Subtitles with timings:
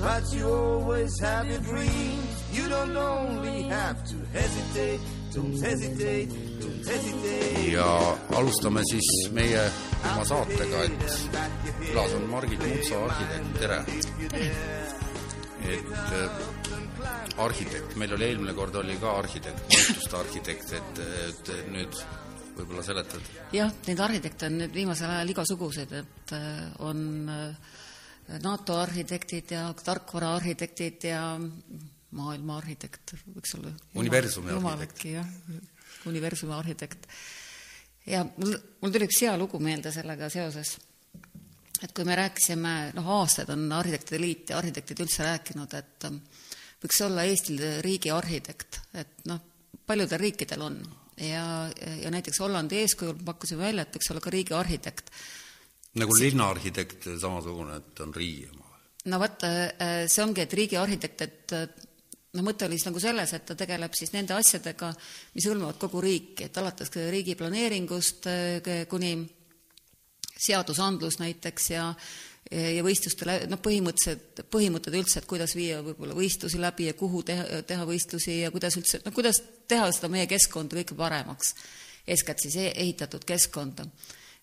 [0.00, 2.44] But you always have your dreams.
[2.52, 5.00] You don't only have to hesitate,
[5.34, 6.28] don't hesitate,
[6.60, 7.72] don't hesitate.
[7.72, 9.62] ja alustame siis meie
[10.10, 11.16] oma saatega, et
[11.80, 13.80] külas on Margit Mutsa, arhitekt, tere!
[15.66, 21.98] et äh, arhitekt, meil oli eelmine kord oli ka arhitekt, muutuste arhitekt, et, et nüüd
[22.56, 23.32] võib-olla seletad?
[23.56, 27.74] jah, neid arhitekte on nüüd viimasel ajal igasuguseid, et äh, on äh,
[28.42, 31.22] NATO arhitektid ja tarkvaraarhitektid ja
[32.16, 33.72] maailma arhitekt, võiks olla.
[33.94, 35.04] universumi arhitekt.
[35.10, 35.28] jah,
[36.10, 37.06] universumi arhitekt.
[38.06, 40.76] ja mul, mul tuli üks hea lugu meelde sellega seoses,
[41.82, 46.22] et kui me rääkisime, noh, aastaid on Arhitektide Liit ja arhitektid üldse rääkinud, et ähm,
[46.82, 49.42] võiks olla Eestil riigi arhitekt, et noh,
[49.86, 50.80] paljudel riikidel on
[51.20, 51.70] ja,
[52.02, 55.10] ja näiteks Hollandi eeskujul pakkusime välja, et võiks olla ka riigi arhitekt.
[55.96, 58.64] Nagu linnaarhitekt samasugune, et on riigi oma?
[59.06, 61.56] no vot, äh, see ongi, et riigi arhitekt, et
[62.36, 64.92] noh, mõte oli siis nagu selles, et ta tegeleb siis nende asjadega,
[65.36, 69.16] mis hõlmavad kogu riiki, et alates riigi planeeringust äh, kuni
[70.36, 71.90] seadusandlus näiteks ja
[72.50, 77.62] ja võistlustele, noh, põhimõtteliselt, põhimõtted üldse, et kuidas viia võib-olla võistlusi läbi ja kuhu teha,
[77.66, 81.54] teha võistlusi ja kuidas üldse, noh, kuidas teha seda meie keskkonda kõige paremaks,
[82.06, 83.88] eeskätt siis e-, ehitatud keskkonda.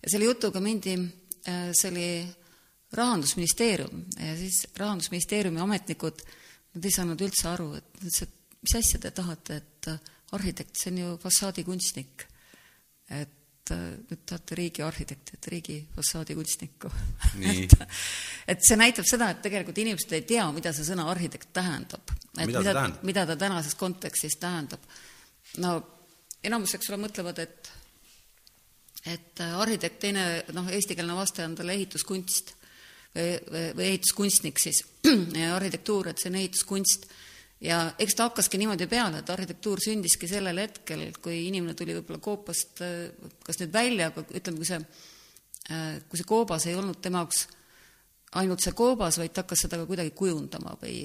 [0.04, 2.08] ja selle jutuga mindi, äh, see oli
[2.93, 6.21] Rahandusministeerium ja siis Rahandusministeeriumi ametnikud,
[6.73, 10.77] nad ei saanud üldse aru, et ütlesid, et mis asja te tahate, et äh, arhitekt,
[10.80, 12.27] see on ju fassaadikunstnik.
[13.09, 16.92] et äh, nüüd tahate riigi arhitekti, et riigi fassaadikunstnikku
[17.52, 17.76] et,
[18.48, 22.14] et see näitab seda, et tegelikult inimesed ei tea, mida see sõna arhitekt tähendab.
[22.37, 24.86] et mida, mida, mida ta tänases kontekstis tähendab.
[25.58, 25.76] no
[26.43, 27.73] enamus, eks ole, mõtlevad, et
[29.05, 30.25] et äh, arhitekt, teine
[30.55, 32.53] noh, eestikeelne vaste on talle ehituskunst
[33.14, 34.83] või, või, ehituskunstnik siis
[35.58, 37.08] arhitektuur, et see on ehituskunst.
[37.64, 42.19] Ja eks ta hakkaski niimoodi peale, et arhitektuur sündiski sellel hetkel, kui inimene tuli võib-olla
[42.19, 42.81] koopast
[43.45, 44.81] kas nüüd välja, aga ütleme, kui see,
[46.09, 47.45] kui see koobas ei olnud tema jaoks
[48.41, 50.97] ainult see koobas, vaid ta hakkas seda ka kuidagi kujundama või,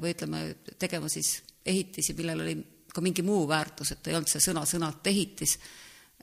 [0.00, 0.42] või ütleme,
[0.80, 1.34] tegema siis
[1.66, 2.56] ehitisi, millel oli
[2.94, 5.58] ka mingi muu väärtus, et ei olnud see sõna-sõnalt ehitis,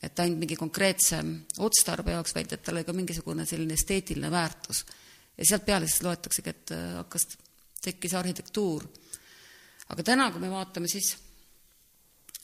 [0.03, 1.21] et ainult mingi konkreetse
[1.63, 4.85] otstarbe jaoks, vaid et tal oli ka mingisugune selline esteetiline väärtus.
[5.37, 7.27] ja sealt peale siis loetaksegi, et hakkas,
[7.83, 8.87] tekkis arhitektuur
[9.93, 11.13] aga täna, kui me vaatame, siis,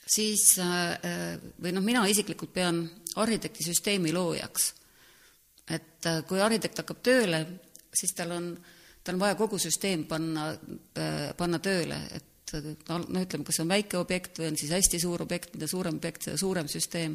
[0.06, 2.84] siis äh, või noh, mina isiklikult pean
[3.20, 4.74] arhitekti süsteemi loojaks.
[5.70, 7.44] et äh, kui arhitekt hakkab tööle,
[7.94, 8.50] siis tal on,
[9.04, 10.50] tal on vaja kogu süsteem panna,
[10.98, 12.26] äh, panna tööle, et
[12.88, 16.26] no ütleme, kas on väike objekt või on siis hästi suur objekt, mida suurem objekt,
[16.26, 17.14] seda suurem süsteem,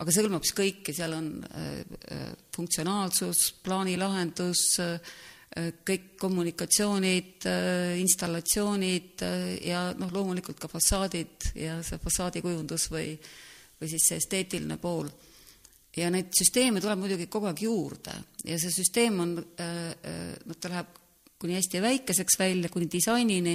[0.00, 1.28] aga see hõlmab siis kõike, seal on
[2.54, 4.64] funktsionaalsus, plaanilahendus,
[5.86, 7.46] kõik kommunikatsioonid,
[8.02, 9.22] installatsioonid
[9.68, 13.12] ja noh, loomulikult ka fassaadid ja see fassaadikujundus või,
[13.78, 15.06] või siis see esteetiline pool.
[15.94, 18.16] ja neid süsteeme tuleb muidugi kogu aeg juurde.
[18.42, 20.98] Ja see süsteem on, noh, ta läheb
[21.38, 23.54] kuni hästi väikeseks välja, kuni disainini,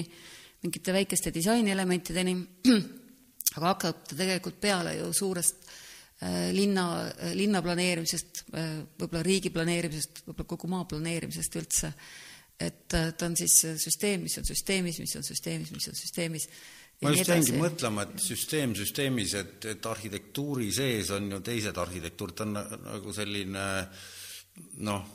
[0.64, 2.38] mingite väikeste disainielementideni,
[3.58, 5.89] aga hakkab ta tegelikult peale ju suurest Äh,
[6.54, 11.94] linna, äh, linna planeerimisest, äh, võib-olla riigi planeerimisest, võib-olla kogu maa planeerimisest üldse.
[12.60, 16.48] et ta on siis süsteem, mis on süsteemis, mis on süsteemis, mis on süsteemis.
[17.02, 22.36] ma just jäingi mõtlema, et süsteem süsteemis, et, et arhitektuuri sees on ju teised arhitektuurid,
[22.36, 23.64] ta on nagu selline
[24.84, 25.08] noh,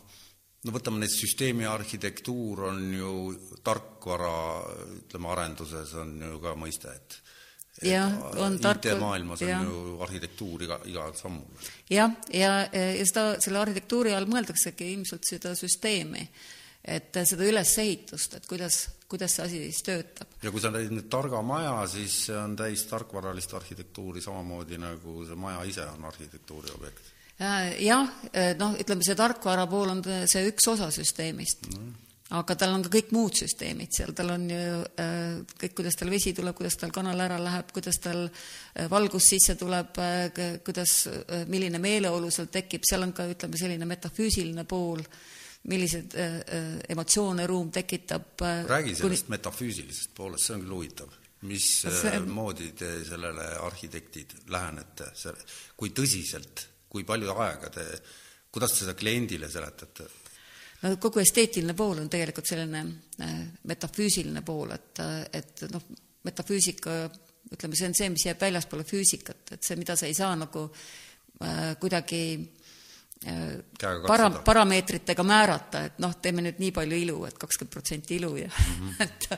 [0.64, 3.12] no võtame neid süsteemi arhitektuur on ju
[3.64, 4.34] tarkvara,
[5.02, 7.20] ütleme, arenduses on ju ka mõiste, et.
[7.82, 9.62] IT-maailmas on ja.
[9.62, 11.70] ju arhitektuur iga, igal sammul.
[11.90, 16.22] jah, ja, ja, ja seda, selle arhitektuuri all mõeldaksegi ilmselt seda süsteemi,
[16.84, 18.78] et seda ülesehitust, et kuidas,
[19.10, 20.36] kuidas see asi siis töötab.
[20.42, 25.24] ja kui sa näed nüüd targa maja, siis see on täis tarkvaralist arhitektuuri, samamoodi nagu
[25.26, 27.12] see maja ise on arhitektuuri objekt.
[27.82, 28.06] jah,
[28.60, 32.03] noh, ütleme see tarkvara pool on see üks osa süsteemist mm.
[32.34, 36.10] Aga tal on ka kõik muud süsteemid seal, tal on ju äh, kõik, kuidas tal
[36.12, 40.96] vesi tuleb, kuidas tal kanal ära läheb, kuidas tal äh, valgus sisse tuleb, äh, kuidas,
[41.50, 45.02] milline meeleolu seal tekib, seal on ka ütleme, selline metafüüsiline pool,
[45.70, 46.12] milliseid
[46.92, 49.36] emotsioone ruum tekitab räägi sellest kuni...
[49.38, 51.14] metafüüsilisest poolest, see on küll huvitav.
[51.48, 52.74] mismoodi see...
[52.82, 55.08] te sellele arhitektid lähenete,
[55.80, 57.86] kui tõsiselt, kui palju aega te,
[58.52, 60.10] kuidas te seda kliendile seletate?
[60.84, 62.82] No kogu esteetiline pool on tegelikult selline
[63.24, 63.36] äh,
[63.70, 65.00] metafüüsiline pool, et,
[65.32, 65.86] et noh,
[66.24, 66.98] metafüüsika,
[67.54, 70.66] ütleme, see on see, mis jääb väljaspoole füüsikat, et see, mida sa ei saa nagu
[70.68, 72.22] äh, kuidagi
[73.28, 78.34] äh, para-, parameetritega määrata, et noh, teeme nüüd nii palju ilu, et kakskümmend protsenti ilu
[78.42, 79.00] ja mm -hmm.
[79.06, 79.28] et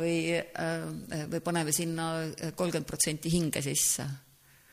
[0.00, 2.10] või äh,, või paneme sinna
[2.54, 4.06] kolmkümmend protsenti hinge sisse.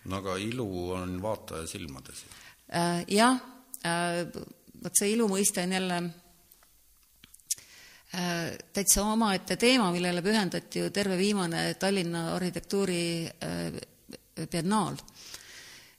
[0.06, 2.26] no aga ilu on vaataja silmades
[2.70, 3.04] äh,.
[3.08, 3.42] jah
[3.86, 4.26] äh,,
[4.84, 5.98] vot see ilu mõiste on jälle
[8.16, 13.82] äh, täitsa omaette teema, millele pühendati ju terve viimane Tallinna arhitektuuri äh,
[14.46, 14.96] biennaal.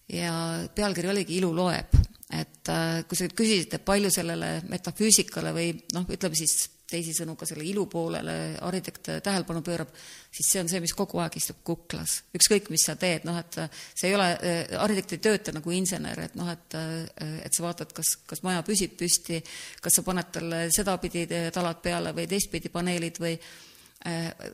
[0.08, 0.32] ja
[0.74, 1.94] pealkiri oligi Ilu loeb,
[2.32, 7.34] et äh, kui sa nüüd küsisid, et palju sellele metafüüsikale või noh, ütleme siis teisisõnu
[7.36, 9.90] ka selle ilu poolele arhitekt tähelepanu pöörab,
[10.32, 12.22] siis see on see, mis kogu aeg istub kuklas.
[12.36, 13.58] ükskõik, mis sa teed, noh et
[13.92, 14.28] see ei ole,
[14.80, 18.96] arhitekt ei tööta nagu insener, et noh, et et sa vaatad, kas, kas maja püsib
[18.98, 19.42] püsti,
[19.84, 23.36] kas sa paned talle sedapidi talad peale või teistpidi paneelid või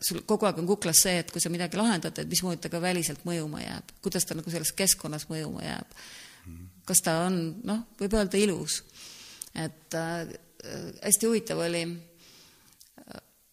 [0.02, 2.80] sul kogu aeg on kuklas see, et kui sa midagi lahendad, et mismoodi ta ka
[2.82, 5.98] väliselt mõjuma jääb, kuidas ta nagu selles keskkonnas mõjuma jääb.
[6.84, 8.82] kas ta on, noh, võib öelda ilus.
[9.54, 10.26] et äh,
[11.04, 11.84] hästi huvitav oli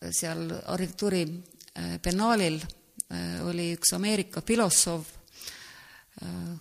[0.09, 1.21] seal arhitektuuri
[1.77, 5.07] äh, biennaalil äh, oli üks Ameerika filosoof,
[6.23, 6.59] äh,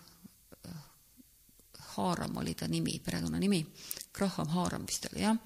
[1.91, 3.67] Haaram oli ta nimi, perekonnanimi,
[4.13, 5.37] Graham Haaram vist oli, jah.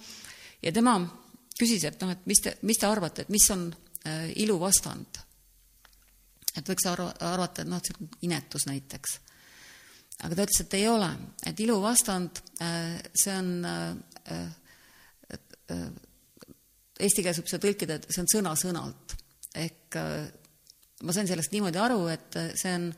[0.63, 0.99] ja tema
[1.59, 3.71] küsis, et noh, et mis te, mis te arvate, et mis on
[4.37, 5.21] ilu vastand?
[6.55, 9.17] et võiks arva, arvata, et noh, on inetus näiteks.
[10.27, 11.09] aga ta ütles, et ei ole,
[11.47, 12.43] et ilu vastand,
[13.17, 13.65] see on
[17.01, 19.15] eesti keeles võib seda tõlkida, et see on sõna-sõnalt.
[19.55, 20.27] ehk äh,
[21.03, 22.89] ma sain sellest niimoodi aru, et äh, see on,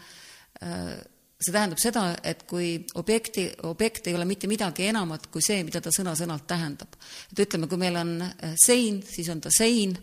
[0.62, 0.96] äh,
[1.40, 5.80] see tähendab seda, et kui objekti, objekt ei ole mitte midagi enamat kui see, mida
[5.80, 6.96] ta sõna-sõnalt tähendab.
[7.32, 8.18] et ütleme, kui meil on
[8.64, 9.96] sein, siis on ta sein,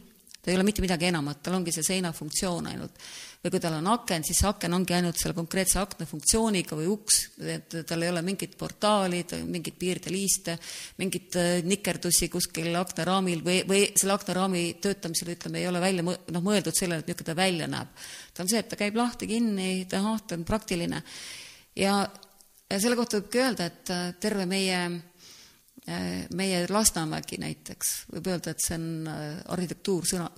[0.43, 2.99] ta ei ole mitte midagi enamat, tal ongi see seina funktsioon ainult
[3.43, 6.87] või kui tal on aken, siis see aken ongi ainult selle konkreetse akna funktsiooniga või
[6.93, 10.55] uks, et tal ei ole mingit portaali, mingit piirdeliiste,
[11.03, 16.39] mingit äh, nikerdusi kuskil aknaraamil või, või selle aknaraami töötamisel, ütleme, ei ole välja noh,
[16.39, 18.03] mõeldud sellele, et niisugune ta välja näeb.
[18.33, 21.03] ta on see, et ta käib lahti-kinni, ta, noh, ta on praktiline.
[21.75, 21.97] ja,
[22.71, 24.85] ja selle kohta võibki öelda, et äh, terve meie
[25.85, 29.09] meie Lasnamägi näiteks, võib öelda, et see on
[29.51, 30.29] arhitektuur sõna,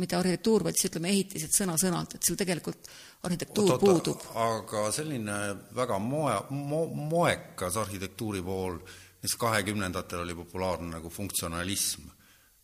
[0.00, 2.88] mitte arhitektuur, vaid siis ütleme ehitised sõna-sõnalt, et seal tegelikult
[3.28, 4.24] arhitektuur Oot, puudub.
[4.40, 5.38] aga selline
[5.76, 8.80] väga moe mo,, moekas arhitektuuri pool,
[9.20, 12.08] näiteks kahekümnendatel oli populaarne nagu funktsionalism.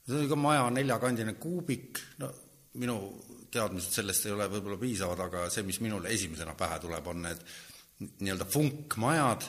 [0.08, 2.32] see oli ka maja neljakandine kuubik, no
[2.80, 2.98] minu
[3.52, 7.44] teadmised sellest ei ole võib-olla piisavad, aga see, mis minule esimesena pähe tuleb, on need
[8.24, 9.48] nii-öelda funkmajad,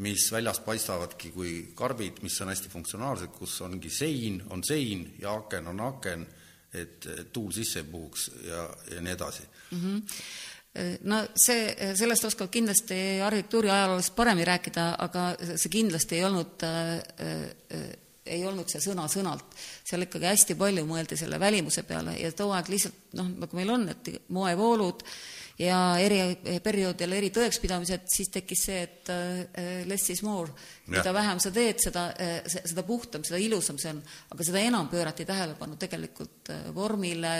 [0.00, 5.34] mis väljast paistavadki kui karbid, mis on hästi funktsionaalsed, kus ongi sein, on sein ja
[5.36, 6.26] aken on aken
[6.74, 9.80] et tuul sisse ei puhuks ja, ja nii edasi mm.
[9.80, 10.98] -hmm.
[11.02, 15.24] no see, sellest oskavad kindlasti arhitektuuri ajaloolased paremini rääkida, aga
[15.56, 17.90] see kindlasti ei olnud äh,
[18.26, 22.68] ei olnud see sõna-sõnalt, seal ikkagi hästi palju mõeldi selle välimuse peale ja too aeg
[22.68, 28.62] lihtsalt noh, nagu meil on, et moevoolud äh, ja eri perioodil eri tõekspidamised, siis tekkis
[28.68, 30.52] see, et äh, less is more.
[30.90, 34.00] mida vähem sa teed, seda, äh, seda puhtam, seda ilusam see on,
[34.34, 37.34] aga seda enam pöörati tähelepanu tegelikult äh, vormile,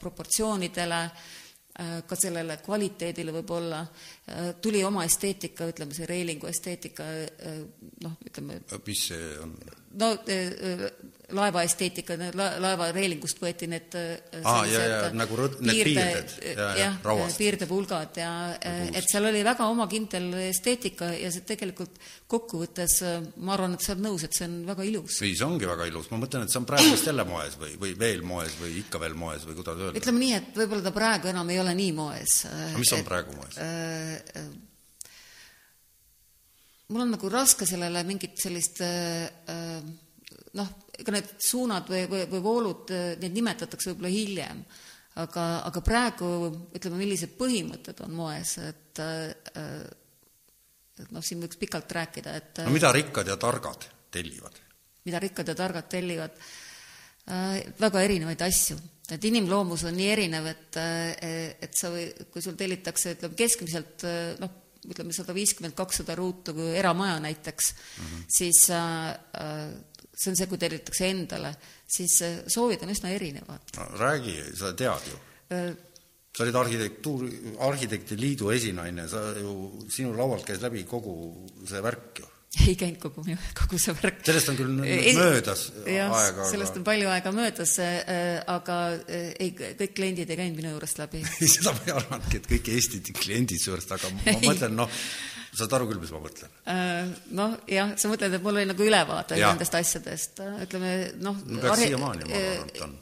[0.00, 1.06] proportsioonidele,
[1.72, 3.78] ka sellele kvaliteedile võib-olla,
[4.62, 7.06] tuli oma esteetika, ütleme see reilingu esteetika,
[8.04, 9.56] noh, ütleme mis see on?
[9.98, 10.14] no
[11.32, 16.34] laeva esteetika, laeva reelingust võeti need Aa, ja, ja, nagu rõd, need piirded,
[16.78, 16.98] jah,
[17.38, 21.96] piirdepulgad ja, ja et seal oli väga omakindel esteetika ja see tegelikult
[22.32, 22.98] kokkuvõttes,
[23.44, 25.20] ma arvan, et sa oled nõus, et see on väga ilus.
[25.24, 27.74] ei, see ongi väga ilus, ma mõtlen, et see on praegu vist jälle moes või,
[27.80, 30.02] või veel moes või ikka veel moes või kuidas öelda?
[30.02, 32.42] ütleme nii, et võib-olla ta praegu enam ei ole nii moes.
[32.76, 34.11] mis on et, praegu moes äh,?
[36.92, 39.82] Mul on nagu raske sellele mingit sellist äh,
[40.58, 44.60] noh, ega need suunad või, või, või voolud, neid nimetatakse võib-olla hiljem,
[45.22, 46.28] aga, aga praegu
[46.76, 49.00] ütleme, millised põhimõtted on moes, et
[51.02, 54.58] et noh, siin võiks pikalt rääkida, et no mida rikkad ja targad tellivad?
[55.08, 57.72] mida rikkad ja targad tellivad äh,?
[57.80, 58.76] Väga erinevaid asju,
[59.10, 64.06] et inimloomus on nii erinev, et, et sa või, kui sul tellitakse, ütleme keskmiselt
[64.40, 68.24] noh, ütleme, sada viiskümmend, kakssada ruutu eramaja näiteks mm, -hmm.
[68.38, 69.74] siis äh,
[70.14, 71.54] see on see, kui tellitakse endale,
[71.86, 73.88] siis soovid on üsna erinevad no,.
[73.98, 75.18] räägi, sa tead ju
[75.54, 75.72] äh,
[76.32, 77.30] sa olid arhitektuuri,
[77.60, 79.54] arhitekti liidu esinaine, sa ju,
[79.92, 81.14] sinu laualt käis läbi kogu
[81.68, 82.28] see värk ju.
[82.68, 83.24] ei käinud kogu,
[83.56, 84.20] kogu see värk.
[84.26, 86.46] sellest on küll ei, möödas jah, aega.
[86.50, 86.80] sellest aga...
[86.82, 91.22] on palju aega möödas äh,, aga äh, ei, kõik kliendid ei käinud minu juurest läbi
[91.54, 94.98] seda ma ei arvanudki, et kõik Eesti kliendid su juurest, aga ma mõtlen, noh,
[95.52, 97.14] saad aru küll, mis ma mõtlen äh,?
[97.40, 100.92] noh, jah, sa mõtled, et mul oli nagu ülevaade nendest asjadest, ütleme
[101.24, 101.40] noh.
[101.46, 103.00] no peaks siiamaani, ma arvan, et on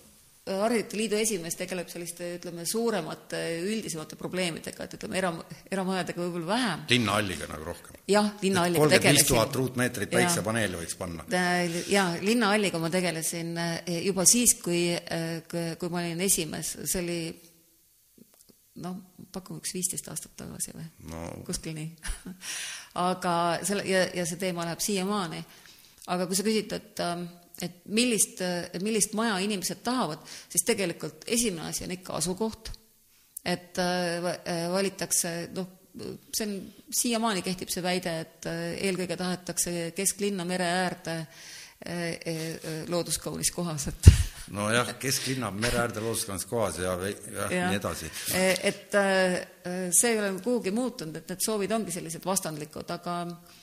[0.50, 5.32] Arhitekti Liidu esimees tegeleb selliste, ütleme, suuremate, üldisemate probleemidega, et ütleme, era,
[5.70, 6.86] eramajadega võib-olla vähem.
[6.90, 8.00] linnahalliga nagu rohkem?
[8.10, 8.96] jah, linnahalliga tegelesin.
[8.96, 11.26] kolmkümmend viis tuhat ruutmeetrit päiksepaneele võiks panna.
[11.90, 17.20] Jaa, linnahalliga ma tegelesin äh, juba siis, kui, äh, kui ma olin esimees, see oli
[18.84, 18.96] noh,
[19.32, 21.26] pakume üks viisteist aastat tagasi või no.?
[21.46, 21.90] kuskil nii
[23.10, 23.34] aga
[23.66, 25.42] selle, ja, ja see teema läheb siiamaani.
[26.10, 27.24] aga kui sa küsid, et äh,
[27.62, 28.42] et millist,
[28.82, 32.72] millist maja inimesed tahavad, siis tegelikult esimene asi on ikka asukoht,
[33.44, 35.68] et äh, äh, valitakse, noh,
[36.34, 36.58] see on,
[36.94, 41.22] siiamaani kehtib see väide, et äh, eelkõige tahetakse kesklinna mere äärde
[42.92, 44.08] looduskaunis kohas, et
[44.56, 48.10] nojah, kesklinna mere äärde looduskaunis kohas ja, ja, ja nii edasi.
[48.36, 48.92] et
[49.96, 53.59] see ei ole kuhugi muutunud, et need soovid ongi sellised vastandlikud, aga Äh,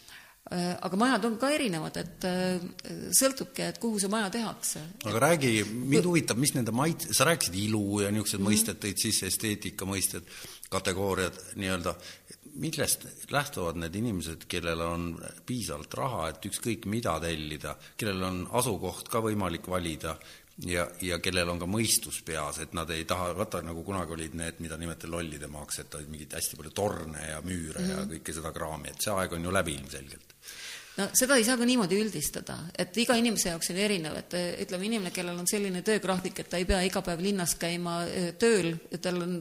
[0.56, 2.68] aga majad on ka erinevad, et äh,
[3.16, 4.84] sõltubki, et kuhu see maja tehakse.
[5.10, 8.54] aga räägi, mind huvitab, mis nende mait-, sa rääkisid ilu ja niisugused mm -hmm.
[8.54, 10.24] mõisted tõid sisse, esteetika mõisted,
[10.70, 11.96] kategooriad nii-öelda,
[12.58, 15.14] millest lähtuvad need inimesed, kellel on
[15.46, 20.18] piisavalt raha, et ükskõik mida tellida, kellel on asukoht ka võimalik valida
[20.66, 24.40] ja, ja kellel on ka mõistus peas, et nad ei taha, vaata nagu kunagi olid
[24.40, 27.90] need, mida nimetati lollide maaks, et olid mingid hästi palju torne ja müüre mm -hmm.
[27.90, 28.12] ja mhm.
[28.16, 30.37] kõike seda kraami, et see aeg on ju läbi ilmselgelt
[30.98, 34.90] no seda ei saa ka niimoodi üldistada, et iga inimese jaoks on erinev, et ütleme,
[34.90, 38.00] inimene, kellel on selline töögraafik, et ta ei pea iga päev linnas käima
[38.42, 39.38] tööl, tal on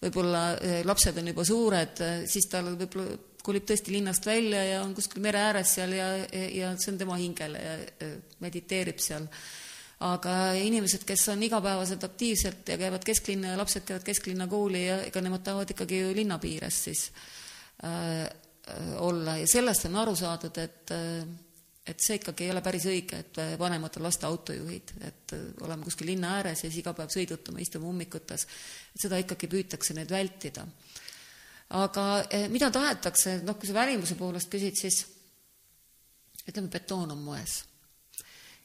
[0.00, 0.44] võib-olla
[0.88, 5.40] lapsed on juba suured, siis tal võib-olla kolib tõesti linnast välja ja on kuskil mere
[5.48, 8.12] ääres seal ja, ja see on tema hingele ja
[8.44, 9.26] mediteerib seal.
[10.00, 15.02] aga inimesed, kes on igapäevaselt aktiivsed ja käivad kesklinna ja lapsed käivad kesklinna kooli ja
[15.08, 17.10] ega nemad tahavad ikkagi ju linna piires siis
[18.98, 21.22] olla ja sellest on aru saadud, et äh,
[21.90, 25.34] et see ikkagi ei ole päris õige, et äh, vanemad on laste autojuhid, et
[25.64, 28.46] oleme kuskil linna ääres ja siis iga päev sõidutame, istume ummikutes,
[29.00, 30.66] seda ikkagi püütakse nüüd vältida.
[31.70, 32.04] aga
[32.50, 35.04] mida tahetakse, noh, kui sa välimuse poolest küsid, siis
[36.48, 37.64] ütleme, betoon on moes.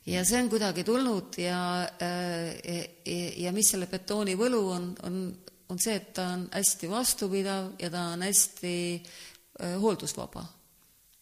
[0.06, 1.60] ja see on kuidagi tulnud ja,
[2.00, 2.82] ja,
[3.38, 5.22] ja mis selle betooni võlu on, on,
[5.70, 9.25] on see, et ta on hästi vastupidav ja ta on hästi Äh,
[9.60, 10.46] hooldusvaba.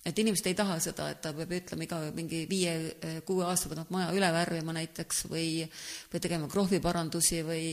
[0.04, 4.10] et inimesed ei taha seda, et ta peab ütlema iga mingi viie-kuue aasta tagant maja
[4.12, 5.64] üle värvima näiteks või
[6.12, 7.68] või tegema krohviparandusi või,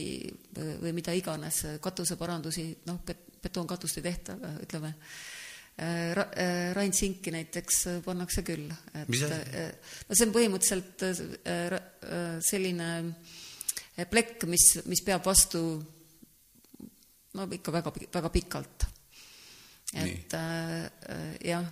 [0.55, 3.01] või mida iganes, katuseparandusi, noh,
[3.43, 4.93] betoonkatust ei tehta, aga ütleme,
[5.75, 11.03] äh, Ra-, äh, Rain Sinki näiteks pannakse küll, et no see on põhimõtteliselt
[12.47, 12.89] selline
[14.07, 15.65] plekk, mis, mis peab vastu
[17.35, 18.87] no ikka väga, väga pikalt
[19.93, 21.65] et äh, äh, jah.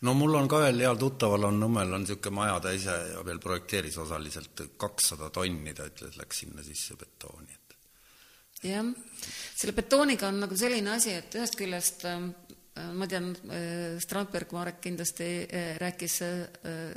[0.00, 3.40] no mul on ka ühel heal tuttaval on Nõmmel on niisugune maja, ta ise veel
[3.42, 8.86] projekteeris osaliselt, kakssada tonni ta ütles, läks sinna sisse betooni, et jah,
[9.56, 12.20] selle betooniga on nagu selline asi, et ühest küljest äh,
[12.96, 16.92] ma tean, äh, Strandberg Marek kindlasti äh, rääkis äh,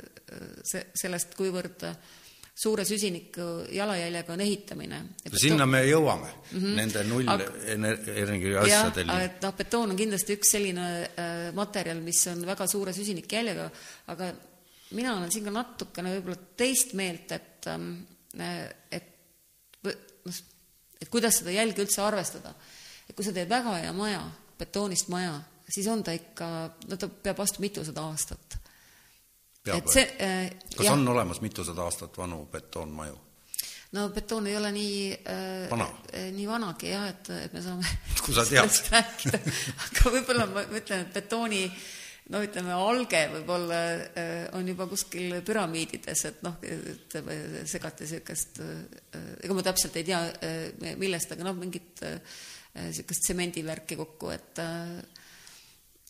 [0.94, 1.96] sellest, kuivõrd äh,
[2.54, 5.00] suure süsiniku jalajäljega on ehitamine.
[5.36, 6.76] sinna me jõuame mm, -hmm.
[6.76, 9.22] nende nullenergia asjadeni.
[9.24, 13.70] et noh, betoon on kindlasti üks selline äh, materjal, mis on väga suure süsinikjäljega,
[14.14, 14.32] aga
[14.90, 17.92] mina olen siin ka natukene võib-olla teist meelt, et ähm,
[18.38, 19.12] äh, et
[19.84, 20.40] noh,
[21.00, 22.54] et kuidas seda jälge üldse arvestada.
[23.08, 24.24] et kui sa teed väga hea maja,
[24.58, 26.48] betoonist maja, siis on ta ikka,
[26.88, 28.60] no ta peab vastu mitusada aastat
[29.64, 30.04] peab või?
[30.24, 30.94] Äh, kas jah.
[30.94, 33.18] on olemas mitusada aastat vanu betoonmaju?
[33.96, 35.88] no betoon ei ole nii äh, vana.
[36.14, 39.40] äh, nii vanagi jah, et, et me saame kui sa tead rääkida,
[39.86, 41.64] aga võib-olla ma ütlen, et betooni
[42.30, 43.80] no ütleme, alge võib-olla
[44.14, 50.06] äh, on juba kuskil püramiidides, et noh, ütleme, segati niisugust äh,, ega ma täpselt ei
[50.06, 50.22] tea
[51.00, 55.00] millest, aga noh, mingit niisugust tsemendivärki kokku, et äh,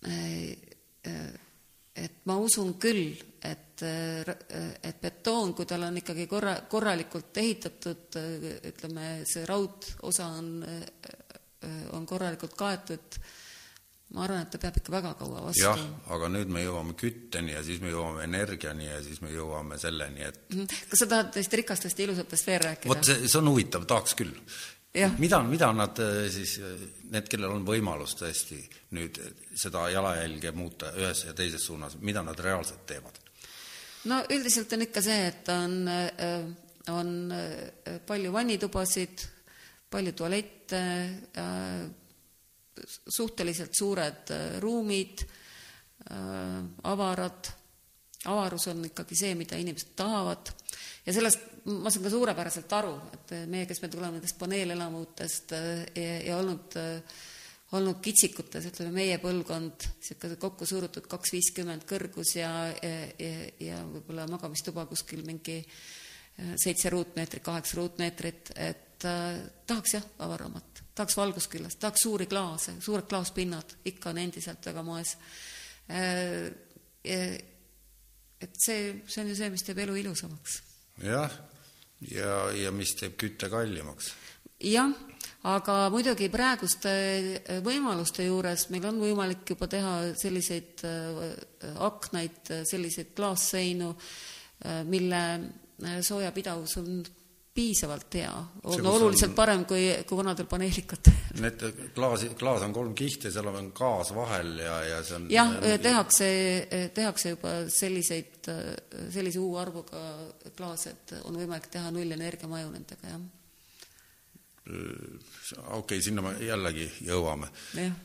[0.04, 1.49] äh,
[1.97, 8.16] et ma usun küll, et, et betoon, kui tal on ikkagi korra, korralikult ehitatud,
[8.70, 10.50] ütleme, see raudosa on,
[11.97, 13.18] on korralikult kaetud,
[14.14, 15.62] ma arvan, et ta peab ikka väga kaua vastu.
[15.62, 15.80] jah,
[16.14, 20.25] aga nüüd me jõuame kütteni ja siis me jõuame energiani ja siis me jõuame selleni,
[20.26, 20.66] et Mhm.
[20.90, 22.90] kas sa tahad neist rikastest ja ilusatest veel rääkida?
[22.94, 24.32] vot see, see on huvitav, tahaks küll.
[25.18, 26.56] Mida, mida nad äh, siis,
[27.11, 28.59] need, kellel on võimalus tõesti
[28.97, 29.20] nüüd
[29.54, 33.20] seda jalajälge muuta ühes ja teises suunas, mida nad reaalselt teevad?
[34.11, 35.76] no üldiselt on ikka see, et on,
[36.90, 39.26] on äh, palju vannitubasid,
[39.90, 40.80] palju tualette,
[43.09, 45.25] suhteliselt suured äh, ruumid,
[46.11, 47.50] äh, avarad,
[48.25, 50.52] avarus on ikkagi see, mida inimesed tahavad
[51.10, 55.52] ja sellest ma saan ka suurepäraselt aru, et meie, kes me tuleme nendest paneelelamutest
[55.98, 56.78] ja, ja olnud
[57.76, 62.50] olnud kitsikutes, ütleme meie põlvkond, niisugune kokku surutud kaks viiskümmend kõrgus ja,
[62.82, 65.60] ja, ja, ja võib-olla magamistuba kuskil mingi
[66.56, 69.36] seitse ruutmeetrit, kaheksa ruutmeetrit, et äh,
[69.66, 75.16] tahaks jah, avaramat, tahaks valgusküllast, tahaks suuri klaase, suured klaaspinnad, ikka on endiselt väga moes
[75.90, 76.50] äh,.
[78.40, 80.60] et see, see on ju see, mis teeb elu ilusamaks.
[81.04, 81.38] Jah,
[82.11, 84.12] ja, ja mis teeb kütte kallimaks.
[84.61, 84.92] jah
[85.50, 86.90] aga muidugi praeguste
[87.64, 90.83] võimaluste juures meil on võimalik juba teha selliseid
[91.80, 93.95] aknaid, selliseid klaasseinu,
[94.85, 95.23] mille
[96.04, 97.00] soojapidavus on
[97.54, 98.33] piisavalt hea,
[98.71, 99.37] on oluliselt on...
[99.37, 101.16] parem kui, kui vanadel paneelikatel.
[101.42, 101.64] Need
[101.97, 106.30] klaas, klaas on kolm kihti, seal on gaas vahel ja, ja see on jah, tehakse,
[106.95, 108.50] tehakse juba selliseid,
[109.11, 110.07] sellise U-arvuga
[110.57, 113.28] klaase, et on võimalik teha nullenergia maju nendega, jah
[114.71, 117.49] okei okay,, sinna me jällegi jõuame.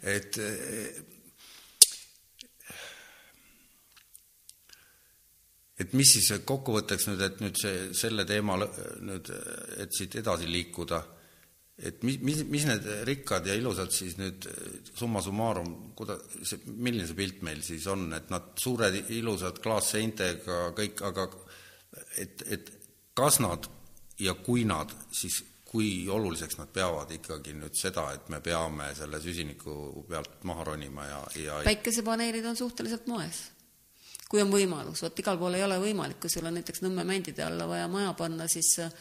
[0.02, 0.40] et
[5.79, 9.32] et mis siis kokkuvõtteks nüüd, et nüüd see, selle teema nüüd,
[9.84, 11.01] et siit edasi liikuda,
[11.75, 14.48] et mis, mis, mis need rikkad ja ilusad siis nüüd
[14.96, 20.61] summa summarum, kuida-, see, milline see pilt meil siis on, et nad suured ilusad klaasseintega
[20.77, 21.27] kõik, aga
[22.24, 22.72] et, et
[23.16, 23.68] kas nad
[24.24, 25.42] ja kui nad siis
[25.75, 31.07] kui oluliseks nad peavad ikkagi nüüd seda, et me peame selle süsiniku pealt maha ronima
[31.09, 33.42] ja, ja päikesepaneelid on suhteliselt moes,
[34.29, 37.46] kui on võimalus, vot igal pool ei ole võimalik, kui sul on näiteks Nõmme mändide
[37.46, 38.92] alla vaja maja panna, siis äh,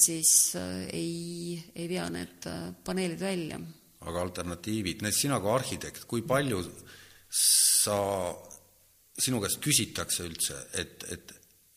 [0.00, 3.60] siis äh, ei, ei vea need äh, paneelid välja.
[4.00, 6.62] aga alternatiivid, need sina kui arhitekt, kui palju
[7.30, 7.98] sa,
[9.20, 11.34] sinu käest küsitakse üldse, et, et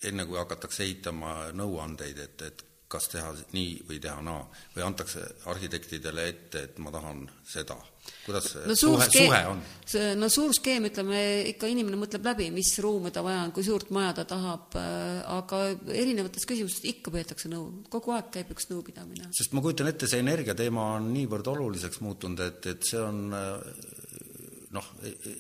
[0.08, 2.64] enne kui hakatakse ehitama nõuandeid, et, et
[2.94, 4.44] kas teha nii või teha naa
[4.76, 7.80] või antakse arhitektidele ette, et ma tahan seda?
[8.26, 9.62] kuidas see no, suhe, suhe on?
[10.20, 11.20] no suur skeem, ütleme,
[11.54, 15.62] ikka inimene mõtleb läbi, mis ruume ta vaja on, kui suurt maja ta tahab, aga
[15.88, 19.32] erinevates küsimustes ikka peetakse nõu, kogu aeg käib üks nõupidamine.
[19.36, 23.38] sest ma kujutan ette, see energiateema on niivõrd oluliseks muutunud, et, et see on
[24.74, 24.90] noh,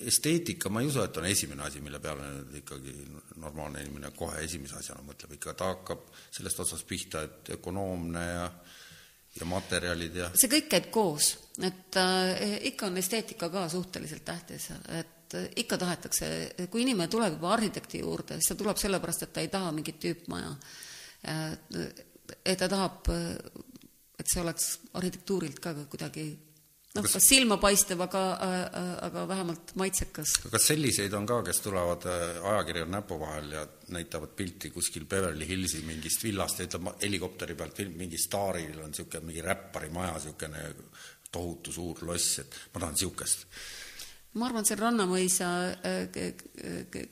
[0.07, 2.93] esteetika, ma ei usu, et on esimene asi, mille peale nüüd ikkagi
[3.41, 8.47] normaalne inimene kohe esimese asjana mõtleb, ikka ta hakkab sellest otsast pihta, et ökonoomne ja
[9.33, 11.31] ja materjalid ja see kõik käib koos,
[11.65, 16.27] et äh, ikka on esteetika ka suhteliselt tähtis, et äh, ikka tahetakse,
[16.69, 19.97] kui inimene tuleb juba arhitekti juurde, siis ta tuleb sellepärast, et ta ei taha mingit
[20.03, 20.53] tüüpmaja.
[21.33, 21.57] Äh,.
[22.45, 23.09] et ta tahab,
[24.19, 24.67] et see oleks
[24.99, 26.27] arhitektuurilt ka kuidagi
[26.93, 28.23] noh, kas silmapaistev, aga,
[29.07, 30.35] aga vähemalt maitsekas.
[30.53, 35.47] kas selliseid on ka, kes tulevad äh, ajakirja näpu vahel ja näitavad pilti kuskil Beverly
[35.49, 40.67] Hillsi mingist villast ja ütleb helikopteri pealt mingi staaril on niisugune mingi räppari maja, niisugune
[41.33, 43.47] tohutu suur loss, et ma tahan niisugust
[44.39, 45.47] ma arvan, see Rannamõisa
[45.85, 46.31] äh,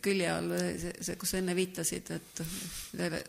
[0.01, 2.41] külje all, see, see, kus sa enne viitasid, et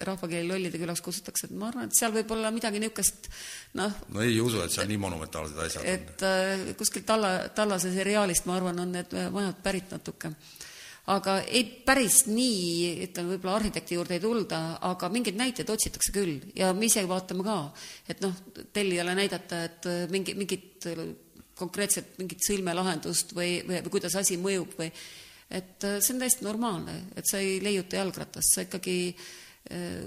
[0.08, 3.28] rahvakeeli lollide külaks kutsutakse, et ma arvan, et seal võib olla midagi niisugust
[3.76, 6.24] noh no ei usu, et seal nii monumentaalsed asjad et, on.
[6.24, 6.26] et
[6.72, 10.32] äh, kuskilt Talla, Tallase seriaalist, ma arvan, on need majad pärit natuke.
[11.12, 16.38] aga ei, päris nii, ütleme, võib-olla arhitekti juurde ei tulda, aga mingeid näiteid otsitakse küll
[16.56, 17.58] ja me ise vaatame ka,
[18.08, 18.40] et noh,
[18.72, 20.88] tellijale näidata, et mingi, mingit
[21.58, 24.90] konkreetselt mingit sõlmelahendust või, või, või kuidas asi mõjub või
[25.52, 30.04] et äh, see on täiesti normaalne, et sa ei leiuta jalgratast, sa ikkagi äh,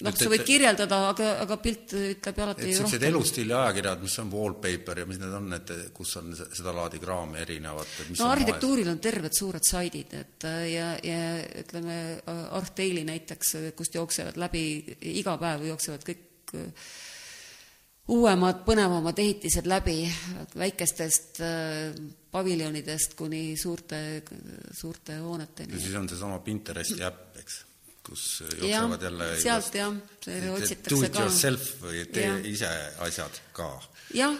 [0.00, 4.32] noh, sa võid kirjeldada, aga, aga pilt ütleb ju alati niisugused elustiili ajakirjad, mis on
[4.32, 8.88] wallpaper ja mis need on, et kus on seda laadi kraami erinevat, et no arhitektuuril
[8.92, 11.20] on terved suured saidid, et äh, ja, ja
[11.64, 12.00] ütleme,
[12.56, 14.64] Archdaily näiteks, kust jooksevad läbi,
[15.12, 16.26] iga päev jooksevad kõik
[18.08, 20.02] uuemad, põnevamad ehitised läbi,
[20.58, 21.94] väikestest äh,
[22.30, 24.22] paviljonidest kuni suurte,
[24.72, 25.74] suurte hooneteni.
[25.74, 27.64] ja siis on seesama Pinteresti äpp, eks,
[28.06, 29.94] kus jooksevad jälle sealt jah,
[30.54, 31.24] otsitakse do it ka.
[31.26, 32.38] yourself või tee Jah.
[32.48, 32.70] ise
[33.06, 33.68] asjad ka.
[34.14, 34.38] jah,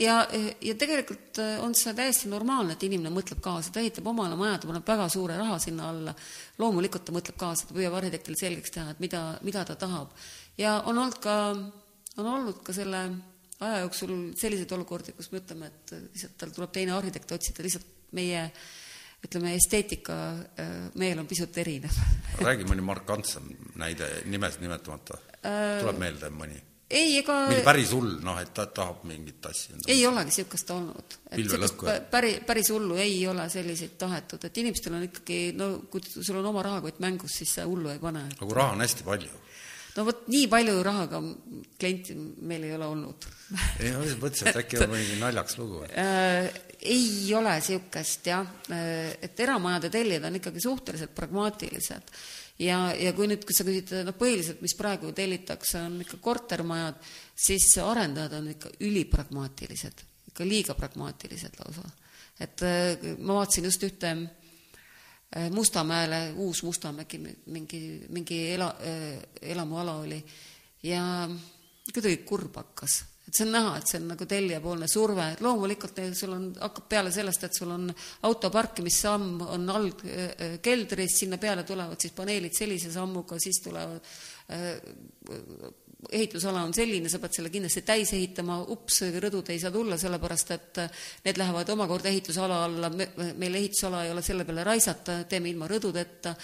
[0.00, 0.16] ja,
[0.60, 4.70] ja tegelikult on see täiesti normaalne, et inimene mõtleb kaasa, ta ehitab omale maja, ta
[4.70, 6.14] paneb väga suure raha sinna alla,
[6.62, 10.14] loomulikult ta mõtleb kaasa, ta püüab arhitektile selgeks teha, et mida, mida ta tahab.
[10.58, 11.36] ja on olnud ka,
[12.20, 13.02] on olnud ka selle
[13.62, 17.86] aja jooksul selliseid olukordi, kus me ütleme, et lihtsalt tal tuleb teine arhitekt otsida, lihtsalt
[18.16, 18.48] meie
[19.22, 20.18] ütleme, esteetika
[20.58, 21.94] äh, meel on pisut erinev
[22.48, 23.46] räägi mõni markantsem
[23.78, 25.18] näide, nimesid nimetamata.
[25.42, 26.58] tuleb meelde mõni?
[26.92, 29.78] ei, ega mingi päris hull, noh, et ta tahab mingit asja.
[29.86, 31.16] ei olegi niisugust olnud.
[31.32, 36.42] et päri, päris hullu ei ole selliseid tahetud, et inimestel on ikkagi, no kui sul
[36.42, 38.26] on oma rahakott mängus, siis sa hullu ei pane.
[38.34, 39.40] aga kui raha on hästi palju.
[39.96, 41.20] No vot, nii palju rahaga
[41.78, 42.16] klienti
[42.48, 43.26] meil ei ole olnud
[43.80, 45.82] ei, ma lihtsalt mõtlesin, et äkki on mingi naljakas lugu.
[46.00, 46.48] Äh,
[46.82, 52.14] ei ole niisugust jah, et eramajade tellijad on ikkagi suhteliselt pragmaatilised
[52.62, 57.00] ja, ja kui nüüd, kui sa küsid, noh, põhiliselt, mis praegu tellitakse, on ikka kortermajad,
[57.46, 61.90] siis arendajad on ikka ülipragmaatilised, ikka liiga pragmaatilised lausa.
[62.40, 64.41] et äh, ma vaatasin just ühte äh,
[65.50, 67.78] Mustamäele, uus Mustamägi mingi,
[68.12, 68.68] mingi ela,
[69.40, 70.18] elamuala oli.
[70.82, 71.28] Ja
[71.94, 72.98] kuidagi kurb hakkas.
[73.22, 76.88] Et see on näha, et see on nagu tellijapoolne surve, et loomulikult sul on, hakkab
[76.90, 77.86] peale sellest, et sul on
[78.28, 84.10] auto parkimissamm on all äh, keldris, sinna peale tulevad siis paneelid sellise sammuga, siis tulevad
[84.52, 84.74] äh,
[86.10, 90.50] ehitusala on selline, sa pead selle kindlasti täis ehitama, ups, rõdud ei saa tulla, sellepärast
[90.56, 90.82] et
[91.26, 96.34] need lähevad omakorda ehitusala alla, meil ehitusala ei ole selle peale raisata, teeme ilma rõdudeta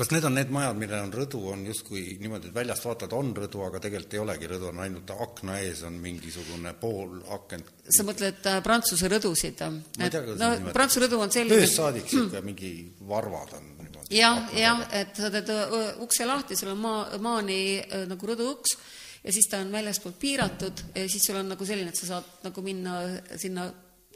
[0.00, 3.34] kas need on need majad, millel on rõdu, on justkui niimoodi, et väljast vaatad, on
[3.36, 7.68] rõdu, aga tegelikult ei olegi rõdu, on ainult akna ees on mingisugune pool akent.
[7.84, 9.60] sa mõtled äh, Prantsuse rõdusid?
[9.66, 10.70] ma ei tea, kuidas no neid.
[10.76, 12.72] Prantsuse rõdu on selline ööst saadik niisugune mingi
[13.10, 14.08] varvad on niimoodi.
[14.16, 17.60] jah, jah, et sa teed öö, ukse lahti, sul on maa, maani
[18.08, 18.78] nagu rõduuks
[19.20, 22.48] ja siis ta on väljaspoolt piiratud ja siis sul on nagu selline, et sa saad
[22.48, 23.02] nagu minna
[23.36, 23.68] sinna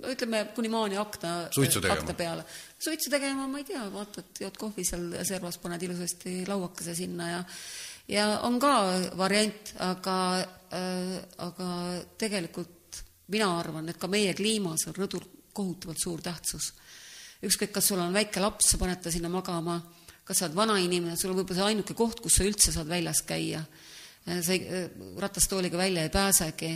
[0.02, 1.94] no ütleme, kuni maani akna, tegema.
[1.94, 2.44] akna peale.
[2.78, 7.42] suitsu tegema, ma ei tea, vaatad, jood kohvi seal servas, paned ilusasti lauakese sinna ja
[8.08, 8.74] ja on ka
[9.16, 11.68] variant, aga äh,, aga
[12.20, 13.02] tegelikult
[13.32, 16.72] mina arvan, et ka meie kliimas on rõdul kohutavalt suur tähtsus.
[17.44, 19.78] ükskõik, kas sul on väike laps, sa paned ta sinna magama,
[20.24, 23.22] kas sa oled vanainimene, sul on võib-olla see ainuke koht, kus sa üldse saad väljas
[23.28, 23.64] käia.
[24.24, 24.88] sa ei,
[25.20, 26.70] ratastooliga välja ei pääsegi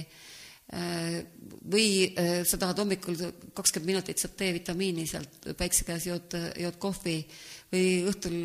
[0.68, 3.16] või äh, sa tahad hommikul
[3.56, 7.22] kakskümmend minutit saad D-vitamiini sealt päikse käes, jood, jood kohvi
[7.72, 8.36] või õhtul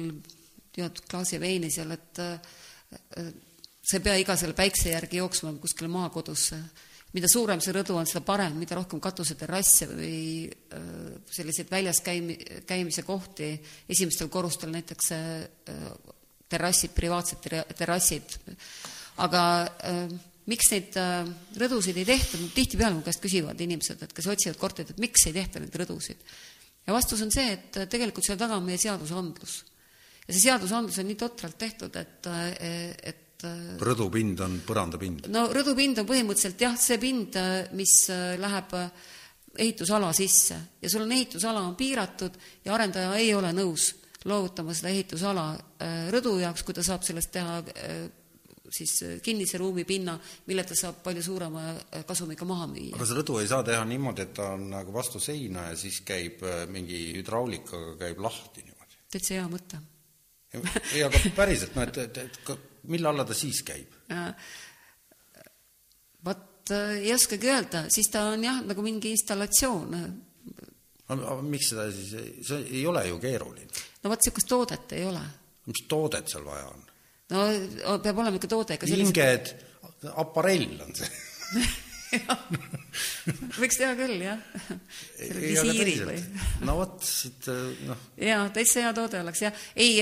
[0.77, 2.39] jood klaasi veini seal, et äh,
[3.83, 6.61] sa ei pea iga selle päikse järgi jooksma kuskile maakodusse.
[7.13, 10.89] mida suurem see rõdu on, seda parem, mida rohkem katuseterrasse või äh,
[11.29, 13.53] selliseid väljas käimi-, käimise kohti,
[13.89, 15.11] esimestel korrustel näiteks
[16.49, 18.37] terrassid, privaatsed terra- terrassid,
[19.21, 19.43] aga
[19.91, 20.07] äh,
[20.51, 21.27] miks neid äh,
[21.59, 25.35] rõdusid ei tehta, tihtipeale mu käest küsivad inimesed, et kes otsivad korterit, et miks ei
[25.35, 26.19] tehta neid rõdusid.
[26.83, 29.57] ja vastus on see, et äh, tegelikult selle taga on meie seadusandlus.
[30.27, 32.31] ja see seadusandlus on nii totralt tehtud, et,
[33.13, 33.47] et
[33.79, 35.27] rõdupind on põrandapind.
[35.31, 37.39] no rõdupind on põhimõtteliselt jah, see pind,
[37.75, 37.97] mis
[38.39, 38.77] läheb
[39.53, 43.91] ehitusala sisse ja sul on ehitusala on piiratud ja arendaja ei ole nõus
[44.25, 45.45] loovutama seda ehitusala
[46.11, 47.59] rõdu jaoks, kui ta saab sellest teha
[48.73, 50.15] siis kinnise ruumi pinna,
[50.49, 51.63] mille ta saab palju suurema
[52.07, 52.95] kasumiga maha müüa.
[52.97, 56.01] aga see rõdu ei saa teha niimoodi, et ta on nagu vastu seina ja siis
[56.07, 58.99] käib äh, mingi hüdraulikaga käib lahti niimoodi.
[59.13, 59.81] täitsa hea mõte.
[60.93, 62.53] ei, aga päriselt, no et, et, et
[62.89, 63.93] mille alla ta siis käib?
[66.25, 69.99] vot äh, ei oskagi öelda, siis ta on jah, nagu mingi installatsioon.
[71.13, 72.15] aga miks seda siis,
[72.47, 73.69] see ei ole ju keeruline.
[74.03, 75.21] no vot, niisugust toodet ei ole.
[75.69, 76.89] mis toodet seal vaja on?
[77.31, 77.45] No
[78.03, 79.15] peab olema ikka toode, sellised...
[79.15, 79.53] hinged,
[80.19, 81.09] aparell on see
[83.61, 84.39] võiks teha küll, jah.
[85.17, 86.19] selle visiiri või?
[86.67, 87.49] no vot, siit
[87.87, 88.05] noh.
[88.19, 89.65] jaa, täitsa hea toode oleks, jah.
[89.75, 90.01] ei,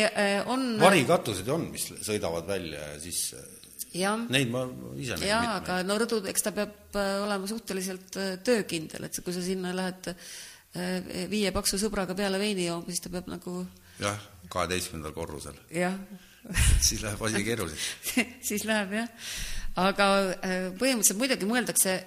[0.52, 3.42] on varikatused on, mis sõidavad välja ja sisse
[3.96, 4.24] jah.
[4.32, 4.66] Neid ma
[5.00, 9.44] ise näen jaa, aga no rõdu, eks ta peab olema suhteliselt töökindel, et kui sa
[9.46, 10.12] sinna lähed
[11.32, 13.62] viie paksu sõbraga peale veini jooma, siis ta peab nagu
[14.02, 14.20] jah,
[14.52, 15.58] kaheteistkümnendal korrusel.
[15.76, 15.96] jah
[16.88, 18.16] siis läheb asi keeruliseks
[18.50, 19.12] siis läheb jah,
[19.82, 20.08] aga
[20.80, 21.98] põhimõtteliselt muidugi mõeldakse,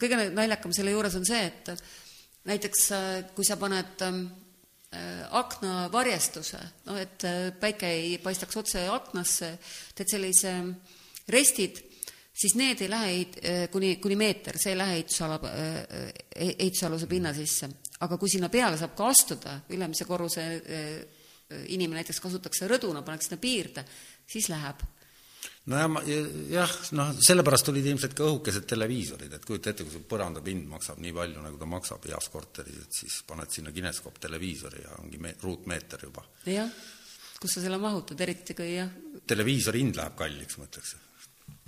[0.00, 1.70] kõige naljakam selle juures on see, et
[2.48, 2.88] näiteks
[3.36, 4.02] kui sa paned
[5.34, 7.24] aknavarjestuse, noh et
[7.60, 9.48] päike ei paistaks otse aknasse,
[9.96, 10.52] teed sellise
[11.34, 11.80] restid,
[12.34, 15.40] siis need ei lähe kuni, kuni meeter, see ei lähe ehitusala,
[16.34, 17.70] ehitusaluse pinna sisse.
[18.04, 20.44] aga kui sinna peale saab ka astuda, ülemise korruse
[21.68, 23.84] inimene näiteks kasutaks rõduna, paneks sinna piirde,
[24.26, 24.82] siis läheb
[25.70, 26.02] nojah, ma
[26.52, 31.00] jah, noh, sellepärast olid ilmselt ka õhukesed televiisorid, et kujuta ette, kui su põrandapind maksab
[31.04, 35.20] nii palju, nagu ta maksab heas korteris, et siis paned sinna kineskoop televiisori ja ongi
[35.22, 36.24] me-, ruutmeeter juba.
[36.48, 36.68] jah,
[37.40, 38.92] kus sa selle mahutad, eriti kui jah
[39.28, 40.94] televiisori hind läheb kalliks, ma ütleks.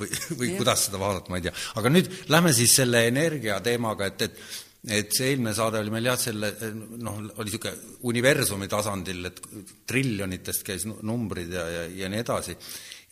[0.00, 0.12] või,
[0.42, 0.60] või ja.
[0.60, 1.56] kuidas seda vaadata, ma ei tea.
[1.80, 6.06] aga nüüd lähme siis selle energia teemaga, et, et et see eelmine saade oli meil
[6.06, 6.52] jah, selle
[7.02, 9.40] noh, oli niisugune universumi tasandil, et
[9.86, 12.54] triljonitest käis numbrid ja, ja, ja nii edasi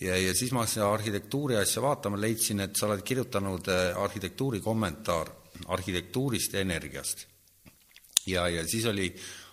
[0.00, 4.60] ja, ja siis ma hakkasin arhitektuuri asja vaatama, leidsin, et sa oled kirjutanud äh, arhitektuuri
[4.64, 5.30] kommentaar
[5.74, 7.26] arhitektuurist ja energiast.
[8.26, 9.08] ja, ja siis oli,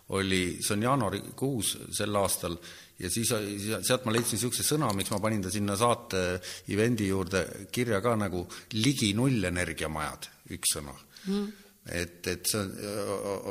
[0.10, 2.56] oli, see on jaanuarikuus sel aastal,
[3.00, 7.68] ja siis sealt ma leidsin niisuguse sõna, miks ma panin ta sinna saate event'i juurde
[7.72, 8.46] kirja ka nagu
[8.78, 10.96] ligi nullenergiamajad, üks sõna
[11.28, 11.61] mm.
[11.90, 12.90] Et, et see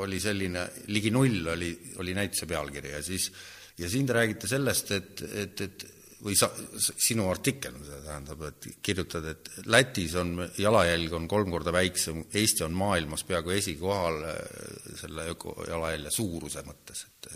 [0.02, 3.30] oli selline, ligi null oli, oli näituse pealkiri ja siis
[3.80, 5.86] ja siin te räägite sellest, et, et, et
[6.24, 6.50] või sa,
[7.00, 12.76] sinu artikkel, tähendab, et kirjutad, et Lätis on jalajälg on kolm korda väiksem, Eesti on
[12.76, 14.36] maailmas peaaegu esikohal äh,
[15.00, 17.30] selle ökojalajälje suuruse mõttes, et,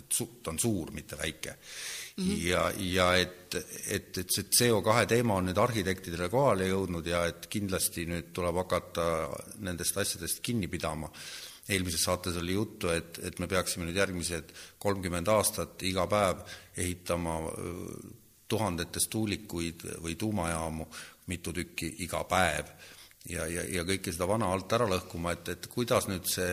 [0.00, 2.24] et su-, ta on suur, mitte väike mm.
[2.24, 2.40] -hmm.
[2.48, 3.54] ja, ja et,
[3.86, 8.64] et, et see CO2 teema on nüüd arhitektidele kohale jõudnud ja et kindlasti nüüd tuleb
[8.64, 9.06] hakata
[9.60, 11.12] nendest asjadest kinni pidama
[11.70, 14.50] eelmises saates oli juttu, et, et me peaksime nüüd järgmised
[14.82, 16.42] kolmkümmend aastat iga päev
[16.76, 17.36] ehitama
[18.50, 20.86] tuhandetes tuulikuid või tuumajaamu,
[21.30, 22.74] mitu tükki iga päev
[23.28, 26.50] ja, ja, ja kõike seda vana alt ära lõhkuma, et, et kuidas nüüd see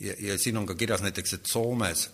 [0.00, 2.08] ja, ja siin on ka kirjas näiteks, et Soomes,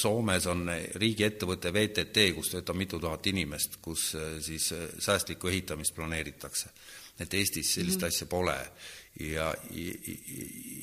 [0.00, 0.64] Soomes on
[1.00, 6.72] riigiettevõte VTT, kus töötab mitu tuhat inimest, kus äh, siis äh, säästlikku ehitamist planeeritakse.
[7.20, 8.56] et Eestis sellist mm asja pole.
[9.20, 9.94] ja, ja,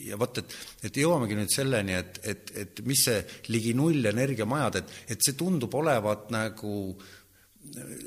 [0.05, 4.75] ja vot, et, et jõuamegi nüüd selleni, et, et, et mis see ligi null energiamajad,
[4.75, 7.26] et, et see tundub olevat nagu äh,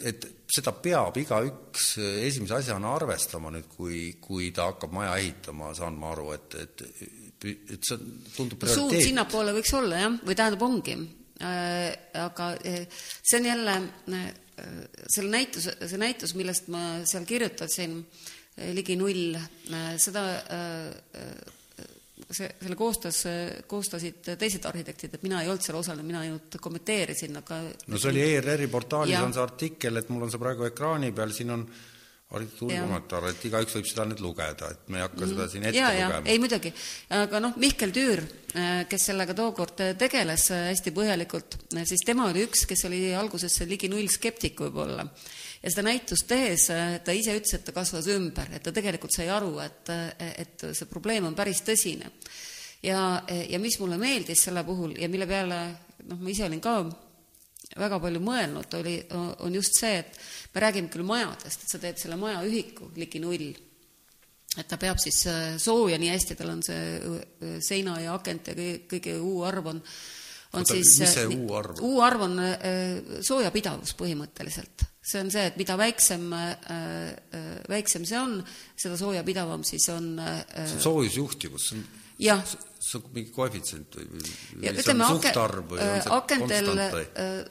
[0.06, 1.92] et seda peab igaüks
[2.26, 6.86] esimese asjana arvestama nüüd, kui, kui ta hakkab maja ehitama, saan ma aru, et, et
[7.46, 7.96] et see
[8.34, 10.96] tundub suund sinnapoole võiks olla jah, või tähendab, ongi
[11.40, 11.96] äh,.
[12.20, 12.82] Aga äh,
[13.22, 13.76] see on jälle
[14.12, 14.26] äh,
[15.08, 17.96] selle näitus, see näitus, millest ma seal kirjutasin,
[18.58, 21.56] äh, ligi null, äh, seda äh,
[22.28, 23.22] see, selle koostas,
[23.70, 28.12] koostasid teised arhitektid, et mina ei olnud seal osalenud, mina ainult kommenteerisin, aga no see
[28.12, 29.24] oli ERR-i portaalis ja.
[29.26, 31.64] on see artikkel, et mul on see praegu ekraani peal, siin on
[32.30, 35.90] arhitektuurikommentaar, et igaüks võib seda nüüd lugeda, et me ei hakka seda siin ette ja,
[35.90, 36.20] lugema.
[36.30, 36.70] ei muidugi,
[37.16, 38.22] aga noh, Mihkel Tüür,
[38.90, 41.58] kes sellega tookord tegeles hästi põhjalikult,
[41.90, 45.08] siis tema oli üks, kes oli alguses ligi null skeptik võib-olla
[45.60, 49.14] ja seda näitust tehes äh, ta ise ütles, et ta kasvas ümber, et ta tegelikult
[49.14, 52.10] sai aru, et, äh, et see probleem on päris tõsine.
[52.82, 55.60] ja, ja mis mulle meeldis selle puhul ja mille peale
[56.08, 56.76] noh, ma ise olin ka
[57.76, 58.94] väga palju mõelnud, oli,
[59.44, 60.16] on just see, et
[60.54, 63.52] me räägime küll majadest, et sa teed selle maja ühiku ligi null,
[64.56, 68.56] et ta peab siis äh, sooja nii hästi, tal on see seina ja akent ja
[68.56, 69.84] kõige, kõige U-arv on
[70.52, 71.82] on Oota, siis mis see U-arv?
[71.86, 72.38] U-arv on
[73.22, 78.40] soojapidavus põhimõtteliselt see on see, et mida väiksem, äh, äh, väiksem see on,
[78.78, 81.86] seda soojapidavam siis on äh, see on soojusjuhtivus, see on
[82.20, 82.42] jah.
[82.80, 84.20] see on mingi koefitsient või,
[84.60, 86.70] või on suhtarv või on see akentel,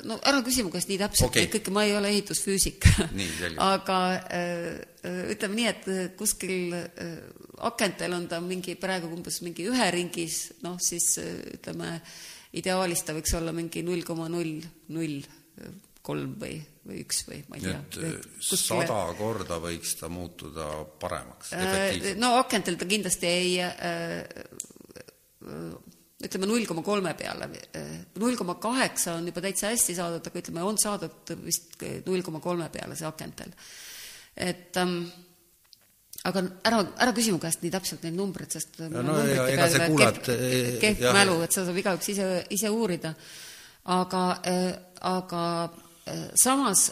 [0.09, 2.85] no ära küsi mu käest nii täpselt okay., kõike, ma ei ole ehitusfüüsik
[3.71, 3.99] aga
[5.33, 6.75] ütleme nii, et kuskil
[7.65, 11.97] akentel on ta mingi praegu umbes mingi ühe ringis, noh siis ütleme,
[12.57, 14.63] ideaalis ta võiks olla mingi null koma null
[14.95, 15.21] null
[16.09, 16.55] kolm või,
[16.87, 17.79] või üks või ma ei tea.
[18.07, 18.85] et kuskile...
[18.87, 20.69] sada korda võiks ta muutuda
[21.01, 22.21] paremaks, äh, efektiivsemaks?
[22.23, 24.23] no akentel ta kindlasti ei äh,
[26.19, 27.47] ütleme null koma kolme peale,
[28.19, 32.41] null koma kaheksa on juba täitsa hästi saadud, aga ütleme, on saadud vist null koma
[32.43, 33.53] kolme peale see akentel.
[34.35, 35.03] et ähm,
[36.27, 39.69] aga ära, ära küsi mu käest nii täpselt neid numbreid, sest ja no, ja, ega
[39.71, 43.13] sa kuulad kehv, kehv mälu, et seda saab igaüks ise, ise uurida.
[43.89, 44.73] aga äh,,
[45.07, 45.43] aga
[46.35, 46.89] samas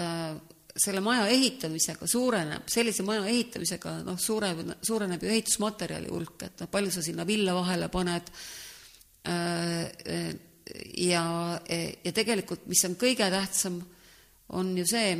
[0.00, 0.32] äh,
[0.80, 6.70] selle maja ehitamisega suureneb, sellise maja ehitamisega noh, suureneb, suureneb ju ehitusmaterjali hulk, et noh,
[6.72, 8.30] palju sa sinna villa vahele paned
[9.28, 10.30] äh,
[11.04, 11.24] ja,
[12.04, 13.80] ja tegelikult, mis on kõige tähtsam,
[14.56, 15.12] on ju see,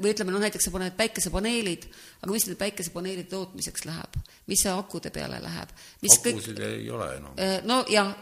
[0.00, 1.86] või ütleme, noh näiteks sa paned päikesepaneelid,
[2.22, 4.18] aga mis nende päikesepaneelide tootmiseks läheb,
[4.50, 5.72] mis see akude peale läheb?
[6.02, 6.66] akusid kõik...
[6.66, 7.38] ei ole enam.
[7.40, 8.12] Äh, no jah,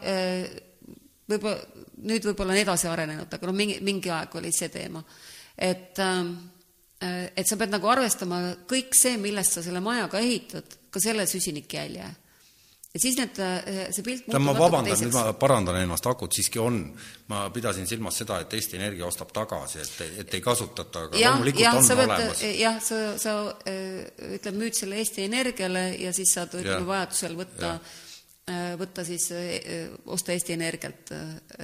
[1.25, 5.03] võib-olla nüüd võib-olla on edasi arenenud, aga noh, mingi, mingi aeg oli see teema.
[5.57, 6.33] et, ähm,
[7.01, 11.27] äh, et sa pead nagu arvestama kõik see, millest sa selle majaga ehitad, ka selle
[11.27, 12.09] süsinikjälje.
[12.95, 13.39] Ja siis need,
[13.91, 16.79] see pilt tähendab, ma vabandan, nüüd ma parandan ennast, akud siiski on.
[17.27, 21.33] ma pidasin silmas seda, et Eesti Energia ostab tagasi, et, et ei kasutata, aga ja,
[21.33, 22.43] loomulikult ja, on pead, olemas.
[22.61, 23.33] jah, sa, sa
[24.37, 27.73] ütleme, müüd selle Eesti Energiale ja siis saad, ütleme, vajadusel võtta,
[28.79, 29.27] võtta siis,
[30.15, 31.11] osta Eesti Energialt,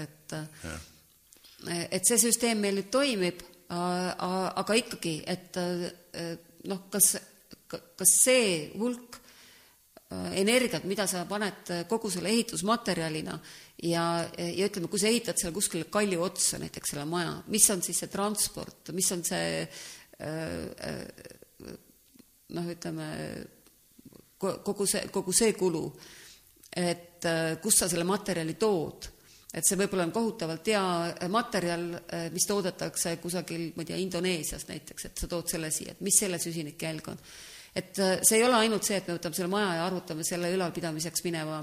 [0.04, 0.76] et ja.
[1.88, 5.64] et see süsteem meil nüüd toimib, aga ikkagi, et
[6.68, 7.14] noh, kas,
[7.70, 9.21] kas see hulk Äh,
[10.12, 13.38] energiat, mida sa paned äh, kogu selle ehitusmaterjalina
[13.88, 17.84] ja, ja ütleme, kui sa ehitad selle kuskile kalli otsa, näiteks selle maja, mis on
[17.86, 20.98] siis see transport, mis on see äh,
[22.52, 23.08] noh, ütleme,
[24.42, 25.86] kogu see, kogu see kulu,
[26.76, 27.24] et
[27.62, 29.08] kust sa selle materjali tood,
[29.54, 31.86] et see võib-olla on kohutavalt hea materjal,
[32.34, 36.18] mis toodetakse kusagil, ma ei tea, Indoneesias näiteks, et sa tood selle siia, et mis
[36.24, 37.22] selle süsinikjälg on
[37.76, 40.52] et äh, see ei ole ainult see, et me võtame selle maja ja arvutame selle
[40.56, 41.62] ülalpidamiseks mineva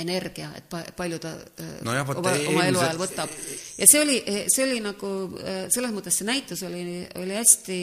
[0.00, 3.32] energia, et pa-, palju ta äh, no jah, oma, oma eluajal võtab.
[3.80, 4.18] ja see oli,
[4.52, 6.84] see oli nagu, äh, selles mõttes see näitus oli,
[7.20, 7.80] oli hästi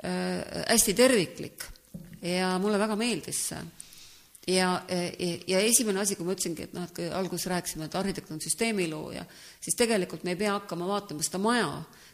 [0.00, 1.66] hästi terviklik
[2.24, 3.58] ja mulle väga meeldis see.
[4.48, 7.96] ja, ja, ja esimene asi, kui ma ütlesingi, et noh, et kui alguses rääkisime, et
[8.00, 9.26] arhitekt on süsteemi looja,
[9.60, 11.68] siis tegelikult me ei pea hakkama vaatama seda maja,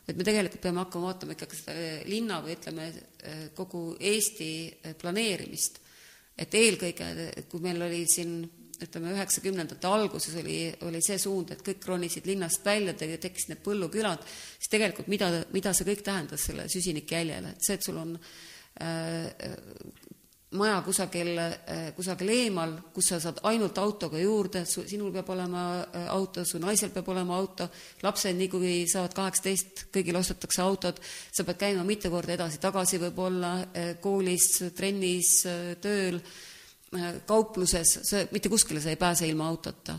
[0.06, 4.50] et me tegelikult peame hakkama vaatama ikkagi seda eh, linna või ütleme, eh, kogu Eesti
[4.68, 5.82] eh, planeerimist.
[6.36, 7.06] et eelkõige,
[7.48, 8.42] kui meil oli siin
[8.84, 14.26] ütleme, üheksakümnendate alguses oli, oli see suund, et kõik ronisid linnast välja, tekkisid need põllukülad,
[14.58, 19.56] siis tegelikult mida, mida see kõik tähendas selle süsinikjäljele, et see, et sul on äh,
[20.54, 26.04] maja kusagil, eh, kusagil eemal, kus sa saad ainult autoga juurde, sinul peab olema eh,
[26.12, 27.66] auto, su naisel peab olema auto,
[28.02, 33.50] lapsed nii kui saavad kaheksateist, kõigil ostetakse autod, sa pead käima mitu korda edasi-tagasi võib-olla
[33.72, 35.32] eh, koolis, trennis,
[35.82, 36.20] tööl,
[37.26, 39.98] kaupluses, sa mitte kuskile sa ei pääse ilma autota.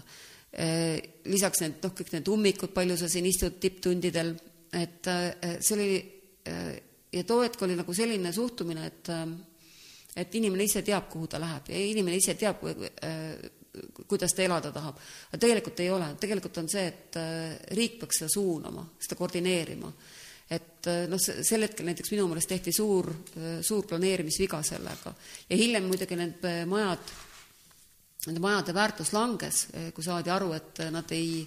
[1.27, 4.31] lisaks need, noh, kõik need ummikud, palju sa siin istud tipptundidel,
[4.73, 5.09] et
[5.59, 5.89] see oli
[7.13, 9.11] ja too hetk oli nagu selline suhtumine, et
[10.17, 13.25] et inimene ise teab, kuhu ta läheb ja inimene ise teab, äh,
[14.09, 14.97] kuidas ta elada tahab.
[15.29, 19.91] aga tegelikult ei ole, tegelikult on see, et äh, riik peaks seda suunama, seda koordineerima.
[20.49, 23.11] et äh, noh, sel hetkel näiteks minu meelest tehti suur,
[23.61, 25.13] suur planeerimisviga sellega
[25.49, 27.15] ja hiljem muidugi need majad,
[28.27, 31.43] nende majade väärtus langes, kui saadi aru, et nad ei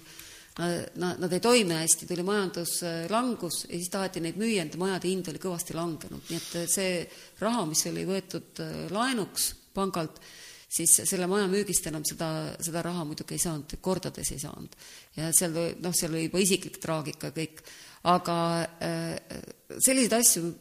[0.59, 5.29] nad, nad ei toimi hästi, tuli majanduslangus ja siis taheti neid müüa, nende majade hind
[5.31, 6.95] oli kõvasti langenud, nii et see
[7.39, 10.19] raha, mis oli võetud äh, laenuks pangalt,
[10.71, 14.75] siis selle maja müügist enam seda, seda raha muidugi ei saanud, kordades ei saanud.
[15.15, 17.63] ja seal, noh, seal oli juba isiklik traagika kõik,
[18.11, 18.37] aga
[18.83, 19.41] äh,
[19.79, 20.53] selliseid asju,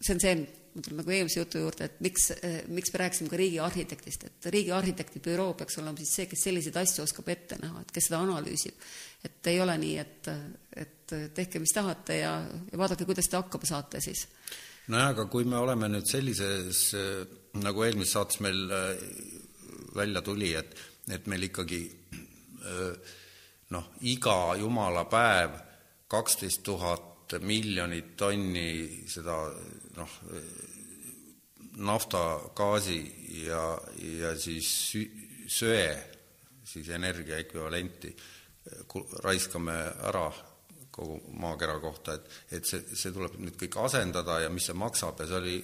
[0.00, 0.34] see on see,
[0.72, 2.30] ma tulen nagu eelmise jutu juurde, et miks,
[2.72, 7.04] miks me rääkisime ka riigiarhitektist, et riigiarhitekti büroo peaks olema siis see, kes selliseid asju
[7.04, 8.78] oskab ette näha, et kes seda analüüsib.
[9.24, 10.30] et ei ole nii, et,
[10.84, 12.32] et tehke, mis tahate ja,
[12.72, 14.26] ja vaadake, kuidas te hakkama saate siis.
[14.88, 16.84] nojah, aga kui me oleme nüüd sellises,
[17.60, 18.94] nagu eelmises saates meil äh,
[19.94, 20.74] välja tuli, et,
[21.12, 21.82] et meil ikkagi
[23.72, 25.56] noh, iga jumala päev
[26.12, 29.36] kaksteist tuhat miljonit tonni seda
[30.02, 30.18] noh,
[31.88, 32.22] nafta,
[32.56, 33.00] gaasi
[33.46, 33.64] ja,
[34.20, 34.68] ja siis
[35.48, 35.88] söe,
[36.64, 38.12] siis energia ekvivalenti
[39.24, 39.74] raiskame
[40.08, 40.28] ära
[40.92, 42.26] kogu maakera kohta, et,
[42.58, 45.54] et see, see tuleb nüüd kõik asendada ja mis see maksab ja see oli,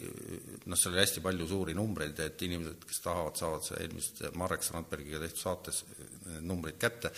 [0.64, 4.64] noh, seal oli hästi palju suuri numbreid, et inimesed, kes tahavad, saavad see eelmist Marek
[4.64, 7.12] Strandbergiga tehtud saates need numbrid kätte,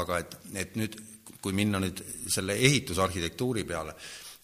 [0.00, 0.96] aga et, et nüüd,
[1.44, 2.00] kui minna nüüd
[2.32, 3.98] selle ehitusarhitektuuri peale,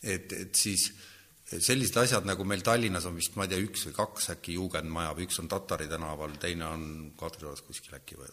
[0.05, 0.91] et, et siis
[1.49, 5.15] sellised asjad, nagu meil Tallinnas on vist, ma ei tea, üks või kaks äkki juugendmaja
[5.17, 6.83] või üks on Tatari tänaval, teine on
[7.19, 8.29] Kadriorus kuskil äkki või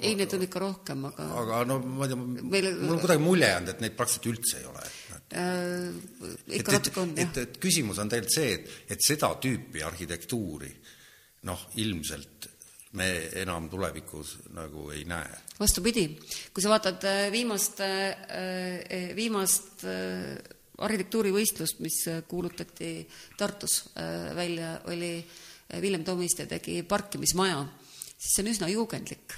[0.00, 2.68] ei, neid on ikka rohkem, aga aga no ma ei tea, Meil...
[2.80, 4.84] mul on kuidagi mulje jäänud, et neid praktiliselt üldse ei ole.
[5.40, 6.22] Äh,
[6.60, 7.34] ikka natuke on, jah.
[7.42, 10.70] et, küsimus on tegelikult see, et, et seda tüüpi arhitektuuri
[11.48, 12.48] noh, ilmselt
[12.98, 15.36] me enam tulevikus nagu ei näe.
[15.60, 16.06] vastupidi,
[16.54, 19.84] kui sa vaatad äh, viimast, äh, viimast
[20.80, 22.94] arhitektuurivõistlust, mis kuulutati
[23.38, 23.82] Tartus
[24.36, 25.12] välja, oli
[25.80, 27.62] Villem Toomiste tegi parkimismaja,
[28.16, 29.36] siis see on üsna juugendlik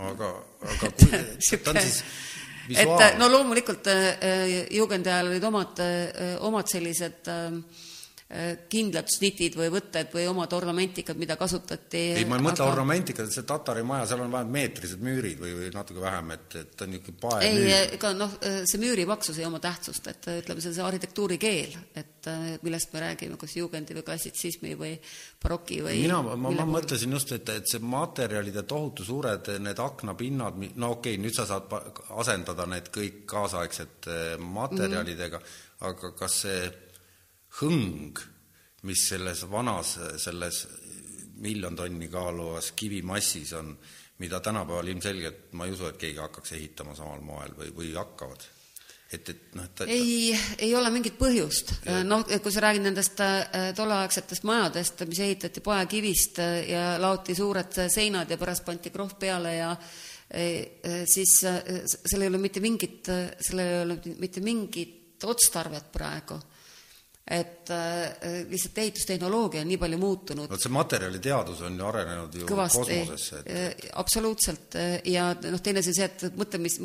[0.00, 0.28] aga,
[0.64, 0.90] aga
[1.48, 2.02] kui ta on siis
[2.68, 3.02] visuaal.
[3.06, 7.58] et no loomulikult äh, juugendi ajal olid omad, äh, omad sellised äh,
[8.72, 12.00] kindlad snitid või võtted või omad ornamentikad, mida kasutati.
[12.16, 12.72] ei, ma ei mõtle aga...
[12.72, 16.84] ornamentikat, see Tatari maja, seal on vähemalt meetrised müürid või, või natuke vähem, et, et
[16.84, 17.66] on niisugune pae ei,
[17.98, 21.74] ega noh, see müüri paksus ei oma tähtsust, et ütleme, see on see arhitektuuri keel,
[22.00, 22.30] et
[22.64, 24.94] millest me räägime, kas juugendi või klassitsismi või
[25.42, 29.82] baroki või mina, ma, ma, ma mõtlesin just, et, et see materjalide tohutu suured, need
[29.82, 31.68] aknapinnad, no okei okay,, nüüd sa saad
[32.16, 34.08] asendada need kõik kaasaegsed
[34.40, 35.92] materjalidega mm, -hmm.
[35.92, 36.64] aga kas see
[37.60, 38.20] hõng,
[38.88, 40.64] mis selles vanas, selles
[41.42, 43.74] miljon tonni kaaluvas kivimassis on,
[44.22, 48.44] mida tänapäeval ilmselgelt ma ei usu, et keegi hakkaks ehitama samal moel või, või hakkavad.
[49.12, 50.30] Et, et noh, et ei,
[50.64, 51.74] ei ole mingit põhjust.
[52.08, 57.76] noh, kui sa räägid nendest äh, tolleaegsetest majadest, mis ehitati paekivist äh, ja laoti suured
[57.92, 63.12] seinad ja pärast pandi krohv peale ja äh, siis sellel ei ole mitte mingit,
[63.44, 66.40] sellel ei ole mitte mingit otstarvet praegu
[67.32, 70.50] et äh, lihtsalt ehitustehnoloogia on nii palju muutunud.
[70.50, 73.52] vot see materjaliteadus on ju arenenud ju Kõvasti, kosmosesse et....
[73.56, 74.76] Äh, absoluutselt
[75.08, 76.76] ja noh, teine asi on see, et mõtle, mis,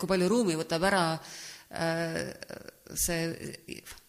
[0.00, 2.18] kui palju ruumi võtab ära äh,
[2.94, 3.54] see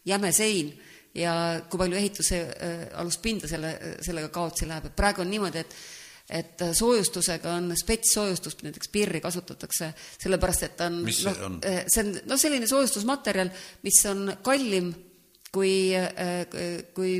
[0.05, 0.73] jäme sein
[1.15, 1.35] ja
[1.69, 3.75] kui palju ehituse äh, aluspinda selle,
[4.05, 5.77] sellega kaotsi läheb, et praegu on niimoodi, et
[6.25, 9.91] et soojustusega on spetssoojustust, näiteks pirri kasutatakse,
[10.23, 11.59] sellepärast et ta on mis see no, on?
[11.61, 13.51] Äh, see on noh, selline soojustusmaterjal,
[13.85, 14.89] mis on kallim
[15.55, 16.45] kui, äh,
[16.95, 17.17] kui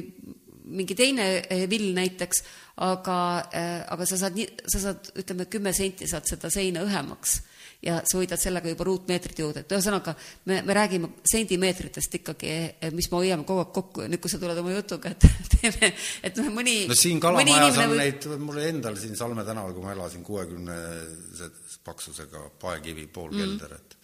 [0.65, 2.43] mingi teine äh, vill näiteks,
[2.83, 3.17] aga,
[3.55, 7.41] äh, aga sa saad, sa saad, ütleme, kümme senti saad seda seina õhemaks
[7.85, 10.15] ja sa võidad sellega juba ruutmeetrit juurde, et ühesõnaga
[10.49, 12.53] me, me räägime sentimeetritest ikkagi,
[12.95, 15.91] mis me hoiame kogu aeg kokku ja nüüd, kui sa tuled oma jutuga, et teeme,
[16.25, 17.99] et noh, mõni no siin Kalamajas on või...
[18.01, 21.51] neid, mul endal siin Salme tänaval, kui ma elasin, kuuekümnese
[21.85, 23.93] paksusega paekivi poolkelder mm, -hmm.
[23.93, 23.94] et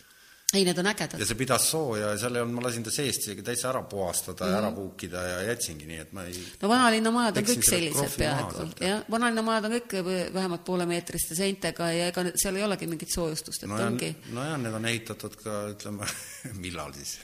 [0.53, 1.19] ei, need on ägedad.
[1.19, 3.83] ja see pidas sooja ja seal ei olnud, ma lasin ta seest isegi täitsa ära
[3.87, 4.53] puhastada mm -hmm.
[4.53, 4.75] ja ära mhm.
[4.75, 9.03] puukida ja jätsingi nii, et ma ei no vanalinna majad on kõik sellised peaaegu, jah,
[9.11, 9.97] vanalinna majad on kõik
[10.33, 14.79] vähemalt poolemeetriste seintega ja ega seal ei olegi mingit soojustust, et no ongi nojah, need
[14.79, 16.09] on ehitatud ka, ütleme
[16.65, 17.19] millal siis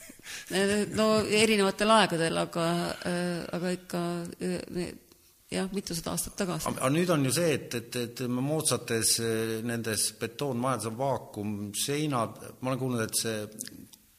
[0.99, 2.69] no erinevatel aegadel, aga,
[3.51, 4.01] aga ikka
[5.51, 6.71] jah, mitusada aastat tagasi.
[6.73, 12.73] aga nüüd on ju see, et, et, et moodsates eh, nendes betoonmajades on vaakumseinad, ma
[12.73, 13.43] olen kuulnud, et see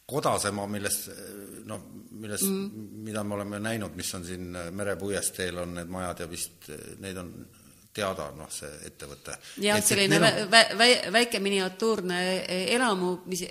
[0.09, 1.11] Kodasema, millest
[1.69, 1.83] noh,
[2.17, 6.71] millest mm., mida me oleme näinud, mis on siin merepuiesteel, on need majad ja vist
[6.73, 7.35] eh, neid on
[7.99, 9.35] teada, noh, see ettevõte.
[9.61, 13.45] jah, selline vä, vä, vä, väike miniatuurne eh, elamu, mis,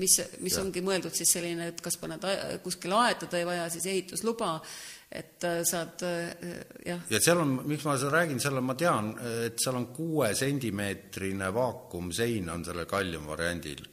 [0.00, 0.64] mis, mis ja.
[0.64, 2.24] ongi mõeldud siis selline, et kas paned
[2.64, 4.54] kuskile aeda, ta ei vaja siis ehitusluba
[5.10, 6.36] et äh, saad äh,
[6.84, 7.00] jah.
[7.10, 9.14] ja seal on, miks ma seda räägin, seal on, ma tean,
[9.46, 13.84] et seal on kuue sentimeetrine vaakumsein on sellel kallium variandil.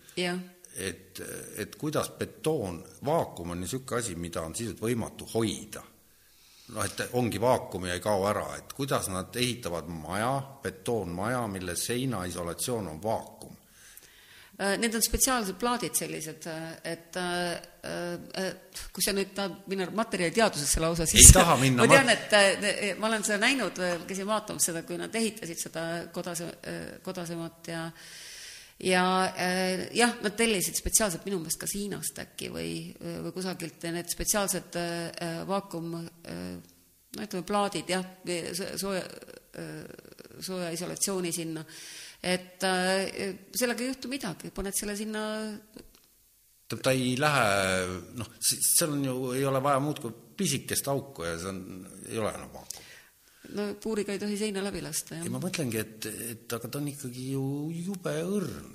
[0.75, 1.21] et,
[1.57, 5.83] et kuidas betoon, vaakum on niisugune asi, mida on sisuliselt võimatu hoida.
[6.75, 11.75] noh, et ongi vaakum ja ei kao ära, et kuidas nad ehitavad maja, betoonmaja, mille
[11.79, 13.54] seina isolatsioon on vaakum
[14.55, 18.45] need on spetsiaalsed plaadid sellised, äh, et äh,
[18.95, 23.09] kui sa nüüd tahad minna materjaliteadusesse lausa, siis ei taha minna ma tean, et ma
[23.09, 25.83] olen seda näinud, käisin vaatamas seda, kui nad ehitasid seda
[26.15, 26.47] kodase,
[27.03, 27.89] kodasemat ja
[28.83, 29.03] ja
[29.95, 34.75] jah, nad tellisid spetsiaalselt minu meelest kas Hiinast äkki või, või kusagilt need spetsiaalsed
[35.47, 38.03] vaakum no ütleme, plaadid jah,
[38.75, 39.05] sooja,
[40.43, 41.63] sooja isolatsiooni sinna
[42.25, 45.25] et äh, sellega ei juhtu midagi, paned selle sinna
[46.65, 51.23] tähendab, ta ei lähe, noh, seal on ju, ei ole vaja muud kui pisikest auku
[51.27, 51.61] ja see on,
[52.09, 52.87] ei ole enam vaakum.
[53.55, 55.25] no puuriga ei tohi seina läbi lasta, jah.
[55.25, 57.45] ei, ma mõtlengi, et, et aga ta on ikkagi ju
[57.85, 58.74] jube õrn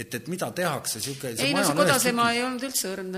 [0.00, 3.16] et, et mida tehakse, niisugune ei no see Kodasema ei olnud üldse õrn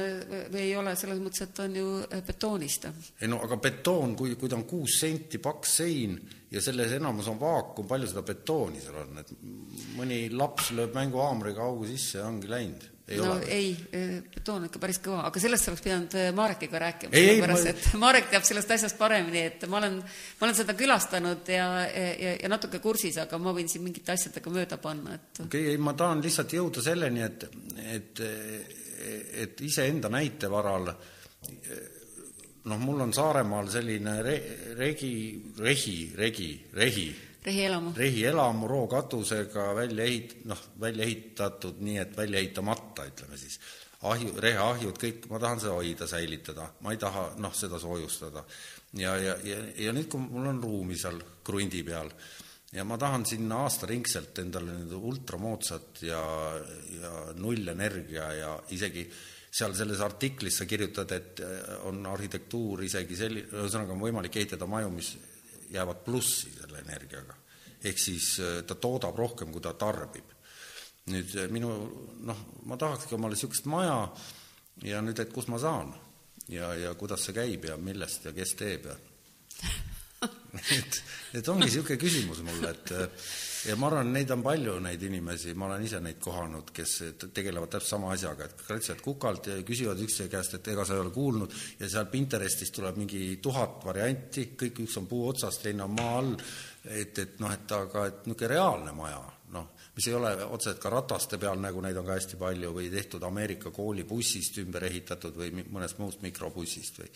[0.53, 1.89] või ei ole, selles mõttes, et ta on ju
[2.27, 2.89] betoonist.
[3.21, 6.17] ei no aga betoon, kui, kui ta on kuus senti paks sein
[6.53, 9.35] ja selles enamus on vaakum, palju seda betooni seal on, et
[9.99, 13.47] mõni laps lööb mänguhaamriga augu sisse ja ongi läinud ei no ole.
[13.51, 13.71] ei,
[14.35, 17.73] betoon on ikka päris kõva, aga sellest oleks pidanud äh, Marekiga rääkima, sellepärast ma...
[17.73, 22.35] et Marek teab sellest asjast paremini, et ma olen, ma olen seda külastanud ja, ja,
[22.37, 25.83] ja natuke kursis, aga ma võin siin mingite asjadega mööda panna, et okei okay,, ei
[25.83, 27.49] ma tahan lihtsalt jõuda selleni, et,
[27.97, 28.23] et,
[29.47, 30.93] et iseenda näite varal
[32.63, 34.39] noh, mul on Saaremaal selline re,
[34.79, 35.15] regi,
[35.59, 37.11] rehi, regi, rehi
[37.45, 37.93] rehielamu?
[37.97, 43.59] rehielamu rookatusega välja ehit-, noh, välja ehitatud nii, et välja ehitamata, ütleme siis.
[44.03, 48.45] ahju, reheahjud, kõik, ma tahan seda hoida, säilitada, ma ei taha, noh, seda soojustada.
[48.99, 52.11] ja, ja, ja, ja nüüd, kui mul on ruumi seal krundi peal
[52.73, 56.23] ja ma tahan sinna aastaringselt endale nüüd ultramoodsat ja,
[57.01, 59.05] ja nullenergia ja isegi
[59.53, 61.43] seal selles artiklis sa kirjutad, et
[61.85, 65.13] on arhitektuur isegi selli-, ühesõnaga on võimalik ehitada maju, mis
[65.73, 67.35] jäävad plussi selle energiaga.
[67.85, 70.29] ehk siis ta toodab rohkem, kui ta tarbib.
[71.11, 71.71] nüüd minu
[72.23, 74.13] noh, ma tahakski omale niisugust maja
[74.83, 75.91] ja nüüd, et kus ma saan
[76.49, 78.97] ja, ja kuidas see käib ja millest ja kes teeb ja
[80.79, 81.01] et,
[81.39, 82.93] et ongi niisugune küsimus mul, et
[83.67, 86.95] ja ma arvan, neid on palju, neid inimesi, ma olen ise neid kohanud, kes
[87.35, 91.05] tegelevad täpselt sama asjaga, et kratsivad kukalt ja küsivad üksteise käest, et ega sa ei
[91.05, 95.87] ole kuulnud ja seal Pinterestist tuleb mingi tuhat varianti, kõik üks on puu otsas, teine
[95.87, 96.35] on maa all,
[96.89, 99.23] et, et noh, et aga et niisugune reaalne maja,
[99.55, 102.91] noh, mis ei ole otseselt ka rataste peal, nagu neid on ka hästi palju, või
[102.93, 107.11] tehtud Ameerika koolibussist ümber ehitatud või mõnest muust mikrobussist või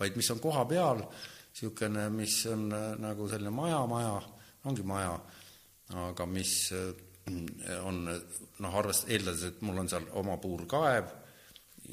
[0.00, 1.02] vaid mis on koha peal,
[1.54, 4.16] niisugune, mis on äh, nagu selline maja, maja,
[4.68, 5.14] ongi maja,
[5.94, 6.88] aga mis äh,
[7.82, 11.10] on noh, arvest-, eeldades, et mul on seal oma puurkaev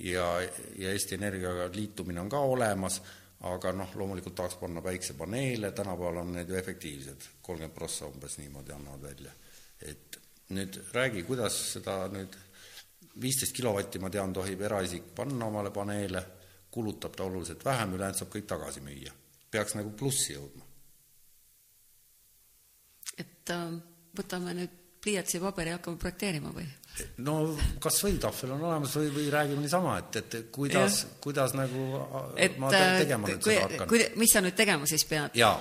[0.05, 0.27] ja,
[0.77, 2.99] ja Eesti Energiaga liitumine on ka olemas,
[3.49, 8.75] aga noh, loomulikult tahaks panna päiksepaneele, tänapäeval on need ju efektiivsed, kolmkümmend prossa umbes niimoodi
[8.75, 9.31] annavad välja.
[9.81, 10.19] et
[10.53, 12.37] nüüd räägi, kuidas seda nüüd
[13.21, 16.23] viisteist kilovatti, ma tean, tohib eraisik panna omale paneele,
[16.71, 19.11] kulutab ta oluliselt vähem, ülejäänud saab kõik tagasi müüa
[19.53, 20.62] peaks nagu plussi jõudma.
[23.43, 23.67] Et äh,
[24.15, 26.67] võtame nüüd pliiatsi ja paberi ja hakkame projekteerima või?
[27.25, 27.37] no
[27.81, 31.87] kas või tahvel on olemas või, või räägime niisama, et, et kuidas, kuidas nagu
[32.37, 34.19] et, ma äh, tegema nüüd kui, seda hakkan.
[34.21, 35.35] mis sa nüüd tegema siis pead?
[35.35, 35.57] jaa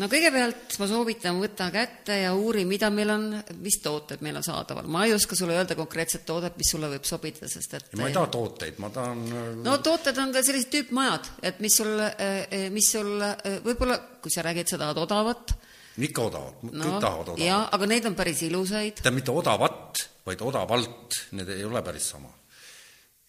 [0.00, 3.26] no kõigepealt ma soovitan, võta kätte ja uuri, mida meil on,
[3.60, 4.88] mis tooted meil on saadaval.
[4.88, 8.08] ma ei oska sulle öelda konkreetset toodet, mis sulle võib sobida, sest et ja ma
[8.08, 9.26] ei taha tooteid, ma tahan
[9.62, 11.92] no tooted on ka sellised tüüpmajad, et mis sul,
[12.72, 13.12] mis sul
[13.68, 15.54] võib-olla, kui sa räägid, sa tahad odavat,
[15.98, 17.46] ikka odavat, kõik no, tahavad odavat.
[17.46, 18.94] jaa, aga neid on päris ilusaid.
[19.00, 22.32] tähendab, mitte odavat, vaid odavalt, need ei ole päris sama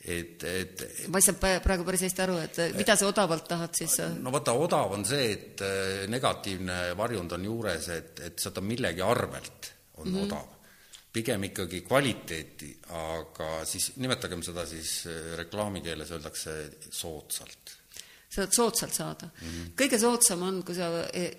[0.04, 4.00] et, et ma ei saa praegu päris hästi aru, et mida sa odavalt tahad siis?
[4.20, 9.04] no vaata, odav on see, et äh, negatiivne varjund on juures, et, et saada millegi
[9.06, 10.26] arvelt on mm -hmm.
[10.26, 10.50] odav.
[11.14, 17.78] pigem ikkagi kvaliteeti, aga siis nimetagem seda siis äh, reklaamikeeles öeldakse soodsalt
[18.34, 19.48] sa saad soodsalt saada mm.
[19.48, 19.72] -hmm.
[19.78, 20.90] kõige soodsam on, kui sa,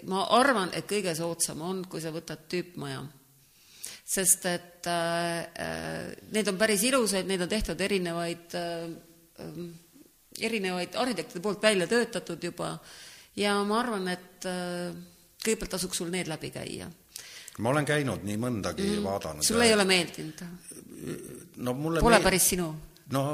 [0.06, 3.02] ma arvan, et kõige soodsam on, kui sa võtad tüüpmaja
[4.04, 9.64] sest et äh, need on päris ilusaid, neid on tehtud erinevaid äh,,
[10.44, 12.74] erinevaid arhitektide poolt välja töötatud juba
[13.40, 14.92] ja ma arvan, et äh,
[15.44, 16.90] kõigepealt tasuks sul need läbi käia.
[17.58, 19.46] ma olen käinud nii mõndagi mm, vaadanud.
[19.46, 20.44] sulle ei ole meeldinud?
[21.56, 22.28] no mulle Pole meel...
[22.28, 22.68] päris sinu?
[23.16, 23.24] no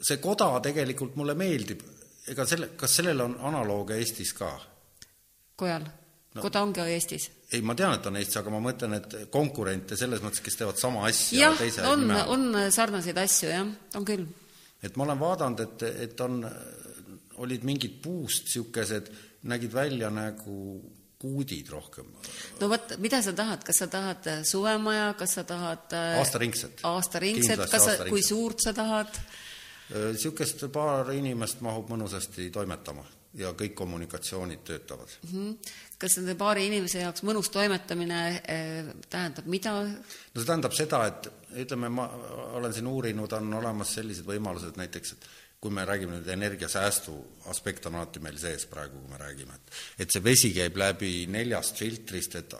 [0.00, 1.82] see koda tegelikult mulle meeldib,
[2.28, 4.52] ega selle, kas sellel on analooge Eestis ka?
[5.56, 6.42] kojal no.?
[6.42, 10.22] koda ongi Eestis ei, ma tean, et on Eestis, aga ma mõtlen, et konkurente selles
[10.22, 12.06] mõttes, kes teevad sama asja jah, on,
[12.36, 13.66] on sarnaseid asju, jah,
[13.98, 14.28] on küll.
[14.82, 16.44] et ma olen vaadanud, et, et on,
[17.40, 19.10] olid mingid puust niisugused,
[19.50, 20.56] nägid välja nagu
[21.20, 22.08] kuudid rohkem.
[22.60, 26.84] no vot, mida sa tahad, kas sa tahad suvemaja, kas sa tahad aastaringset.
[26.88, 29.20] aastaringset, kas sa, kui suurt sa tahad?
[29.90, 33.04] Niisugust paar inimest mahub mõnusasti toimetama
[33.38, 35.30] ja kõik kommunikatsioonid töötavad mm.
[35.32, 35.74] -hmm.
[35.98, 39.74] kas nende paari inimese jaoks mõnus toimetamine eh, tähendab mida?
[39.82, 41.30] no see tähendab seda, et
[41.64, 42.08] ütleme, ma
[42.58, 45.28] olen siin uurinud, on olemas sellised võimalused näiteks, et
[45.60, 47.12] kui me räägime nüüd energiasäästu,
[47.52, 51.26] aspekt on alati meil sees praegu, kui me räägime, et et see vesi käib läbi
[51.28, 52.54] neljast filtrist, et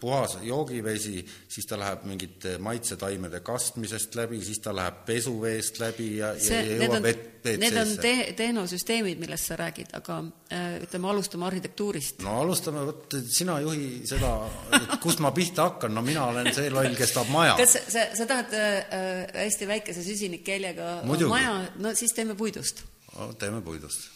[0.00, 1.20] puhas joogivesi,
[1.52, 6.80] siis ta läheb mingite maitsetaimede kastmisest läbi, siis ta läheb pesuveest läbi ja, see, ja
[6.86, 7.10] jõuab
[7.46, 10.18] vett Need on te-, tehnosüsteemid, millest sa räägid, aga
[10.52, 12.20] äh, ütleme, alustame arhitektuurist.
[12.24, 14.32] no alustame, vot sina juhi seda,
[14.76, 17.54] et kust ma pihta hakkan, no mina olen see loll, kes tahab maja.
[17.60, 22.84] kas sa, sa tahad äh, hästi väikese süsinikkeljega maja, no siis teeme puidust
[23.14, 23.32] no,.
[23.40, 24.10] teeme puidust.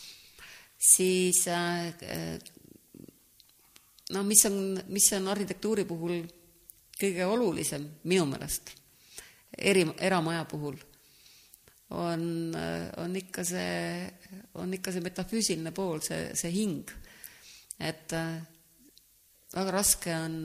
[0.91, 1.95] siis äh,
[4.15, 6.23] noh, mis on, mis on arhitektuuri puhul
[7.01, 8.75] kõige olulisem minu meelest,
[9.57, 10.77] eri, eramaja puhul
[11.91, 12.55] on,
[13.03, 14.07] on ikka see,
[14.63, 16.91] on ikka see metafüüsiline pool, see, see hing.
[17.81, 18.37] et äh,
[19.55, 20.37] väga raske on,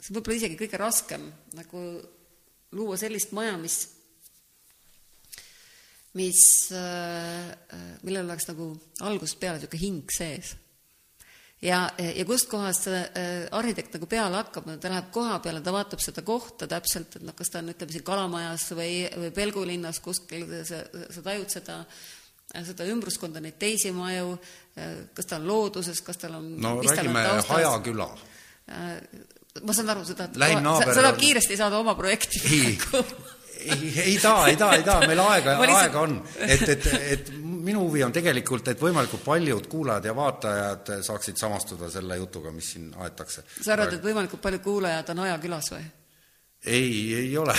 [0.00, 1.82] see võib olla isegi kõige raskem nagu
[2.76, 3.78] luua sellist maja, mis,
[6.18, 6.42] mis,
[6.74, 7.54] äh,
[8.02, 8.72] millel oleks nagu
[9.06, 10.56] algusest peale niisugune hing sees
[11.62, 16.02] ja, ja kustkohast see äh, arhitekt nagu peale hakkab, ta läheb koha peale, ta vaatab
[16.04, 20.46] seda kohta täpselt, et noh, kas ta on, ütleme siin Kalamajas või, või Pelgulinnas kuskil,
[20.68, 20.82] sa,
[21.14, 21.78] sa tajud seda,
[22.66, 24.36] seda ümbruskonda, neid teisi maju,
[24.76, 28.10] äh, kas ta on looduses, kas tal on no räägime Haja küla.
[28.66, 29.00] Äh,
[29.64, 32.76] ma saan aru, sa tahad, sa tahad kiiresti saada oma projekti ei,
[33.72, 36.16] ei, ei taha, ei taha, ei taha, meil aega, aega on.
[36.38, 36.86] et, et,
[37.16, 37.30] et
[37.66, 42.72] minu huvi on tegelikult, et võimalikult paljud kuulajad ja vaatajad saaksid samastuda selle jutuga, mis
[42.74, 43.46] siin aetakse.
[43.60, 45.86] sa arvad, et võimalikult paljud kuulajad on ajakülas või?
[46.66, 47.54] ei, ei ole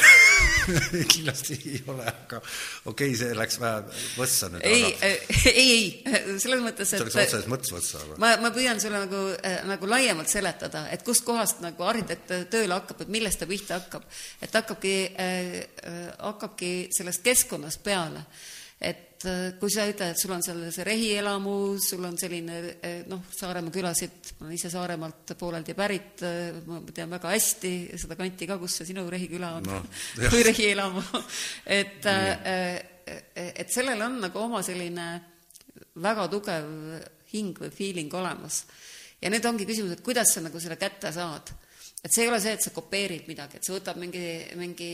[1.13, 2.39] kindlasti ei ole, aga
[2.85, 4.65] okei okay,, see läks vähe võssa nüüd.
[4.67, 5.11] ei aga...,
[5.51, 5.85] ei, ei,
[6.41, 9.61] selles mõttes, et see läks otseses mõttes võssa, aga ma, ma püüan sulle nagu, äh,
[9.69, 14.07] nagu laiemalt seletada, et kustkohast nagu arhitekt tööle hakkab, et millest ta pihta hakkab.
[14.41, 18.25] et hakkabki äh,, äh hakkabki sellest keskkonnast peale
[18.77, 22.99] et äh, kui sa ütled, et sul on seal see rehielamu, sul on selline äh,
[23.09, 28.17] noh, Saaremaa külasid, ma olen ise Saaremaalt pooleldi pärit, äh, ma tean väga hästi seda
[28.19, 29.81] kanti ka, kus see sinu rehiküla on no,
[30.33, 31.03] või rehielamu
[31.65, 32.05] et
[33.07, 35.05] et sellel on nagu oma selline
[36.03, 36.65] väga tugev
[37.31, 38.65] hing või feeling olemas.
[39.21, 41.49] ja nüüd ongi küsimus, et kuidas sa nagu selle kätte saad.
[42.03, 44.27] et see ei ole see, et sa kopeerid midagi, et sa võtad mingi,
[44.59, 44.91] mingi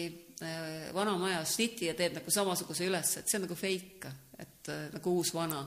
[0.93, 4.87] vana maja sniti ja teed nagu samasuguse üles, et see on nagu fake, et äh,
[4.93, 5.61] nagu uus vana.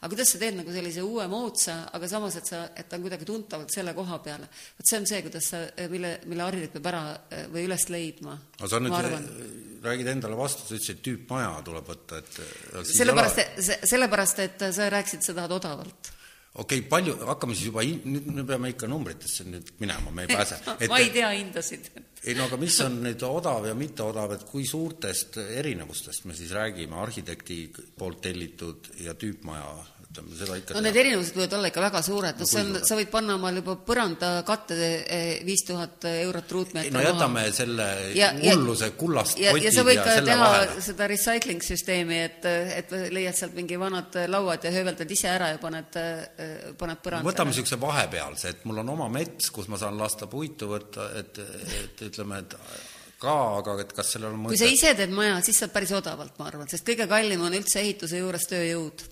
[0.00, 3.06] aga kuidas sa teed nagu sellise uue moodsa, aga samas, et sa, et ta on
[3.06, 4.50] kuidagi tuntavalt selle koha peale.
[4.78, 7.02] vot see on see, kuidas sa, äh, mille, mille arhitekt peab ära
[7.54, 8.38] või üles leidma.
[8.58, 13.44] aga sa nüüd räägid endale vastu, sa ütlesid, et tüüpmaja tuleb võtta, et sellepärast,
[13.88, 16.16] sellepärast, et sa rääkisid, sa tahad odavalt
[16.54, 20.32] okei okay,, palju, hakkame siis juba, nüüd me peame ikka numbritesse nüüd minema, me ei
[20.32, 20.58] pääse.
[20.90, 21.90] ma ei tea hindasid.
[22.26, 26.52] ei no aga mis on nüüd odav ja mitteodav, et kui suurtest erinevustest me siis
[26.56, 27.62] räägime arhitekti
[27.98, 29.70] poolt tellitud ja tüüpmaja
[30.10, 32.96] ütleme, seda ikka no need erinevused võivad olla ikka väga suured, no see on, sa
[32.98, 37.52] võid panna omal juba põrandakatte eh, viis tuhat eurot ruutmeetri no jätame maha.
[37.54, 37.86] selle
[38.18, 40.84] ja, hulluse kullast ja, ja sa võid ka teha vahele.
[40.88, 42.48] seda recycling süsteemi, et,
[42.80, 47.30] et leiad sealt mingi vanad lauad ja hööveldad ise ära ja paned, eh, paned põrandale.
[47.30, 51.38] võtame niisuguse vahepealse, et mul on oma mets, kus ma saan lasta puitu võtta, et,
[51.84, 52.58] et ütleme, et
[53.20, 54.56] ka, aga et kas sellel on mõtet?
[54.56, 57.54] kui sa ise teed maja, siis saad päris odavalt, ma arvan, sest kõige kallim on
[57.62, 59.06] üldse ehituse juures tööjõud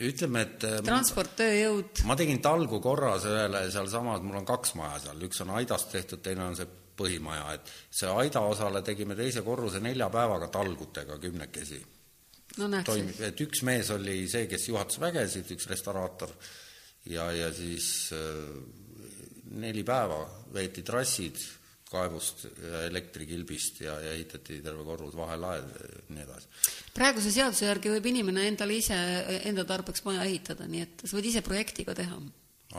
[0.00, 2.04] ütleme, et äh, transport, tööjõud.
[2.08, 6.22] ma tegin talgu korras ühele sealsamas, mul on kaks maja seal, üks on aidast tehtud,
[6.24, 11.80] teine on see põhimaja, et see aida osale tegime teise korruse nelja päevaga talgutega kümnekesi.
[12.58, 16.32] no toimib, et üks mees oli see, kes juhatas vägesid, üks restauraator,
[17.12, 18.46] ja, ja siis äh,
[19.60, 20.24] neli päeva
[20.54, 21.40] veeti trassid
[21.92, 26.52] kaevust ja elektrikilbist ja, ja ehitati terve korrus vahelaed ja nii edasi.
[26.96, 28.98] praeguse seaduse järgi võib inimene endale ise,
[29.44, 32.20] enda tarbeks maja ehitada, nii et sa võid ise projekti ka teha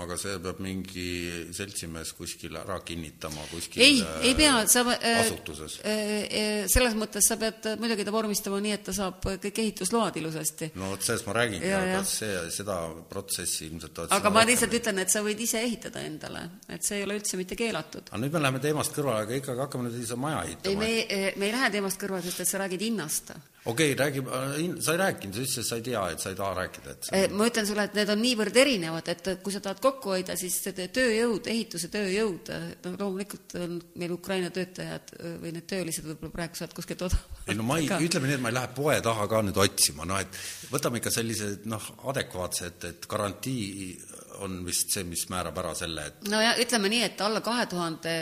[0.02, 1.08] aga see peab mingi
[1.54, 6.02] seltsimees kuskil ära kinnitama kuskil ei, ei pea, sa äh, asutuses äh,.
[6.24, 10.72] Äh, selles mõttes sa pead muidugi ta vormistama nii, et ta saab kõik ehitusload ilusasti.
[10.80, 12.80] no vot sellest ma räägingi, aga see, seda
[13.10, 17.08] protsessi ilmselt aga ma lihtsalt ütlen, et sa võid ise ehitada endale, et see ei
[17.08, 18.10] ole üldse mitte keelatud.
[18.10, 20.74] aga nüüd me läheme teemast kõrvale, aga ikkagi hakkame nüüd ise maja ehitama.
[20.74, 23.36] ei, me, me ei lähe teemast kõrvale, sest et sa räägid hinnast
[23.66, 26.34] okei okay,, räägi, äh, sa ei rääkinud, sa ütlesid, et sa ei tea, et sa
[26.34, 27.28] ei taha rääkida, et see...
[27.32, 30.60] ma ütlen sulle, et need on niivõrd erinevad, et kui sa tahad kokku hoida, siis
[30.74, 32.52] tööjõud, ehituse tööjõud,
[32.84, 37.58] no loomulikult on meil Ukraina töötajad või need töölised võib-olla praegu saavad kuskilt odavamalt ei
[37.60, 40.22] no ma ei, ütleme nii, et ma ei lähe poe taha ka nüüd otsima, noh
[40.24, 40.38] et
[40.72, 43.98] võtame ikka sellised noh, adekvaatsed, et garantii
[44.44, 47.68] on vist see, mis määrab ära selle, et no ja ütleme nii, et alla kahe
[47.72, 48.16] tuhande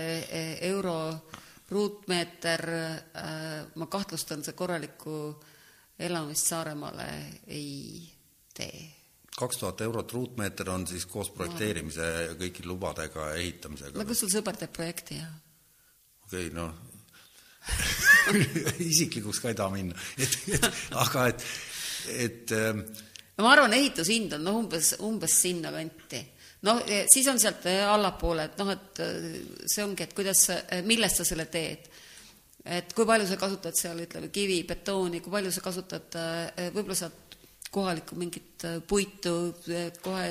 [0.70, 0.98] euro
[1.72, 5.16] ruutmeeter, äh, ma kahtlustan, see korralikku
[6.00, 7.08] elamist Saaremaale
[7.48, 8.10] ei
[8.54, 8.88] tee.
[9.38, 14.00] kaks tuhat eurot ruutmeeter on siis koos projekteerimise ja kõigi lubadega ja ehitamisega?
[14.00, 15.30] no kas sul sõber teeb projekti ja?
[16.26, 16.74] okei okay,, noh
[18.92, 20.68] isiklikuks ka ei taha minna, et, et
[20.98, 21.48] aga et,
[22.26, 22.84] et ähm,
[23.38, 26.22] no ma arvan, ehitushind on noh, umbes, umbes sinna kanti
[26.68, 30.46] noh, siis on sealt eh, allapoole, et noh, et eh, see ongi, et kuidas,
[30.88, 31.90] millest sa selle teed.
[32.62, 36.18] et kui palju sa kasutad seal, ütleme, kivi, betooni, kui palju sa kasutad,
[36.76, 37.38] võib-olla saad
[37.72, 39.56] kohalikku mingit puitu
[40.04, 40.28] kohe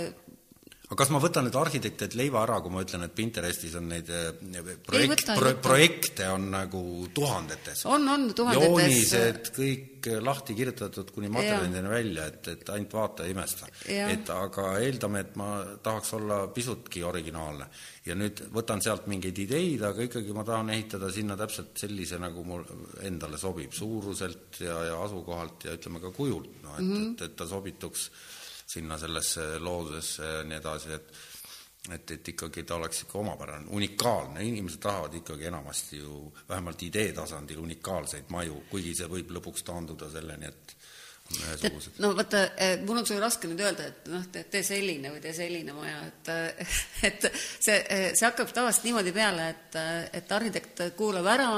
[0.91, 4.09] aga kas ma võtan nüüd arhitektidelt leiva ära, kui ma ütlen, et Pinterestis on neid
[4.11, 6.81] eh, projekt, pro, projekte on nagu
[7.15, 7.85] tuhandetes?
[7.87, 8.67] on, on tuhandetes.
[8.67, 13.69] joonised kõik lahti kirjutatud kuni materjalideni välja, et, et ainult vaata ja imesta.
[13.87, 15.53] et aga eeldame, et ma
[15.85, 17.71] tahaks olla pisutki originaalne.
[18.07, 22.43] ja nüüd võtan sealt mingeid ideid, aga ikkagi ma tahan ehitada sinna täpselt sellise, nagu
[22.43, 22.67] mul
[23.07, 27.15] endale sobib, suuruselt ja, ja asukohalt ja ütleme ka kujult, no et mm, -hmm.
[27.15, 28.11] et, et ta sobituks
[28.71, 31.13] sinna sellesse loodusesse ja nii edasi, et
[31.89, 37.13] et, et ikkagi ta oleks ikka omapärane, unikaalne, inimesed tahavad ikkagi enamasti ju vähemalt idee
[37.17, 40.75] tasandil unikaalseid maju, kuigi see võib lõpuks taanduda selleni, et
[42.03, 45.33] no vaata, eh, mul on sulle raske nüüd öelda, et noh, tee, selline või tee
[45.37, 46.31] selline maja, et
[47.09, 49.81] et see, see hakkab tavaliselt niimoodi peale, et,
[50.21, 51.51] et arhitekt kuulab ära,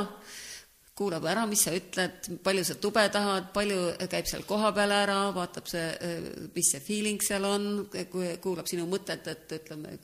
[1.02, 3.80] kuulab ära, mis sa ütled, palju sa tube tahad, palju
[4.12, 5.88] käib seal kohapeal ära, vaatab see,
[6.54, 7.66] mis see feeling seal on,
[8.42, 9.96] kuulab sinu mõtet, et ütleme,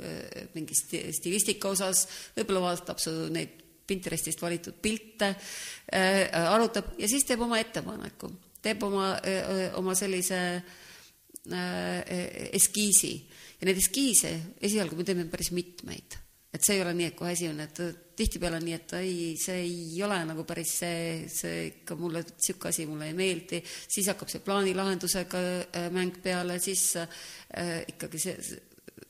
[0.56, 2.04] mingi stilistika osas,
[2.36, 8.28] võib-olla vaatab su neid Pinterestist valitud pilte äh,, arutab ja siis teeb oma ettepaneku,
[8.60, 9.14] teeb oma,
[9.80, 12.02] oma sellise äh,
[12.52, 13.14] eskiisi.
[13.60, 16.18] Ja neid eskiise esialgu me teeme päris mitmeid.
[16.52, 19.60] Et see ei ole nii, et kohe esimene, et tihtipeale on nii, et ei, see
[19.62, 24.32] ei ole nagu päris see, see ikka mulle, niisugune asi mulle ei meeldi, siis hakkab
[24.32, 28.36] see plaanilahendusega äh, mäng peale, siis äh, ikkagi see,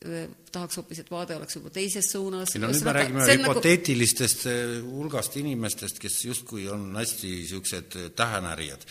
[0.05, 2.55] äh, tahaks hoopis, et vaade oleks juba teises suunas.
[2.55, 4.97] ei no nüüd me räägime nagu- hüpoteetilistest nagu...
[5.01, 8.85] hulgast inimestest, kes justkui on hästi niisugused tähenärijad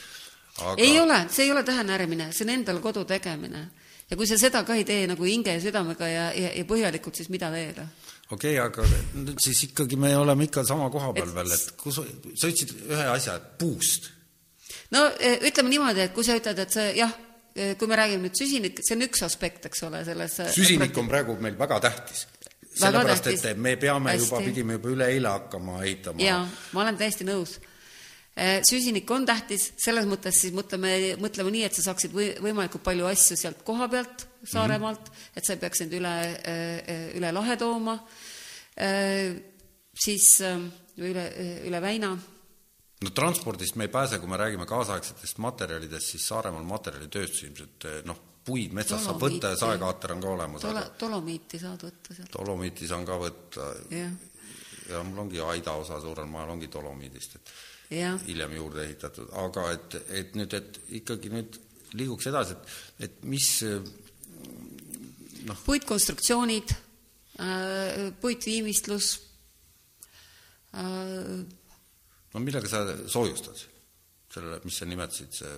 [0.58, 0.78] aga....
[0.82, 3.68] ei ole, see ei ole tähenärimine, see on endal kodu tegemine.
[4.10, 7.22] ja kui sa seda ka ei tee nagu hinge ja südamega ja, ja, ja põhjalikult,
[7.22, 7.86] siis mida veel?
[8.32, 8.86] Okei okay,, aga
[9.18, 13.06] nüüd siis ikkagi me oleme ikka sama koha peal veel, et kus, sa ütlesid ühe
[13.14, 14.12] asja, puust.
[14.96, 17.14] no e, ütleme niimoodi, et kui sa ütled, et see jah,
[17.56, 20.98] e, kui me räägime nüüd süsinik, see on üks aspekt, eks ole, selles e, süsinik
[21.00, 22.28] on praegu meil väga tähtis.
[22.78, 24.28] sellepärast, et me peame Hästi.
[24.28, 26.22] juba, pidime juba üleeile hakkama ehitama.
[26.22, 27.58] jaa, ma olen täiesti nõus
[28.70, 33.08] süsinik on tähtis, selles mõttes siis mõtleme, mõtleme nii, et sa saaksid või, võimalikult palju
[33.10, 35.38] asju sealt koha pealt Saaremaalt mm, -hmm.
[35.38, 36.14] et sa ei peaks neid üle,
[36.46, 37.98] äh, üle lahe tooma,
[38.80, 39.34] äh,
[39.98, 40.62] siis äh,
[40.98, 41.26] üle,
[41.68, 42.18] üle väina.
[43.02, 48.22] no transpordist me ei pääse, kui me räägime kaasaegsetest materjalidest, siis Saaremaal materjalitööstus ilmselt noh,
[48.46, 50.62] puid metsast saab võtta ja saekaater on ka olemas.
[50.62, 52.34] Tolo, dolomiiti saad võtta sealt.
[52.34, 53.74] dolomiiti saan ka võtta.
[53.92, 57.52] ja mul ongi Aida osa suurel maal ongi dolomiidist, et.
[57.92, 61.60] Hiljem juurde ehitatud, aga et, et nüüd, et ikkagi nüüd
[61.98, 63.48] liiguks edasi, et, et mis
[65.48, 65.62] noh.
[65.66, 66.74] puitkonstruktsioonid,
[67.40, 69.12] äh, puitviimistlus.
[70.74, 71.46] Äh,
[72.34, 73.64] no millega sa soojustad
[74.34, 75.54] sellele, mis sa nimetasid, see,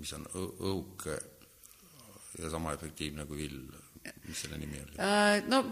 [0.00, 1.04] mis on õhuk
[2.38, 3.60] ja sama efektiivne kui vill,
[4.24, 4.96] mis selle nimi oli?
[5.02, 5.62] Äh, no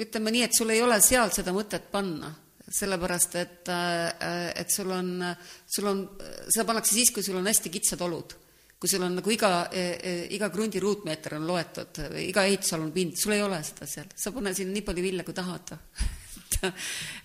[0.00, 2.32] ütleme nii, et sul ei ole seal seda mõtet panna
[2.66, 5.22] sellepärast et, et sul on,
[5.66, 6.02] sul on,
[6.48, 8.34] seda pannakse siis, kui sul on hästi kitsad olud.
[8.76, 13.32] Kui sul on nagu iga, e, iga krundi ruutmeeter on loetud, iga ehitusalune pind, sul
[13.32, 15.72] ei ole seda seal, sa pane sinna nii palju vilja, kui tahad.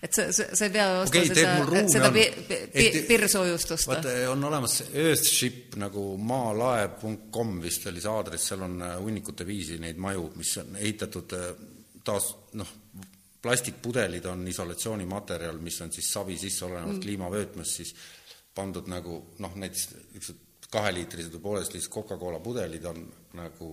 [0.02, 2.24] Et sa, sa, sa ei pea ostma okay, seda, seda pi,
[2.72, 3.88] pi, pirsoojustust.
[3.88, 9.78] vaata, on olemas Earthship nagu maalaev.com vist oli see aadress, seal on äh, hunnikute viisi
[9.80, 11.48] neid maju, mis on ehitatud äh,
[12.04, 12.28] taas
[12.58, 12.74] noh,
[13.42, 17.02] plastikpudelid on isolatsioonimaterjal, mis on siis savi sisse olenevalt mm.
[17.02, 17.94] kliimavöötmest siis
[18.54, 23.02] pandud nagu noh, näiteks niisugused kaheliitrised või pooleteistliitrised Coca-Cola pudelid on
[23.36, 23.72] nagu,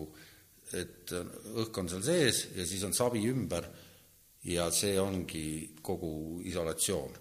[0.76, 3.70] et õhk on seal sees ja siis on savi ümber
[4.49, 7.17] ja see ongi kogu isolatsioon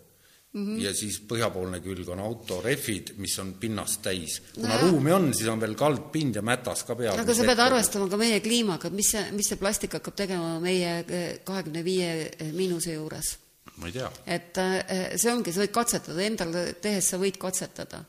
[0.58, 0.66] mm.
[0.66, 0.84] -hmm.
[0.84, 4.40] ja siis põhjapoolne külg on autorehvid, mis on pinnast täis.
[4.54, 7.18] kuna no, ruumi on, siis on veel kaldpind ja mätas ka peal.
[7.18, 11.04] aga sa pead arvestama ka meie kliimaga, mis see, mis see plastik hakkab tegema meie
[11.44, 13.36] kahekümne viie miinuse juures
[13.78, 14.10] ma ei tea.
[14.26, 18.02] et eh, see ongi, sa võid katsetada, endal tehes sa võid katsetada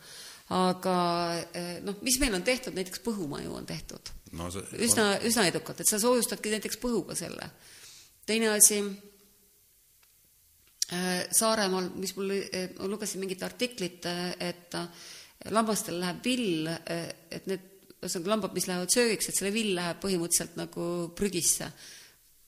[0.55, 0.95] aga
[1.53, 5.83] eh, noh, mis meil on tehtud, näiteks põhumaju on tehtud no, see, üsna, üsna edukalt,
[5.83, 7.51] et sa soojustadki näiteks põhuga selle.
[8.29, 9.08] teine asi, eh,
[10.89, 12.31] Saaremaal, mis mul,
[12.79, 14.07] ma lugesin mingit artiklit,
[14.41, 14.73] et
[15.53, 17.67] lambastel läheb vill, et need,
[17.99, 21.69] ühesõnaga lambad, mis lähevad söögiks, et selle vill läheb põhimõtteliselt nagu prügisse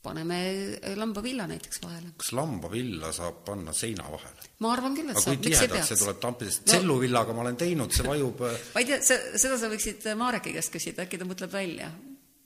[0.01, 0.37] paneme
[0.81, 2.13] äh, lambavilla näiteks vahele.
[2.17, 4.47] kas lambavilla saab panna seina vahele?
[4.59, 5.91] ma arvan küll, et aga saab, miks ei peaks?
[5.91, 9.59] see tuleb tampidest no., tselluvillaga ma olen teinud, see vajub äh, ma ei tea, seda
[9.61, 11.91] sa võiksid äh, Mareki käest küsida, äkki ta mõtleb välja.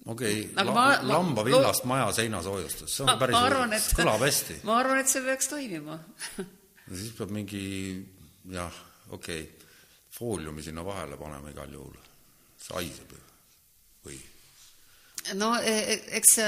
[0.06, 4.60] Okei okay,, la, lambavillast ma, maja seinasoojustus, see on päris, arvan, et, kõlab hästi.
[4.68, 5.98] ma arvan, et see peaks toimima
[7.00, 7.66] siis peab mingi
[8.54, 9.72] jah, okei okay.,
[10.16, 11.98] fooliumi sinna vahele panema igal juhul,
[12.62, 13.26] see haiseb ju,
[14.06, 14.22] või
[15.34, 16.48] no e, e, eks e,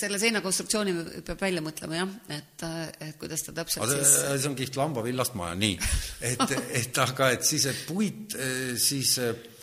[0.00, 0.96] selle seinakonstruktsiooni
[1.26, 2.66] peab välja mõtlema jah, et,
[3.04, 5.76] et kuidas ta täpselt see, siis see on kihvt lambavillast maja, nii.
[6.32, 8.38] et, et aga, et siis et puit,
[8.80, 9.18] siis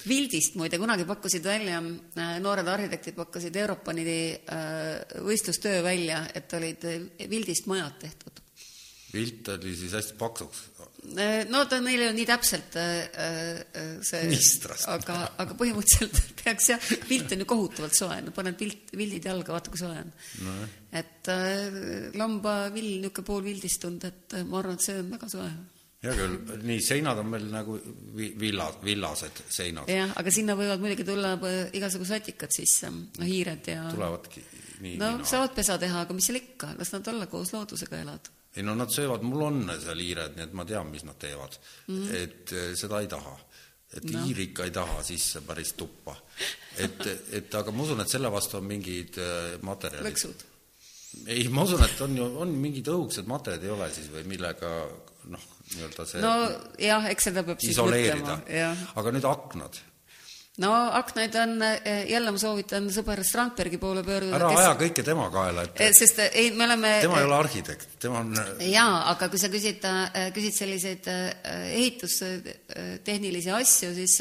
[0.07, 1.81] Vildist muide kunagi pakkusid välja,
[2.39, 4.05] noored arhitektid pakkusid Europani
[5.25, 6.85] võistlustöö välja, et olid
[7.27, 8.39] Vildist majad tehtud.
[9.09, 10.59] Vilt oli siis hästi paksuks.
[11.17, 14.35] Äh, no ta neil ei ole nii täpselt äh, äh, see,
[14.91, 19.55] aga, aga põhimõtteliselt peaks jah, pilt on ju kohutavalt soe, no paned pilt, pildid jalga,
[19.55, 20.13] vaata kui soe on.
[20.45, 20.55] No..
[21.01, 25.49] et äh, lambavill, niisugune poolvildist tund, et ma arvan, et see on väga soe
[26.03, 27.75] hea küll, nii, seinad on meil nagu
[28.15, 29.91] vi-, villa, villased seinad.
[29.91, 31.35] jah, aga sinna võivad muidugi tulla
[31.75, 34.43] igasugu satikad sisse, no hiired ja tulevadki
[34.83, 38.31] nii no saavad pesa teha, aga mis seal ikka, las nad olla, koos loodusega elad
[38.57, 41.57] ei no nad söövad, mul on seal hiired, nii et ma tean, mis nad teevad
[41.87, 41.95] mm.
[41.95, 42.15] -hmm.
[42.23, 43.37] et eh, seda ei taha.
[43.93, 44.23] et no.
[44.25, 46.15] hiir ikka ei taha sisse päris tuppa.
[46.77, 50.11] et, et aga ma usun, et selle vastu on mingid eh, materjalid.
[50.11, 50.43] lõksud?
[51.27, 54.73] ei, ma usun, et on ju, on mingid õhuksed materjalid ei ole siis või millega
[55.29, 56.33] noh, nii-öelda see no
[56.81, 57.61] jah, eks seda peab
[58.49, 58.89] jah.
[58.95, 59.79] aga nüüd aknad
[60.59, 64.35] no aknaid on, eh, jälle ma soovitan sõber Strandbergi poole pöörduda.
[64.35, 64.59] ära kes...
[64.63, 67.95] aja kõike tema kaela, et eh, sest eh, ei, me oleme tema ei ole arhitekt,
[68.01, 68.33] tema on
[68.65, 69.87] jaa, aga kui sa küsid,
[70.35, 71.07] küsid selliseid
[71.77, 74.19] ehitustehnilisi asju, siis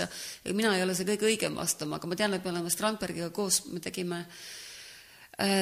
[0.53, 3.64] mina ei ole see kõige õigem vastama, aga ma tean, et me oleme Strandbergiga koos,
[3.72, 4.57] me tegime Äh,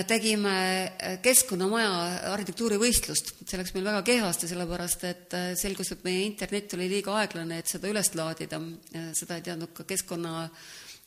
[0.08, 0.52] tegime
[0.88, 6.72] äh, Keskkonnamaja arhitektuurivõistlust, see läks meil väga kehvasti, sellepärast et äh, selgus, et meie internet
[6.78, 8.60] oli liiga aeglane, et seda üles laadida,
[9.16, 10.48] seda ei teadnud ka keskkonna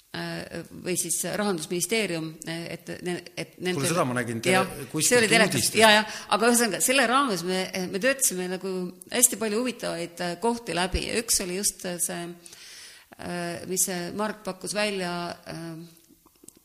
[0.09, 5.75] või siis Rahandusministeerium, et, et nendel kuule, seda ma nägin tele, kuskilt uudistest.
[5.77, 7.59] jaa, jah, aga ühesõnaga, selle raames me,
[7.93, 8.71] me töötasime nagu
[9.13, 11.03] hästi palju huvitavaid kohti läbi.
[11.11, 12.25] Ja üks oli just see,
[13.69, 13.85] mis
[14.17, 15.13] Mark pakkus välja,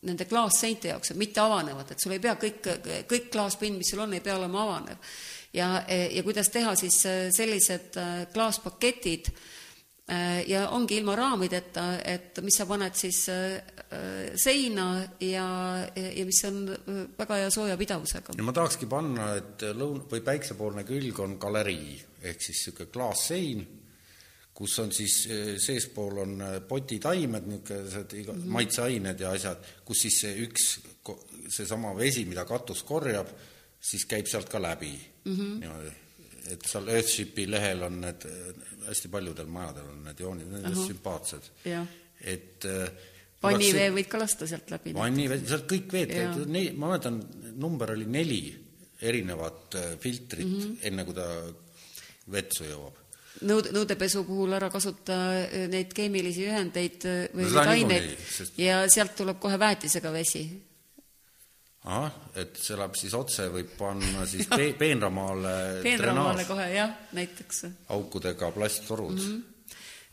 [0.05, 2.68] nende klaasseinte jaoks, et mitte avanevad, et sul ei pea kõik,
[3.11, 5.11] kõik klaaspind, mis sul on, ei pea olema avanev.
[5.55, 12.40] ja, ja kuidas teha siis äh, sellised äh, klaaspaketid äh, ja ongi ilma raamideta, et
[12.42, 13.24] mis sa paned siis
[14.34, 14.86] seina
[15.22, 15.46] ja,
[15.94, 16.64] ja mis on
[17.18, 18.34] väga hea soojapidavusega.
[18.36, 23.66] ja ma tahakski panna, et lõun- või päiksepoolne külg on galerii ehk siis niisugune klaassein
[24.55, 28.55] kus on siis eh, seespool on eh, potitaimed, niisugused iga- mm -hmm.
[28.59, 30.68] maitseained ja asjad, kus siis see üks,
[31.48, 33.28] seesama vesi, mida katus korjab,
[33.80, 34.92] siis käib sealt ka läbi
[35.24, 35.36] mm.
[35.36, 35.59] -hmm.
[35.61, 35.90] niimoodi,
[36.55, 38.28] et seal Earthshipi lehel on need,
[38.86, 41.50] hästi paljudel majadel on need joonid, need on sümpaatsed.
[42.20, 42.90] et eh,
[43.42, 44.94] vannivee võid ka lasta sealt läbi.
[44.94, 46.14] vannivee, sealt kõik veed,
[46.76, 47.24] ma mäletan,
[47.57, 48.42] number oli neli
[49.02, 50.76] erinevat filtrit mm, -hmm.
[50.82, 51.26] enne kui ta
[52.30, 53.03] vetsu jõuab
[53.43, 58.59] nõud-, nõudepesu puhul ära kasuta äh, neid keemilisi ühendeid äh, või neid aineid sest...
[58.61, 60.45] ja sealt tuleb kohe väetisega vesi.
[61.85, 67.66] ahah, et see läheb siis otse, võib panna siis pe peenramaale peenramaale kohe, jah, näiteks.
[67.97, 69.26] aukudega plasttorud mm.
[69.26, 69.51] -hmm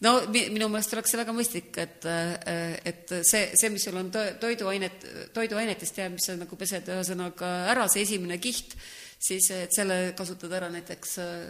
[0.02, 4.10] no minu meelest oleks see väga mõistlik, et, äh, et see, see, mis sul on
[4.12, 5.06] toiduainet,
[5.36, 8.74] toiduainetest jääb, mis sa nagu pesed ühesõnaga ära, see esimene kiht,
[9.22, 11.44] siis et selle kasutada ära näiteks äh,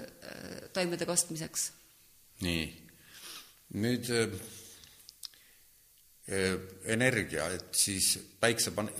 [0.75, 1.69] taimede kastmiseks.
[2.41, 2.65] nii,
[3.79, 4.35] nüüd äh,
[6.31, 6.57] äh,
[6.95, 8.91] energia, et siis päikse pan-,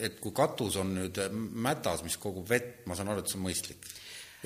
[0.00, 1.20] et kui katus on nüüd
[1.68, 3.90] mätas, mis kogub vett, ma saan aru, et see on mõistlik?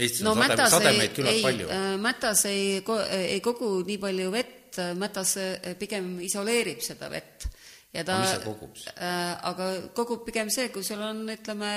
[0.01, 1.68] Eestis no, on sadem, sademeid küllalt palju.
[2.01, 2.78] mätas ei,
[3.20, 5.35] ei kogu nii palju vett, mätas
[5.81, 7.49] pigem isoleerib seda vett
[7.93, 8.87] ja ta, siis?
[8.95, 9.66] aga
[9.99, 11.72] kogub pigem see, kui sul on, ütleme,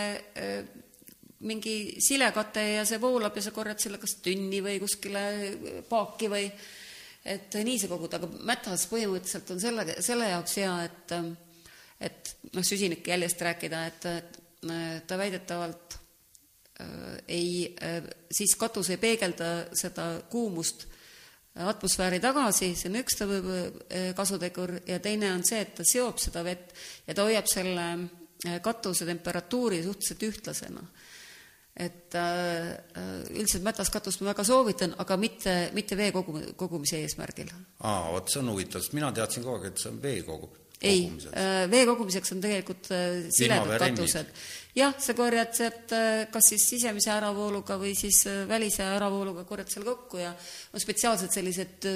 [1.43, 5.23] mingi silekate ja see voolab ja sa korjad selle kas tünni või kuskile
[5.89, 6.47] paaki või
[7.23, 11.17] et nii see kogud, aga mätas põhimõtteliselt on selle, selle jaoks hea, et
[12.03, 14.07] et noh, süsinikjäljest rääkida, et
[15.07, 16.87] ta väidetavalt äh,
[17.27, 20.87] ei äh,, siis katus ei peegelda seda kuumust
[21.53, 26.43] atmosfääri tagasi, see on üks äh, kasutegur, ja teine on see, et ta seob seda
[26.45, 26.73] vett
[27.07, 30.83] ja ta hoiab selle äh, katuse temperatuuri suhteliselt ühtlasena
[31.73, 37.49] et äh, äh, üldiselt mätaskatust ma väga soovitan, aga mitte, mitte vee kogu, kogumise eesmärgil.
[37.81, 40.51] aa, vot see on huvitav, sest mina teadsin kogu aeg, et see on vee kogu,
[40.83, 42.91] ei, äh, vee kogumiseks on tegelikult
[43.33, 44.35] siledad katused.
[44.77, 45.95] jah, sa korjad sealt
[46.33, 50.35] kas siis sisemise äravooluga või siis välise äravooluga korjad selle kokku ja
[50.73, 51.89] on spetsiaalsed sellised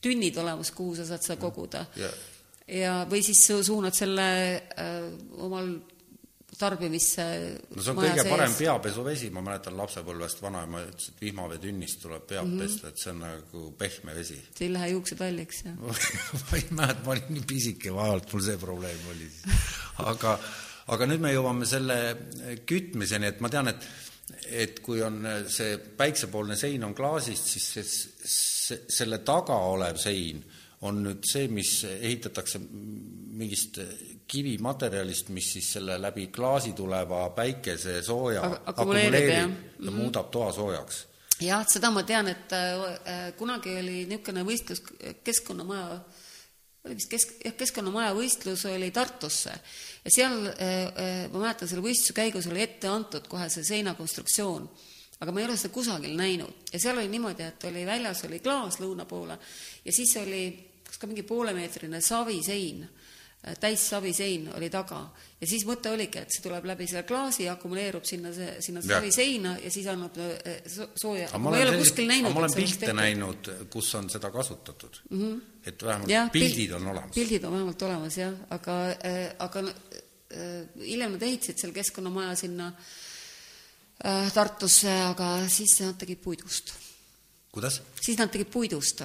[0.00, 1.84] tünnid olemas, kuhu sa saad seda koguda.
[2.70, 5.08] Ja, või siis suunad selle äh,
[5.42, 5.72] omal
[6.60, 7.26] tarbimisse
[7.74, 8.30] no see on kõige sees.
[8.30, 12.66] parem peapesuvesi, ma mäletan lapsepõlvest vanaema ütles, et vihmaveetünnist tuleb pead mm -hmm.
[12.66, 14.38] pesta, et see on nagu pehme vesi.
[14.58, 18.46] see ei lähe juuksed halliks, jah ma ei mäleta, ma olin nii pisike, vaevalt mul
[18.48, 19.58] see probleem oli siis.
[20.12, 20.38] aga,
[20.96, 21.98] aga nüüd me jõuame selle
[22.66, 23.90] kütmiseni, et ma tean, et
[24.50, 30.42] et kui on see päiksepoolne sein on klaasist, siis see, see, selle taga olev sein
[30.86, 33.80] on nüüd see, mis ehitatakse mingist
[34.30, 39.90] kivimaterjalist, mis siis selle läbi klaasi tuleva päikese sooja akumuleerib ja mm -hmm.
[39.90, 41.06] muudab toa soojaks.
[41.40, 44.82] jah, seda ma tean, et äh, kunagi oli niisugune võistlus
[45.24, 46.00] Keskkonnamaja
[46.84, 49.52] oli vist kesk, jah, Keskkonnamaja võistlus oli Tartusse
[50.04, 54.70] ja seal äh, äh, ma mäletan, selle võistluse käigus oli ette antud kohe see seinakonstruktsioon,
[55.20, 58.40] aga ma ei ole seda kusagil näinud ja seal oli niimoodi, et oli väljas oli
[58.40, 59.38] klaas lõuna poole
[59.84, 60.69] ja siis oli
[61.00, 65.00] ka mingi poolemeetrine savisein äh, täissavisein oli taga
[65.40, 68.82] ja siis mõte oligi, et see tuleb läbi selle klaasi ja akumuleerub sinna see, sinna
[68.84, 71.30] saviseina ja siis annab äh, sooja.
[71.38, 72.34] ma ei ole kuskil näinud.
[72.36, 75.22] ma olen pilte näinud, kus on seda kasutatud mm.
[75.22, 75.40] -hmm.
[75.64, 77.14] et vähemalt ja, pildid on olemas.
[77.14, 82.68] pildid on vähemalt olemas jah, aga äh,, aga äh, hiljem nad ehitasid seal keskkonnamaja sinna
[84.04, 86.74] äh, Tartusse, aga siis nad tegid puidust.
[87.52, 87.82] kuidas?
[88.00, 89.02] siis nad tegid puidust.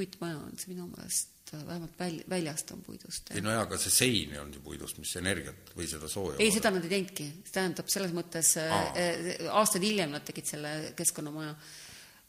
[0.00, 3.30] Puitmaja on see minu meelest vähemalt väl-, väljast on puidust.
[3.34, 6.38] ei no jaa, aga see sein ei olnud ju puidust, mis energiat või seda sooja
[6.38, 8.80] ei, seda nad ei teinudki, tähendab selles mõttes Aa.
[8.94, 11.54] äh, aastaid hiljem nad tegid selle keskkonnamaja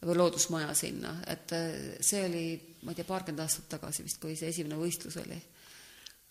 [0.02, 2.44] või loodusmaja sinna, et äh, see oli,
[2.82, 5.38] ma ei tea, paarkümmend aastat tagasi vist, kui see esimene võistlus oli.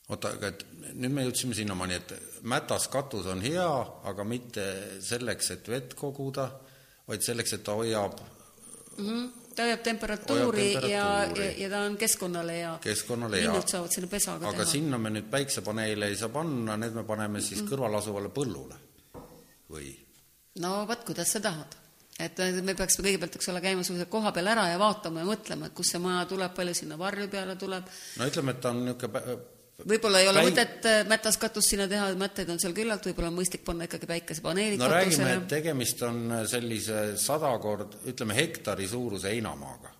[0.10, 3.70] oota, aga et nüüd me jõudsime sinnamaani, et mätas katus on hea,
[4.12, 4.66] aga mitte
[5.04, 6.50] selleks, et vett koguda,
[7.08, 8.20] vaid selleks, et ta hoiab
[8.98, 10.91] mm -hmm ta hoiab temperatuuri, temperatuuri.
[10.91, 12.72] ja, ja, ja ta on keskkonnale hea.
[12.84, 13.49] keskkonnale hea.
[13.49, 14.72] linnud saavad sinna pesaga aga teha.
[14.72, 17.74] sinna me nüüd päiksepaneele ei saa panna, need me paneme siis mm -hmm.
[17.74, 18.80] kõrval asuvale põllule
[19.72, 19.93] või?
[20.60, 21.78] no vot, kuidas sa tahad.
[22.20, 25.66] et me peaksime kõigepealt, eks ole, käima suisa koha peal ära ja vaatama ja mõtlema,
[25.66, 27.84] et kust see maja tuleb, palju sinna varju peale tuleb.
[28.18, 29.38] no ütleme, et ta on niisugune
[29.80, 30.51] võib-olla ei ole Päi...
[30.51, 34.82] mõtet äh, mätaskatust sinna teha, mätteid on seal küllalt, võib-olla on mõistlik panna ikkagi päikesepaneelid
[34.82, 35.28] no katusele.
[35.28, 39.93] räägime, et tegemist on äh, sellise sada kord, ütleme hektari suuruse heinamaaga.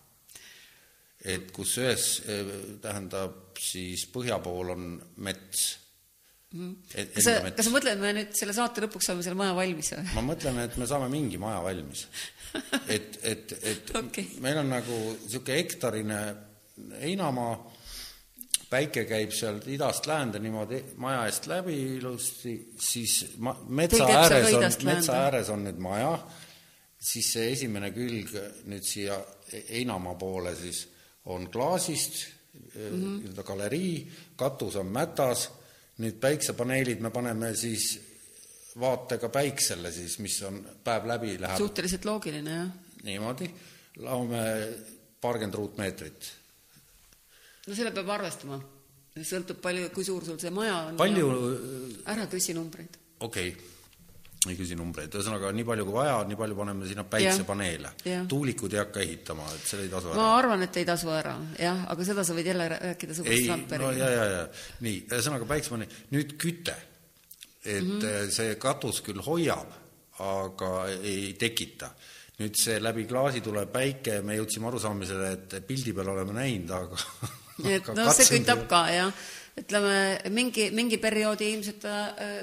[1.34, 2.52] et kus ühes, äh,
[2.82, 4.86] tähendab siis põhja pool on
[5.22, 5.66] mets
[6.52, 6.72] mm..
[7.14, 10.06] kas sa, kas sa mõtled, me nüüd selle saate lõpuks saame selle maja valmis või?
[10.16, 12.06] ma mõtlen, et me saame mingi maja valmis.
[12.94, 14.26] et, et, et okay.
[14.44, 16.18] meil on nagu niisugune hektarine
[17.00, 17.54] heinamaa
[18.72, 24.68] päike käib sealt idast läände niimoodi maja eest läbi ilusti, siis ma-, metsa ääres on,
[24.88, 26.12] metsa ääres on nüüd maja,
[26.96, 28.32] siis see esimene külg
[28.70, 29.18] nüüd siia
[29.52, 30.86] heinamaa poole siis
[31.32, 33.18] on klaasist mm -hmm.
[33.20, 33.96] nii-öelda galerii,
[34.36, 35.50] katus on mätas,
[35.98, 38.00] nüüd päiksepaneelid me paneme siis
[38.80, 42.68] vaatega päiksele siis, mis on päev läbi, läheb suhteliselt loogiline, jah.
[43.02, 43.50] niimoodi,
[43.96, 44.44] laome
[45.20, 46.41] paarkümmend ruutmeetrit
[47.66, 48.60] no selle peab arvestama.
[49.12, 50.96] sõltub palju, kui suur sul see maja on.
[51.00, 51.28] palju
[52.08, 52.98] ära küsi numbreid.
[53.20, 53.70] okei okay.,
[54.50, 57.92] ei küsi numbreid, ühesõnaga nii palju kui vaja, nii palju paneme sinna päiksepaneele.
[58.28, 60.16] tuulikud ei hakka ehitama, et selle ei tasu ära.
[60.18, 63.84] ma arvan, et ei tasu ära, jah, aga seda sa võid jälle rääkida sõbrast Ramperiga.
[63.86, 64.40] no ja, ja, ja
[64.86, 66.74] nii, ühesõnaga päiksepaneel, nüüd küte.
[67.62, 68.32] et mm -hmm.
[68.34, 69.70] see katus küll hoiab,
[70.18, 71.92] aga ei tekita
[72.40, 76.98] nüüd see läbi klaasi tuleb päike, me jõudsime arusaamisele, et pildi peal oleme näinud, aga
[77.68, 79.12] et no see kütab ka, jah.
[79.58, 79.96] ütleme,
[80.32, 81.96] mingi, mingi perioodi ilmselt ta,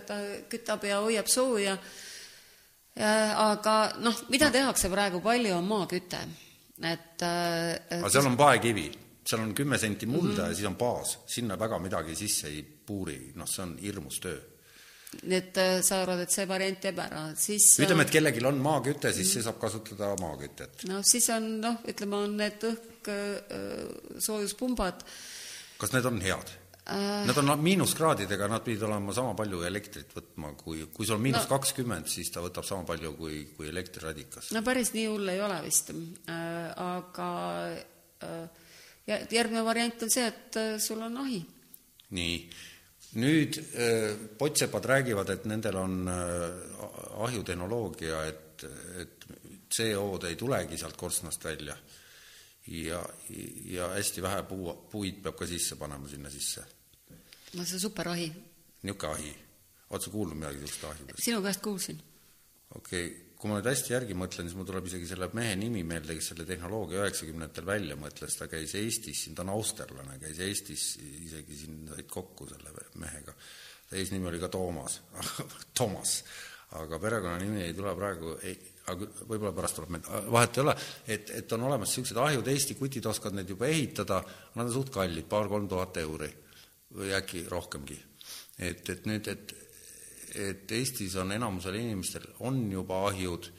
[0.05, 1.77] ta kütab ja hoiab sooja,
[2.99, 6.19] aga noh, mida tehakse praegu, palju on maaküte,
[6.85, 8.85] et aga seal on paekivi,
[9.25, 10.49] seal on kümme senti mulda mm -hmm.
[10.49, 14.39] ja siis on baas, sinna väga midagi sisse ei puuri, noh, see on hirmus töö
[15.25, 19.33] et sa arvad, et see variant jääb ära, siis ütleme, et kellelgi on maaküte, siis
[19.33, 20.85] see saab kasutada maakütet.
[20.89, 25.03] no siis on noh, ütleme, on need õhk Äh, soojuspumbad.
[25.77, 26.51] kas need on head?
[26.89, 31.23] Äh, Nad on miinuskraadidega, nad pidid olema sama palju elektrit võtma, kui, kui sul on
[31.23, 34.51] miinus kakskümmend no,, siis ta võtab sama palju kui, kui elektriradikas.
[34.55, 36.35] no päris nii hull ei ole vist äh,,
[36.75, 37.29] aga
[38.25, 38.67] äh,
[39.07, 41.39] järgmine variant on see, et äh, sul on ahi.
[42.17, 42.35] nii,
[43.17, 46.83] nüüd äh, pottsepad räägivad, et nendel on äh,
[47.25, 48.65] ahjutehnoloogia, et,
[49.01, 49.25] et
[49.69, 51.77] CO-d ei tulegi sealt korstnast välja
[52.69, 52.99] ja,
[53.65, 56.65] ja hästi vähe puu, puid peab ka sisse panema sinna sisse.
[57.53, 58.27] no see superahi.
[58.83, 59.33] niisugune ahi.
[59.89, 61.23] oled sa kuulnud midagi niisugust ahjudest?
[61.23, 62.01] sinu käest kuulsin.
[62.75, 65.79] okei okay., kui ma nüüd hästi järgi mõtlen, siis mul tuleb isegi selle mehe nimi
[65.87, 70.89] meelde, kes selle tehnoloogia üheksakümnendatel välja mõtles, ta käis Eestis, ta on austerlane, käis Eestis,
[71.23, 73.35] isegi siin said kokku selle mehega.
[73.89, 74.99] ta eesnimi oli ka Toomas
[75.77, 76.17] Toomas,
[76.81, 78.35] aga perekonnanimi ei tule praegu,
[78.91, 80.75] aga võib-olla pärast tuleb meelde, vahet ei ole,
[81.07, 84.19] et, et on olemas niisugused ahjud, Eesti kutid oskavad neid juba ehitada,
[84.59, 86.29] nad on suht kallid, paar-kolm tuhat euri
[86.99, 88.01] või äkki rohkemgi.
[88.67, 89.55] et, et nüüd, et,
[90.35, 93.51] et Eestis on enamusel inimestel, on juba ahjud,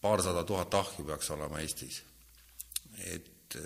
[0.00, 2.02] paarsada tuhat ahju peaks olema Eestis.
[3.06, 3.56] et,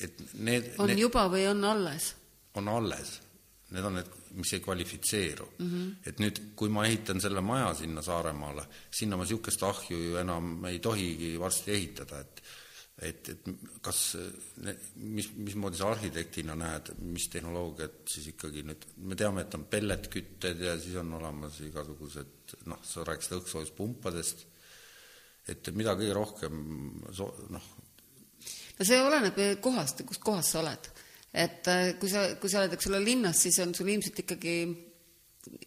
[0.00, 2.14] et need on need, juba või on alles?
[2.54, 3.20] on alles
[3.70, 5.70] need on need, mis ei kvalifitseeru mm.
[5.70, 5.94] -hmm.
[6.06, 10.64] et nüüd, kui ma ehitan selle maja sinna Saaremaale, sinna ma niisugust ahju ju enam
[10.64, 12.42] ei tohigi varsti ehitada, et
[13.02, 13.48] et, et
[13.84, 14.00] kas,
[14.96, 20.62] mis, mismoodi sa arhitektina näed, mis tehnoloogiat siis ikkagi nüüd, me teame, et on pelletkütted
[20.64, 24.46] ja siis on olemas igasugused noh, sa rääkisid õhksoojuspumpadest,
[25.52, 26.62] et mida kõige rohkem
[27.12, 27.72] so-, noh,
[28.78, 30.92] no see oleneb kohast, kus kohas sa oled
[31.36, 34.56] et äh, kui sa, kui sa oled, eks ole, linnas, siis on sul ilmselt ikkagi,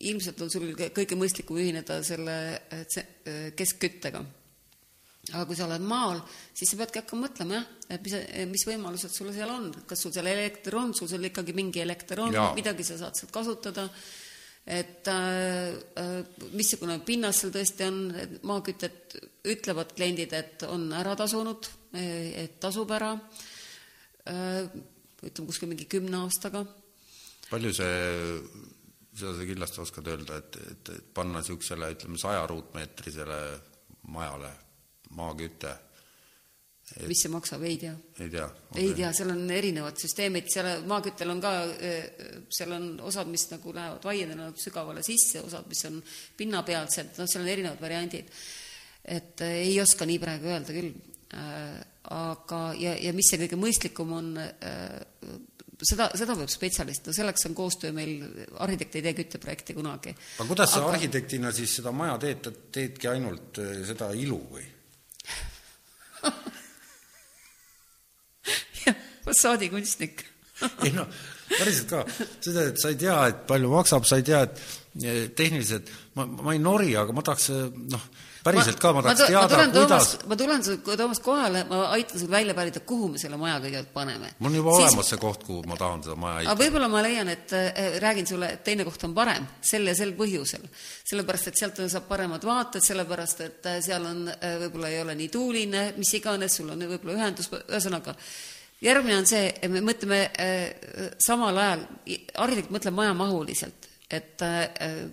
[0.09, 2.37] ilmselt on sul kõige mõistlikum ühineda selle
[2.73, 4.23] äh, keskküttega.
[5.33, 6.21] Aga kui sa oled maal,
[6.55, 8.15] siis sa peadki hakkama mõtlema jah, et mis,
[8.53, 12.23] mis võimalused sul seal on, kas sul seal elekter on, sul seal ikkagi mingi elekter
[12.25, 13.89] on, midagi sa saad sealt kasutada.
[14.69, 18.01] Et äh, äh, missugune pinnas seal tõesti on,
[18.45, 19.15] maakütet
[19.49, 23.15] ütlevad kliendid, et on ära tasunud, et tasub ära
[24.29, 24.67] äh,,
[25.25, 26.61] ütleme kuskil mingi kümne aastaga.
[27.49, 27.95] palju see,
[29.17, 33.39] seda sa kindlasti oskad öelda, et, et, et panna niisugusele, ütleme, saja ruutmeetrisele
[34.13, 34.53] majale
[35.17, 35.75] maaküte
[36.97, 37.93] et mis see maksab, ei tea.
[38.19, 38.81] ei tea okay.?
[38.81, 41.51] ei tea, seal on erinevad süsteemid, seal maaküttel on ka,
[42.55, 45.99] seal on osad, mis nagu lähevad vaiedena sügavale sisse, osad, mis on
[46.39, 48.31] pinnapealsed, noh, seal on erinevad variandid.
[49.09, 50.89] et eh, ei oska nii praegu öelda küll
[51.37, 51.77] äh,,
[52.15, 54.97] aga, ja, ja mis see kõige mõistlikum on äh,,
[55.79, 58.25] seda, seda peab spetsialist, no selleks on koostöö meil,
[58.65, 60.15] arhitekt ei tee kütteprojekti kunagi.
[60.39, 60.97] aga kuidas sa aga...
[60.97, 64.67] arhitektina siis seda maja teed, teedki ainult seda ilu või
[69.25, 70.25] fassaadikunstnik
[70.85, 71.07] ei noh,
[71.51, 72.03] päriselt ka,
[72.43, 74.55] seda, et sa ei tea, et palju maksab, sa ei tea, et
[75.03, 75.85] eh, tehniliselt,
[76.17, 77.45] ma, ma ei nori, aga ma tahaks
[77.93, 78.03] noh,
[78.43, 82.31] päriselt ma, ka, ma tahaks teada, kuidas ma tulen sul, Toomas, kohale, ma aitan sul
[82.31, 84.33] välja pärida, kuhu me selle maja kõigepealt paneme.
[84.39, 84.85] mul on juba siis...
[84.89, 86.59] olemas see koht, kuhu ma tahan seda maja ehitada.
[86.63, 90.13] võib-olla ma leian, et äh, räägin sulle, et teine koht on parem, sel ja sel
[90.19, 90.69] põhjusel.
[91.11, 95.17] sellepärast, et sealt saab paremad vaated, sellepärast et äh, seal on äh,, võib-olla ei ole
[95.19, 98.15] nii tuuline, mis iganes, sul on võib-olla ühendus, ühesõnaga
[98.83, 101.85] järgmine on see, et me mõtleme äh, samal ajal,
[102.45, 105.09] arhitekt mõtleb majamahuliselt, et äh,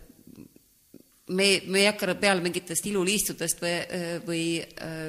[1.28, 3.72] me, me ei hakka peale mingitest iluliistudest või,
[4.26, 5.00] või äh,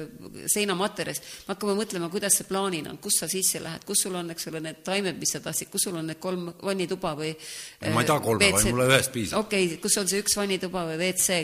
[0.50, 4.32] seinamaterjalist, me hakkame mõtlema, kuidas see plaanina on, kus sa sisse lähed, kus sul on,
[4.34, 7.94] eks ole, need taimed, mis sa tahtsid, kus sul on need kolm vannituba või äh,
[7.94, 9.46] ma ei taha kolme, vaid mulle ühest piisab.
[9.46, 11.38] okei okay,, kus on see üks vannituba või WC,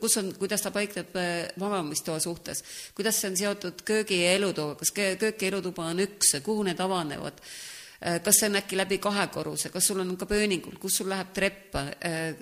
[0.00, 2.64] kus on, kuidas ta paikneb äh, magamistoa suhtes,
[2.96, 6.80] kuidas see on seotud köögi ja elutoaga, kas köök ja elutuba on üks, kuhu need
[6.80, 7.36] avanevad?
[7.36, 11.10] äh, kas see on äkki läbi kahe korruse, kas sul on ka pööningul, kus sul
[11.10, 12.36] läheb trepp, äh,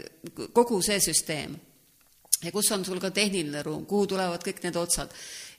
[0.52, 1.56] kogu see süsteem?
[2.44, 5.12] Ja kus on sul ka tehniline ruum, kuhu tulevad kõik need otsad.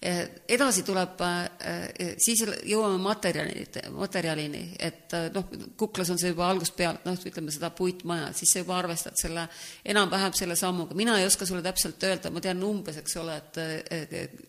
[0.05, 1.85] edasi tuleb, äh,
[2.21, 5.47] siis jõuame materjalid, materjalini, et äh, noh,
[5.79, 9.47] kuklas on see juba algusest pealt, noh, ütleme seda puitmaja, siis sa juba arvestad selle,
[9.85, 14.45] enam-vähem selle sammuga, mina ei oska sulle täpselt öelda, ma tean umbes, eks ole, et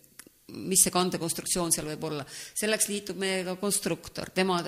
[0.47, 2.23] mis see kandekonstruktsioon seal võib olla.
[2.55, 4.61] selleks liitub meiega konstruktor, tema,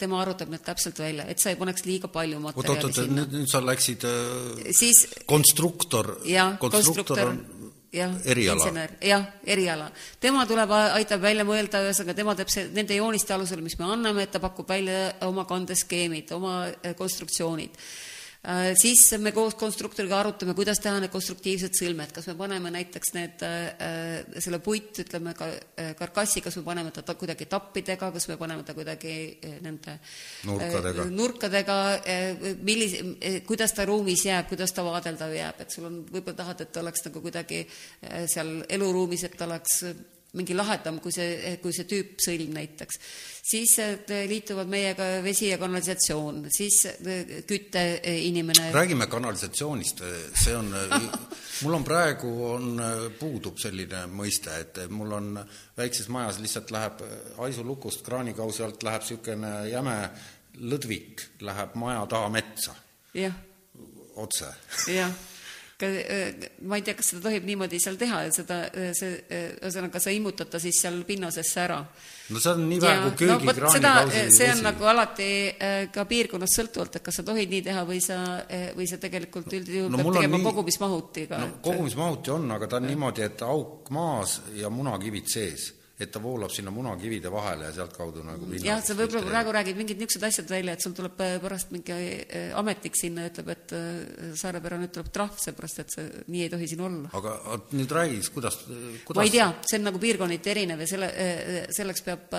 [0.00, 3.36] tema arvutab need täpselt välja, et sa ei paneks liiga palju materjali oot, oot, nüüd,
[3.42, 6.14] nüüd sa läksid äh, siis konstruktor,
[6.62, 7.44] konstruktor on
[7.92, 8.88] jah, eriala.
[9.00, 9.90] jah, eriala.
[10.20, 14.26] tema tuleb, aitab välja mõelda, ühesõnaga tema teeb see, nende jooniste alusel, mis me anname,
[14.26, 17.76] et ta pakub välja oma kandeskeemid, oma äh, konstruktsioonid
[18.78, 23.42] siis me koos konstruktoriga arutame, kuidas teha need konstruktiivsed sõlmed, kas me paneme näiteks need,
[23.46, 28.38] äh, selle puit, ütleme ka äh, karkassi, kas me paneme ta kuidagi tappidega, kas me
[28.40, 29.14] paneme ta kuidagi
[29.64, 29.98] nende
[30.46, 31.78] nurkadega, nurkadega,
[32.66, 36.74] millise, kuidas ta ruumis jääb, kuidas ta vaadeldav jääb, et sul on, võib-olla tahad, et
[36.74, 37.64] ta oleks nagu kuidagi
[38.30, 39.82] seal eluruumis, et ta oleks
[40.36, 42.98] mingi lahedam kui see, kui see tüüpsõlm näiteks.
[43.46, 43.76] siis
[44.28, 48.70] liituvad meiega vesi ja kanalisatsioon, siis äh, kütteinimene.
[48.74, 50.02] räägime kanalisatsioonist,
[50.42, 50.72] see on,
[51.62, 52.82] mul on praegu, on,
[53.18, 55.30] puudub selline mõiste, et mul on
[55.78, 57.04] väikses majas lihtsalt läheb
[57.38, 59.96] haisulukust kraanikausi alt läheb niisugune jäme
[60.56, 62.74] lõdvik, läheb maja taha metsa.
[64.16, 64.52] otse.
[64.90, 65.12] jah
[65.76, 68.56] ma ei tea, kas seda tohib niimoodi seal teha, et seda,
[68.96, 69.18] see,
[69.60, 71.82] ühesõnaga sa immutad ta siis seal pinnasesse ära.
[72.32, 75.28] no see on nii vähe kui köögikraani no, kausi see on nagu alati
[75.92, 78.20] ka piirkonnast sõltuvalt, et kas sa tohid nii teha või sa,
[78.78, 80.48] või sa tegelikult üldjuhul no, pead tegema nii...
[80.48, 81.42] kogumismahutiga.
[81.44, 86.20] no kogumismahuti on, aga ta on niimoodi, et auk maas ja munakivid sees et ta
[86.20, 90.50] voolab sinna munakivide vahele ja sealtkaudu nagu jah, sa võib-olla praegu räägid mingid niisugused asjad
[90.52, 94.60] välja, et sul tuleb äh, pärast mingi äh, ametnik sinna ja ütleb, et äh, Saare
[94.60, 97.14] pere nüüd tuleb trahv, seepärast et see nii ei tohi siin olla.
[97.16, 98.60] aga nüüd räägi siis, kuidas,
[99.08, 101.10] kuidas ma ei tea, see on nagu piirkonniti erinev ja selle,
[101.80, 102.38] selleks peab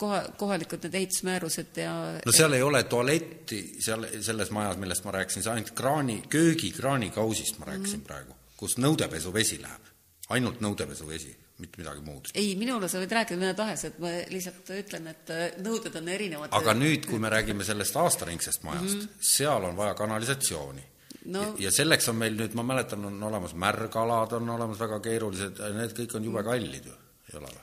[0.00, 1.94] koha, kohalikud need ehitusmäärused ja
[2.24, 7.60] no seal ei ole tualetti seal, selles majas, millest ma rääkisin, see ainult kraani, köögikraanikausist
[7.60, 8.08] ma rääkisin mm -hmm.
[8.08, 9.92] praegu, kus nõudepesuvesi läheb,
[10.32, 12.32] ainult nõudepesuvesi mitte midagi muud.
[12.34, 16.10] ei, minule sa võid rääkida mida tahes, et ma lihtsalt ütlen, et äh, nõuded on
[16.12, 16.52] erinevad.
[16.56, 19.30] aga nüüd, kui me räägime sellest aastaringsest majast mm, -hmm.
[19.34, 20.84] seal on vaja kanalisatsiooni
[21.32, 21.46] no..
[21.58, 25.96] Ja, selleks on meil nüüd, ma mäletan, on olemas märgalad, on olemas väga keerulised, need
[25.96, 26.98] kõik on jube kallid ju,
[27.32, 27.62] ei ole või?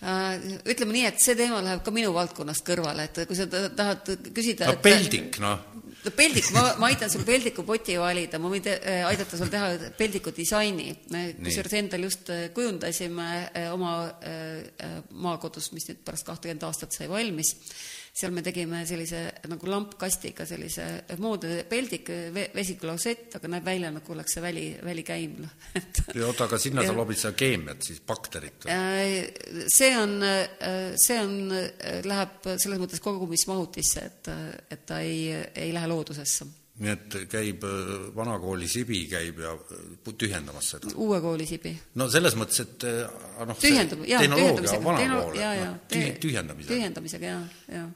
[0.00, 4.70] ütleme nii, et see teema läheb ka minu valdkonnast kõrvale, et kui sa tahad küsida
[4.70, 5.60] no peldik, noh.
[6.04, 9.92] No peldik, ma, ma aitan sul peldiku poti valida, ma võin te, aidata sul teha
[9.98, 10.90] peldiku disaini.
[11.14, 13.30] me kusjuures endal just kujundasime
[13.74, 13.94] oma
[15.10, 17.56] maakodus, mis nüüd pärast kahtekümmet aastat sai valmis
[18.12, 20.86] seal me tegime sellise nagu lampkastiga sellise
[21.22, 22.10] moodne peldik,
[22.54, 25.36] vesiklausett, aga näeb välja nagu oleks see väli, välikäim.
[26.26, 28.68] oota, aga sinna sa loobid seda keemiat siis, bakterit?
[28.70, 29.30] Äh,
[29.70, 34.32] see on, äh, see on, äh, läheb selles mõttes kogumismahutisse, et,
[34.70, 36.48] et ta ei, ei lähe loodusesse
[36.80, 37.64] nii et käib
[38.16, 39.54] vanakooli sibi käib ja
[40.10, 40.94] tühjendamas seda?
[40.96, 41.74] uue kooli sibi.
[42.00, 42.88] no selles mõttes, et
[43.46, 46.74] noh, Tühjendab, jaa, tehnoloogia vanakool, noh, tühjendamisega.
[46.74, 47.46] tühjendamisega, jaa,
[47.76, 47.88] jaa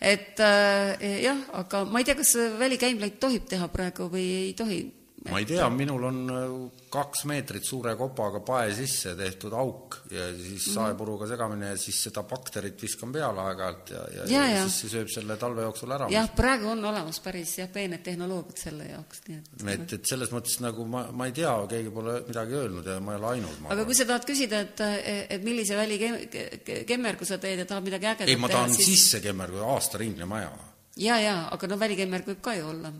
[0.00, 4.80] et äh, jah, aga ma ei tea, kas välikäimlaid tohib teha praegu või ei tohi
[5.28, 6.52] ma ei tea, minul on äh,
[6.90, 10.72] kaks meetrit suure kopaga pae sisse tehtud auk ja siis mm.
[10.78, 14.92] saepuruga segamine ja siis seda bakterit viskan peale aeg-ajalt ja, ja, ja, ja, siis see
[14.94, 16.08] sööb selle talve jooksul ära.
[16.12, 20.32] jah, praegu on olemas päris jah, peened tehnoloogiad selle jaoks, nii et et, et selles
[20.32, 23.60] mõttes nagu ma, ma ei tea, keegi pole midagi öelnud ja ma ei ole ainus.
[23.76, 24.84] aga kui sa tahad küsida, et,
[25.36, 26.00] et millise väli
[26.88, 28.94] kemmergu sa teed ja tahad midagi ägedat teha, ei, ma tahan siis...
[28.94, 30.48] sisse kemmergu, aastaringne maja.
[30.96, 32.96] ja, ja, aga no välikemmerg võib ka ju olla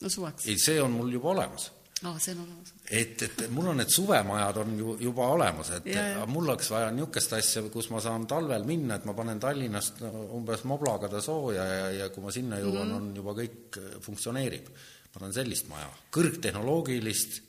[0.00, 0.48] no suveks?
[0.48, 1.66] ei, see on mul juba olemas.
[2.02, 2.72] aa, see on olemas.
[2.86, 6.24] et, et mul on need suvemajad on ju juba olemas, et ja, ja.
[6.30, 10.64] mul oleks vaja niisugust asja, kus ma saan talvel minna, et ma panen Tallinnast umbes
[10.68, 13.12] moblaga ta sooja ja, ja kui ma sinna jõuan mm, -hmm.
[13.12, 14.72] on juba kõik äh, funktsioneerib.
[15.10, 17.40] ma tahan sellist maja, kõrgtehnoloogilist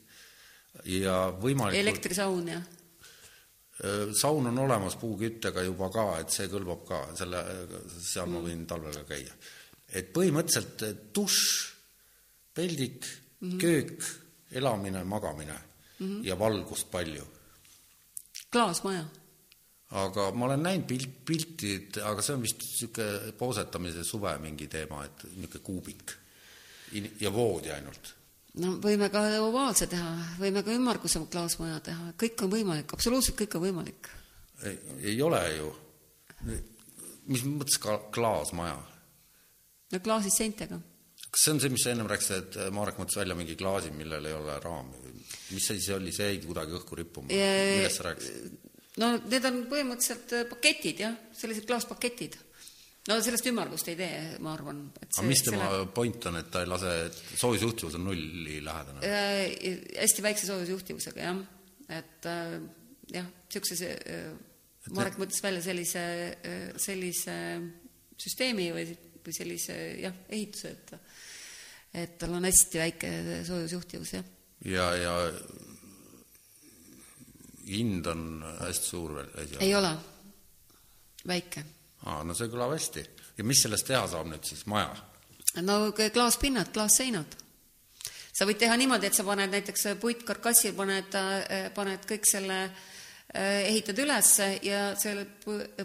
[0.89, 2.63] ja võimalikult elektrisaun, jah?
[3.81, 7.43] Äh, saun on olemas puuküttega juba ka, et see kõlbab ka, selle,
[7.97, 8.33] seal mm.
[8.33, 9.35] ma võin talvel ka käia.
[9.87, 11.70] et põhimõtteliselt dušš
[12.53, 13.05] peldik
[13.39, 13.61] mm, -hmm.
[13.61, 14.03] köök,
[14.51, 15.57] elamine, magamine
[15.99, 16.25] mm -hmm.
[16.27, 17.23] ja valgust palju.
[18.51, 19.05] klaasmaja?
[19.91, 25.05] aga ma olen näinud pilt, piltid, aga see on vist niisugune poosetamise suve mingi teema,
[25.05, 26.11] et niisugune kuubik
[27.19, 28.15] ja voodi ainult
[28.53, 33.55] no võime ka ovaalse teha, võime ka ümmarguse klaasmaja teha, kõik on võimalik, absoluutselt kõik
[33.55, 34.09] on võimalik.
[35.01, 35.75] ei ole ju.
[37.27, 38.79] mis mõttes ka klaasmaja?
[39.91, 40.79] no klaasist seintega
[41.31, 43.93] kas see on see, mis sa ennem rääkisid, et äh, Marek mõtles välja mingi klaasi,
[43.95, 45.13] millel ei ole raami või
[45.55, 48.69] mis see oli, see jäi kuidagi õhku rippuma, millest sa rääkisid?
[48.99, 52.35] no need on põhimõtteliselt äh, paketid jah, sellised klaaspaketid.
[53.07, 54.83] no sellest ümmargust ei tee, ma arvan.
[55.07, 55.87] aga mis tema selle...
[55.95, 56.93] point on, et ta ei lase,
[57.31, 59.81] soojusjuhtivus on nulli lähedane äh,?
[60.01, 61.43] hästi väikse soojusjuhtivusega jah,
[62.01, 62.57] et äh,
[63.15, 64.31] jah, niisuguse äh,
[64.97, 66.01] Marek mõtles välja sellise,
[66.81, 67.33] sellise
[68.17, 70.95] süsteemi või, või sellise jah, ehituse, et
[71.93, 73.11] et tal on hästi väike
[73.47, 74.29] soojusjuhtivus, jah.
[74.65, 75.15] ja, ja
[77.67, 78.23] hind on
[78.59, 79.65] hästi suur veel esialgu?
[79.65, 79.91] ei ole,
[81.27, 81.65] väike.
[82.05, 83.05] aa, no see kõlab hästi.
[83.37, 84.93] ja mis sellest teha saab nüüd siis, maja?
[85.61, 87.37] no klaaspinnad, klaasseinad.
[88.31, 91.19] sa võid teha niimoodi, et sa paned näiteks puitkarkassil, paned,
[91.75, 92.87] paned kõik selle äh, Äh,
[93.33, 94.29] ehitad üles
[94.65, 95.23] ja selle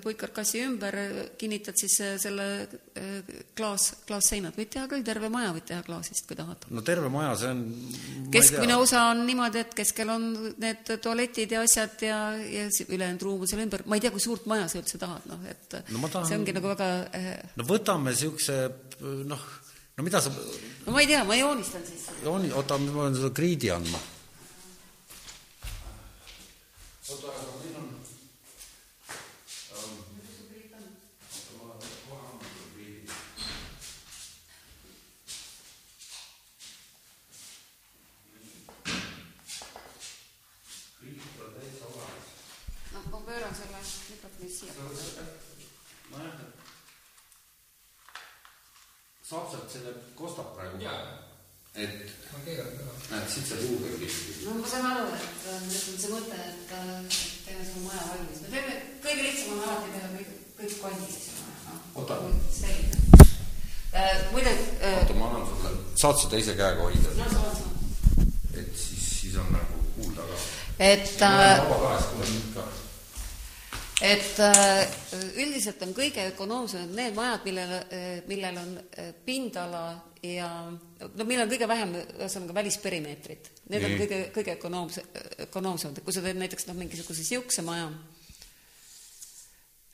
[0.02, 0.97] puitkarkassi ümber
[1.39, 2.47] kinnitad siis äh, selle
[2.98, 4.56] äh, klaas, klaasseinad.
[4.59, 6.66] võid teha küll, terve maja võid teha klaasist, kui tahad.
[6.74, 7.62] no terve maja, see on
[8.35, 10.27] keskmine osa on niimoodi, et keskel on
[10.62, 14.27] need tualetid ja asjad ja, ja ülejäänud ruum on selle ümber, ma ei tea, kui
[14.27, 16.27] suurt maja sa üldse tahad, noh et no, tahan...
[16.27, 16.90] see ongi nagu väga
[17.55, 18.59] no võtame niisuguse
[19.31, 19.47] noh,
[19.94, 22.10] no mida sa no ma ei tea, ma joonistan siis.
[22.27, 24.02] jooni, oota, ma pean seda kriidi andma
[27.08, 27.88] oota, aga meil on
[29.72, 29.96] ähm,
[42.92, 43.80] noh, ma pööran selle
[44.10, 44.72] mikrofoni siia.
[46.10, 46.40] nojah,
[49.22, 50.82] saab sealt selle kostab praegu?
[51.77, 52.16] Et
[53.11, 54.44] näed, siit saab juurde pihta.
[54.44, 58.40] no ma saan aru, et nüüd on see mõte, et, et teeme selle maja valmis.
[58.44, 60.31] me teeme, kõige lihtsam on alati teha kõik,
[60.61, 61.77] kõik kondis, eks ole.
[62.01, 62.19] Oota.
[62.57, 62.97] selge
[63.93, 64.24] äh,.
[64.32, 64.98] muide äh,.
[65.03, 67.15] oota, ma annan sulle, saad sa teise käega hoida?
[67.20, 68.32] no saan, saan.
[68.55, 70.40] et siis, siis on nagu kuulda ka.
[70.78, 71.62] et äh,
[74.01, 74.82] et äh,
[75.44, 78.77] üldiselt on kõige ökonoomsemad need majad, millel, äh, millel on
[79.24, 79.86] pindala
[80.35, 83.51] ja no meil on kõige vähem, ühesõnaga välisperimeetrit.
[83.70, 83.89] Need Nii.
[83.89, 85.05] on kõige, kõige ökonoomse,
[85.47, 87.90] ökonoomsemad, kui sa teed näiteks noh, mingisuguse siukse maja,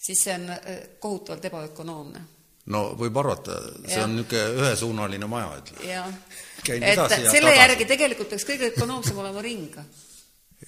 [0.03, 0.71] siis see on äh,
[1.03, 2.23] kohutavalt ebaökonoomne.
[2.73, 4.07] no võib arvata, see ja.
[4.07, 5.99] on niisugune ühesuunaline maja, ütleme.
[6.63, 7.59] et selle tagasi.
[7.59, 9.79] järgi tegelikult peaks kõige ökonoomsem olema ring.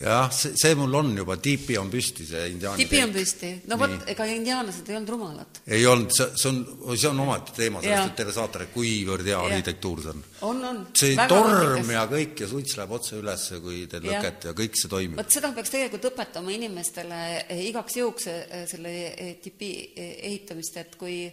[0.01, 3.79] Jah, see, see mul on juba, tipi on püsti, see indiaani tipi on püsti, no
[3.79, 5.61] vot, ega indiaanlased ei olnud rumalad.
[5.67, 6.59] ei olnud, see, see on,
[6.97, 10.27] see on omaette teema, sellest võib terve saate rääkida, kuivõrd hea arhitektuur see on.
[10.51, 10.83] on, on.
[10.99, 11.95] see Väga torm arhikas.
[11.95, 15.19] ja kõik ja suits läheb otse üles, kui teed lõket ja kõik see toimib.
[15.23, 20.99] vot seda peaks tegelikult õpetama inimestele eh, igaks juhuks eh, selle eh, tipi ehitamist, et
[20.99, 21.29] kui,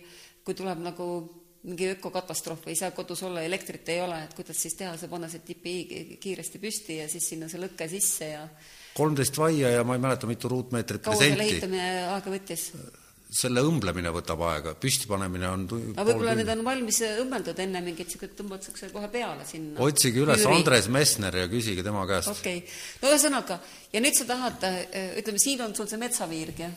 [0.45, 1.11] kui tuleb nagu
[1.67, 5.09] mingi ökokatastroof või ei saa kodus olla, elektrit ei ole, et kuidas siis teha, sa
[5.11, 5.75] pane see tipi
[6.21, 8.47] kiiresti püsti ja siis sinna see lõke sisse ja
[8.97, 12.71] kolmteist vaia ja ma ei mäleta, mitu ruutmeetrit kaua selle ehitamine aega võttis?
[13.31, 18.33] selle õmblemine võtab aega, püstipanemine on aga võib-olla need on valmis õmmeldud enne mingit niisugust,
[18.41, 19.77] tõmbad siukse kohe peale sinna.
[19.85, 20.57] otsige üles Jüri.
[20.57, 22.33] Andres Messner ja küsige tema käest.
[22.33, 23.61] okei okay., no ühesõnaga,
[23.93, 24.67] ja nüüd sa tahad,
[25.21, 26.75] ütleme, siin on sul see metsaviirg, jah?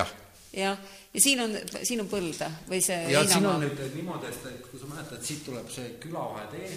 [0.00, 0.18] jah
[0.52, 0.76] jah,
[1.14, 4.80] ja siin on, siin on põld või see ja siin on nüüd niimoodi, et kui
[4.80, 6.70] sa mäletad, siit tuleb see külavahetee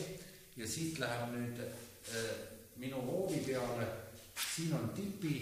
[0.59, 2.25] ja siit läheb nüüd äh,
[2.81, 3.87] minu hoovi peale,
[4.55, 5.37] siin on tipi,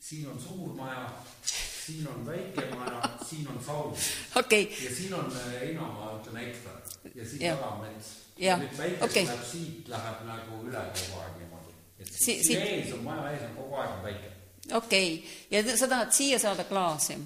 [0.00, 1.10] siin on suur maja,
[1.44, 3.92] siin on väike maja, siin on saun
[4.36, 4.68] okay..
[4.84, 6.80] ja siin on äh, heinamaa, ütleme hektar
[7.14, 8.14] ja siit taga on mets.
[8.38, 9.26] ja nüüd väike okay.
[9.26, 11.76] läheb siit, läheb nagu üle kogu aeg niimoodi.
[11.98, 12.64] et si siin siit...
[12.64, 14.32] ees on, maja ees on kogu aeg on väike.
[14.80, 17.18] okei okay., ja sa tahad siia saada klaasi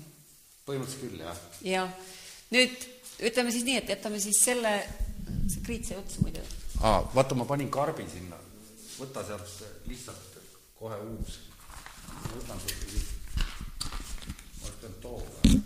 [0.65, 1.41] põhimõtteliselt küll, jah.
[1.65, 1.91] jah,
[2.55, 2.87] nüüd
[3.29, 4.73] ütleme siis nii, et jätame siis selle,
[5.53, 6.45] see kriit sai otsa muidu.
[6.81, 8.39] aa, vaata, ma panin karbi sinna,
[8.97, 10.39] võta sealt lihtsalt
[10.79, 11.39] kohe uus.
[12.09, 13.39] ma võtan sealt siit,
[14.63, 15.61] ma pidanud tooma.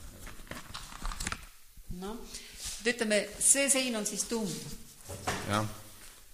[2.02, 2.18] noh,
[2.88, 4.50] ütleme, see sein on siis tumm.
[5.48, 5.70] jah.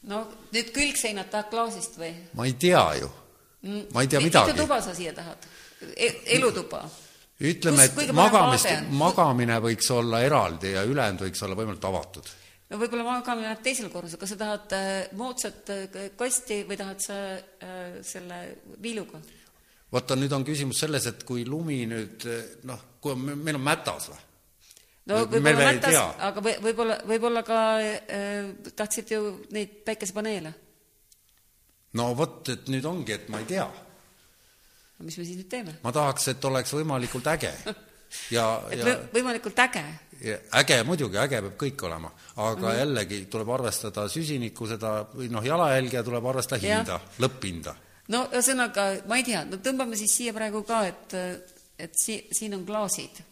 [0.09, 0.25] no
[0.57, 2.15] nüüd külgseinad tahad klaasist või?
[2.33, 3.13] ma ei tea ju.
[3.65, 4.53] Mm, ma ei tea midagi.
[4.53, 5.45] mitu tuba sa siia tahad
[5.97, 6.09] e?
[6.37, 6.87] elutuba
[7.43, 12.29] ütleme, et magamist, magamine võiks olla eraldi ja ülejäänud võiks olla võimalikult avatud.
[12.71, 17.03] no võib-olla magamine läheb teisel korrusel, kas sa tahad äh, moodsat äh, kasti või tahad
[17.03, 18.43] sa äh, selle
[18.83, 19.23] viiluga?
[19.95, 22.29] vaata, nüüd on küsimus selles, et kui lumi nüüd
[22.71, 24.23] noh, kui meil on mätas või?
[25.11, 25.99] no võib-olla mätas,
[26.29, 29.25] aga või, võib-olla, võib-olla ka äh, tahtsid ju
[29.55, 30.55] neid päikesepaneele?
[31.99, 33.67] no vot, et nüüd ongi, et ma ei tea
[34.99, 35.77] no mis me siis nüüd teeme?
[35.83, 37.53] ma tahaks, et oleks võimalikult äge
[38.37, 39.85] ja, et ja võimalikult äge?
[40.61, 42.79] äge muidugi, äge peab kõik olema, aga mm -hmm.
[42.79, 47.75] jällegi tuleb arvestada süsinikku, seda või noh, jalajälge tuleb arvestada hinda, lõpphinda.
[48.09, 51.19] no ühesõnaga, ma ei tea, no tõmbame siis siia praegu ka, et,
[51.79, 53.23] et si-, siin on klaasid.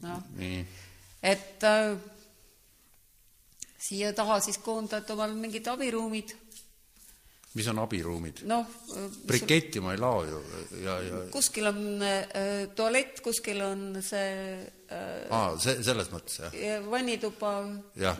[0.00, 0.22] noh,
[1.22, 1.96] et äh,
[3.78, 6.34] siia taha siis koondad omal mingid abiruumid
[7.56, 8.42] mis on abiruumid?
[8.48, 8.66] noh,
[9.26, 10.40] briketti ma ei lao ju
[10.82, 14.28] ja, ja kuskil on äh, tualett, kuskil on see
[14.92, 16.86] äh, aa, see, selles mõttes, jah?
[16.90, 17.52] vannituba,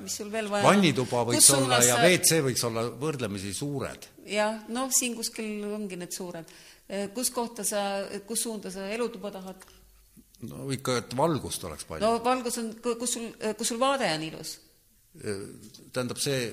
[0.03, 0.71] mis sul veel vaja on.
[0.73, 4.09] vannituba võiks Kus olla ja WC võiks olla võrdlemisi suured.
[4.31, 6.57] jah, noh, siin kuskil ongi need suured.
[6.87, 7.83] Äh, kus kohta sa,
[8.29, 9.69] kus suunda sa elutuba tahad?
[10.47, 12.05] no ikka, et valgust oleks palju.
[12.05, 14.59] no valgus on, kus sul, kus sul vaade on ilus?
[15.21, 15.49] Äh,
[15.93, 16.51] tähendab, see,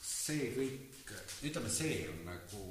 [0.00, 0.91] see kõik
[1.48, 2.64] ütleme, see on nagu,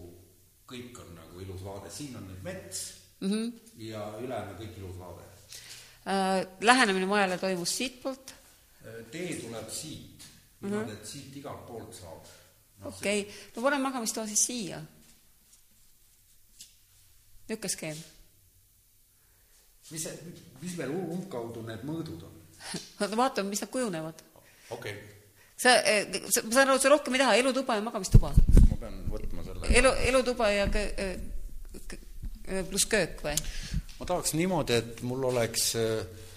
[0.69, 2.84] kõik on nagu ilus vaade, siin on nüüd mets
[3.19, 3.52] mm -hmm.
[3.88, 5.26] ja ülejäänu kõik ilus vaade
[6.07, 6.48] äh,.
[6.61, 8.34] Lähenemine majale toimus siitpoolt?
[8.85, 10.23] Äh, tee tuleb siit,
[10.61, 12.26] niimoodi mm -hmm., et siit igalt poolt saab
[12.80, 12.88] no,.
[12.88, 14.81] okei okay., no pane magamistoa siis siia.
[17.48, 17.98] niisugune skeem.
[19.91, 20.19] mis see,
[20.61, 22.35] mis veel umbkaudu need mõõdud on?
[23.11, 24.23] no vaatame, mis nad kujunevad.
[24.69, 25.22] okei okay
[25.61, 28.34] sa, eh, sa, ma saan aru, sa rohkem ei taha, elutuba ja magamistuba?
[28.82, 29.70] Pean võtma selle.
[29.80, 31.14] elu, elutuba ja eh,
[32.68, 33.38] pluss köök või?
[33.99, 36.28] ma tahaks niimoodi, et mul oleks eh,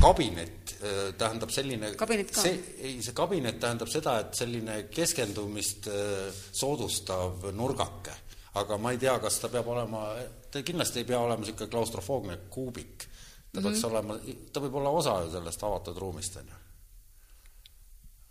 [0.00, 0.74] kabinet,
[1.18, 2.44] tähendab selline kabinet ka?
[2.46, 5.90] see, ei, see kabinet tähendab seda, et selline keskendumist
[6.56, 8.14] soodustav nurgake.
[8.62, 10.06] aga ma ei tea, kas ta peab olema,
[10.50, 12.96] ta kindlasti ei pea olema niisugune klaustrofoogne kuubik.
[13.04, 13.68] ta mm -hmm.
[13.68, 14.18] peaks olema,
[14.52, 16.60] ta võib olla osa ju sellest avatud ruumist, on ju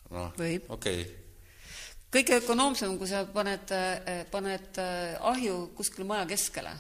[0.10, 1.28] noh, okei okay.
[2.14, 6.73] Kõige ökonoomsem, kui sa paned, eh, paned eh, ahju kuskile maja keskele.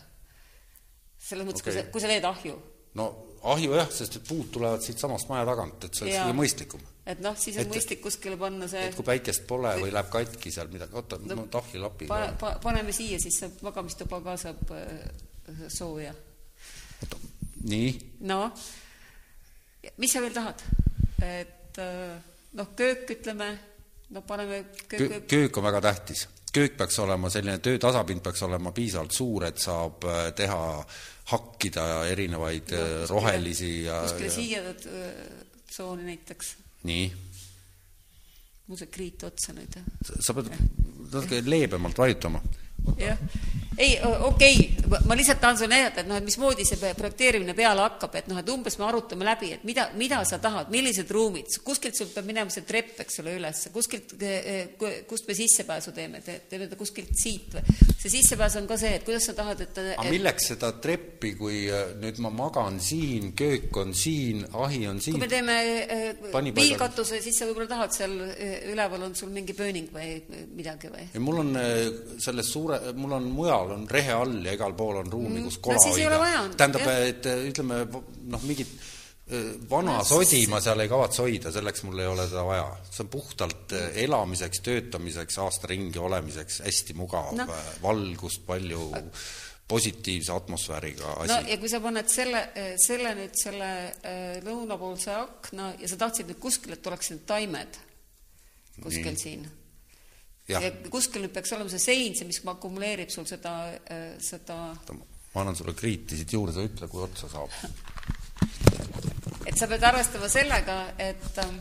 [1.19, 2.55] selles mõttes okay., kui sa, kui sa teed ahju.
[2.95, 3.09] no
[3.43, 6.85] ahju jah, sest et puud tulevad siitsamast maja tagant, et see oleks kõige mõistlikum.
[7.05, 10.11] et noh, siis on et, mõistlik kuskile panna see et kui päikest pole või läheb
[10.13, 14.35] katki seal midagi, oota no,, ma tahvlilapi pa, pa, paneme siia, siis saab magamistuba ka
[14.41, 16.13] saab äh, sooja.
[17.03, 17.21] oota,
[17.69, 17.93] nii?
[18.31, 18.41] no,
[19.97, 20.65] mis sa veel tahad?
[21.23, 21.79] et
[22.57, 23.53] noh, köök ütleme,
[24.09, 26.27] no paneme köök, köök on väga tähtis.
[26.51, 30.85] köök peaks olema selline, töö tasapind peaks olema piisavalt suur, et saab äh, teha,
[31.29, 34.63] hakkida erinevaid no, äh, kuskile, rohelisi ja kuskile siia
[35.69, 36.55] tsooni näiteks.
[36.83, 37.11] nii.
[38.65, 39.77] mul see kriit otsa nüüd.
[40.19, 40.49] sa pead
[41.11, 42.41] natuke leebemalt vajutama.
[42.99, 43.17] Jah
[43.79, 47.83] ei, okei okay., ma lihtsalt tahan sulle näidata, et noh, et mismoodi see projekteerimine peale
[47.85, 51.47] hakkab, et noh, et umbes me arutame läbi, et mida, mida sa tahad, millised ruumid,
[51.63, 54.73] kuskilt sul peab minema see trepp, eks ole, üles, kuskilt, eh,
[55.07, 57.77] kust me sissepääsu teeme, teeme ta kuskilt siit või?
[57.99, 60.11] see sissepääs on ka see, et kuidas sa tahad, et aga et...
[60.11, 65.15] milleks seda treppi, kui eh, nüüd ma magan siin, köök on siin, ahi on siin?
[65.15, 68.17] kui me teeme viilkatuse, siis sa võib-olla tahad seal
[68.73, 70.19] üleval on sul mingi pööning või
[70.57, 71.07] midagi või?
[71.23, 71.55] mul on
[72.19, 75.81] selles suure, mul on mujal on rehe all ja igal pool on ruumi, kus kola
[75.81, 76.45] no, hoida.
[76.59, 78.71] tähendab, et ütleme noh, mingit
[79.69, 82.69] vana no, sodi ma seal ei kavatse hoida, selleks mul ei ole seda vaja.
[82.89, 83.75] see on puhtalt
[84.05, 87.45] elamiseks, töötamiseks, aasta ringi olemiseks hästi mugav no.,
[87.83, 88.89] valgust palju,
[89.69, 91.33] positiivse atmosfääriga asi.
[91.33, 92.41] no ja kui sa paned selle,
[92.81, 93.69] selle nüüd selle
[94.47, 97.81] lõunapoolse akna ja sa tahtsid nüüd kuskil, et oleks need taimed
[98.79, 99.21] kuskil Nii.
[99.21, 99.47] siin
[100.49, 103.55] ja kuskil nüüd peaks olema see sein, see, mis akumuleerib sul seda,
[103.89, 104.59] äh, seda
[105.33, 107.53] ma annan sulle kriiti siit juurde, ütle, kui otsa saab.
[109.45, 111.59] et sa pead arvestama sellega, et ähm,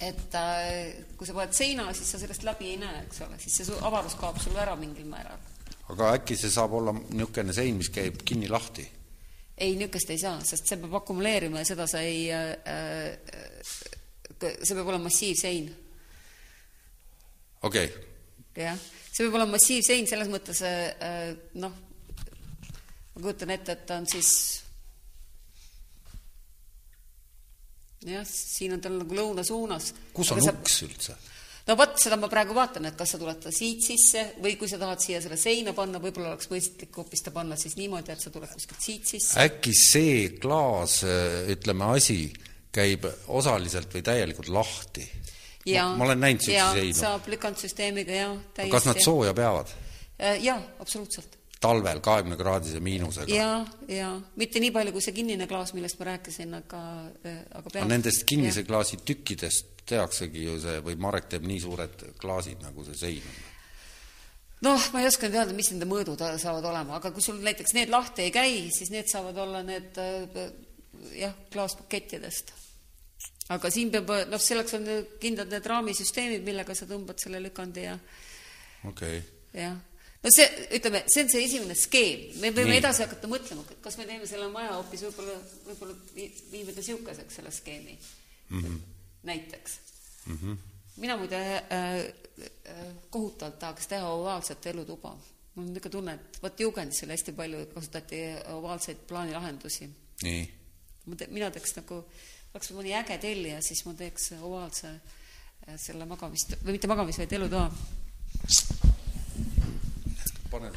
[0.00, 3.60] et äh, kui sa paned seina, siis sa sellest läbi ei näe, eks ole, siis
[3.60, 5.40] see avarus kaob sul ära mingil määral.
[5.92, 8.86] aga äkki see saab olla niisugune sein, mis käib kinni-lahti?
[9.58, 13.76] ei, niisugust ei saa, sest see peab akumuleerima ja seda sa ei äh,, äh
[14.38, 15.68] see peab olema massiivsein
[17.62, 18.64] okei okay..
[18.64, 18.78] jah,
[19.10, 21.74] see võib olla massiivsein selles mõttes äh, noh,
[23.14, 24.32] ma kujutan ette, et ta on siis
[28.06, 29.92] jah, siin on tal nagu lõuna suunas.
[30.14, 31.16] kus on uks üldse?
[31.68, 34.70] no vot, seda ma praegu vaatan, et kas sa tuled ta siit sisse või kui
[34.70, 38.22] sa tahad siia selle seina panna, võib-olla oleks mõistlik hoopis ta panna siis niimoodi, et
[38.22, 39.34] sa tuled kuskilt siit sisse.
[39.42, 41.00] äkki see klaas,
[41.52, 42.22] ütleme, asi
[42.72, 45.06] käib osaliselt või täielikult lahti?
[45.66, 47.00] Ja, ma olen näinud niisuguseid seinu.
[47.00, 48.72] saab lükandsüsteemiga, jah, täiesti.
[48.72, 49.72] kas nad sooja peavad?
[50.18, 51.38] Äh, jaa, absoluutselt.
[51.60, 53.34] talvel kahekümne kraadise miinusega?
[53.34, 56.84] jaa, jaa, mitte nii palju kui see kinnine klaas, millest ma rääkisin, aga,
[57.26, 57.90] äh, aga peab.
[57.90, 58.70] Nendest kinnise ja.
[58.70, 63.44] klaasi tükkidest tehaksegi ju see, või Marek teeb nii suured klaasid, nagu see sein on
[64.66, 67.76] noh, ma ei oska nüüd öelda, mis nende mõõdud saavad olema, aga kui sul näiteks
[67.76, 70.48] need lahti ei käi, siis need saavad olla need äh,
[71.18, 72.52] jah, klaaspakettidest
[73.54, 74.88] aga siin peab, noh, selleks on
[75.22, 77.94] kindlad need raamisüsteemid, millega sa tõmbad selle lükandi ja
[78.88, 79.62] okei okay..
[79.62, 79.78] jah.
[80.24, 82.82] no see, ütleme, see on see esimene skeem, me võime Nii.
[82.82, 85.38] edasi hakata mõtlema, kas me teeme selle maja hoopis võib-olla,
[85.70, 85.96] võib-olla
[86.52, 88.60] viime ta niisuguseks, selle skeemi mm.
[88.60, 88.78] -hmm.
[89.32, 89.80] näiteks
[90.26, 90.38] mm.
[90.42, 90.62] -hmm.
[91.04, 95.16] mina muide äh, äh, kohutavalt tahaks teha ovaalset elutuba.
[95.54, 99.90] mul on niisugune tunne, et vot Jugendis oli hästi palju, kasutati ovaalseid plaanilahendusi.
[100.22, 100.48] nii?
[101.32, 106.56] mina teeks nagu äh, oleks mõni äge tellija, siis ma teeks ovaalse äh, selle magamist,
[106.64, 107.66] või mitte magamist, vaid elutoa.
[110.50, 110.72] pane,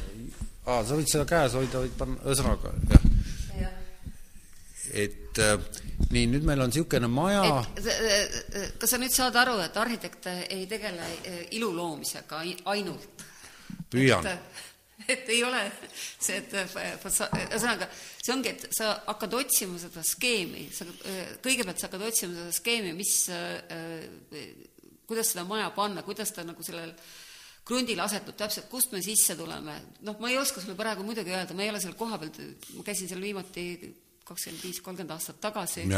[0.66, 3.08] aa, sa võid seda käes hoida, võid panna, ühesõnaga, jah
[3.60, 3.70] ja.
[5.04, 5.56] et äh,
[6.12, 7.62] nii, nüüd meil on niisugune maja.
[7.80, 11.08] Äh, kas sa nüüd saad aru, et arhitekt ei tegele
[11.56, 13.28] ilu loomisega ainult?
[13.92, 14.71] püüan et
[15.08, 15.62] ei ole
[15.92, 17.88] see, et ühesõnaga,
[18.22, 20.86] see ongi, et sa hakkad otsima seda skeemi, sa
[21.44, 23.16] kõigepealt sa hakkad otsima seda skeemi, mis,
[25.08, 26.94] kuidas seda maja panna, kuidas ta nagu sellel
[27.66, 29.76] krundile asetub täpselt, kust me sisse tuleme.
[30.02, 32.32] noh, ma ei oska sulle praegu muidugi öelda, ma ei ole seal kohapeal,
[32.76, 33.66] ma käisin seal viimati
[34.24, 35.88] kakskümmend viis, kolmkümmend aastat tagasi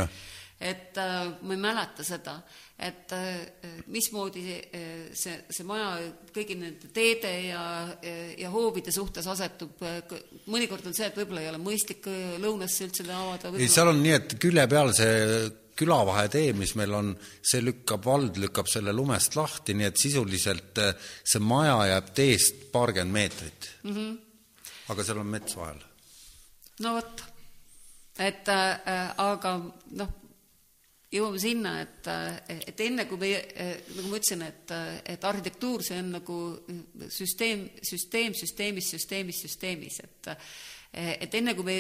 [0.61, 2.37] et äh, ma ei mäleta seda,
[2.79, 5.97] et äh, mismoodi äh, see, see maja
[6.35, 7.65] kõigi nende teede ja,
[8.39, 9.83] ja hoovide suhtes asetub,
[10.51, 12.07] mõnikord on see, et võib-olla ei ole mõistlik
[12.43, 13.53] lõunasse üldse avada.
[13.59, 15.21] ei, seal on nii, et külje peal see
[15.75, 17.09] külavahetee, mis meil on,
[17.43, 23.19] see lükkab, vald lükkab selle lumest lahti, nii et sisuliselt see maja jääb teest paarkümmend
[23.19, 23.95] meetrit mm.
[23.97, 24.17] -hmm.
[24.95, 25.83] aga seal on mets vahel.
[26.87, 27.25] no vot,
[28.19, 29.57] et äh, aga
[29.99, 30.21] noh
[31.15, 32.09] jõuame sinna, et,
[32.67, 33.31] et enne kui me,
[33.95, 34.73] nagu ma ütlesin, et,
[35.15, 36.39] et arhitektuur, see on nagu
[37.13, 40.33] süsteem, süsteem süsteemis, süsteemis, süsteemis, et
[40.95, 41.77] et enne kui me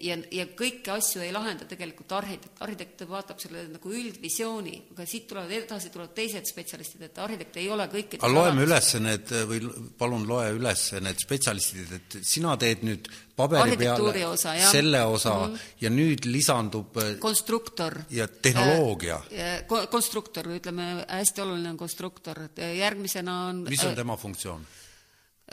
[0.00, 5.26] ja, ja kõiki asju ei lahenda tegelikult arhitekt, arhitekt vaatab selle nagu üldvisiooni, aga siit
[5.28, 9.60] tulevad edasi, tulevad teised spetsialistid, et arhitekt ei ole kõikide aga loeme üles need või
[10.00, 14.72] palun loe üles need spetsialistid, et sina teed nüüd paberi peale osa, jah.
[14.72, 15.70] selle osa mm -hmm.
[15.84, 18.00] ja nüüd lisandub konstruktor.
[18.10, 19.88] ja tehnoloogia äh,.
[19.90, 24.66] konstruktor, ütleme, hästi oluline on konstruktor, järgmisena on mis on tema funktsioon?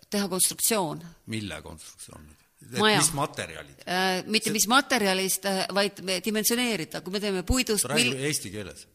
[0.09, 1.05] teha konstruktsioon.
[1.25, 2.36] mille konstruktsioon?
[2.77, 2.97] Maja.
[2.99, 4.23] mis materjalid äh,?
[4.25, 4.55] mitte See...
[4.57, 8.23] mis materjalist, äh, vaid dimensioneerida, kui me teeme puidust räägi mil...
[8.27, 8.88] eesti keeles,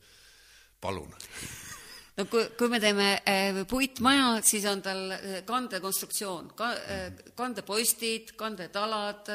[0.83, 1.13] palun
[2.19, 6.73] no kui, kui me teeme äh, puitmaja, siis on tal äh, kandekonstruktsioon ka,,
[7.39, 9.31] kandepostid, kandetalad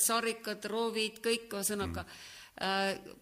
[0.00, 3.16] sarikad, roovid, kõik ühesõnaga mm.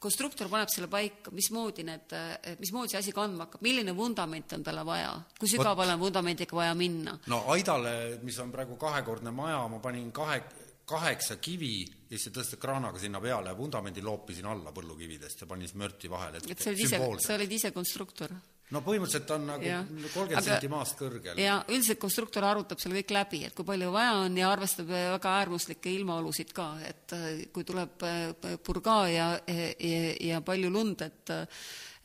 [0.00, 2.12] Konstruktor paneb selle paika, mismoodi need,
[2.60, 6.74] mismoodi see asi kandma hakkab, milline vundament on talle vaja, kui sügavale on vundamendiga vaja
[6.78, 7.16] minna?
[7.32, 7.96] no Aidale,
[8.26, 10.42] mis on praegu kahekordne maja, ma panin kahe,
[10.86, 15.70] kaheksa kivi ja siis tõstsid kraanaga sinna peale ja vundamendi loopisin alla põllukividest ja panin
[15.70, 18.36] smörti vahele, et sa olid ise, sa olid ise konstruktor?
[18.74, 19.72] No põhimõtteliselt on nagu
[20.14, 21.38] kolmkümmend senti maast kõrgel.
[21.40, 25.34] ja üldiselt konstruktor arutab selle kõik läbi, et kui palju vaja on ja arvestab väga
[25.42, 30.00] äärmuslikke ilmaolusid ka, et äh, kui tuleb äh, purgaa ja, ja,
[30.32, 31.36] ja palju lund, et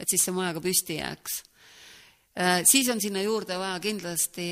[0.01, 1.51] et siis see maja ka püsti jääks Äh,
[2.63, 4.45] siis on sinna juurde vaja kindlasti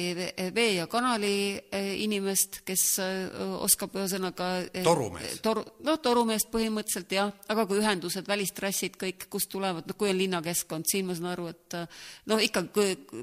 [0.56, 3.30] vee- ja kanali äh, inimest, kes äh,
[3.64, 4.49] oskab ühesõnaga
[4.84, 5.39] torumees.
[5.41, 10.19] toru, noh, torumeest põhimõtteliselt jah, aga ka ühendused, välistrassid, kõik, kust tulevad, noh, kui on
[10.19, 11.80] linnakeskkond, siin ma saan aru, et
[12.27, 12.65] noh, ikka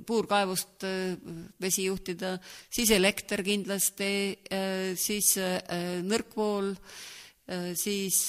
[0.09, 0.89] puurkaevust
[1.61, 2.37] vesi juhtida,
[2.73, 4.11] siis elekter kindlasti,
[4.97, 5.35] siis
[6.07, 6.73] nõrkvool,
[7.77, 8.21] siis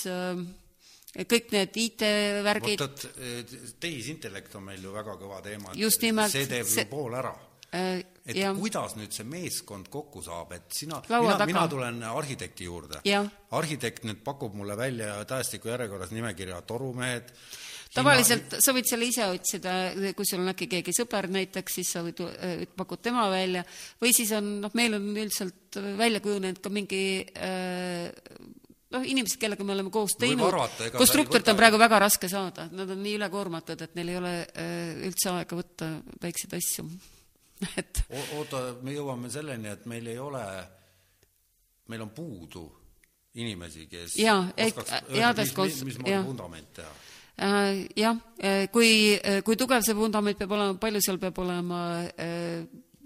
[1.25, 2.81] kõik need IT-värgid.
[2.81, 5.73] et tehisintellekt on meil ju väga kõva teema.
[5.75, 6.31] just nimelt.
[6.31, 6.85] see teeb see...
[6.85, 7.33] ju pool ära
[7.73, 8.03] äh,.
[8.27, 8.51] et ja.
[8.55, 13.01] kuidas nüüd see meeskond kokku saab, et sina, mina, mina tulen arhitekti juurde.
[13.51, 17.31] arhitekt nüüd pakub mulle välja tähestiku järjekorras nimekirja torumehed,
[17.95, 18.61] tavaliselt Hiina...
[18.63, 19.73] sa võid selle ise otsida,
[20.15, 23.63] kui sul on äkki keegi sõber näiteks, siis sa võid, äh, pakud tema välja,
[24.03, 28.11] või siis on, noh, meil on üldiselt välja kujunenud ka mingi äh,
[28.93, 30.53] noh, inimesed, kellega me oleme koos teinud,
[30.95, 35.05] konstruktorit on praegu väga raske saada, nad on nii ülekoormatud, et neil ei ole äh,
[35.09, 35.91] üldse aega võtta
[36.23, 36.87] väikseid asju.
[37.81, 38.03] Et
[38.37, 40.43] oota, me jõuame selleni, et meil ei ole,
[41.89, 42.67] meil on puudu
[43.41, 46.91] inimesi, kes ja, oskaks öelda, mis, mis, mismoodi vundament teha.
[47.47, 51.81] Äh, jah, äh, kui, kui tugev see vundament peab olema, palju seal peab olema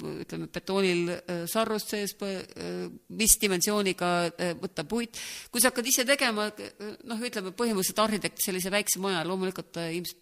[0.02, 2.88] ütleme, betoonil äh, sarrust sees, äh,
[3.18, 5.19] mis dimensiooniga äh, võtta puit.
[5.52, 6.49] kui sa hakkad ise tegema,
[7.10, 10.19] noh, ütleme põhimõtteliselt arhitekt sellise väikse maja, loomulikult ta ilmselt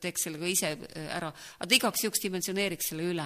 [0.00, 0.74] teeks selle ka ise
[1.08, 3.24] ära, aga ta igaks juhuks dimensioneeriks selle üle,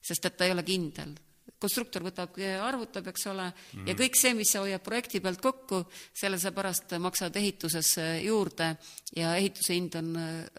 [0.00, 1.12] sest et ta ei ole kindel
[1.58, 3.88] konstruktor võtab, arvutab, eks ole mm, -hmm.
[3.90, 5.82] ja kõik see, mis sa hoiad projekti pealt kokku,
[6.14, 8.70] selle sa pärast maksad ehituses juurde
[9.16, 10.14] ja ehituse hind on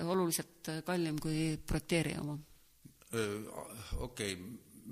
[0.05, 2.37] oluliselt kallim kui projekteerija oma
[3.13, 4.35] okei okay,,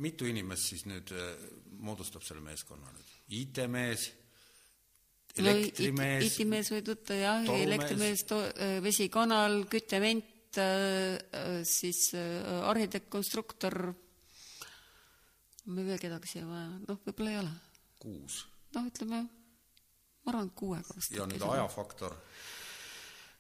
[0.02, 1.12] mitu inimest siis nüüd
[1.84, 3.14] moodustab selle meeskonna nüüd?
[3.38, 4.08] IT-mees,
[5.38, 6.32] elektrimees no,?
[6.32, 8.24] IT-mees võib võtta jah, elektrimees,
[8.86, 10.60] vesikanal, küttevent,
[11.68, 13.78] siis arhitekt, konstruktor,
[15.68, 17.56] on meil veel kedagi siia vaja, noh, võib-olla ei ole.
[18.02, 18.46] kuus?
[18.78, 19.24] noh, ütleme,
[20.24, 21.14] ma arvan, et kuuega vast.
[21.14, 22.16] ja nüüd ajafaktor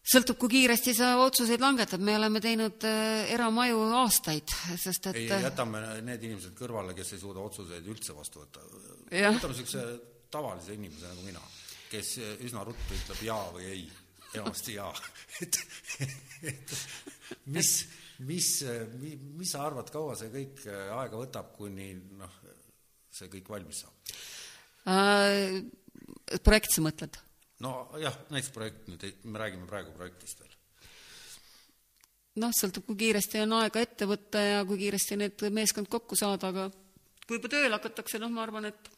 [0.07, 5.29] sõltub, kui kiiresti sa otsuseid langetad, me oleme teinud äh, eramaju aastaid, sest et ei,
[5.35, 8.63] äh, jätame need inimesed kõrvale, kes ei suuda otsuseid üldse vastu võtta.
[9.11, 9.85] võtame niisuguse
[10.31, 11.43] tavalise inimese nagu mina,
[11.91, 13.85] kes üsna ruttu ütleb jaa või ei,
[14.35, 14.91] enamasti jaa
[15.43, 15.59] et,
[16.51, 16.75] et
[17.51, 17.71] mis,
[18.27, 18.49] mis,
[18.99, 22.41] mis sa arvad, kaua see kõik äh, aega võtab, kuni noh,
[23.11, 24.15] see kõik valmis saab
[24.88, 25.61] äh,?
[26.43, 27.17] projekt sa mõtled?
[27.63, 30.53] Nojah, näiteks projekt nüüd, me räägime praegu projektist veel.
[32.43, 36.51] noh, sõltub, kui kiiresti on aega ette võtta ja kui kiiresti need meeskond kokku saada,
[36.53, 36.67] aga
[37.25, 38.91] kui juba tööle hakatakse, noh, ma arvan, et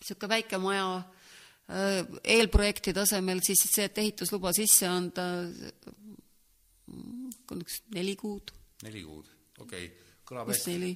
[0.00, 2.04] niisugune väike maja äh,
[2.36, 5.26] eelprojekti tasemel, siis see, et ehitusluba sisse anda,
[7.56, 8.52] üks neli kuud.
[8.84, 10.94] neli kuud, okei okay., kõlab hästi.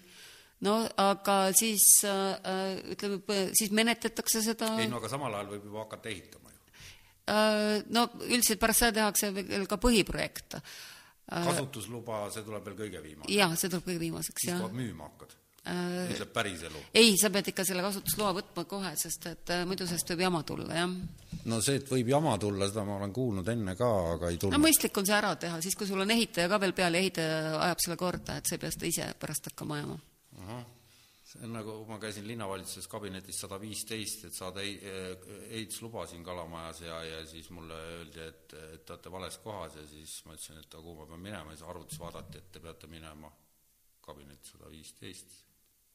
[0.69, 5.87] no aga siis äh, ütleme, siis menetletakse seda ei no aga samal ajal võib juba
[5.89, 6.54] hakata ehitama Äh,
[7.27, 10.59] no üldiselt pärast seda tehakse veel ka põhiprojekt.
[10.59, 13.33] Äh, kasutusluba, see tuleb veel kõige viimaseks?
[13.33, 14.61] jah, see tuleb kõige viimaseks, jah.
[14.61, 15.33] siis kohe müüma hakkad?
[15.65, 16.83] Äh, ütleb päriselu?
[17.01, 20.77] ei, sa pead ikka selle kasutusloa võtma kohe, sest et muidu sellest võib jama tulla,
[20.77, 20.93] jah.
[21.49, 24.59] no see, et võib jama tulla, seda ma olen kuulnud enne ka, aga ei tulnud.
[24.59, 27.05] no mõistlik on see ära teha, siis kui sul on ehitaja ka veel peal ja
[27.07, 30.01] ehitaja ajab selle korda, et sa ei pea seda ise pärast hakkama ajama
[31.43, 37.51] nagu, ma käisin linnavalitsuses kabinetis sada viisteist, et saada ehitusluba siin Kalamajas ja, ja siis
[37.51, 41.01] mulle öeldi, et, et te olete vales kohas ja siis ma ütlesin, et aga kuhu
[41.01, 43.33] ma pean minema ja siis arvutis vaadati, et te peate minema
[44.05, 45.37] kabinetti sada viisteist.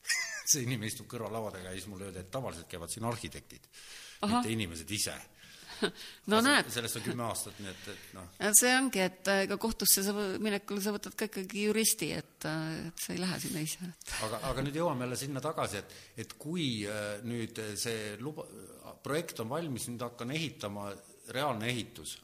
[0.50, 3.68] see inimene istub kõrvallaua taga ja siis mulle öeldi, et tavaliselt käivad siin arhitektid,
[4.28, 5.16] mitte inimesed ise
[6.32, 6.70] no näed.
[6.74, 8.30] sellest on kümme aastat, nii et, et noh.
[8.60, 13.14] see ongi, et ega kohtusse sa minekul sa võtad ka ikkagi juristi, et, et sa
[13.16, 13.92] ei lähe sinna ise
[14.28, 18.48] aga, aga nüüd jõuame jälle sinna tagasi, et, et kui äh, nüüd see luba,
[19.04, 20.90] projekt on valmis, nüüd hakkan ehitama,
[21.36, 22.18] reaalne ehitus,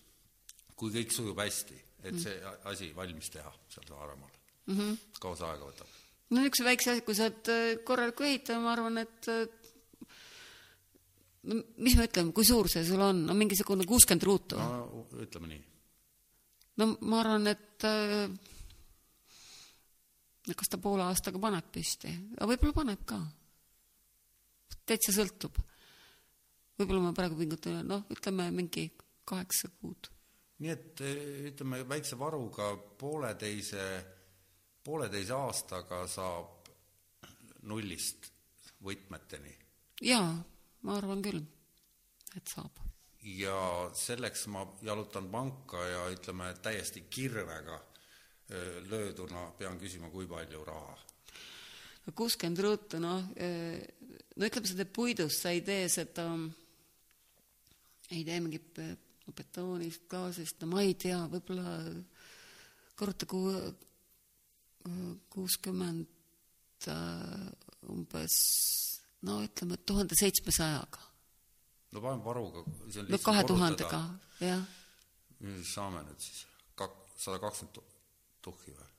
[0.75, 4.31] kui kõik sujub hästi, et see asi valmis teha seal Saaremaal
[4.67, 4.77] mm.
[4.77, 4.97] -hmm.
[5.19, 5.93] kaua see aega võtab?
[6.29, 9.45] no niisuguse väikse asja, kui sa oled äh, korraliku ehitaja, ma arvan, et äh,
[11.45, 14.59] no mis me ütleme, kui suur see sul on, no mingisugune kuuskümmend ruutu?
[14.59, 15.61] no ütleme nii.
[16.81, 18.29] no ma arvan, et äh,
[20.53, 23.21] kas ta poole aastaga paneb püsti, aga võib-olla paneb ka.
[24.85, 25.57] täitsa sõltub.
[26.77, 28.89] võib-olla ma praegu pingutan, noh, ütleme mingi
[29.25, 30.11] kaheksa kuud.
[30.59, 31.05] nii et
[31.51, 33.85] ütleme, väikse varuga pooleteise,
[34.83, 36.69] pooleteise aastaga saab
[37.65, 38.29] nullist
[38.85, 39.55] võtmeteni?
[40.05, 40.29] jaa,
[40.85, 41.41] ma arvan küll,
[42.37, 42.81] et saab.
[43.25, 43.57] ja
[43.97, 47.79] selleks ma jalutan panka ja ütleme, täiesti kirvega
[48.89, 50.97] lööduna pean küsima, kui palju raha?
[52.13, 56.27] kuuskümmend ruutu, noh, no ütleme, sa teed puidust, sa ei tee seda,
[58.11, 58.77] ei tee mingit
[59.25, 61.79] betoonist, klaasist, no ma ei tea, võib-olla
[62.95, 63.73] korruta ku-,
[65.33, 66.89] kuuskümmend
[67.89, 68.35] umbes
[69.25, 71.01] no ütleme, tuhande seitsmesajaga.
[71.91, 74.01] no paneme varuga, see on lihtsalt no kahe tuhandega,
[74.43, 74.65] jah.
[75.45, 76.43] mis saame nüüd siis,
[76.79, 77.81] kak-, sada kakskümmend
[78.45, 78.91] tuhhi või?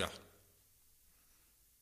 [0.00, 0.16] jah.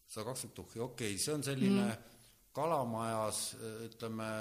[0.08, 2.16] sada kakskümmend tuhhi, okei okay,, see on selline mm.
[2.56, 3.44] kalamajas
[3.88, 4.32] ütleme,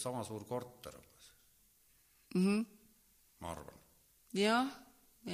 [0.00, 1.28] sama suur korter umbes
[2.34, 2.46] mm.
[2.46, 2.64] -hmm.
[3.40, 3.84] ma arvan
[4.32, 4.56] ja,.
[4.56, 4.72] jah,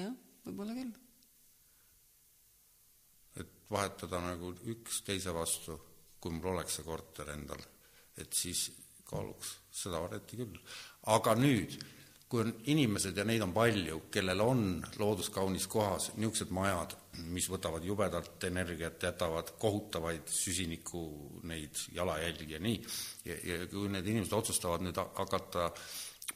[0.03, 0.13] jah,
[0.45, 0.93] võib-olla küll.
[3.41, 5.79] et vahetada nagu üks teise vastu,
[6.23, 7.61] kui mul oleks see korter endal,
[8.17, 8.69] et siis
[9.09, 10.63] kaaluks seda varianti küll.
[11.13, 11.77] aga nüüd
[12.33, 14.63] kui on inimesed ja neid on palju, kellel on
[14.97, 16.95] looduskaunis kohas niisugused majad,
[17.29, 21.03] mis võtavad jubedalt energiat, jätavad kohutavaid süsiniku
[21.51, 22.79] neid jalajälgi ja nii,
[23.29, 25.69] ja, kui need inimesed otsustavad nüüd hakata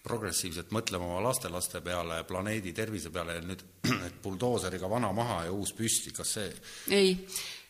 [0.04, 3.64] progressiivselt mõtlema oma lastelaste peale, planeedi tervise peale ja nüüd,
[4.10, 6.52] et buldooseriga vana maha ja uus püsti, kas see
[6.92, 7.16] ei,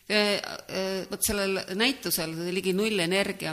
[0.07, 3.51] vot sellel näitusel Ligi null energia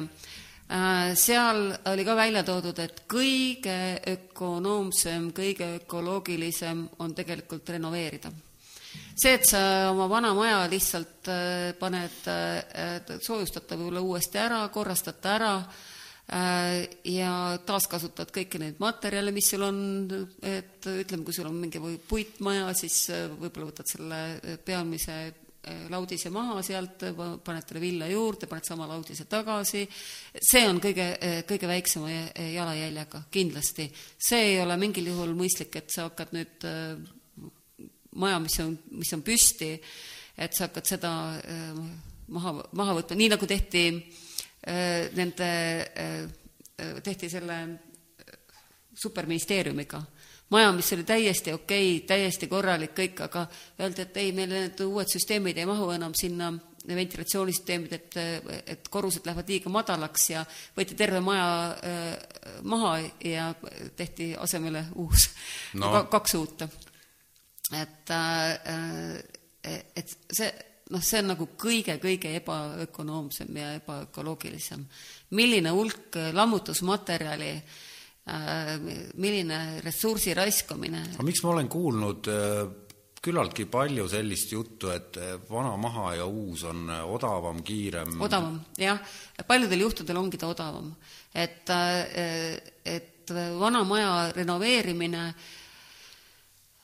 [0.64, 8.32] Äh, seal oli ka välja toodud, et kõige ökonoomsem, kõige ökoloogilisem on tegelikult renoveerida.
[9.14, 14.68] see, et sa oma vana maja lihtsalt äh, paned, äh, soojustad ta võib-olla uuesti ära,
[14.68, 15.56] korrastad ta ära
[17.04, 19.78] ja taaskasutad kõiki neid materjale, mis sul on,
[20.40, 24.20] et ütleme, kui sul on mingi puitmaja, siis võib-olla võtad selle
[24.64, 25.43] peamise Äh,
[25.90, 27.04] laudise maha sealt,
[27.44, 29.84] paned talle villa juurde, paned sama laudise tagasi,
[30.36, 32.10] see on kõige, äh, kõige väiksema
[32.54, 33.88] jalajäljega, kindlasti.
[34.18, 36.98] see ei ole mingil juhul mõistlik, et sa hakkad nüüd äh,
[38.14, 39.72] maja, mis on, mis on püsti,
[40.36, 41.10] et sa hakkad seda
[42.28, 43.84] maha, maha võtma, nii nagu tehti
[45.14, 45.48] nende,
[47.04, 47.58] tehti selle
[48.94, 50.00] superministeeriumiga
[50.50, 53.46] maja, mis oli täiesti okei okay,, täiesti korralik kõik, aga
[53.80, 56.52] öeldi, et ei, meil need uued süsteemid ei mahu enam sinna,
[56.84, 58.16] ventilatsioonisüsteemid, et,
[58.74, 60.42] et korrused lähevad liiga madalaks ja
[60.76, 62.10] võeti terve maja äh,
[62.68, 63.46] maha ja
[63.96, 65.30] tehti asemele uus
[65.80, 66.66] no., kaks uut.
[67.72, 69.24] et äh,,
[69.96, 70.50] et see
[70.92, 74.84] noh, see on nagu kõige-kõige ebaökonoomsem ja ebaökoloogilisem.
[75.30, 77.93] milline hulk lammutusmaterjali äh, Äh,
[78.24, 81.02] milline ressursi raiskamine.
[81.12, 82.62] aga miks ma olen kuulnud äh,
[83.24, 88.16] küllaltki palju sellist juttu, et äh, vana maha ja uus on odavam, kiirem?
[88.24, 89.00] odavam, jah.
[89.46, 90.94] paljudel juhtudel ongi ta odavam.
[91.34, 91.68] et,
[92.84, 95.24] et vana maja renoveerimine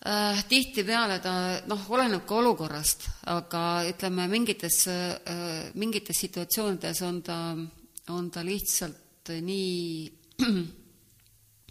[0.04, 7.38] äh, tihtipeale ta noh, oleneb ka olukorrast, aga ütleme, mingites äh,, mingites situatsioonides on ta,
[8.12, 10.10] on ta lihtsalt nii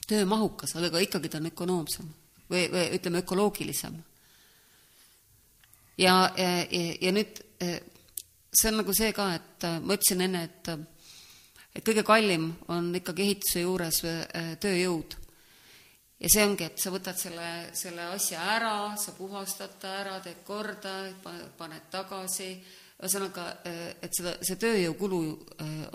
[0.10, 2.10] töömahukas, aga ikkagi ta on ökonoomsem
[2.50, 3.96] või, või ütleme, ökoloogilisem.
[5.98, 6.50] ja, ja,
[7.02, 7.42] ja nüüd
[8.50, 10.72] see on nagu see ka, et ma ütlesin enne, et
[11.76, 14.02] et kõige kallim on ikkagi ehituse juures
[14.60, 15.16] tööjõud.
[16.20, 20.42] ja see ongi, et sa võtad selle, selle asja ära, sa puhastad ta ära, teed
[20.44, 21.14] korda,
[21.58, 22.52] paned tagasi,
[23.00, 23.46] ühesõnaga,
[24.02, 25.22] et seda, see tööjõukulu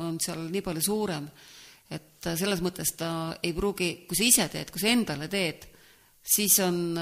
[0.06, 1.28] on seal nii palju suurem
[1.96, 3.10] et selles mõttes ta
[3.42, 5.66] ei pruugi, kui sa ise teed, kui sa endale teed,
[6.24, 6.96] siis on,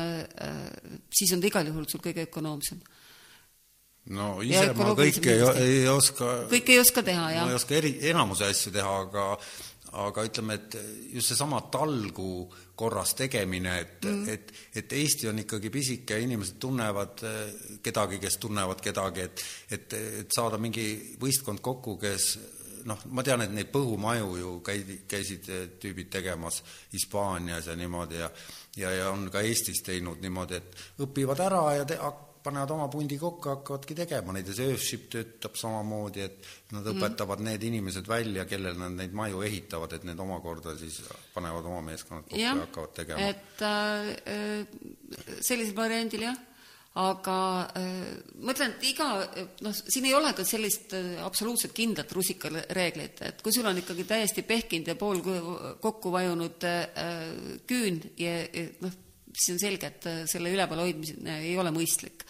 [1.15, 2.81] siis on ta igal juhul sul kõige ökonoomsem.
[4.13, 7.45] no ise ma kõike ei, ei oska kõike ei oska teha, jah.
[7.47, 9.29] ma ei oska eri, enamuse asju teha, aga
[9.93, 10.77] aga ütleme, et
[11.13, 12.47] just seesama talgu
[12.79, 17.21] korras tegemine, et mm., et, et Eesti on ikkagi pisike ja inimesed tunnevad
[17.85, 19.45] kedagi, kes tunnevad kedagi, et
[19.77, 20.87] et, et saada mingi
[21.21, 22.33] võistkond kokku, kes
[22.89, 28.21] noh, ma tean, et neid põhumaju ju käidi, käisid eh, tüübid tegemas Hispaanias ja niimoodi
[28.21, 28.31] ja
[28.77, 31.99] ja, ja on ka Eestis teinud niimoodi, et õpivad ära ja te,
[32.43, 36.97] panevad oma pundi kokku, hakkavadki tegema neid ja see ööship töötab samamoodi, et nad mhm.
[36.97, 37.51] õpetavad mm.
[37.51, 41.01] need inimesed välja, kellel nad neid maju ehitavad, et need omakorda siis
[41.35, 43.29] panevad oma meeskonnad kokku ja, ja hakkavad tegema.
[43.31, 46.41] et äh, sellisel variandil jah
[47.01, 47.37] aga
[47.79, 48.09] äh,
[48.45, 49.07] ma ütlen, et iga,
[49.65, 54.05] noh, siin ei ole ka sellist äh, absoluutselt kindlat rusikareeglit, et kui sul on ikkagi
[54.09, 55.23] täiesti pehkinud ja pool
[55.81, 57.09] kokku vajunud äh,
[57.69, 58.37] küün ja
[58.85, 59.01] noh,
[59.33, 62.27] siis on selge, et äh, selle üleval hoidmine ei ole mõistlik.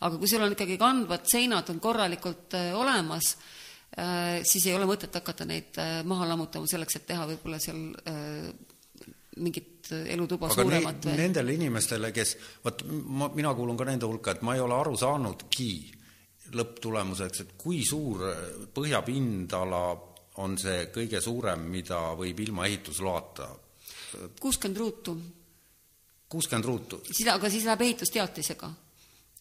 [0.00, 3.34] aga kui sul on ikkagi kandvad seinad on korralikult äh, olemas,
[3.98, 5.78] äh, siis ei ole mõtet hakata neid
[6.08, 7.82] maha lammutama selleks, et teha võib-olla seal
[9.40, 11.16] mingit elutuba aga suuremat või?
[11.20, 14.96] Nendele inimestele, kes, vot ma, mina kuulun ka nende hulka, et ma ei ole aru
[14.98, 15.72] saanudki
[16.56, 18.24] lõpptulemuseks, et kui suur
[18.74, 19.82] põhjapindala
[20.42, 23.50] on see kõige suurem, mida võib ilma ehitusloata
[24.40, 25.16] kuuskümmend ruutu.
[26.28, 27.00] kuuskümmend ruutu?
[27.12, 28.70] siis, aga siis läheb ehitusteatisega.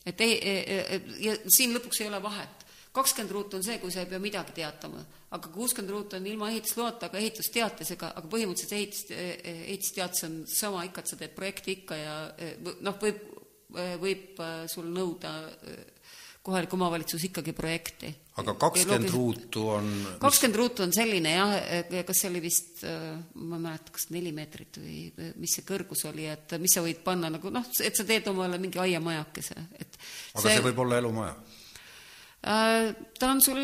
[0.06, 2.59] et ei, e, e, e, ja siin lõpuks ei ole vahet
[2.96, 5.04] kakskümmend ruutu on see, kui sa ei pea midagi teatama,
[5.36, 9.04] aga kuuskümmend ruutu on ilma ehitusloata, aga ehitusteatisega, aga põhimõtteliselt see ehitus,
[9.68, 12.16] ehitusteatis on sama ikka, et sa teed projekti ikka ja
[12.82, 13.22] noh, võib,
[14.02, 14.44] võib
[14.74, 15.36] sul nõuda
[16.50, 18.10] kohalik omavalitsus ikkagi projekti.
[18.40, 19.90] aga kakskümmend ruutu on
[20.22, 21.52] kakskümmend ruutu on selline jah,
[22.08, 26.30] kas see oli vist, ma ei mäleta, kas neli meetrit või mis see kõrgus oli,
[26.32, 30.46] et mis sa võid panna nagu noh, et sa teed omale mingi aiamajakese, et aga
[30.48, 31.36] see, see võib olla elumaja?
[32.40, 33.60] Äh, ta on sul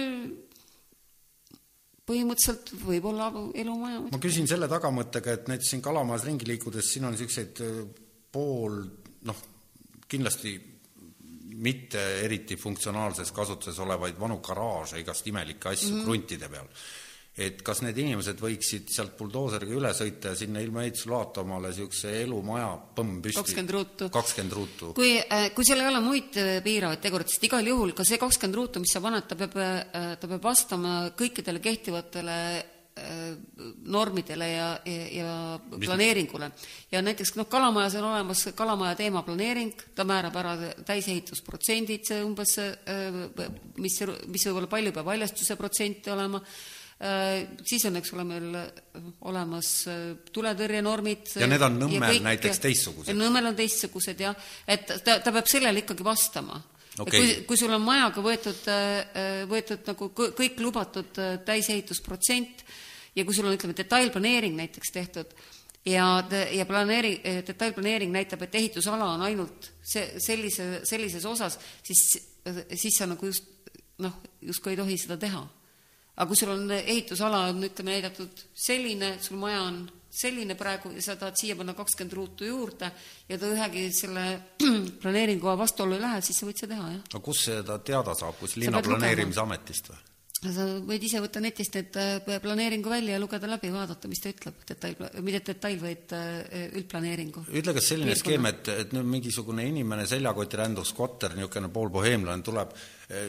[2.05, 4.01] põhimõtteliselt võib-olla elumaja.
[4.11, 7.81] ma küsin selle tagamõttega, et näiteks siin Kalamajas ringi liikudes, siin on niisuguseid äh,
[8.31, 8.81] pool
[9.25, 9.41] noh,
[10.07, 10.57] kindlasti
[11.55, 16.03] mitte eriti funktsionaalses kasutuses olevaid vanu garaaže, igast imelikke asju mm -hmm.
[16.03, 16.67] kruntide peal
[17.35, 22.13] et kas need inimesed võiksid sealt buldooseriga üle sõita ja sinna ilma ehitusloata omale niisuguse
[22.21, 24.07] elumaja põmm püsti kakskümmend ruutu.
[24.13, 24.91] kakskümmend ruutu.
[24.95, 28.21] kui, äh, kui seal ei ole muid äh, piiravaid tegureid, sest igal juhul ka see
[28.21, 32.39] kakskümmend ruutu, mis sa paned, ta peab, äh, ta peab vastama kõikidele kehtivatele
[33.91, 35.31] normidele ja, ja, ja
[35.83, 36.47] planeeringule.
[36.93, 40.53] ja näiteks noh, Kalamajas on olemas Kalamaja teemaplaneering, ta määrab ära
[40.87, 42.55] täisehitusprotsendid, umbes,
[43.83, 43.99] mis,
[44.31, 46.39] mis võib olla palju peab haljastuse protsenti olema,
[47.67, 51.33] siis on, eks ole, meil äh, olemas äh, tuletõrjenormid.
[51.41, 53.17] ja need on Nõmmel kõik, näiteks teistsugused?
[53.19, 56.55] Nõmmel on teistsugused jah, et ta, ta peab sellele ikkagi vastama
[57.03, 57.09] okay..
[57.11, 58.69] kui, kui sul on majaga võetud,
[59.51, 62.63] võetud nagu kõik lubatud täisehitusprotsent
[63.15, 65.35] ja kui sul on, ütleme, detailplaneering näiteks tehtud
[65.91, 72.07] ja, ja planeeri-, detailplaneering näitab, et ehitusala on ainult see, sellise, sellises osas, siis,
[72.71, 73.51] siis sa nagu just
[73.99, 75.43] noh, justkui ei tohi seda teha
[76.15, 79.83] aga kui sul on ehitusala on, ütleme, näidatud selline, sul maja on
[80.15, 82.89] selline praegu ja sa tahad siia panna kakskümmend ruutu juurde
[83.27, 84.25] ja ta ühegi selle
[85.03, 87.05] planeeringuga vastuollu ei lähe, siis sa võid seda teha, jah.
[87.11, 90.03] aga kus seda teada saab, kus linna planeerimisametist või?
[90.45, 94.29] sa võid ise võtta netist need äh, planeeringu välja ja lugeda läbi, vaadata, mis ta
[94.31, 97.47] ütleb, detail, mitte detail, vaid äh, üldplaneeringu.
[97.49, 98.21] ütle, kas selline Piirkonna.
[98.21, 102.85] skeem, et, et nüüd mingisugune inimene seljakotiränduv skvotter, niisugune poolboheemlane tuleb äh,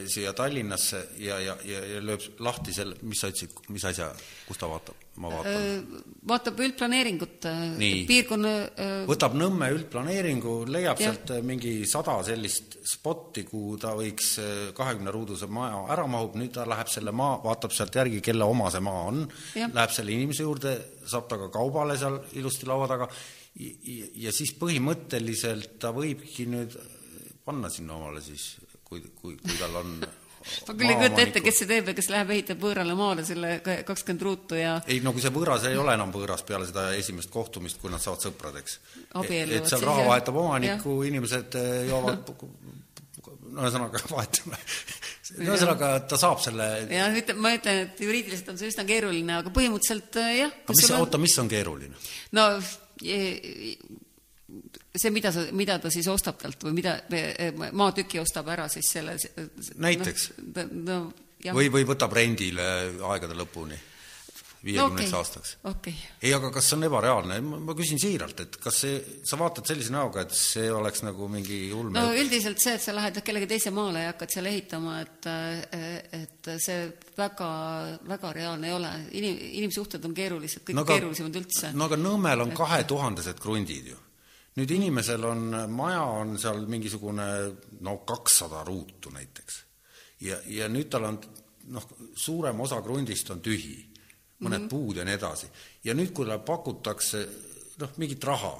[0.09, 4.09] siia Tallinnasse ja, ja, ja, ja lööb lahti selle, mis sa ütlesid, mis asja,
[4.47, 5.03] kus ta vaatab?
[5.17, 6.01] ma vaatan.
[6.29, 7.45] vaatab üldplaneeringut,
[8.09, 8.51] piirkonna
[9.09, 11.09] võtab Nõmme üldplaneeringu, leiab ja.
[11.09, 14.35] sealt mingi sada sellist spotti, kuhu ta võiks
[14.77, 18.69] kahekümne ruuduse maja ära mahub, nüüd ta läheb selle maa, vaatab sealt järgi, kelle oma
[18.73, 19.25] see maa on,
[19.57, 20.75] läheb selle inimese juurde,
[21.07, 23.09] saab ta ka kaubale seal ilusti laua taga
[23.57, 26.77] ja, ja siis põhimõtteliselt ta võibki nüüd
[27.47, 28.57] panna sinna omale siis,
[28.87, 29.99] kui, kui, kui tal on
[30.67, 33.57] ma küll ei kujuta ette, kes see teeb ja kes läheb ehitab võõrale maale selle
[33.65, 37.31] kakskümmend ruutu ja ei no kui see võõras ei ole enam võõras peale seda esimest
[37.33, 38.79] kohtumist, kui nad saavad sõpradeks.
[39.19, 42.31] et seal raha vahetab omanikku, inimesed eh, joovad
[43.57, 44.59] no ühesõnaga vahetame
[45.43, 49.53] ühesõnaga ta saab selle jah, ütleme, ma ütlen, et juriidiliselt on see üsna keeruline, aga
[49.53, 50.59] põhimõtteliselt eh, jah.
[50.63, 52.03] aga mis, oota, mis on keeruline?
[52.37, 52.49] no
[54.95, 56.97] see, mida sa, mida ta siis ostab talt või mida
[57.75, 59.17] maatüki ostab ära siis selle
[59.75, 60.31] näiteks
[60.71, 61.01] no,?
[61.45, 62.63] No, või, või võtab rendile
[63.05, 63.75] aegade lõpuni,
[64.65, 65.17] viiekümneks okay.
[65.19, 65.93] aastaks okay..
[66.17, 68.95] ei, aga kas see on ebareaalne, ma küsin siiralt, et kas see,
[69.27, 72.95] sa vaatad sellise näoga, et see oleks nagu mingi ulme no üldiselt see, et sa
[72.97, 75.29] lähed kellegi teise maale ja hakkad seal ehitama, et
[76.23, 77.51] et see väga,
[78.09, 81.75] väga reaalne ei ole, inim-, inimsuhted on keerulised, kõik no, keerulisemad üldse.
[81.77, 84.01] no aga Nõmmel on kahetuhandesed krundid ju
[84.57, 87.27] nüüd inimesel on, maja on seal mingisugune
[87.85, 89.63] no kakssada ruutu näiteks.
[90.25, 91.19] ja, ja nüüd tal on
[91.73, 91.85] noh,
[92.15, 93.75] suurem osa krundist on tühi,
[94.39, 94.69] mõned mm -hmm.
[94.69, 95.47] puud ja nii edasi.
[95.83, 97.27] ja nüüd, kui talle pakutakse
[97.79, 98.55] noh, mingit raha,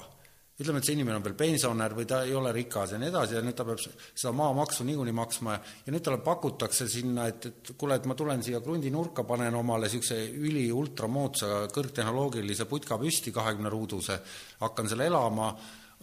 [0.58, 3.34] ütleme, et see inimene on veel pensionär või ta ei ole rikas ja nii edasi
[3.34, 7.46] ja nüüd ta peab seda maamaksu niikuinii maksma ja, ja nüüd talle pakutakse sinna, et,
[7.46, 12.98] et kuule, et ma tulen siia krundi nurka, panen omale niisuguse üli ultramoodsa kõrgtehnoloogilise putka
[12.98, 14.20] püsti, kahekümne ruuduse,
[14.60, 15.54] hakkan seal elama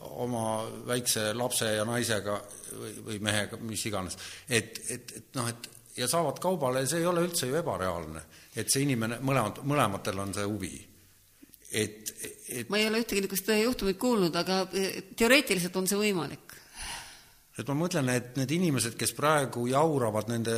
[0.02, 2.40] oma väikse lapse ja naisega
[2.72, 4.18] või, või mehega, mis iganes.
[4.50, 8.70] et, et, et noh, et ja saavad kaubale, see ei ole üldse ju ebareaalne, et
[8.72, 10.74] see inimene, mõlemad, mõlematel on see huvi
[11.76, 12.14] et,
[12.50, 16.45] et ma ei ole ühtegi niisugust juhtumit kuulnud, aga eh, teoreetiliselt on see võimalik.
[17.56, 20.56] Et ma mõtlen, et need inimesed, kes praegu jauravad nende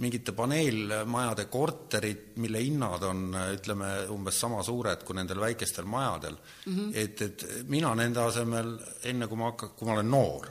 [0.00, 6.72] mingite paneelmajade korterid, mille hinnad on ütleme, umbes sama suured kui nendel väikestel majadel mm,
[6.72, 6.90] -hmm.
[6.94, 10.48] et, et mina nende asemel, enne kui ma hakkan, kui ma olen noor,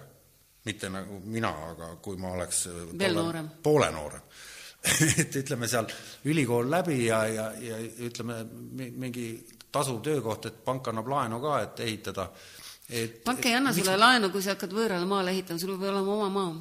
[0.66, 4.22] mitte nagu mina, aga kui ma oleks veel noorem, poole noorem
[5.22, 5.90] et ütleme seal
[6.26, 7.78] ülikool läbi ja, ja, ja
[8.08, 8.42] ütleme
[8.74, 9.28] mingi
[9.72, 12.28] tasuv töökoht, et pank annab laenu ka, et ehitada.
[12.92, 16.16] Et pank ei anna sulle laenu, kui sa hakkad võõrale maale ehitama, sul peab olema
[16.20, 16.56] oma maa.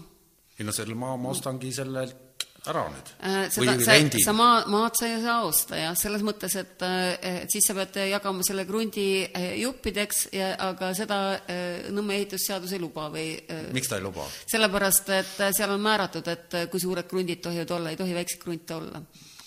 [0.59, 3.47] ei no selle maa ma ostangi sellelt ära nüüd äh,.
[3.53, 7.53] seda, sa, sa maa, maad sa ei saa osta jah, selles mõttes, et, äh, et
[7.53, 12.83] siis sa pead jagama selle krundi äh, juppideks ja aga seda äh, Nõmme ehitusseadus ei
[12.83, 13.33] luba või
[13.75, 14.27] miks ta ei luba?
[14.51, 18.77] sellepärast, et seal on määratud, et kui suured krundid tohivad olla, ei tohi väikseid krunte
[18.77, 19.01] olla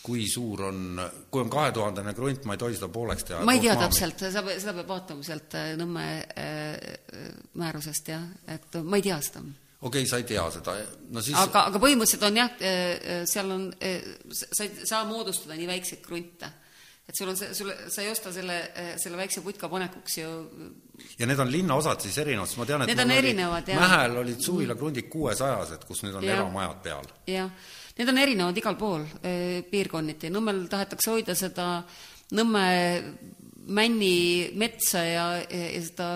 [0.04, 1.02] kui suur on,
[1.32, 3.44] kui on kahetuhandene krunt, ma ei tohi seda pooleks teha?
[3.48, 6.08] ma ei tea täpselt, seda, seda peab vaatama sealt äh, Nõmme
[6.40, 7.28] äh,
[7.60, 9.44] määrusest jah, et ma ei tea seda.
[9.80, 10.76] okei okay,, sa ei tea seda,
[11.14, 13.70] no siis aga, aga põhimõtteliselt on jah, äh, seal on,
[14.34, 16.50] sa ei saa moodustada nii väikseid krunte.
[17.08, 18.58] et sul on see, sul, sa ei osta selle,
[19.00, 20.34] selle väikse putka panekuks ju
[21.20, 23.80] ja need on linnaosad siis erinevad, sest ma tean, et need on erinevad, jah.
[23.80, 26.36] Mähel olid suvilakrundid kuuesajased, kus nüüd on ja.
[26.36, 27.10] eramajad peal.
[27.32, 31.68] jah Need on erinevad igal pool eh, piirkonniti, Nõmmel tahetakse hoida seda
[32.34, 32.66] Nõmme
[33.70, 36.08] männi metsa ja, ja seda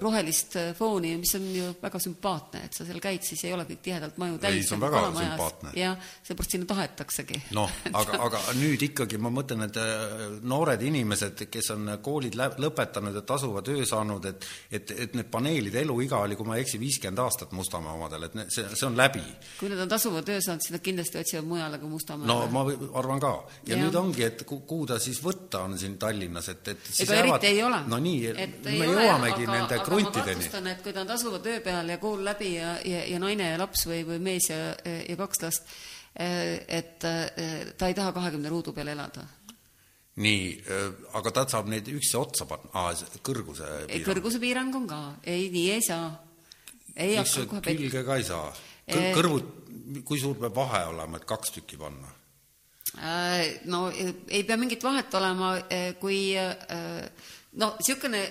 [0.00, 3.62] rohelist äh, fooni, mis on ju väga sümpaatne, et sa seal käid, siis ei ole
[3.68, 4.56] kõik tihedalt maju täis.
[4.56, 5.70] ei, see on väga sümpaatne.
[5.78, 7.42] jah, seepärast sinna tahetaksegi.
[7.54, 13.14] noh, aga, aga nüüd ikkagi ma mõtlen, et äh, noored inimesed, kes on koolid lõpetanud
[13.14, 16.80] ja tasuva töö saanud, et et, et need paneelide eluiga oli, kui ma ei eksi,
[16.82, 19.22] viiskümmend aastat Mustamäe omadel, et see, see on läbi.
[19.60, 22.26] kui nad on tasuva töö saanud, siis nad kindlasti otsivad mujale kui Mustamäele.
[22.26, 22.66] no ma
[22.98, 23.32] arvan ka.
[23.70, 27.38] ja, nüüd ongi, et kuhu ta siis võtta on siin Tallinnas, et, et ega jäävad...
[27.38, 27.82] eriti ei ole.
[27.86, 28.34] no nii,
[28.66, 30.50] me jõuamegi aga nende kruntideni.
[30.72, 33.58] et kui ta on tasuva töö peal ja kool läbi ja, ja, ja naine ja
[33.60, 35.74] laps või, või mees ja, ja kaks last,
[36.16, 39.26] et ta ei taha kahekümne ruudu peal elada
[40.20, 40.48] nii,
[41.16, 42.90] aga ta saab neid üksteise otsa panna,
[43.24, 44.06] kõrguse piirang.
[44.08, 46.10] kõrguse piirang on ka, ei, nii ei saa.
[46.96, 47.78] ei hakka kohe pet-.
[47.78, 48.50] külge ka ei saa
[48.90, 49.10] Kõr.
[49.14, 49.50] kõrvud,
[50.06, 52.16] kui suur peab vahe olema, et kaks tükki panna?
[53.70, 55.52] no ei pea mingit vahet olema,
[56.02, 58.24] kui no niisugune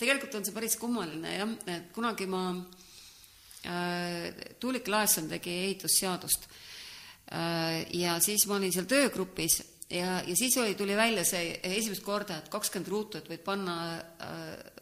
[0.00, 2.44] tegelikult on see päris kummaline jah, et kunagi ma
[3.68, 6.48] äh,, Tuulik Laesson tegi ehitusseadust
[7.32, 9.60] äh, ja siis ma olin seal töögrupis
[9.90, 13.76] ja, ja siis oli, tuli välja see esimest korda, et kakskümmend ruutu, et võid panna
[13.98, 14.80] äh,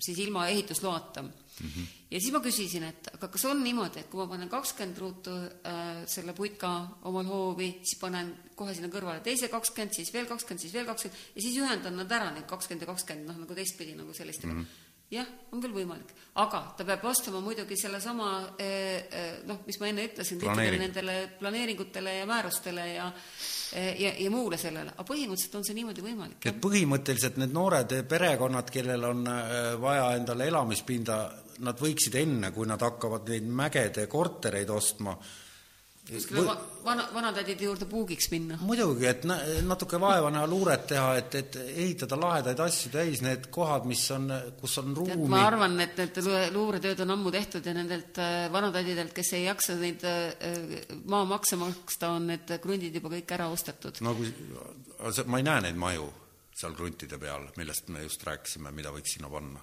[0.00, 1.30] siis ilma ehitusloata mm.
[1.60, 1.86] -hmm.
[2.10, 5.30] ja siis ma küsisin, et aga kas on niimoodi, et kui ma panen kakskümmend ruutu
[5.30, 6.72] äh, selle putka
[7.02, 11.22] omal hoovi, siis panen kohe sinna kõrvale teise kakskümmend, siis veel kakskümmend, siis veel kakskümmend.
[11.36, 14.60] Ja siis ühendan nad ära, need kakskümmend ja kakskümmend, noh nagu teistpidi nagu sellistega mm.
[14.64, 16.08] -hmm jah, on küll võimalik,
[16.42, 21.14] aga ta peab vastama muidugi sellesama eh, eh, noh, mis ma enne ütlesin, kõikidele nendele
[21.38, 23.12] planeeringutele ja määrustele ja
[23.76, 26.46] ja, ja muule sellele, aga põhimõtteliselt on see niimoodi võimalik.
[26.46, 31.20] et põhimõtteliselt need noored perekonnad, kellel on eh, vaja endale elamispinda
[31.66, 35.14] nad võiksid enne, kui nad hakkavad neid mägede kortereid ostma,
[36.06, 38.58] kuskile va vana, vanatädide juurde puugiks minna.
[38.62, 39.24] muidugi, et
[39.66, 44.28] natuke vaeva näha, luuret teha, et, et ehitada lahedaid asju täis need kohad, mis on,
[44.60, 45.28] kus on ruumi.
[45.32, 46.20] ma arvan, et need
[46.54, 52.14] luuretööd on ammu tehtud ja nendelt äh, vanatädidelt, kes ei jaksa neid äh, maamakse maksta,
[52.18, 53.98] on need krundid juba kõik ära ostetud.
[54.06, 54.30] no kui,
[55.26, 56.12] ma ei näe neid maju
[56.56, 59.60] seal kruntide peal, millest me just rääkisime, mida võiks sinna panna.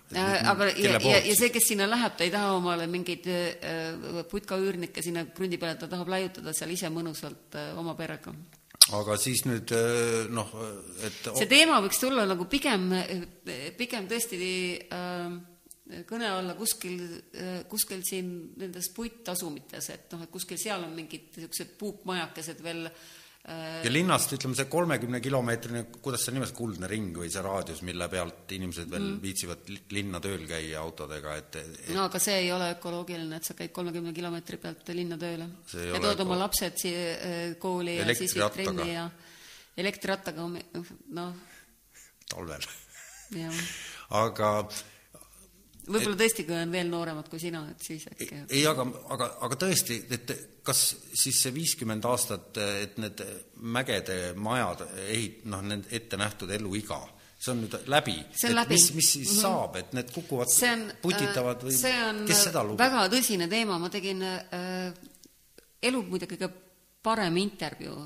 [0.52, 5.02] aga ja, ja, ja see, kes sinna läheb, ta ei taha omale mingeid äh, putkaüürnikke
[5.06, 8.36] sinna krundi peale, ta tahab laiutada seal ise mõnusalt äh, oma perega.
[8.94, 10.54] aga siis nüüd äh, noh,
[11.02, 12.86] et see teema võiks tulla nagu pigem,
[13.80, 14.54] pigem tõesti
[14.94, 15.34] äh,
[16.08, 17.02] kõne alla kuskil,
[17.74, 18.30] kuskil siin
[18.62, 23.04] nendes puittasumites, et noh, et kuskil seal on mingid niisugused puukmajakesed veel äh,
[23.44, 28.08] ja linnast, ütleme see kolmekümne kilomeetrine, kuidas see nimelt, kuldne ring või see raadius, mille
[28.12, 29.18] pealt inimesed veel mm.
[29.24, 33.58] viitsivad linna tööl käia autodega, et, et no aga see ei ole ökoloogiline, et sa
[33.58, 35.50] käid kolmekümne kilomeetri pealt linna tööle.
[35.76, 39.10] ja tood oma lapsed siia äh, kooli ja siis viid trenni ja
[39.84, 40.48] elektrirattaga,
[41.20, 41.36] noh.
[42.32, 42.72] talvel
[44.24, 44.56] aga
[45.88, 48.86] võib-olla tõesti, kui on veel nooremad kui sina, et siis äkki ei, aga,
[49.16, 50.34] aga, aga tõesti, et
[50.66, 53.24] kas siis see viiskümmend aastat, et need
[53.76, 57.02] mägede majad ehit-, noh, nende ette nähtud eluiga,
[57.38, 58.18] see on nüüd läbi.
[58.32, 58.78] see on läbi.
[58.78, 59.42] mis, mis siis mm -hmm.
[59.42, 60.54] saab, et need kukuvad,
[61.02, 62.86] putitavad või see on kes seda lubab?
[62.86, 64.94] väga tõsine teema, ma tegin äh,
[65.82, 66.50] elu muide kõige
[67.04, 67.98] parem intervjuu,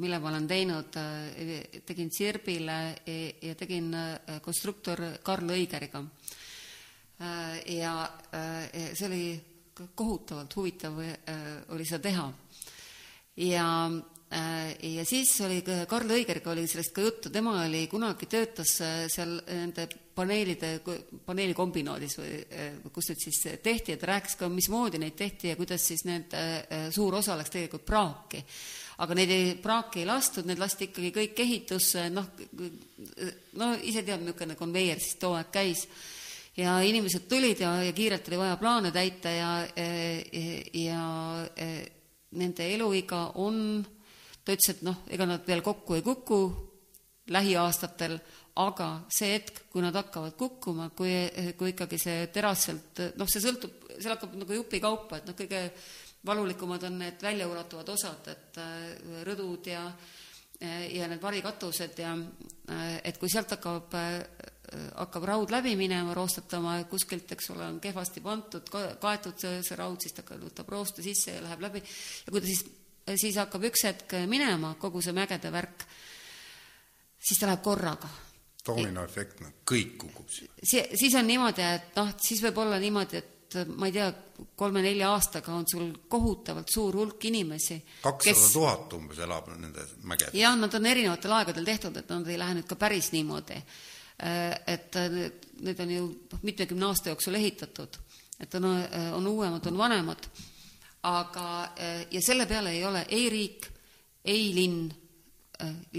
[0.00, 0.94] mille ma olen teinud,
[1.84, 3.02] tegin Sirbile
[3.42, 3.90] ja tegin
[4.40, 6.41] konstruktor Karl Õigeriga Äh,
[7.66, 7.92] ja
[8.34, 9.24] äh, see oli
[9.94, 11.14] kohutavalt huvitav äh,
[11.68, 12.32] oli seda teha.
[13.36, 13.66] ja,
[14.82, 18.78] ja siis oli Karl Õigeriga oli sellest ka juttu, tema oli kunagi, töötas
[19.12, 20.70] seal nende paneelide,
[21.26, 22.38] paneelikombinaadis või
[22.92, 26.32] kus need siis tehti, et rääkis ka, mismoodi neid tehti ja kuidas siis need,
[26.92, 28.40] suur osa läks tegelikult praaki.
[29.04, 32.28] Aga neid ei, praaki ei lastud, need lasti ikkagi kõik ehitusse, noh,
[33.60, 35.86] no ise tead, niisugune konveier siis too aeg käis
[36.56, 41.06] ja inimesed tulid ja, ja kiirelt oli vaja plaane täita ja, ja, ja
[42.38, 43.80] nende eluiga on,
[44.44, 46.40] ta ütles, et noh, ega nad veel kokku ei kuku
[47.32, 48.16] lähiaastatel,
[48.60, 51.12] aga see hetk, kui nad hakkavad kukkuma, kui,
[51.56, 55.62] kui ikkagi see teras sealt, noh, see sõltub, seal hakkab nagu jupikaupa, et noh, kõige
[56.26, 58.60] valulikumad on need väljaulatuvad osad, et
[59.28, 59.86] rõdud ja
[60.62, 62.12] ja need varikatused ja
[63.02, 63.96] et kui sealt hakkab
[64.72, 68.70] hakkab raud läbi minema, roostatama, kuskilt, eks ole, on kehvasti pandud,
[69.00, 71.82] kaetud see, see raud, siis ta võtab rooste sisse ja läheb läbi.
[72.26, 72.64] ja kui ta siis,
[73.24, 75.86] siis hakkab üks hetk minema, kogu see mägede värk,
[77.18, 78.08] siis ta läheb korraga.
[78.66, 80.50] dominoefekt, noh, kõik kukub siis.
[80.94, 83.30] siis on niimoodi, et noh, siis võib olla niimoodi, et
[83.76, 84.08] ma ei tea,
[84.58, 87.82] kolme-nelja aastaga on sul kohutavalt suur hulk inimesi.
[88.02, 90.34] kakssada tuhat umbes elab nende mägedes.
[90.34, 93.60] jah, nad on erinevatel aegadel tehtud, et nad ei lähe nüüd ka päris niimoodi
[94.66, 95.10] et äh,
[95.60, 96.08] need on ju
[96.42, 97.98] mitmekümne aasta jooksul ehitatud,
[98.40, 100.26] et on, äh, on uuemad, on vanemad,
[101.02, 101.46] aga,
[102.10, 103.66] ja selle peale ei ole ei riik,
[104.24, 104.92] ei linn,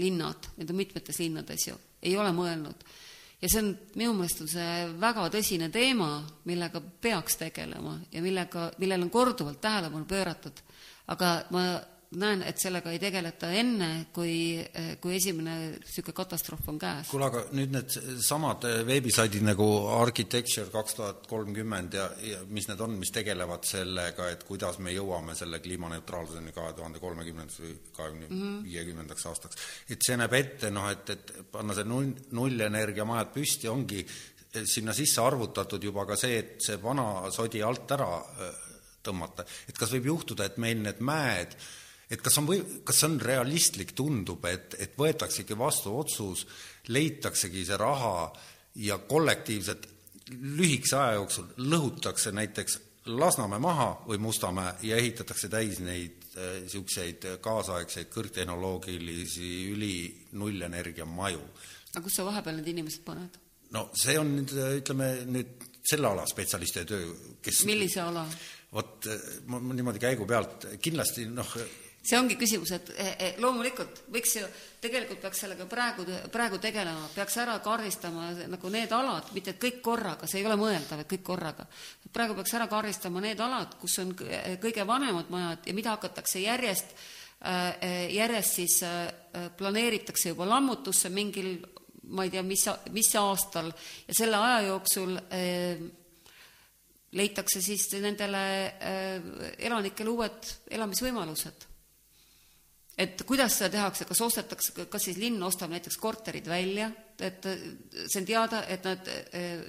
[0.00, 2.86] linnad, need on mitmetes linnades ju, ei ole mõelnud.
[3.42, 3.68] ja see on,
[4.00, 9.60] minu meelest on see väga tõsine teema, millega peaks tegelema ja millega, millele on korduvalt
[9.60, 10.64] tähelepanu pööratud.
[11.12, 11.66] aga ma
[12.20, 14.34] näen, et sellega ei tegeleta enne, kui,
[15.02, 17.10] kui esimene niisugune katastroof on käes.
[17.10, 19.66] kuule, aga nüüd need samad veebisaidid nagu
[19.96, 24.94] Architecture kaks tuhat kolmkümmend ja, ja mis need on, mis tegelevad sellega, et kuidas me
[24.94, 29.62] jõuame selle kliimaneutraalsuseni kahe tuhande kolmekümnendaks või kahekümne viiekümnendaks aastaks.
[29.90, 34.04] et see näeb ette noh, et, et panna see null, nullenergiamajad püsti, ongi
[34.70, 38.10] sinna sisse arvutatud juba ka see, et see vana sodi alt ära
[39.04, 41.72] tõmmata, et kas võib juhtuda, et meil need mäed äh,
[42.14, 46.46] et kas on või, kas see on realistlik, tundub, et, et võetaksegi vastu otsus,
[46.88, 48.30] leitaksegi see raha
[48.84, 49.88] ja kollektiivselt
[50.30, 57.36] lühikese aja jooksul lõhutakse näiteks Lasnamäe maha või Mustamäe ja ehitatakse täis neid niisuguseid äh,
[57.42, 59.96] kaasaegseid kõrgtehnoloogilisi üli
[60.40, 61.42] nullenergia maju.
[61.92, 63.38] aga kus sa vahepeal need inimesed paned?
[63.76, 67.12] no see on nüüd, ütleme nüüd selle ala spetsialistide töö,
[67.44, 68.24] kes millise ala?
[68.74, 69.06] vot
[69.46, 71.54] ma niimoodi käigu pealt kindlasti noh,
[72.04, 74.44] see ongi küsimus, et eh, eh, loomulikult võiks ju,
[74.84, 79.80] tegelikult peaks sellega praegu, praegu tegelema, peaks ära kaardistama nagu need alad, mitte et kõik
[79.84, 81.66] korraga, see ei ole mõeldav, et kõik korraga.
[82.12, 86.94] praegu peaks ära kaardistama need alad, kus on kõige vanemad majad ja mida hakatakse järjest,
[87.40, 88.78] eh, järjest siis
[89.56, 91.56] planeeritakse juba lammutusse mingil
[92.12, 93.72] ma ei tea, mis, mis aastal
[94.06, 95.16] ja selle aja jooksul
[97.16, 98.42] leitakse siis nendele
[99.56, 101.72] elanikele uued elamisvõimalused
[102.98, 108.20] et kuidas seda tehakse, kas ostetakse, kas siis linn ostab näiteks korterid välja, et see
[108.20, 109.10] on teada, et nad,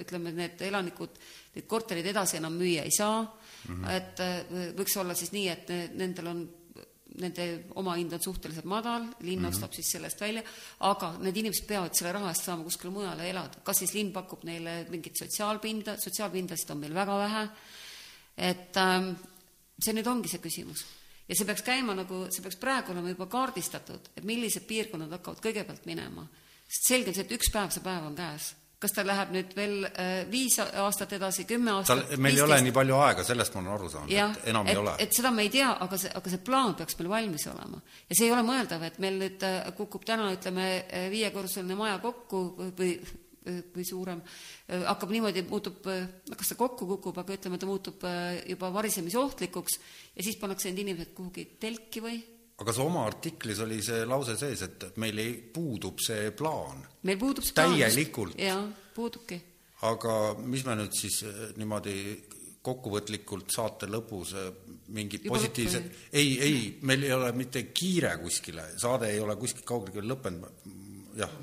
[0.02, 1.18] ütleme, need elanikud
[1.56, 3.90] neid korterid edasi enam müüa ei saa mm, -hmm.
[3.96, 6.42] et võiks olla siis nii, et nendel on,
[7.22, 7.46] nende
[7.80, 9.54] omahind on suhteliselt madal, linn mm -hmm.
[9.54, 10.42] ostab siis sellest välja,
[10.80, 13.62] aga need inimesed peavad selle raha eest saama kuskile mujale elada.
[13.64, 17.48] kas siis linn pakub neile mingit sotsiaalpinda, sotsiaalpindasid on meil väga vähe,
[18.36, 19.16] et ähm,
[19.80, 20.84] see nüüd ongi see küsimus
[21.28, 25.42] ja see peaks käima nagu, see peaks praegu olema juba kaardistatud, et millised piirkonnad hakkavad
[25.42, 26.26] kõigepealt minema.
[26.66, 28.54] sest selge on see, et üks päev, see päev on käes.
[28.78, 32.10] kas ta läheb nüüd veel äh, viis aastat edasi, kümme aastat?
[32.18, 32.38] meil 15...
[32.38, 34.96] ei ole nii palju aega, sellest ma olen aru saanud, et enam et, ei ole.
[34.98, 37.82] et seda me ei tea, aga see, aga see plaan peaks meil valmis olema.
[38.08, 41.98] ja see ei ole mõeldav, et meil nüüd äh, kukub täna, ütleme, äh, viiekorruseline maja
[42.04, 42.44] kokku
[42.78, 42.98] või
[43.74, 44.22] või suurem,
[44.68, 45.84] hakkab niimoodi, muutub,
[46.36, 48.06] kas ta kokku kukub, aga ütleme, ta muutub
[48.48, 49.78] juba varisemisohtlikuks
[50.16, 52.18] ja siis pannakse need inimesed kuhugi telki või?
[52.56, 56.80] aga su oma artiklis oli see lause sees, et meil ei, puudub see plaan.
[57.04, 57.74] meil puudub see plaan.
[57.76, 58.38] täielikult.
[58.40, 58.62] jaa,
[58.96, 59.40] puudubki.
[59.88, 61.20] aga mis me nüüd siis
[61.60, 61.96] niimoodi
[62.66, 64.32] kokkuvõtlikult saate lõpus
[64.96, 66.56] mingid Juba positiivsed, ei, ei,
[66.88, 70.66] meil ei ole mitte kiire kuskile, saade ei ole kuskil kaugeltki lõppenud,
[71.20, 71.36] jah.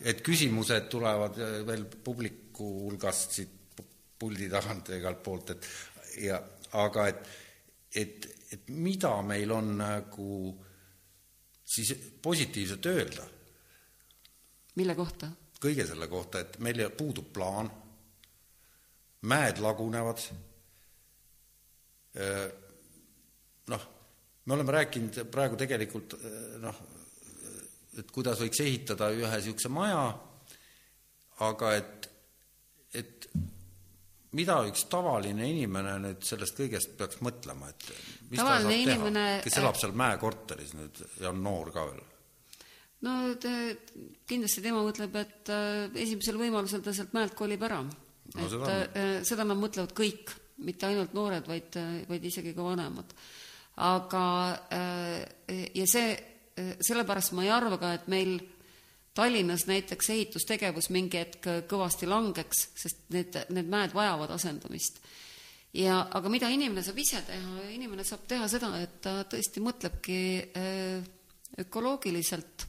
[0.00, 3.60] Et küsimused tulevad äh, veel publiku hulgast siit
[4.18, 5.68] puldi tagant ja igalt poolt, et
[6.24, 6.38] ja
[6.80, 7.30] aga et,
[7.94, 10.28] et, et mida meil on nagu
[11.64, 11.92] siis
[12.22, 13.26] positiivset öelda?
[14.74, 15.30] Mille kohta?
[15.64, 17.70] kõige selle kohta, et meil puudub plaan,
[19.24, 20.20] mäed lagunevad,
[23.72, 23.86] noh,
[24.44, 26.18] me oleme rääkinud praegu tegelikult
[26.60, 26.82] noh,
[28.00, 30.06] et kuidas võiks ehitada ühe niisuguse maja,
[31.44, 32.08] aga et,
[32.94, 33.28] et
[34.34, 37.86] mida üks tavaline inimene nüüd sellest kõigest peaks mõtlema, et
[38.30, 39.26] mis tavaline ta saab inimene...
[39.28, 42.02] teha, kes elab seal mäekorteris nüüd ja on noor ka veel?
[43.04, 43.54] no te,
[44.28, 47.94] kindlasti tema mõtleb, et äh, esimesel võimalusel ta sealt mäelt kolib ära no,.
[48.34, 50.34] et seda, äh, seda nad mõtlevad kõik,
[50.64, 51.76] mitte ainult noored, vaid,
[52.08, 53.14] vaid isegi ka vanemad.
[53.84, 54.24] aga
[54.74, 56.14] äh, ja see,
[56.56, 58.36] sellepärast ma ei arva ka, et meil
[59.14, 64.98] Tallinnas näiteks ehitustegevus mingi hetk kõvasti langeks, sest need, need mäed vajavad asendamist.
[65.74, 70.18] ja aga mida inimene saab ise teha, inimene saab teha seda, et ta tõesti mõtlebki
[71.62, 72.66] ökoloogiliselt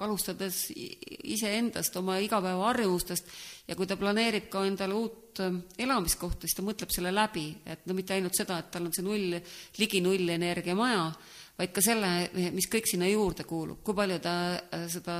[0.00, 3.28] alustades iseendast, oma igapäevaharjumustest
[3.68, 5.40] ja kui ta planeerib ka endale uut
[5.78, 9.04] elamiskohta, siis ta mõtleb selle läbi, et no mitte ainult seda, et tal on see
[9.06, 9.36] null,
[9.78, 11.10] ligi nullenergia maja,
[11.58, 14.34] vaid ka selle, mis kõik sinna juurde kuulub, kui palju ta
[14.88, 15.18] seda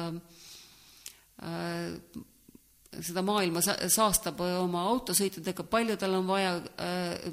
[2.98, 6.56] seda maailma saastab oma autosõitudega, palju tal on vaja,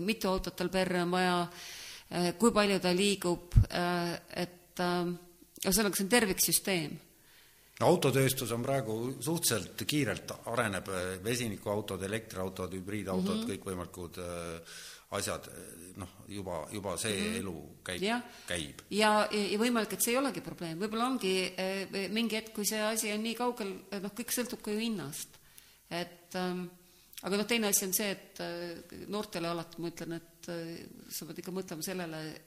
[0.03, 1.40] mitu autot tal perre on vaja,
[2.38, 4.84] kui palju ta liigub, et
[5.65, 6.98] ühesõnaga, see on terviksüsteem.
[7.86, 10.91] autotööstus on praegu suhteliselt kiirelt areneb,
[11.23, 13.49] vesinikuautod, elektriautod, hübriidautod mm, -hmm.
[13.52, 14.77] kõikvõimalikud äh,
[15.14, 15.48] asjad,
[16.02, 17.40] noh, juba, juba see mm -hmm.
[17.40, 18.82] elu käib, käib.
[18.90, 22.82] ja, ja võimalik, et see ei olegi probleem, võib-olla ongi eh, mingi hetk, kui see
[22.82, 25.30] asi on nii kaugel, noh, kõik sõltub ka ju hinnast.
[25.90, 26.65] et ähm,
[27.22, 31.26] aga noh, teine asi on see, et äh, noortele alati ma ütlen, et äh, sa
[31.26, 32.41] pead ikka mõtlema sellele,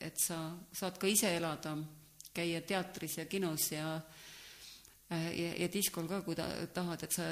[0.00, 1.76] et sa saad ka ise elada
[2.34, 4.00] käia teatris ja kinos ja
[5.12, 7.26] ja, ja diskol ka, kui ta, tahad, et sa,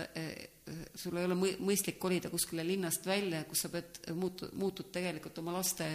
[0.95, 5.55] sul ei ole mõistlik kolida kuskile linnast välja, kus sa pead, muutu-, muutud tegelikult oma
[5.59, 5.87] laste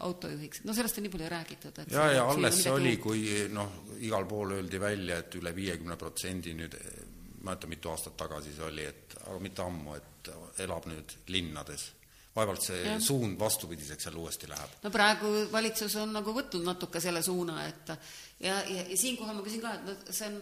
[0.00, 0.64] autojuhiks.
[0.64, 4.26] no sellest on nii palju räägitud, et ja, ja alles see oli, kui noh, igal
[4.30, 8.66] pool öeldi välja, et üle viiekümne protsendi nüüd, ma ei mäleta, mitu aastat tagasi see
[8.66, 11.90] oli, et aga mitte ammu, et elab nüüd linnades
[12.36, 12.94] vaevalt see ja.
[13.02, 14.78] suund vastupidiseks seal uuesti läheb.
[14.84, 17.92] no praegu valitsus on nagu võtnud natuke selle suuna, et
[18.40, 20.38] ja, ja, ja siinkohal ma küsin ka, et no see on,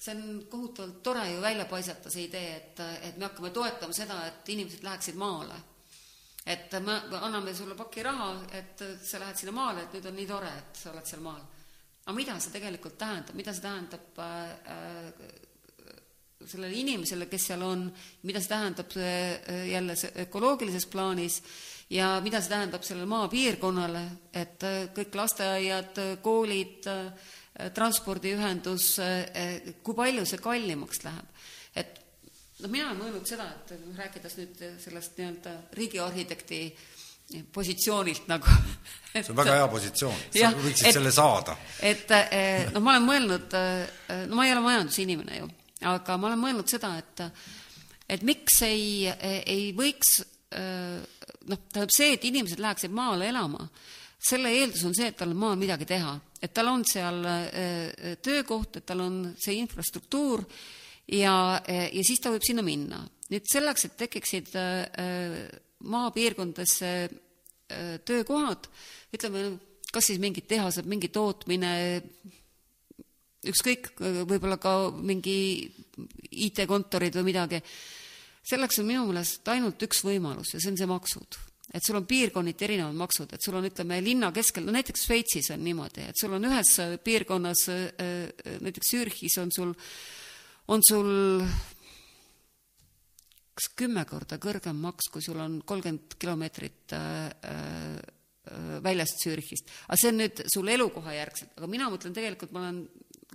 [0.00, 4.22] see on kohutavalt tore ju välja paisata, see idee, et, et me hakkame toetama seda,
[4.26, 5.58] et inimesed läheksid maale.
[6.46, 10.26] et me anname sulle paki raha, et sa lähed sinna maale, et nüüd on nii
[10.26, 11.42] tore, et sa oled seal maal.
[12.06, 15.48] aga mida see tegelikult tähendab, mida see tähendab äh,
[16.46, 17.84] sellele inimesele, kes seal on,
[18.24, 19.94] mida see tähendab äh, jälle
[20.24, 21.42] ökoloogilises plaanis
[21.90, 27.36] ja mida see tähendab sellele maapiirkonnale, et äh, kõik lasteaiad, koolid, äh,
[27.74, 28.92] transpordiühendus,
[29.82, 31.42] kui palju see kallimaks läheb.
[31.74, 31.98] et
[32.62, 36.60] noh, mina olen mõelnud seda, et noh, rääkides nüüd sellest nii-öelda riigiarhitekti
[37.52, 38.46] positsioonilt nagu
[39.12, 41.56] see on väga hea positsioon, sa võiksid et, selle saada.
[41.82, 42.14] et
[42.74, 43.58] noh, ma olen mõelnud,
[44.30, 45.50] no ma ei ole majandusinimene ju
[45.88, 47.24] aga ma olen mõelnud seda, et
[48.10, 50.18] et miks ei, ei võiks
[50.50, 53.68] noh, tähendab see, et inimesed läheksid maale elama,
[54.20, 57.20] selle eeldus on see, et tal on maal midagi teha, et tal on seal
[58.24, 60.44] töökoht, et tal on see infrastruktuur
[61.12, 61.34] ja,
[61.68, 63.02] ja siis ta võib sinna minna.
[63.30, 64.54] nüüd selleks, et tekiksid
[65.80, 66.92] maapiirkondadesse
[68.04, 68.66] töökohad,
[69.14, 69.44] ütleme,
[69.92, 71.72] kas siis mingid tehased, mingi tootmine,
[73.50, 75.36] ükskõik, võib-olla ka mingi
[76.30, 77.60] IT-kontorid või midagi,
[78.46, 81.40] selleks on minu meelest ainult üks võimalus ja see on see maksud.
[81.74, 85.50] Et sul on piirkonniti erinevad maksud, et sul on, ütleme, linna keskel, no näiteks Šveitsis
[85.54, 86.72] on niimoodi, et sul on ühes
[87.04, 87.66] piirkonnas,
[88.64, 89.74] näiteks Zürichis on sul,
[90.74, 91.12] on sul
[93.54, 96.96] kas kümme korda kõrgem maks, kui sul on kolmkümmend kilomeetrit
[98.82, 99.68] väljast Zürichist.
[99.86, 102.82] aga see on nüüd sul elukoha järgselt, aga mina mõtlen tegelikult, ma olen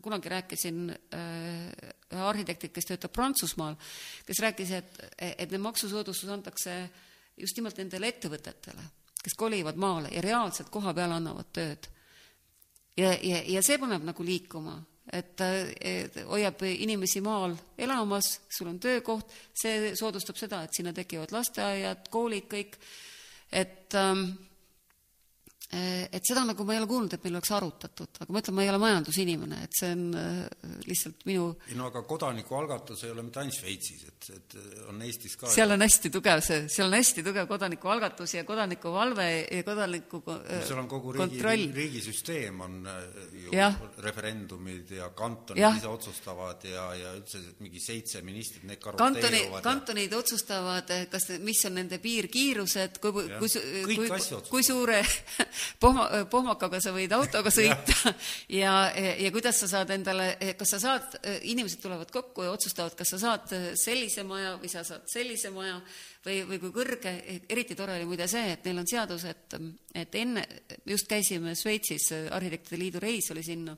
[0.06, 1.74] kunagi rääkisin ühe
[2.14, 3.78] äh, arhitektiga, kes töötab Prantsusmaal,
[4.28, 6.76] kes rääkis, et, et need maksusoodustus antakse
[7.38, 8.88] just nimelt nendele ettevõtetele,
[9.24, 11.88] kes kolivad maale ja reaalselt koha peal annavad tööd.
[12.98, 14.78] ja, ja, ja see paneb nagu liikuma,
[15.14, 15.41] et,
[16.26, 22.48] hoiab inimesi maal elamas, sul on töökoht, see soodustab seda, et sinna tekivad lasteaiad, koolid,
[22.52, 22.80] kõik,
[23.52, 24.32] et ähm,
[26.12, 28.64] et seda nagu ma ei ole kuulnud, et meil oleks arutatud, aga ma ütlen, ma
[28.66, 30.42] ei ole majandusinimene, et see on äh,
[30.86, 34.58] lihtsalt minu ei no aga kodanikualgatus ei ole mitte ainult Šveitsis, et, et
[34.90, 39.28] on Eestis ka seal on hästi tugev see, seal on hästi tugev kodanikualgatus ja kodanikuvalve
[39.44, 43.02] ja kodaniku seal on kogu riigi, riigisüsteem on äh,
[43.46, 43.78] ju Jah.
[44.06, 45.78] referendumid ja kantonid Jah.
[45.78, 51.30] ise otsustavad ja, ja üldse mingi seitse ministrit, need kantoni, karoteeruvad ja- kantonid otsustavad, kas,
[51.44, 54.50] mis on nende piirkiirused, kui, kui, kui, otsustavad.
[54.50, 55.02] kui suure
[55.80, 58.16] pohma, pohmakaga sa võid autoga sõita.
[58.50, 61.16] Ja, ja kuidas sa saad endale, kas sa saad,
[61.48, 65.80] inimesed tulevad kokku ja otsustavad, kas sa saad sellise maja või sa saad sellise maja
[66.26, 67.14] või, või kui kõrge,
[67.50, 69.56] eriti tore oli muide see, et neil on seadus, et,
[69.96, 70.46] et enne,
[70.90, 73.76] just käisime Šveitsis, Arhitektide Liidu reis oli sinna,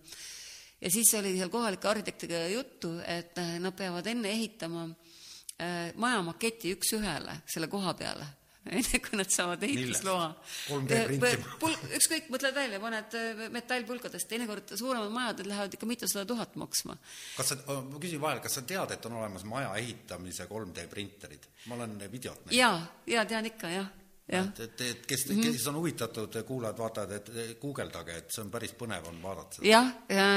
[0.81, 6.75] ja siis oli seal kohalike arhitektidega juttu, et nad peavad enne ehitama äh, maja maketi
[6.77, 8.27] üks-ühele selle koha peale,
[8.71, 10.29] enne kui nad saavad ehitusloa.
[10.69, 11.57] 3D printima.
[11.61, 16.57] Pul-, ükskõik, mõtled välja, paned äh, metallpulkadest, teinekord suuremad majad, need lähevad ikka mitusada tuhat
[16.59, 16.97] maksma.
[17.37, 21.47] kas sa, ma küsin vahele, kas sa tead, et on olemas maja ehitamise 3D printerid?
[21.67, 22.57] ma olen videot näinud.
[22.57, 23.87] jaa, jaa, tean ikka, jah,
[24.31, 24.47] jah.
[24.47, 29.07] et, et, et kes, kes on huvitatud, kuulajad-vaatajad, et guugeldage, et see on päris põnev
[29.11, 29.69] on vaadata seda.
[29.69, 30.27] jah, ja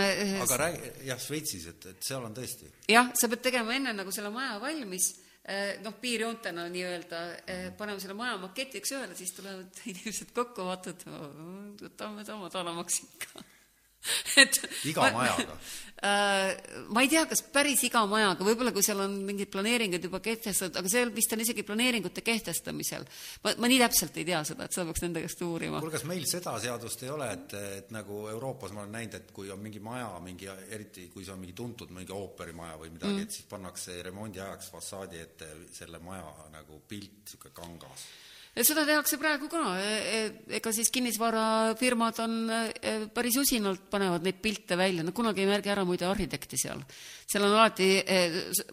[0.45, 2.71] aga räägi, jah, Šveitsis, et, et seal on tõesti.
[2.91, 5.13] jah, sa pead tegema enne nagu selle maja valmis,
[5.85, 7.21] noh, piirjoontena nii-öelda,
[7.79, 11.07] paneme selle maja maketiks ühele, siis tulevad inimesed kokku, vaatavad,
[11.83, 13.47] võtame ta madalamaks ikka
[14.43, 15.57] et Iga majaga?
[16.03, 16.57] äh,
[16.89, 20.79] ma ei tea, kas päris iga majaga, võib-olla kui seal on mingid planeeringud juba kehtestatud,
[20.81, 23.05] aga see vist on isegi planeeringute kehtestamisel.
[23.45, 25.83] ma, ma nii täpselt ei tea seda, et seda peaks nende käest uurima.
[25.83, 29.37] kuule, kas meil seda seadust ei ole, et, et nagu Euroopas ma olen näinud, et
[29.37, 33.19] kui on mingi maja, mingi, eriti kui see on mingi tuntud mingi ooperimaja või midagi
[33.19, 38.09] mm., et siis pannakse remondi ajaks fassaadi ette selle maja nagu pilt, niisugune kangas.
[38.51, 39.61] Seda tehakse praegu ka,
[40.59, 45.71] ega siis kinnisvarafirmad on e, päris usinalt panevad neid pilte välja, nad kunagi ei märgi
[45.71, 46.83] ära muide arhitekti seal.
[47.31, 47.93] seal on alati,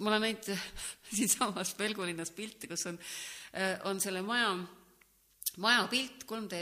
[0.01, 0.49] ma olen näinud
[1.19, 2.97] siinsamas Pelgulinnas pilti, kus on,
[3.85, 4.55] on selle maja
[5.63, 6.57] maja pilt, 3D,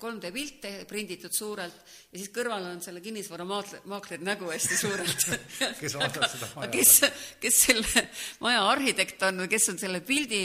[0.00, 1.80] 3D pilt prinditud suurelt
[2.12, 5.26] ja siis kõrval on selle kinnisvaramaakleri nägu hästi suurelt
[5.80, 6.70] Kes vaatab seda maja.
[6.76, 6.94] kes,
[7.42, 8.04] kes selle
[8.44, 10.42] maja arhitekt on või kes on selle pildi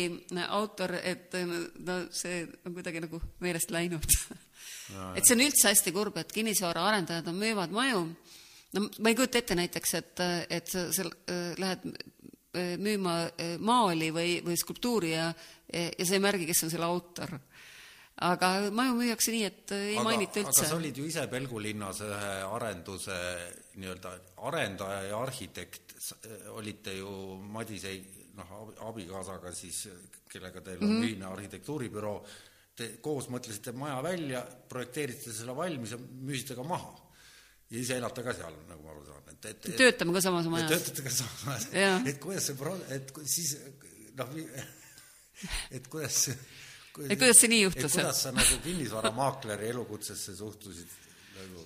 [0.50, 4.08] autor, et no see on kuidagi nagu meelest läinud.
[5.18, 8.04] et see on üldse hästi kurb, et kinnisvaraarendajad on, müüvad maju,
[8.76, 10.26] no ma ei kujuta ette näiteks, et,
[10.60, 15.32] et sa seal äh, lähed äh, müüma äh, maali või, või skulptuuri ja,
[15.74, 17.38] ja sa ei märgi, kes on selle autor
[18.22, 20.62] aga maju müüakse nii, et ei aga, mainita üldse.
[20.62, 23.20] aga sa olid ju ise Pelgulinnas ühe arenduse
[23.82, 24.12] nii-öelda
[24.50, 25.96] arendaja ja arhitekt,
[26.54, 27.10] olite ju
[27.42, 27.96] Madise
[28.38, 28.54] noh,
[28.90, 29.88] abikaasaga siis,
[30.30, 31.08] kellega teil on mm -hmm.
[31.08, 32.18] ühine arhitektuuribüroo,
[32.76, 37.00] te koos mõtlesite maja välja, projekteerisite selle valmis ja müüsite ka maha.
[37.70, 40.70] ja ise elate ka seal, nagu ma aru saan, et, et, töötame ka samas majas.
[40.70, 41.68] töötate ka samas majas,
[42.06, 43.58] et kuidas see pro-, et siis
[44.18, 44.30] noh,
[45.76, 46.30] et kuidas
[47.10, 47.96] et kuidas see nii juhtus?
[47.98, 51.00] kuidas sa nagu kinnisvaramaakleri elukutsesse suhtusid
[51.38, 51.66] nagu?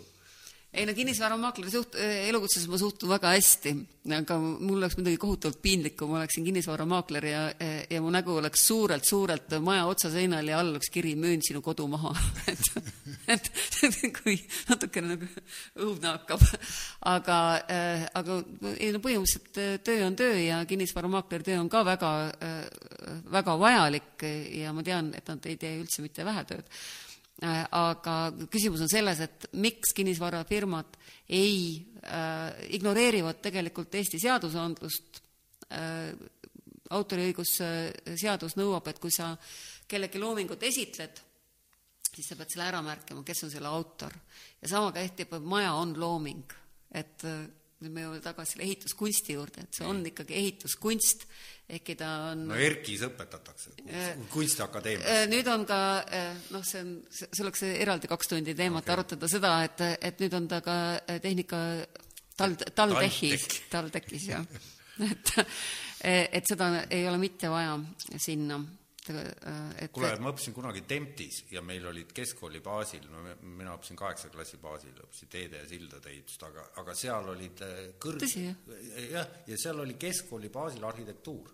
[0.78, 1.96] Ei no kinnisvaramaakleri suht-,
[2.30, 3.74] elukutsesse ma suhtun väga hästi,
[4.14, 7.42] aga mul oleks midagi kohutavalt piinlik, kui ma oleksin kinnisvaramaakler ja,
[7.90, 12.14] ja mu nägu oleks suurelt-suurelt maja otsaseinal ja all oleks kiri müün sinu kodu maha.
[13.28, 13.48] Et,
[13.84, 14.38] et kui
[14.70, 15.28] natukene nagu
[15.84, 16.46] õudne hakkab.
[17.12, 17.40] aga,
[18.16, 18.38] aga
[18.78, 22.12] ei no põhimõtteliselt töö on töö ja kinnisvaramaakleri töö on ka väga,
[23.36, 24.24] väga vajalik
[24.62, 26.72] ja ma tean, et nad ei tee üldse mitte vähe tööd
[27.46, 28.16] aga
[28.50, 30.98] küsimus on selles, et miks kinnisvarafirmad
[31.30, 35.22] ei äh,, ignoreerivad tegelikult Eesti seadusandlust
[35.70, 36.16] äh,,
[36.90, 39.34] autoriõigusseadus nõuab, et kui sa
[39.88, 41.22] kellegi loomingut esitled,
[42.08, 44.14] siis sa pead selle ära märkima, kes on selle autor.
[44.62, 46.54] ja sama kehtib, maja on looming,
[46.92, 47.24] et
[47.84, 51.28] nüüd me jõuame tagasi selle ehituskunsti juurde, et see on ikkagi ehituskunst,
[51.78, 53.76] ehkki ta on no ERKis õpetatakse,
[54.34, 55.06] kunstiakadeemias.
[55.14, 55.80] Äh, nüüd on ka,
[56.56, 58.96] noh, see on, see oleks eraldi kaks tundi teemat okay.
[58.98, 60.78] arutada seda, et, et nüüd on ta ka
[61.22, 61.62] tehnika
[62.40, 64.50] tal-, TalTechis, TalTechis, jah.
[65.12, 65.34] et,
[66.08, 67.78] et seda ei ole mitte vaja
[68.18, 68.58] sinna
[69.10, 74.30] et kuule, ma õppisin kunagi Temptis ja meil olid keskkooli baasil, no mina õppisin kaheksa
[74.34, 77.64] klassi baasil, õppisin teede ja sildade ehitust, aga, aga seal olid
[78.04, 78.28] kõrg-...
[79.12, 81.54] jah, ja seal oli keskkooli baasil arhitektuur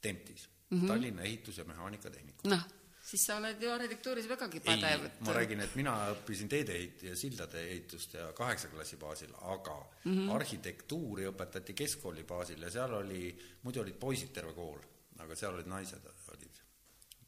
[0.00, 0.88] Temptis mm, -hmm.
[0.88, 2.50] Tallinna Ehitus- ja Mehaanikatehnikum.
[2.50, 2.66] noh,
[3.02, 5.04] siis sa oled ju arhitektuuris vägagi pädev.
[5.04, 9.76] ei, ma räägin, et mina õppisin teedeehit- ja sildade ehitust ja kaheksa klassi baasil, aga
[10.04, 10.34] mm -hmm.
[10.34, 14.78] arhitektuuri õpetati keskkooli baasil ja seal oli, muidu olid poisid terve kool,
[15.18, 16.62] aga seal olid naised, olid,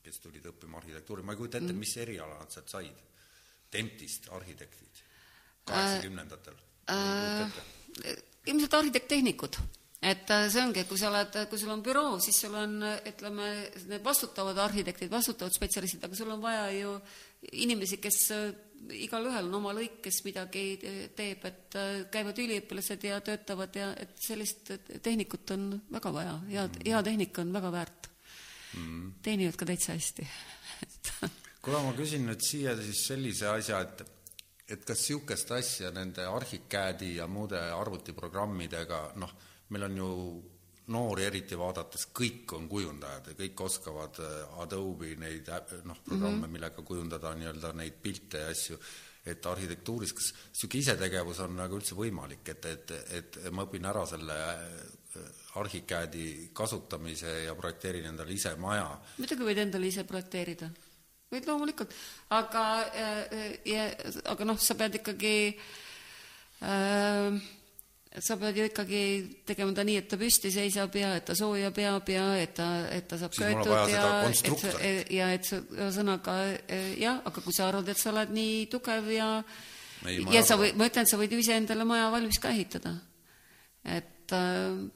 [0.08, 3.06] kes tulid õppima arhitektuuri, ma ei kujuta ette mm, mis eriala nad sealt said.
[3.68, 5.02] Dentist, arhitektid,
[5.68, 6.56] kaheksakümnendatel.
[6.88, 7.42] Äh,.
[7.44, 9.58] Äh, ilmselt arhitekt-tehnikud
[10.00, 12.78] et äh, see ongi, kui sa oled, kui sul on büroo, siis sul on,
[13.10, 13.48] ütleme,
[13.90, 16.94] need vastutavad arhitektid, vastutavad spetsialistid, aga sul on vaja ju
[17.64, 18.44] inimesi, kes äh,
[18.94, 20.64] igalühel on oma lõik, kes midagi
[21.18, 24.70] teeb, et äh, käivad üliõpilased ja töötavad ja et sellist
[25.02, 28.12] tehnikut on väga vaja, head, hea tehnika on väga väärt
[28.74, 29.18] mm..
[29.22, 30.28] teenivad ka täitsa hästi
[31.62, 34.06] kuule, ma küsin nüüd siia siis sellise asja, et
[34.68, 39.30] et kas niisugust asja nende Archicadi ja muude arvutiprogrammidega, noh,
[39.72, 40.08] meil on ju
[40.92, 45.48] noori eriti vaadates, kõik on kujundajad ja kõik oskavad äh, Adobe neid
[45.84, 46.52] noh, programme mm, -hmm.
[46.56, 48.78] millega kujundada nii-öelda neid pilte ja asju,
[49.28, 54.06] et arhitektuuris, kas niisugune isetegevus on nagu üldse võimalik, et, et, et ma õpin ära
[54.08, 54.38] selle
[55.58, 58.88] Archicadi kasutamise ja projekteerin endale ise maja.
[59.18, 60.70] muidugi võid endale ise projekteerida,
[61.32, 61.94] võid loomulikult,
[62.36, 62.64] aga
[62.94, 63.86] äh,
[64.24, 65.36] aga noh, sa pead ikkagi
[66.62, 67.38] äh,
[68.20, 69.02] sa pead ju ikkagi
[69.46, 72.68] tegema ta nii, et ta püsti seisab ja et ta sooja peab ja et ta,
[72.94, 74.72] et ta saab köetud ja et sa,
[75.12, 76.36] ja et ühesõnaga
[76.98, 79.28] jah, aga kui sa arvad, et sa oled nii tugev ja
[80.06, 82.94] ja sa võid, ma ütlen, sa võid ju iseendale maja valmis ka ehitada.
[83.84, 84.88] et äh,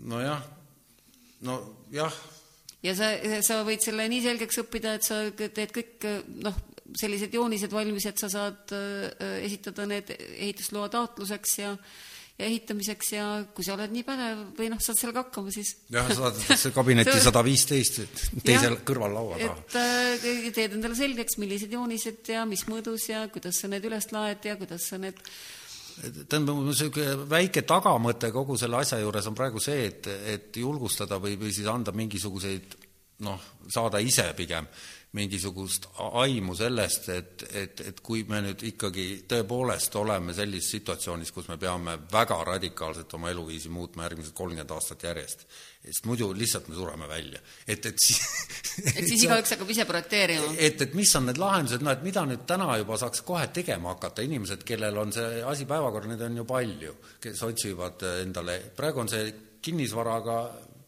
[0.00, 0.44] nojah,
[1.46, 2.20] nojah.
[2.82, 3.12] ja sa,
[3.44, 6.08] sa võid selle nii selgeks õppida, et sa teed kõik
[6.44, 6.56] noh,
[6.98, 11.76] sellised joonised valmis, et sa saad äh, esitada need ehitusloa taotluseks ja
[12.38, 13.24] ja ehitamiseks ja
[13.54, 17.42] kui sa oled nii pädev või noh, saad sellega hakkama, siis jah, saadetakse kabinetti sada
[17.44, 18.00] viisteist
[18.44, 19.56] teisel kõrval laua taha.
[19.60, 19.76] et
[20.26, 24.48] äh, teed endale selgeks, millised joonised ja mis mõõdus ja kuidas sa need üles laed
[24.48, 25.20] ja kuidas sa need
[26.02, 31.36] tähendab, niisugune väike tagamõte kogu selle asja juures on praegu see, et, et julgustada või,
[31.40, 32.76] või siis anda mingisuguseid
[33.22, 34.66] noh, saada ise pigem
[35.12, 35.90] mingisugust
[36.22, 41.58] aimu sellest, et, et, et kui me nüüd ikkagi tõepoolest oleme sellises situatsioonis, kus me
[41.60, 45.44] peame väga radikaalselt oma eluviisi muutma järgmised kolmkümmend aastat järjest,
[45.82, 47.40] sest muidu lihtsalt me sureme välja.
[47.66, 48.20] et, et siis
[48.96, 50.54] et siis igaüks hakkab ise projekteerima?
[50.56, 53.96] et, et mis on need lahendused, no et mida nüüd täna juba saaks kohe tegema
[53.96, 59.02] hakata, inimesed, kellel on see asi päevakorral, neid on ju palju, kes otsivad endale, praegu
[59.02, 59.32] on see
[59.62, 60.38] kinnisvaraga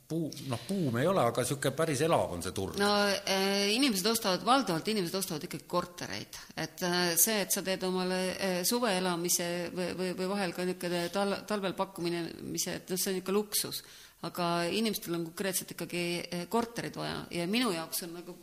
[0.09, 2.79] puu, noh, buum ei ole, aga niisugune päris elav on see turg.
[2.81, 6.41] no äh, inimesed ostavad, valdavalt inimesed ostavad ikkagi kortereid.
[6.57, 11.07] et äh, see, et sa teed omale äh, suveelamise või, või, või vahel ka niisugune
[11.15, 13.83] tal-, talvel pakkumise, et noh, see on niisugune luksus.
[14.25, 17.23] Aga inimestel on konkreetselt ikkagi äh, korterid vaja.
[17.31, 18.37] Ja minu jaoks on nagu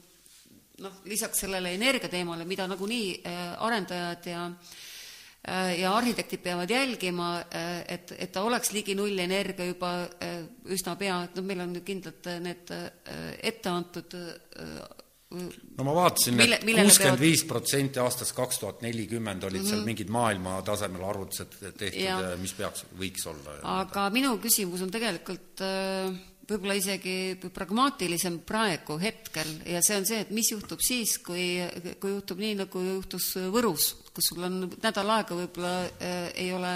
[0.81, 4.47] noh, lisaks sellele energiateemale, mida nagunii äh, arendajad ja
[5.41, 7.39] Äh, ja arhitektid peavad jälgima,
[7.89, 9.89] et, et ta oleks ligi nullenergia juba
[10.69, 12.69] üsna pea, et noh, meil on ju kindlalt need
[13.41, 14.13] ette antud
[15.31, 19.69] no ma vaatasin, et kuuskümmend viis protsenti aastast kaks tuhat nelikümmend olid mm -hmm.
[19.69, 19.91] seal mhm.
[19.93, 23.59] mingid maailma tasemel arvutused tehtud, mis peaks, võiks olla.
[23.81, 26.11] aga minu küsimus on tegelikult äh,
[26.51, 27.15] võib-olla isegi
[27.53, 31.45] pragmaatilisem praegu, hetkel, ja see on see, et mis juhtub siis, kui,
[32.01, 36.73] kui juhtub nii, nagu juhtus Võrus, kus sul on nädal aega võib-olla äh, ei ole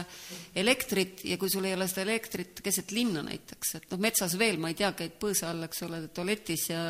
[0.56, 4.60] elektrit ja kui sul ei ole seda elektrit keset linna näiteks, et noh, metsas veel,
[4.62, 6.86] ma ei tea, käid põõsa all, eks ole, tualetis ja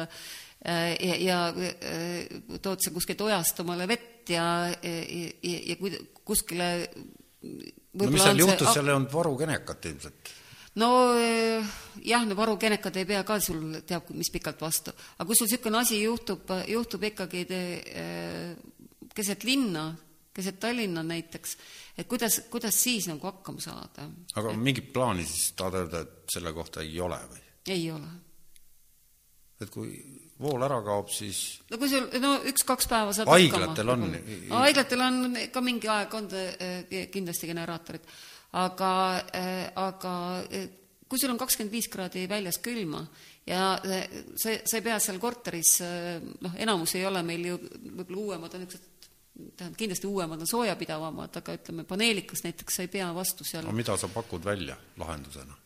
[0.66, 4.46] ja, ja äh, tood sa kuskilt ojast omale vett ja,
[4.82, 4.96] ja,
[5.44, 5.76] ja, ja
[6.26, 6.70] kuskile
[7.46, 10.32] no mis seal juhtus, seal ei olnud varukenekat ilmselt
[10.82, 10.90] no
[11.22, 15.48] eh, jah, no varukenekad ei pea ka sul teab mis pikalt vastu, aga kui sul
[15.50, 17.62] niisugune asi juhtub, juhtub ikkagi te,
[19.16, 19.88] keset linna,
[20.36, 21.58] keset Tallinna näiteks,
[21.98, 24.10] et kuidas, kuidas siis nagu hakkama saada?
[24.36, 27.44] aga et, mingit plaani siis tahad öelda, et selle kohta ei ole või?
[27.78, 28.12] ei ole.
[29.62, 29.94] et kui
[30.41, 31.41] vool ära kaob, siis
[31.72, 34.07] no kui sul, no üks-kaks päeva saad haiglatel on?
[34.52, 38.10] haiglatel on ka mingi aeg, on eh, kindlasti generaatorid
[38.56, 38.91] aga,
[39.36, 40.16] äh, aga
[41.07, 43.03] kui sul on kakskümmend viis kraadi väljas külma
[43.48, 44.03] ja äh,
[44.36, 45.78] sa, ei pea seal korteris,
[46.44, 48.94] noh, enamus ei ole meil ju, võib-olla uuemad on niisugused
[49.36, 53.76] tähendab, kindlasti uuemad on soojapidavamad, aga ütleme, paneelikas näiteks sa ei pea vastu seal no
[53.76, 55.57] mida sa pakud välja lahendusena?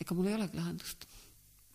[0.00, 1.08] ega mul ei olegi lahendust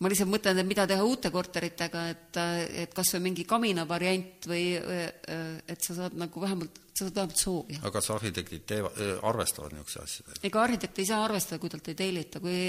[0.02, 2.38] ma lihtsalt mõtlen, et mida teha uute korteritega, et,
[2.84, 7.42] et kas või mingi kamina variant või et sa saad nagu vähemalt, sa saad vähemalt
[7.42, 7.80] sooja.
[7.80, 8.98] aga kas arhitektid teevad,
[9.30, 10.42] arvestavad niisuguste asjadega?
[10.50, 12.60] ega arhitekt ei saa arvestada, kui talt ei tellita, kui,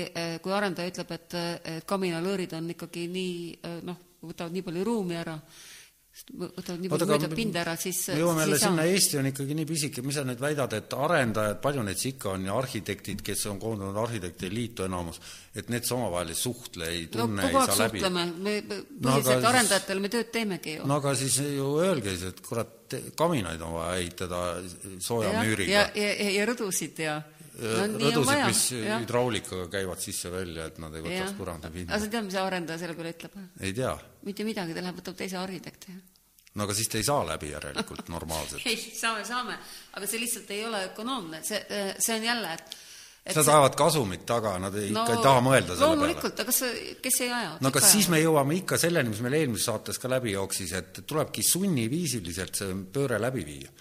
[0.45, 1.37] kui arendaja ütleb, et,
[1.73, 5.37] et kaminalõõrid on ikkagi nii noh, võtavad nii palju ruumi ära,
[6.37, 9.65] võtavad nii palju muid pinda ära, siis me jõuame jälle sinna, Eesti on ikkagi nii
[9.65, 13.57] pisike, mis sa nüüd väidad, et arendajad, palju neid ikka on ja arhitektid, kes on
[13.61, 15.17] koondunud arhitektide liitu enamus,
[15.57, 18.03] et need omavahel ei suhtle, ei no tunne, kogu ei saa läbi?
[18.13, 20.85] me No põhiliselt siis- arendajatele me tööd teemegi ju.
[20.87, 24.43] no aga siis ju öelge siis, et kurat, kaminaid on vaja ehitada
[25.01, 27.21] sooja ja, müüriga ja, ja, ja, ja rõdusid ja
[27.59, 29.01] no nii on rõdusid, mis jah.
[29.03, 31.35] hüdraulikaga käivad sisse-välja, et nad ei võtaks jah.
[31.37, 31.99] põranda aga pinda.
[31.99, 33.35] sa tead, mis arendaja selle peale ütleb?
[33.59, 33.93] ei tea.
[34.29, 35.97] mitte midagi, ta läheb, võtab teise arhitekti.
[36.53, 38.65] no aga siis te ei saa läbi järelikult normaalselt.
[38.71, 39.59] ei, saame, saame,
[39.93, 41.61] aga see lihtsalt ei ole ökonoomne, see,
[41.99, 42.81] see on jälle, et
[43.23, 45.93] et Nad ajavad kasumit taga, nad ei, ikka ei taha mõelda selle peale.
[45.93, 46.57] loomulikult, aga kas,
[47.05, 47.53] kes ei aja?
[47.63, 50.99] no Kõik siis me jõuame ikka selleni, mis meil eelmises saates ka läbi jooksis, et
[51.07, 53.71] tulebki sunniviisiliselt see pööre läbi viia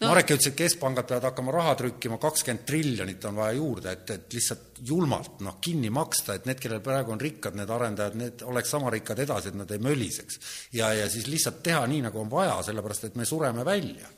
[0.00, 0.08] no.
[0.08, 4.36] Marek ütles, et keskpangad peavad hakkama raha trükkima, kakskümmend triljonit on vaja juurde, et, et
[4.38, 8.74] lihtsalt julmalt noh, kinni maksta, et need, kellel praegu on rikkad, need arendajad, need oleks
[8.76, 10.40] sama rikkad edasi, et nad ei möliseks.
[10.78, 14.08] ja, ja siis lihtsalt teha nii, nagu on vaja, sellepärast et me sureme välja.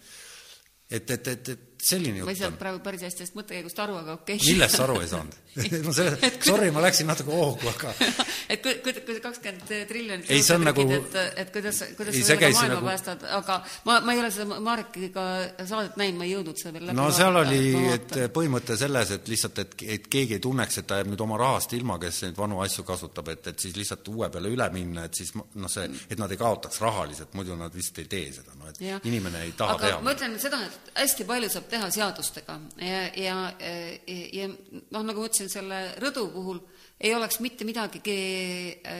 [0.90, 2.60] et, et, et, et selline ma ei jutt saanud on.
[2.60, 4.52] praegu päris hästi sellest mõttekäigust aru, aga okei okay.
[4.52, 5.40] millest sa aru ei saanud?
[5.86, 7.92] no selle, sorry, ma läksin natuke hoogu, aga
[8.52, 12.24] et kui, kui, kui kakskümmend triljonit Ei, see on nagu- et, et kuidas, kuidas Ei,
[12.24, 15.26] sa see sellega maailma nagu- päästad, aga ma, ma ei ole seda Marekiga
[15.60, 18.78] saadet näinud, ma ei jõudnud seda veel läbi no seal vaadata, oli, ma et põhimõte
[18.80, 22.00] selles, et lihtsalt, et, et keegi ei tunneks, et ta jääb nüüd oma rahast ilma,
[22.02, 25.34] kes neid vanu asju kasutab, et, et siis lihtsalt uue peale üle minna, et siis
[25.38, 28.72] ma- noh, see, et nad ei kaotaks rahaliselt, muidu nad vist ei tee seda, no
[28.72, 29.00] et Jah.
[29.06, 30.02] inimene ei taha aga teha.
[30.02, 35.28] ma ütlen seda, et hästi palju saab teha seadustega ja, ja, ja, noh, nagu ma
[35.28, 36.62] ütlesin, selle rõdu puhul
[37.04, 38.00] ei oleks mitte midagi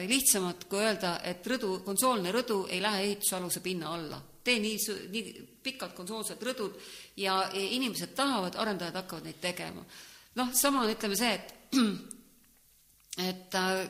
[0.09, 4.21] lihtsamat, kui öelda, et rõdu, konsoolne rõdu ei lähe ehitusaluse pinna alla.
[4.45, 4.77] tee nii,
[5.09, 6.75] nii pikad konsoolsed rõdud
[7.17, 9.85] ja, ja inimesed tahavad, arendajad hakkavad neid tegema.
[10.35, 11.55] noh, sama on, ütleme see, et
[13.29, 13.87] et äh,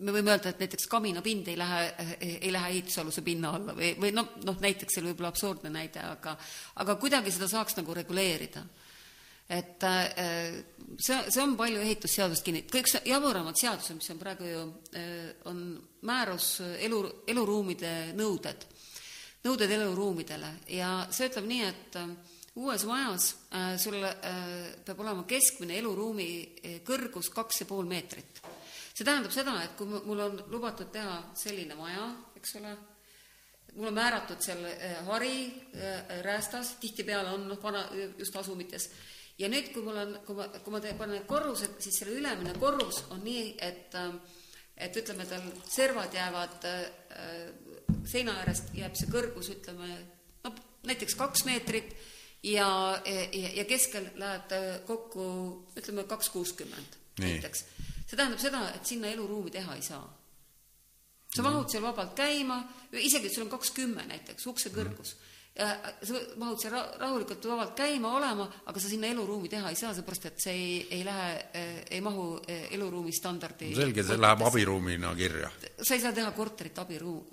[0.00, 1.80] me võime öelda, et näiteks kaminapind ei lähe,
[2.20, 6.02] ei lähe ehitusaluse pinna alla või, või noh, noh näiteks see võib olla absurdne näide,
[6.04, 6.36] aga
[6.82, 8.62] aga kuidagi seda saaks nagu reguleerida.
[9.50, 10.62] et äh,
[10.98, 15.32] see, see on palju ehitusseadust kinni, kõik see jaburamad seadused, mis on praegu ju, äh,
[15.50, 15.64] on
[16.06, 18.66] määrus elu, eluruumide nõuded,
[19.44, 22.14] nõuded eluruumidele ja see ütleb nii, et äh,
[22.60, 23.34] uues majas
[23.78, 23.94] sul
[24.84, 26.26] peab olema keskmine eluruumi
[26.84, 28.42] kõrgus kaks ja pool meetrit.
[29.00, 32.04] See tähendab seda, et kui mu- mul on lubatud teha selline maja,
[32.36, 32.74] eks ole,
[33.78, 35.32] mul on määratud seal äh, hari
[35.72, 37.86] äh, räästas, tihtipeale on noh, vana,
[38.18, 38.90] just asumites,
[39.40, 42.52] ja nüüd, kui mul on, kui ma, kui ma teen, panen korrused, siis selle ülemine
[42.60, 44.12] korrus on nii, et äh,
[44.80, 46.62] et ütleme, tal servad jäävad
[48.08, 49.90] seina äärest, jääb see kõrgus, ütleme,
[50.44, 50.54] no
[50.88, 51.90] näiteks kaks meetrit
[52.48, 52.68] ja,
[53.04, 55.26] ja, ja keskel läheb ta kokku,
[55.76, 57.64] ütleme, kaks kuuskümmend näiteks.
[58.10, 60.02] See tähendab seda, et sinna eluruumi teha ei saa.
[61.30, 62.56] sa mahud seal vabalt käima,
[62.92, 65.29] isegi et sul on kakskümmend näiteks, ukse kõrgus ja
[65.60, 69.92] sa mahud seal ra- rahulikult vabalt käima olema, aga sa sinna eluruumi teha ei saa,
[69.96, 71.30] seepärast et see ei, ei lähe,
[71.90, 75.50] ei mahu eh, eluruumi standardi selge, see läheb abiruumina kirja.
[75.82, 77.26] sa ei saa teha korterit abiruum.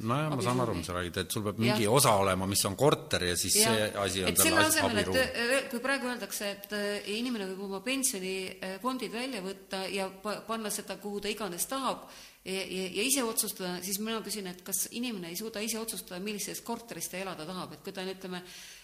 [0.00, 1.92] nojah, ma saan aru, mis sa räägid, et sul peab mingi Jah.
[1.98, 3.74] osa olema, mis on korter ja siis Jah.
[3.74, 7.66] see asi on selle as- asemel, et äh, kui praegu öeldakse, et äh, inimene võib
[7.68, 12.06] oma pensionifondid välja võtta ja pa- panna seda, kuhu ta iganes tahab
[12.48, 16.62] ja, ja, ise otsustada, siis mina küsin, et kas inimene ei suuda ise otsustada, millises
[16.64, 18.42] korteris ta elada tahab, et kui ta on, ütleme,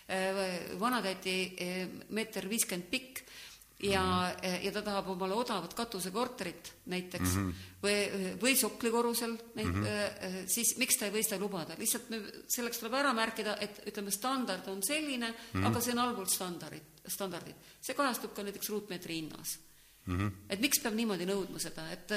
[0.08, 0.44] äh,
[0.80, 1.82] vanatädi äh,
[2.16, 3.24] meeter viiskümmend pikk
[3.84, 4.64] ja mm, -hmm.
[4.64, 7.54] ja ta tahab omale odavat katusekorterit näiteks mm -hmm.
[7.82, 10.46] või, või soklikorrusel näit- mm, -hmm.
[10.46, 14.10] siis miks ta ei või seda lubada, lihtsalt me, selleks tuleb ära märkida, et ütleme,
[14.10, 15.66] standard on selline mm, -hmm.
[15.66, 17.56] aga see on allpool standardit, standardit.
[17.80, 19.73] see kajastub ka näiteks ruutmeetri hinnas mm.
[20.06, 20.30] -hmm.
[20.50, 22.10] et miks peab niimoodi nõudma seda, et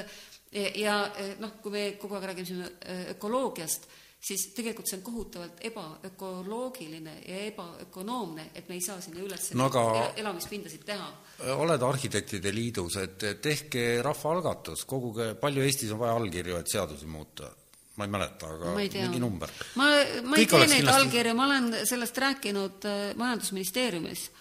[0.52, 3.88] ja, ja noh, kui me kogu aeg räägime äh, ökoloogiast,
[4.28, 9.66] siis tegelikult see on kohutavalt ebaökoloogiline ja ebaökonoomne, et me ei saa sinna üles No
[9.70, 11.08] aga- el- elamispindasid teha
[11.56, 17.52] oled Arhitektide Liidus, et tehke rahvaalgatus, koguge, palju Eestis on vaja allkirju, et seadusi muuta?
[17.98, 19.50] ma ei mäleta, aga ei mingi number.
[19.76, 19.86] ma,
[20.24, 22.86] ma ei Kõik tee oleks neid kindlasti- allkirju, ma olen sellest rääkinud
[23.18, 24.32] Majandusministeeriumis.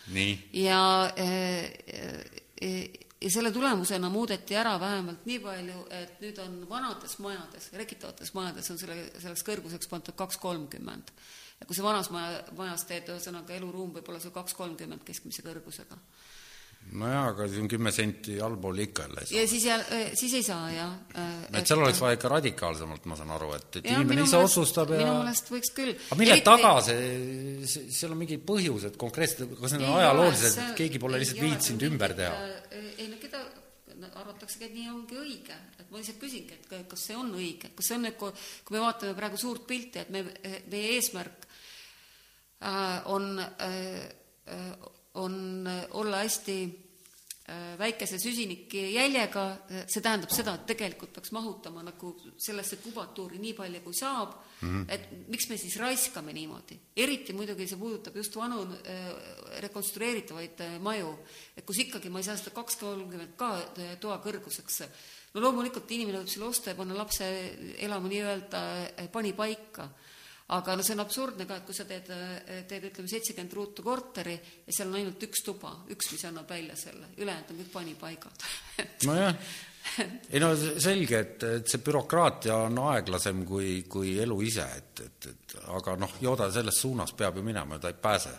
[0.52, 1.70] Ja äh,
[3.26, 8.70] ja selle tulemusena muudeti ära vähemalt nii palju, et nüüd on vanades majades, rekitavates majades
[8.70, 11.10] on selle, selleks kõrguseks pandud kaks kolmkümmend.
[11.60, 15.42] ja kui sa vanas maja, majas teed, ühesõnaga eluruum võib olla sul kaks kolmkümmend keskmise
[15.42, 15.98] kõrgusega.
[16.92, 19.40] Nojah, aga siin kümme senti allpool ikka jälle ei saa.
[19.40, 19.84] ja siis jää,
[20.14, 20.92] siis ei saa, jah.
[21.52, 25.00] et seal oleks vaja ikka radikaalsemalt, ma saan aru, et, et inimene ise otsustab ja
[25.02, 25.92] minu meelest võiks küll.
[25.96, 27.04] aga mille taga see,
[27.66, 31.86] see, seal on mingid põhjused konkreetselt, kas need on ajaloolised, et keegi pole lihtsalt viitsinud
[31.90, 32.50] ümber teha?
[32.96, 33.42] ei no keda,
[34.06, 37.90] arvataksegi, et nii ongi õige, et ma lihtsalt küsingi, et kas see on õige, kas
[37.90, 38.34] see on öko-,
[38.64, 40.22] kui me vaatame praegu suurt pilti, et me,
[40.70, 41.48] meie eesmärk
[42.62, 44.06] äh, on äh,
[45.16, 46.86] on olla hästi
[47.46, 52.08] Äh, väikese süsinikjäljega, äh, see tähendab seda, et tegelikult peaks mahutama nagu
[52.42, 54.88] sellesse kubatuuri nii palju, kui saab mm, -hmm.
[54.90, 56.74] et miks me siis raiskame niimoodi.
[56.96, 61.12] eriti muidugi see puudutab just vanu äh, rekonstrueeritavaid maju,
[61.56, 63.62] et kus ikkagi ma ei saa seda kaks kolmkümmend ka
[64.00, 64.82] toa kõrguseks.
[65.34, 67.24] no loomulikult inimene võib selle osta ja panna lapse
[67.78, 69.88] elama nii-öelda panipaika
[70.54, 72.10] aga no see on absurdne ka, et kui sa teed,
[72.70, 76.76] teed ütleme seitsekümmend ruutu korteri ja seal on ainult üks tuba, üks, mis annab välja
[76.78, 78.46] selle, ülejäänud on kõik panipaigad.
[79.08, 79.34] Nojah,
[80.30, 85.30] ei no selge, et, et see bürokraatia on aeglasem kui, kui elu ise, et, et,
[85.32, 88.34] et aga noh, Yoda selles suunas peab ju minema, ta ei pääse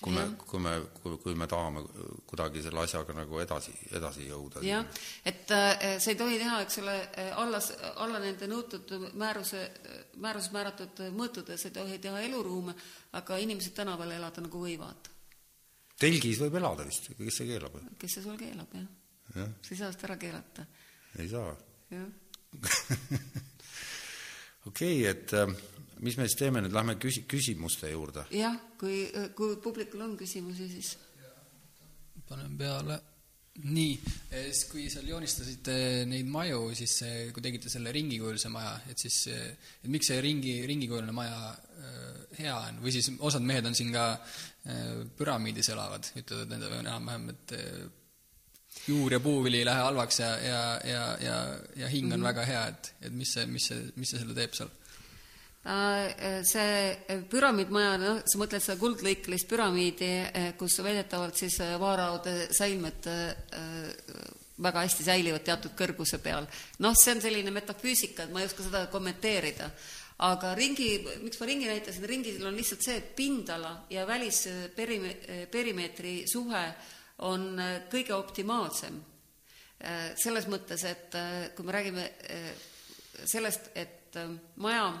[0.00, 0.72] kui me, kui me,
[1.02, 1.82] kui, me tahame
[2.28, 4.62] kuidagi selle asjaga nagu edasi, edasi jõuda.
[4.64, 4.86] jah,
[5.28, 7.60] et äh, sa ei tohi teha, eks ole, äh, alla,
[8.04, 9.60] alla nende nõutud määruse,
[10.24, 12.74] määruses määratud mõõtude, sa ei tohi teha eluruume,
[13.20, 15.10] aga inimesed tänaval elada nagu võivad.
[16.00, 17.76] telgis võib elada vist, kes see keelab?
[18.00, 18.88] kes see sul keelab, jah
[19.34, 19.42] ja.
[19.42, 19.50] ja..
[19.60, 20.66] sa ei saa seda ära keelata.
[21.18, 21.52] ei saa?
[21.92, 22.08] jah
[24.66, 25.52] okei okay,, et äh,
[26.00, 28.26] mis me siis teeme nüüd, lähme küsi-, küsimuste juurde?
[28.34, 29.04] jah, kui,
[29.36, 30.96] kui publikul on küsimusi, siis
[32.28, 33.00] panen peale.
[33.60, 33.96] nii,
[34.30, 35.74] siis kui seal joonistasite
[36.08, 36.94] neid maju, siis
[37.34, 42.54] kui tegite selle ringikujulise maja, et siis, et miks see ringi, ringikujuline maja äh, hea
[42.56, 47.28] on või siis osad mehed on siin ka äh, püramiidis elavad, ütlevad, et nende enam-vähem,
[47.34, 47.82] et äh,
[48.86, 51.38] juur ja puuvili ei lähe halvaks ja, ja, ja, ja,
[51.82, 52.28] ja hing on mm -hmm.
[52.30, 54.70] väga hea, et, et mis see, mis see, mis see selle teeb seal?
[55.62, 62.46] Äh, see püramiidmaja, noh, sa mõtled seda kuldlõikelist püramiidi, äh, kus väidetavalt siis äh, vaaraude
[62.56, 63.08] säilmed
[64.60, 66.48] väga hästi säilivad teatud kõrguse peal.
[66.80, 69.68] noh, see on selline metafüüsika, et ma ei oska seda kommenteerida.
[70.24, 70.88] aga ringi,
[71.20, 76.64] miks ma ringi näitasin, ringil on lihtsalt see, et pindala ja välisperimeetri perimeetri suhe
[77.28, 77.60] on
[77.92, 79.00] kõige optimaalsem.
[80.16, 81.16] selles mõttes, et
[81.54, 82.10] kui me räägime
[83.24, 84.16] sellest, et
[84.56, 84.92] maja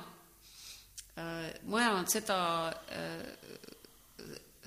[1.18, 3.24] Äh, maja on seda, äh,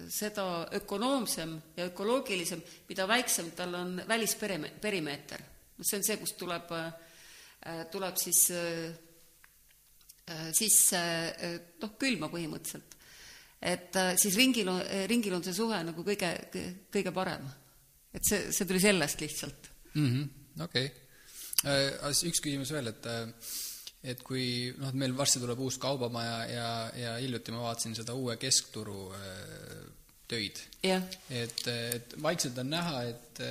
[0.09, 5.41] seda ökonoomsem ja ökoloogilisem, mida väiksem tal on välisperimeeter.
[5.77, 8.51] noh, see on see, kust tuleb, äh, tuleb siis
[10.55, 10.99] sisse
[11.81, 12.95] noh, külma põhimõtteliselt.
[13.61, 16.29] et siis ringil on, ringil on see suhe nagu kõige,
[16.91, 17.47] kõige parem.
[18.13, 20.63] et see, see tuli sellest lihtsalt mm -hmm,.
[20.63, 20.85] okei
[21.63, 22.29] okay.
[22.29, 23.07] üks küsimus veel, et
[24.03, 24.45] et kui
[24.77, 26.69] noh, meil varsti tuleb uus kaubamaja ja,
[26.99, 29.79] ja hiljuti ma vaatasin seda uue keskturu äh,
[30.27, 30.59] töid.
[30.83, 31.03] Yeah..
[31.29, 33.43] et, et vaikselt on näha, et,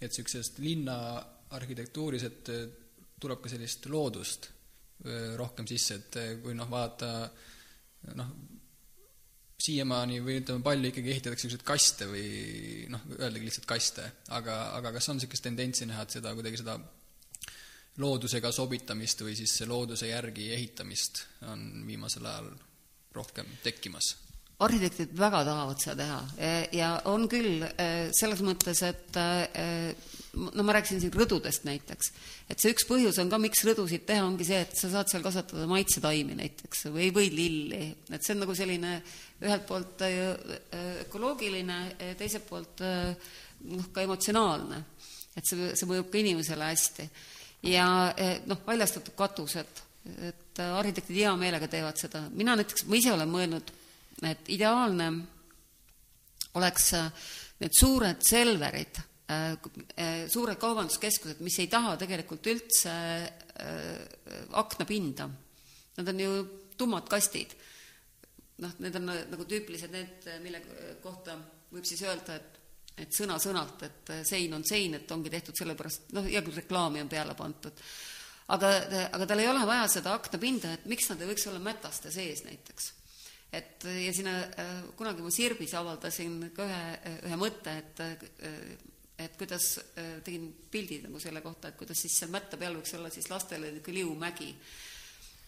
[0.00, 0.98] et niisugusest linna
[1.54, 2.52] arhitektuuris, et
[3.18, 7.12] tuleb ka sellist loodust äh, rohkem sisse, et kui noh, vaadata
[8.18, 8.36] noh,
[9.58, 12.28] siiamaani või ütleme, palju ikkagi ehitatakse niisuguseid kaste või
[12.92, 16.78] noh, öeldagi lihtsalt kaste, aga, aga kas on niisugust tendentsi näha, et seda kuidagi seda
[17.98, 22.50] loodusega sobitamist või siis looduse järgi ehitamist on viimasel ajal
[23.14, 24.14] rohkem tekkimas?
[24.58, 27.84] arhitektid väga tahavad seda teha ja on küll e,
[28.16, 29.66] selles mõttes, et e,
[30.34, 32.10] no ma rääkisin siin rõdudest näiteks,
[32.50, 35.22] et see üks põhjus on ka, miks rõdusid teha, ongi see, et sa saad seal
[35.22, 38.96] kasvatada maitsetaimi näiteks või, või lilli, et see on nagu selline
[39.46, 40.02] ühelt poolt
[41.06, 41.80] ökoloogiline,
[42.18, 44.82] teiselt poolt noh, ka emotsionaalne.
[45.38, 47.06] et see, see mõjub ka inimesele hästi
[47.66, 49.82] ja eh, noh, väljastatud katused,
[50.28, 53.72] et eh, arhitektid hea meelega teevad seda, mina näiteks, ma ise olen mõelnud,
[54.28, 55.10] et ideaalne
[56.58, 57.28] oleks eh,
[57.62, 59.04] need suured Selverid,
[60.32, 62.92] suured kaubanduskeskused, mis ei taha tegelikult üldse
[64.56, 65.26] aknapinda.
[65.98, 66.30] Nad on ju
[66.80, 67.52] tummad kastid.
[68.64, 70.62] noh, need on nagu tüüpilised need, mille
[71.02, 71.36] kohta
[71.74, 72.57] võib siis öelda, et
[73.02, 77.10] et sõna-sõnalt, et sein on sein, et ongi tehtud sellepärast, noh, hea küll, reklaami on
[77.10, 77.82] peale pandud.
[78.54, 78.70] aga,
[79.12, 82.44] aga tal ei ole vaja seda aknapinda, et miks nad ei võiks olla mätaste sees
[82.44, 82.92] näiteks.
[83.52, 88.16] et ja sinna, äh, kunagi ma Sirbis avaldasin ka ühe, ühe mõtte, et äh,
[89.18, 92.94] et kuidas, äh, tegin pildid nagu selle kohta, et kuidas siis seal mätta peal võiks
[92.94, 94.52] olla siis lastele niisugune liumägi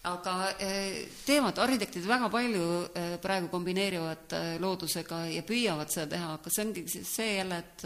[0.09, 2.63] aga eh, teevad arhitektid väga palju
[2.97, 7.85] eh, praegu kombineerivad eh, loodusega ja püüavad seda teha, aga see ongi see jälle, et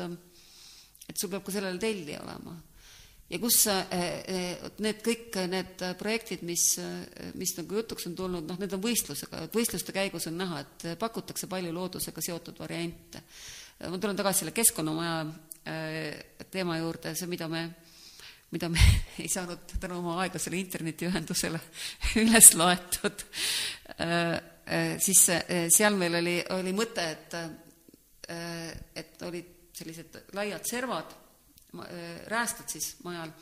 [1.05, 2.55] et sul peab ka sellele tellija olema.
[3.29, 3.65] ja kus
[4.85, 6.79] need kõik need projektid, mis,
[7.35, 10.87] mis nagu jutuks on tulnud, noh, need on võistlusega, et võistluste käigus on näha, et
[11.01, 13.25] pakutakse palju loodusega seotud variante.
[13.91, 17.67] ma tulen tagasi selle keskkonnamaja teema juurde, see, mida me
[18.55, 18.83] mida me
[19.23, 21.61] ei saanud tänu oma aeglasele internetiühendusele
[22.23, 23.25] üles laetud,
[25.05, 25.25] siis
[25.77, 27.37] seal meil oli, oli mõte, et,
[29.03, 31.11] et olid sellised laiad servad,
[32.31, 33.33] räästad siis majal,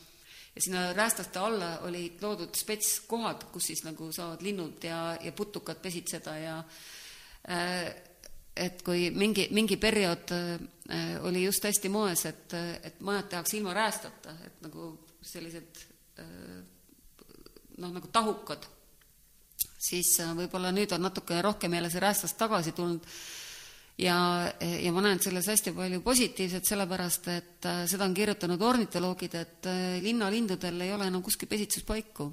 [0.56, 5.80] ja sinna räästaste alla olid loodud spetskohad, kus siis nagu saavad linnud ja, ja putukad
[5.84, 6.56] pesitseda ja
[8.56, 13.74] et kui mingi, mingi periood äh, oli just hästi moes, et, et majad tehakse ilma
[13.74, 15.82] räästata, et nagu sellised
[16.18, 16.58] äh,
[17.78, 18.66] noh, nagu tahukad,
[19.78, 23.06] siis äh, võib-olla nüüd on natukene rohkem jälle see räästast tagasi tulnud.
[24.00, 24.16] Ja,
[24.58, 29.68] ja ma näen selles hästi palju positiivset, sellepärast et seda on kirjutanud ornitoloogid, et
[30.02, 32.30] linnalindudel ei ole enam kuskil pesitsuspaiku.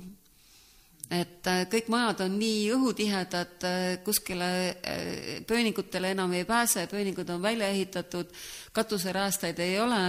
[1.10, 7.30] Et äh, kõik majad on nii õhutihedad, äh, kuskile äh, pööningutele enam ei pääse, pööningud
[7.34, 8.30] on välja ehitatud,
[8.72, 10.04] katuseräästaid ei ole,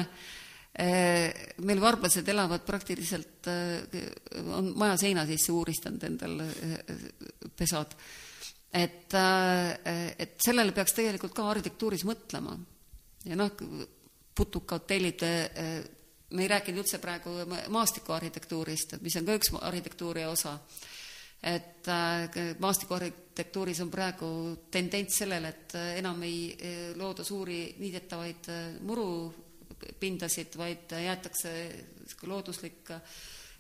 [0.79, 3.49] meil varblased elavad praktiliselt,
[4.55, 6.37] on maja seina sisse uuristanud endal
[7.59, 7.97] pesad.
[8.73, 12.55] et, et sellele peaks tegelikult ka arhitektuuris mõtlema.
[13.27, 13.51] ja noh,
[14.35, 15.27] putukahotellid,
[16.31, 17.35] me ei rääkinud üldse praegu
[17.69, 20.55] maastikuarhitektuurist, mis on ka üks arhitektuuri osa
[21.43, 24.27] et äh, maastikuarhitektuuris on praegu
[24.71, 28.51] tendents sellele, et äh, enam ei äh, looda suuri niidetavaid
[29.81, 31.53] murupindasid, vaid jäetakse
[32.27, 32.91] looduslik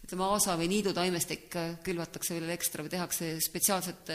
[0.01, 4.12] ütleme, aasa või niidutaimestik külvatakse veel ekstra või tehakse spetsiaalsed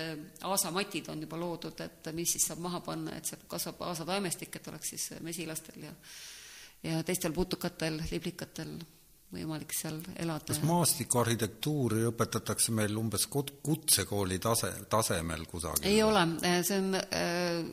[0.49, 4.68] aasamatid on juba loodud, et mis siis saab maha panna, et sealt kasvab aasataimestik, et
[4.73, 5.94] oleks siis mesilastel ja
[6.86, 8.76] ja teistel putukatel, liblikatel
[9.34, 10.45] võimalik seal elada.
[10.52, 15.88] kas maastikuarhitektuuri õpetatakse meil umbes kutsekooli tase, tasemel kusagil?
[15.90, 16.27] ei ole,
[16.68, 17.65] see on äh,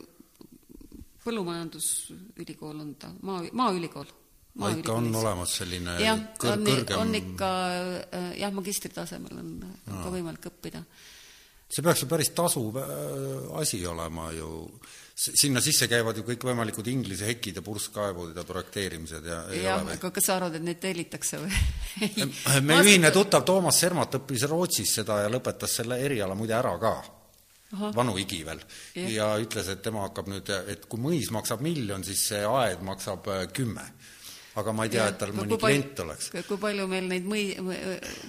[1.23, 4.11] põllumajandusülikool on ta, maa, maaülikool.
[4.59, 9.53] Maa ikka on olemas selline jah, kõr-, on, kõrgem on ikka äh, jah, magistritasemel on,
[9.89, 10.83] on ka võimalik õppida.
[11.73, 12.91] see peaks ju päris tasuv äh,
[13.61, 14.51] asi olema ju.
[15.13, 20.25] Sinna sisse käivad ju kõikvõimalikud Inglise hekid ja purskkaevud ja projekteerimised ja jah, aga kas
[20.25, 21.51] sa arvad, et neid tellitakse või?
[22.65, 26.95] Meie ühine tuttav Toomas Sermat õppis Rootsis seda ja lõpetas selle eriala muide ära ka.
[27.93, 28.59] vanu igi veel.
[29.13, 33.29] ja ütles, et tema hakkab nüüd, et kui mõis maksab miljon, siis see aed maksab
[33.33, 33.85] äh, kümme
[34.59, 36.27] aga ma ei tea, et tal mõni palju, klient oleks.
[36.47, 37.55] kui palju meil neid mõi-,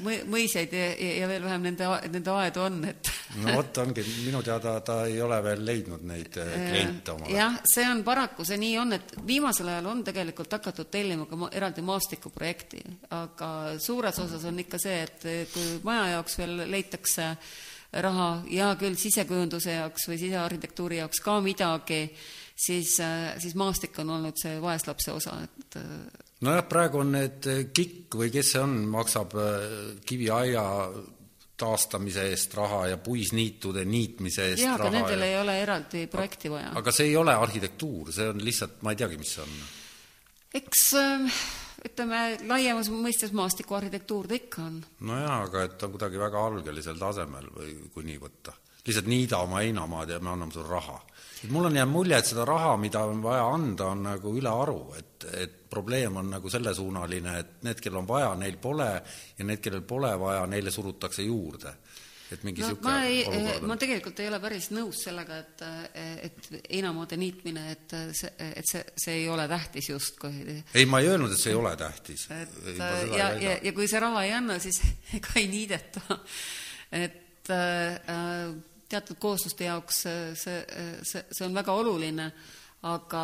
[0.04, 0.86] mõi-, mõisaid ja,
[1.20, 3.10] ja veel vähem nende, nende aedu on, et
[3.42, 7.34] no vot, ongi, minu teada ta ei ole veel leidnud neid äh, kliente omale.
[7.36, 11.50] jah, see on paraku, see nii on, et viimasel ajal on tegelikult hakatud tellima ka
[11.52, 12.82] eraldi maastikuprojekti,
[13.18, 13.50] aga
[13.82, 17.34] suures osas on ikka see, et kui maja jaoks veel leitakse
[18.04, 22.00] raha, hea küll, sisekujunduse jaoks või sisearhitektuuri jaoks ka midagi,
[22.56, 25.90] siis, äh, siis maastik on olnud see vaeslapse osa, et äh,
[26.46, 29.34] nojah, praegu on need äh, KIK või kes see on, maksab
[30.06, 30.64] kiviaia
[31.58, 34.90] taastamise eest raha ja puisniitude niitmise eest jaa, raha.
[34.90, 35.28] aga nendel ja...
[35.30, 36.72] ei ole eraldi projekti vaja.
[36.78, 39.60] aga see ei ole arhitektuur, see on lihtsalt, ma ei teagi, mis see on.
[40.62, 40.88] eks
[41.84, 44.82] ütleme, laiemas mõistes maastikuarhitektuur ta ikka on.
[45.10, 48.54] nojaa, aga et ta on kuidagi väga algelisel tasemel või kui nii võtta.
[48.84, 50.98] lihtsalt niida oma heinamaad ja me anname sulle raha
[51.44, 54.78] et mul on jäänud mulje, et seda raha, mida on vaja anda, on nagu ülearu,
[54.98, 58.88] et, et probleem on nagu sellesuunaline, et need, kellel on vaja, neil pole,
[59.38, 61.76] ja need, kellel pole vaja, neile surutakse juurde
[62.32, 63.22] et mingi no, ma ei,
[63.68, 65.64] ma tegelikult ei ole päris nõus sellega, et,
[66.24, 70.58] et heinamaade niitmine, et see, et see, see ei ole tähtis justkui.
[70.74, 72.26] ei, ma ei öelnud, et see ei ole tähtis.
[72.34, 74.80] et ja, ja, ja kui see raha ei anna, siis
[75.18, 76.18] ega ei niideta.
[77.04, 78.54] et äh,
[78.90, 80.58] teatud koosluste jaoks see,
[81.02, 82.28] see, see on väga oluline,
[82.84, 83.22] aga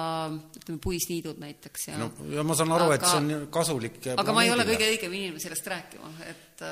[0.57, 4.45] ütleme, puisniidud näiteks ja no ja ma saan aru, et see on kasulik aga ma
[4.47, 6.65] ei ole kõige õigem inimene sellest rääkima, et,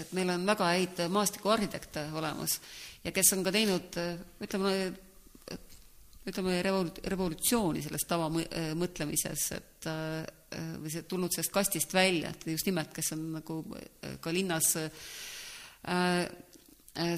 [0.00, 2.58] et meil on väga häid maastikuarhitekte olemas
[3.04, 3.98] ja kes on ka teinud
[4.42, 4.74] ütleme,
[6.32, 9.90] ütleme revol-, revolutsiooni selles tavamõtlemises, et
[10.82, 13.62] või see tulnud sellest kastist välja, et just nimelt, kes on nagu
[14.22, 14.74] ka linnas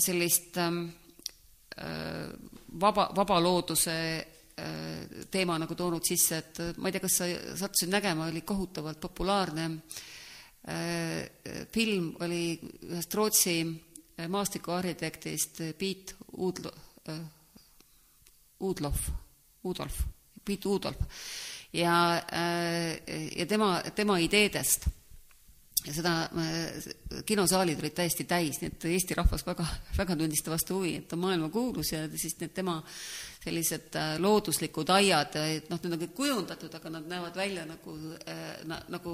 [0.04, 1.03] sellist äh, Äh,
[2.80, 3.96] vaba, vabalooduse
[4.56, 7.28] äh, teema nagu toonud sisse, et äh, ma ei tea, kas sa
[7.64, 9.70] sattusid nägema, oli kohutavalt populaarne
[11.74, 12.54] film, oli
[12.88, 13.58] ühest Rootsi
[14.32, 16.72] maastikuarhitektist Piet Uudlo-,
[18.64, 19.10] Uudlof,
[19.68, 19.98] Udolf,
[20.40, 21.02] Piet Udolf
[21.76, 21.98] ja,
[23.36, 24.88] ja tema, tema ideedest
[25.92, 26.12] seda
[27.26, 29.66] kinosaalid olid täiesti täis, nii et Eesti rahvas väga,
[29.98, 32.78] väga tundis ta vastu huvi, et ta on maailmakuulus ja siis need tema
[33.44, 37.96] sellised äh, looduslikud aiad, et noh, need on kõik kujundatud, aga nad näevad välja nagu
[38.22, 39.12] äh, na, nagu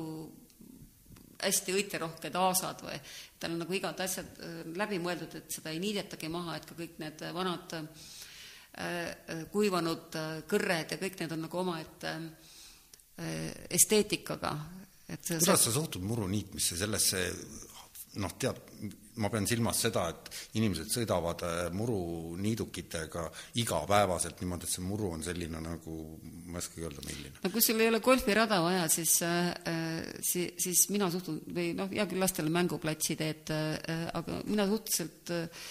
[1.41, 2.99] hästi õiterohked aasad või
[3.41, 6.79] tal on nagu igad asjad äh, läbi mõeldud, et seda ei niidetagi maha, et ka
[6.79, 7.79] kõik need vanad
[9.51, 10.15] kuivanud
[10.49, 12.13] kõrred ja kõik need on nagu omaette
[13.75, 14.53] esteetikaga,
[15.11, 17.25] et see kuidas sa suhtud muru niitmisse, sellesse
[18.19, 18.59] noh, tead,
[19.21, 23.27] ma pean silmas seda, et inimesed sõidavad äh, muruniidukitega
[23.63, 25.97] igapäevaselt niimoodi, et see muru on selline nagu,
[26.49, 27.35] ma ei oskagi öelda, milline.
[27.45, 31.71] no kui sul ei ole golfirada vaja, siis äh, äh siis, siis mina suhtun, või
[31.79, 35.69] noh, hea küll, lastele mänguplatsi teed äh,, aga mina suhteliselt äh,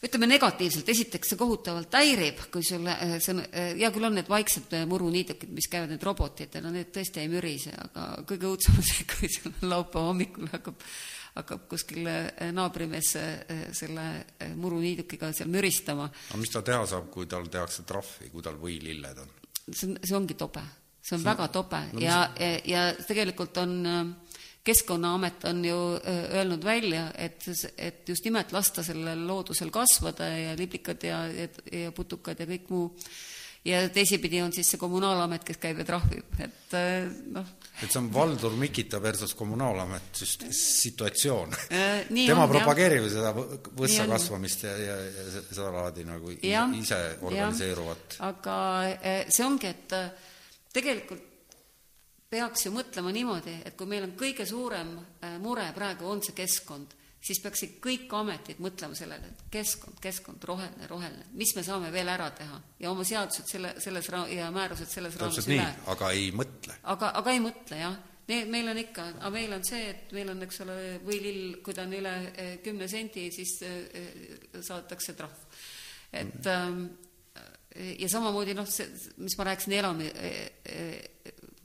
[0.00, 4.16] ütleme negatiivselt, esiteks see kohutavalt häirib, kui sul äh, see on, äh, hea küll on
[4.16, 8.48] need vaiksed äh, muruniidukid, mis käivad, need robotid, no need tõesti ei mürise, aga kõige
[8.48, 10.86] õudsem on see, kui sul laupäeva hommikul hakkab,
[11.36, 12.08] hakkab kuskil
[12.56, 13.12] naabrimees
[13.76, 14.06] selle
[14.58, 16.08] muruniidukiga seal müristama.
[16.08, 19.36] aga mis ta teha saab, kui tal tehakse trahvi, kui tal võililled on?
[19.68, 20.64] see on, see ongi tobe,
[20.98, 24.02] see on see, väga tobe no, ja, ja, ja tegelikult on äh,
[24.64, 27.44] keskkonnaamet on ju öelnud välja, et,
[27.78, 32.68] et just nimelt lasta sellel loodusel kasvada ja liblikad ja, ja, ja putukad ja kõik
[32.68, 32.90] muu.
[33.64, 36.76] ja teisipidi on siis see kommunaalamet, kes käib ja trahvib, et
[37.32, 37.48] noh.
[37.82, 42.04] et see on Valdur Mikita versus kommunaalamet just situatsioon äh,.
[42.08, 43.12] tema on, propageerib jah.
[43.16, 43.32] seda
[43.80, 48.20] võssa kasvamist ja, ja, ja seda laadi nagu ja, ise organiseeruvat.
[48.28, 48.60] aga
[49.28, 49.98] see ongi, et
[50.72, 51.29] tegelikult
[52.30, 56.36] peaks ju mõtlema niimoodi, et kui meil on kõige suurem äh, mure praegu on see
[56.36, 61.90] keskkond, siis peaksid kõik ametid mõtlema sellele, et keskkond, keskkond, roheline, roheline, mis me saame
[61.92, 65.66] veel ära teha ja oma seadused selle, selles ra- ja määrused selles raames üle.
[65.92, 66.78] aga ei mõtle.
[66.94, 67.98] aga, aga ei mõtle, jah.
[68.54, 71.84] meil on ikka, aga meil on see, et meil on, eks ole, võilill, kui ta
[71.84, 73.78] on üle äh, kümne sendi, siis äh,
[74.56, 75.46] saadetakse trahv.
[76.12, 76.88] et mm.
[78.00, 78.88] ja samamoodi noh, see,
[79.20, 80.14] mis ma rääkisin elami-,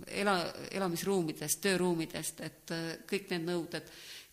[0.07, 0.35] ela,
[0.75, 3.87] elamisruumidest, tööruumidest, et äh, kõik need nõuded,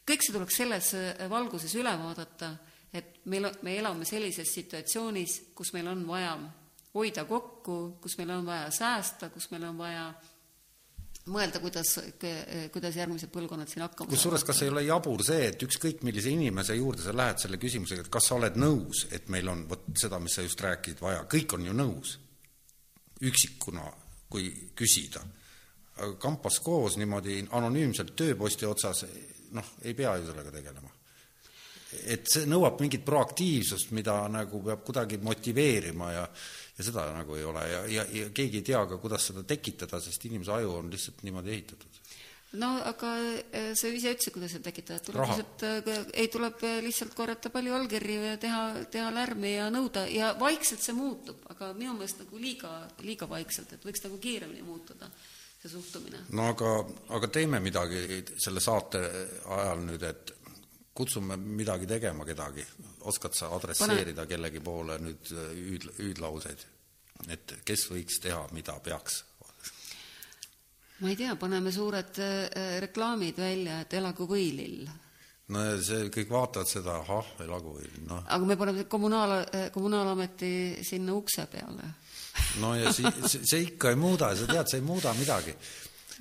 [0.08, 2.52] kõik see tuleks selles äh, valguses üle vaadata,
[2.92, 6.34] et meil, me elame sellises situatsioonis, kus meil on vaja
[6.92, 10.10] hoida kokku, kus meil on vaja säästa, kus meil on vaja
[11.32, 11.94] mõelda, kuidas,
[12.74, 16.74] kuidas järgmised põlvkonnad siin hakkama kusjuures, kas ei ole jabur see, et ükskõik millise inimese
[16.76, 20.18] juurde sa lähed selle küsimusega, et kas sa oled nõus, et meil on vot seda,
[20.20, 22.16] mis sa just rääkisid, vaja, kõik on ju nõus,
[23.22, 23.86] üksikuna,
[24.32, 25.22] kui küsida
[26.18, 29.04] kampas koos niimoodi anonüümselt tööposti otsas,
[29.52, 30.88] noh, ei pea ju sellega tegelema.
[32.08, 36.22] et see nõuab mingit proaktiivsust, mida nagu peab kuidagi motiveerima ja
[36.78, 37.64] ja seda nagu ei ole.
[37.68, 41.20] Ja, ja, ja keegi ei tea ka, kuidas seda tekitada, sest inimese aju on lihtsalt
[41.26, 42.00] niimoodi ehitatud.
[42.60, 43.10] No aga
[43.56, 47.76] eh, sa ise ütlesid, kuidas seda tekitada, tuleb lihtsalt, eh, ei, tuleb lihtsalt korjata palju
[47.78, 50.04] allkirju ja teha, teha lärmi ja nõuda.
[50.12, 54.64] Ja vaikselt see muutub, aga minu meelest nagu liiga, liiga vaikselt, et võiks nagu kiiremini
[54.66, 55.08] muutuda
[55.62, 56.24] see suhtumine.
[56.30, 56.70] no aga,
[57.16, 59.02] aga teeme midagi selle saate
[59.56, 60.32] ajal nüüd, et
[60.94, 62.64] kutsume midagi tegema kedagi,
[63.08, 64.30] oskad sa adresseerida Pane...
[64.34, 66.66] kellegi poole nüüd hüüd, hüüdlauseid,
[67.32, 69.22] et kes võiks teha, mida peaks?
[71.02, 74.84] ma ei tea, paneme suured äh, reklaamid välja, et elagu võilill
[75.52, 78.22] no see, kõik vaatavad seda, ahah, elagu võilill, noh.
[78.26, 79.38] aga me paneme kommunaal,
[79.74, 80.52] kommunaalameti
[80.86, 81.94] sinna ukse peale
[82.60, 85.56] no ja si-, see ikka ei muuda, sa tead, see ei muuda midagi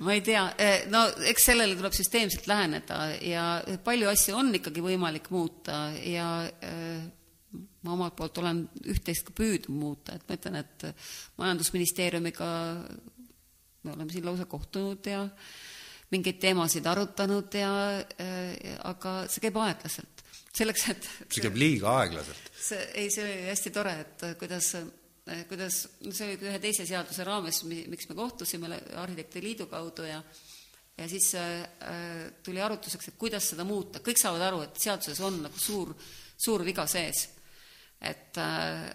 [0.02, 3.46] ma ei tea, eh, no eks sellele tuleb süsteemselt läheneda ja
[3.84, 6.28] palju asju on ikkagi võimalik muuta ja
[6.64, 7.02] eh,
[7.82, 10.86] ma omalt poolt olen üht-teist ka püüdnud muuta, et ma ütlen, et
[11.40, 12.48] Majandusministeeriumiga
[13.82, 15.26] me oleme siin lausa kohtunud ja
[16.12, 20.24] mingeid teemasid arutanud ja äh, aga see käib aeglaselt.
[20.52, 22.50] selleks, et see käib liiga aeglaselt.
[22.54, 25.01] see, ei, see oli hästi tore, et kuidas Eh,
[25.48, 30.22] kuidas, see oli ühe teise seaduse raames, miks me kohtusime Arhitektide Liidu kaudu ja
[30.98, 31.62] ja siis äh,
[32.44, 35.94] tuli arutluseks, et kuidas seda muuta, kõik saavad aru, et seaduses on nagu suur,
[36.36, 37.28] suur viga sees.
[38.00, 38.90] et äh,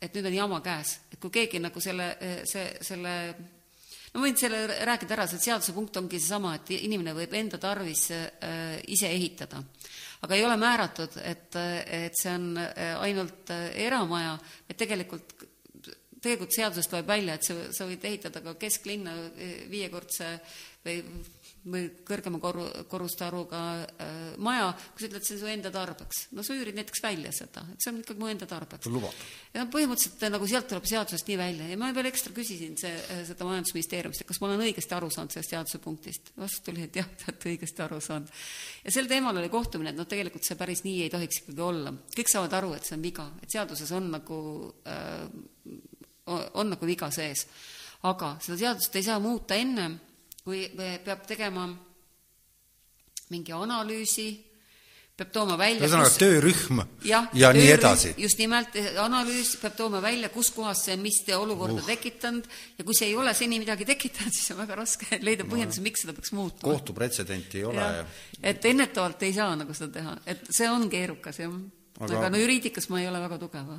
[0.00, 2.12] et nüüd on jama käes, et kui keegi nagu selle,
[2.46, 3.14] see, selle
[4.12, 7.58] no ma võin selle rääkida ära, see seaduse punkt ongi seesama, et inimene võib enda
[7.58, 8.04] tarvis
[8.86, 9.58] ise ehitada
[10.24, 14.36] aga ei ole määratud, et, et see on äh, ainult äh, eramaja,
[14.68, 15.34] et tegelikult,
[16.18, 19.14] tegelikult seadusest loeb välja, et sa, sa võid ehitada ka kesklinna
[19.70, 20.32] viiekordse
[20.84, 21.02] või
[21.72, 26.20] või kõrgema koru, korruste arvuga äh, maja, kui sa ütled, see on su enda tarbeks.
[26.36, 28.88] no sa üürid näiteks välja seda, et see on ikkagi mu enda tarbeks.
[29.54, 32.94] ja põhimõtteliselt äh, nagu sealt tuleb seadusest nii välja ja ma veel ekstra küsisin see,
[32.94, 36.32] äh, seda Majandusministeeriumist, et kas ma olen õigesti aru saanud sellest seaduse punktist.
[36.38, 38.34] vastus tuli, et jah, te olete õigesti aru saanud.
[38.84, 41.94] ja sel teemal oli kohtumine, et noh, tegelikult see päris nii ei tohiks ikkagi olla.
[42.16, 44.40] kõik saavad aru, et see on viga, et seaduses on nagu
[44.88, 45.26] äh,,
[46.28, 47.46] on nagu viga sees.
[48.08, 49.96] aga seda seadust ei saa muuta ennem
[50.48, 50.64] kui
[51.04, 51.68] peab tegema
[53.28, 54.28] mingi analüüsi,
[55.18, 56.18] peab tooma välja ühesõnaga kus...
[56.22, 58.12] töörühm ja, ja töörühm, nii edasi.
[58.22, 61.88] just nimelt, analüüs peab tooma välja, kus kohas see on mis olukorda uh.
[61.90, 62.46] tekitanud
[62.78, 66.06] ja kui see ei ole seni midagi tekitanud, siis on väga raske leida põhjendusi, miks
[66.06, 66.62] seda peaks muutma.
[66.64, 67.88] kohtupretsedenti ei ole
[68.52, 71.58] et ennetavalt ei saa nagu seda teha, et see on keerukas, jah.
[71.98, 73.74] aga, aga no juriidikas ma ei ole väga tugev.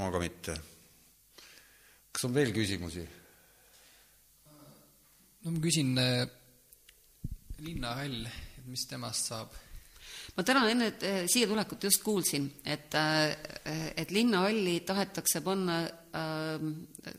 [0.00, 0.58] ma ka mitte.
[2.10, 3.06] kas on veel küsimusi?
[5.46, 6.26] No ma küsin äh,
[7.62, 9.52] linnahall, et mis temast saab?
[10.36, 16.66] ma täna enne äh, siia tulekut just kuulsin, et, äh, et linnahalli tahetakse panna äh,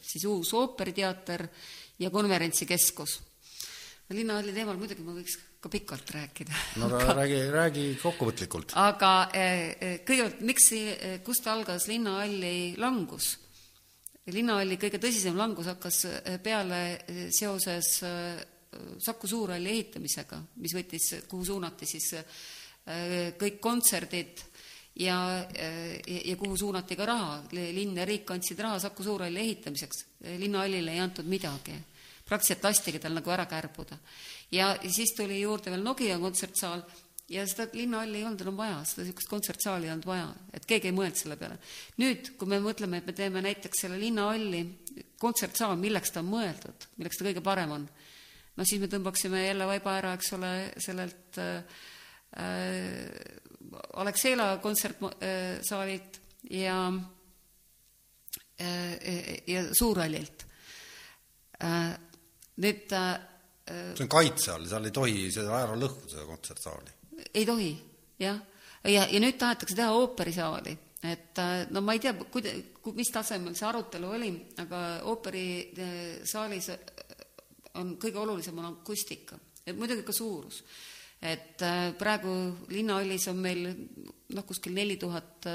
[0.03, 1.47] siis uus ooperiteater
[2.03, 3.21] ja konverentsikeskus.
[4.09, 6.61] linnahalli teemal muidugi ma võiks ka pikalt rääkida.
[6.83, 8.75] no aga räägi, räägi kokkuvõtlikult.
[8.75, 10.71] aga kõigepealt, miks,
[11.23, 13.37] kust algas linnahalli langus?
[14.33, 18.45] Linnahalli kõige tõsisem langus hakkas eh, peale eh, seoses eh,
[19.01, 22.11] Saku Suurhalli ehitamisega, mis võttis, kuhu suunati siis
[23.39, 24.43] kõik kontserdid
[25.01, 25.15] ja,
[25.47, 25.69] ja,
[26.03, 27.39] ja kuhu suunati ka raha.
[27.55, 30.03] linn ja riik andsid raha Saku Suurhalli ehitamiseks,
[30.43, 31.73] linnahallile ei antud midagi.
[32.27, 33.97] praktiliselt lastigi tal nagu ära kärbuda.
[34.51, 36.83] ja siis tuli juurde veel Nokia kontsertsaal
[37.29, 40.91] ja seda linnahalli ei olnud enam vaja, seda niisugust kontsertsaali ei olnud vaja, et keegi
[40.91, 41.57] ei mõelnud selle peale.
[41.99, 44.61] nüüd, kui me mõtleme, et me teeme näiteks selle linnahalli
[45.19, 47.89] kontsertsaal, milleks ta on mõeldud, milleks ta kõige parem on,
[48.55, 51.83] no siis me tõmbaksime jälle vaiba ära, eks ole, sellelt äh,
[53.99, 56.19] Alexela kontsertsaalilt
[56.55, 56.81] ja
[58.61, 60.45] äh, ja Suurhallilt
[61.63, 61.97] äh,.
[62.63, 63.17] nüüd äh,
[63.67, 66.96] see on kaitse all, seal ei tohi seda ära lõhkuda, seda kontsertsaali
[67.33, 67.71] ei tohi,
[68.19, 68.39] jah.
[68.83, 70.73] ja, ja nüüd tahetakse teha ooperisaali,
[71.07, 72.55] et äh, no ma ei tea, kuida-,
[72.97, 74.31] mis tasemel see arutelu oli,
[74.63, 76.83] aga ooperisaalis äh,
[77.81, 80.63] on kõige olulisem on akustika, et muidugi ka suurus.
[81.21, 82.31] et äh, praegu
[82.69, 85.47] linnahallis on meil noh, kuskil neli tuhat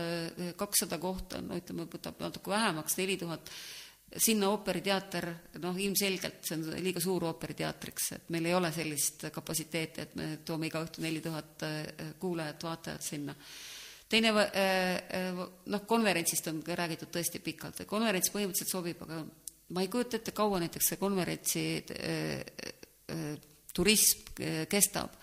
[0.56, 3.50] kakssada kohta, no ütleme, võtab natuke vähemaks, neli tuhat
[4.16, 5.26] sinna ooperiteater,
[5.62, 10.26] noh ilmselgelt see on liiga suur ooperiteatriks, et meil ei ole sellist kapatsiteeti, et me
[10.44, 13.34] toome iga õhtu neli tuhat äh, kuulajat, vaatajat sinna.
[14.08, 19.22] teine äh, äh, noh, konverentsist on ka räägitud tõesti pikalt, konverents põhimõtteliselt sobib, aga
[19.72, 21.64] ma ei kujuta ette, kaua näiteks see konverentsi
[23.72, 24.34] turism
[24.68, 25.16] kestab.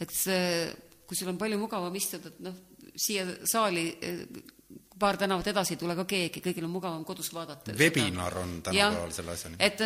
[0.00, 0.68] et see,
[1.06, 2.54] kui sul on palju mugavam istuda, et noh,
[2.94, 3.88] siia saali
[4.98, 7.74] paar tänavat edasi ei tule ka keegi, kõigil on mugavam kodus vaadata.
[7.78, 9.56] webinar on tänapäeval selle asjani.
[9.60, 9.80] et,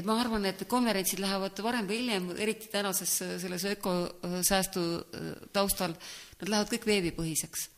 [0.00, 5.94] et ma arvan, et konverentsid lähevad varem või hiljem, eriti tänases selles ökosäästu äh, taustal,
[6.40, 7.68] nad lähevad kõik veebipõhiseks.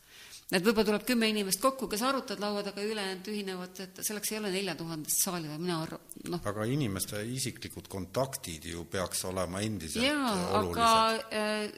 [0.51, 4.39] et võib-olla tuleb kümme inimest kokku, kes arutavad laua taga, ülejäänud ühinevad, et selleks ei
[4.39, 6.41] ole nelja tuhandest saali vaja, mina arvan, noh.
[6.53, 10.89] aga inimeste isiklikud kontaktid ju peaks olema endiselt jaa, aga
[11.37, 11.69] äh,,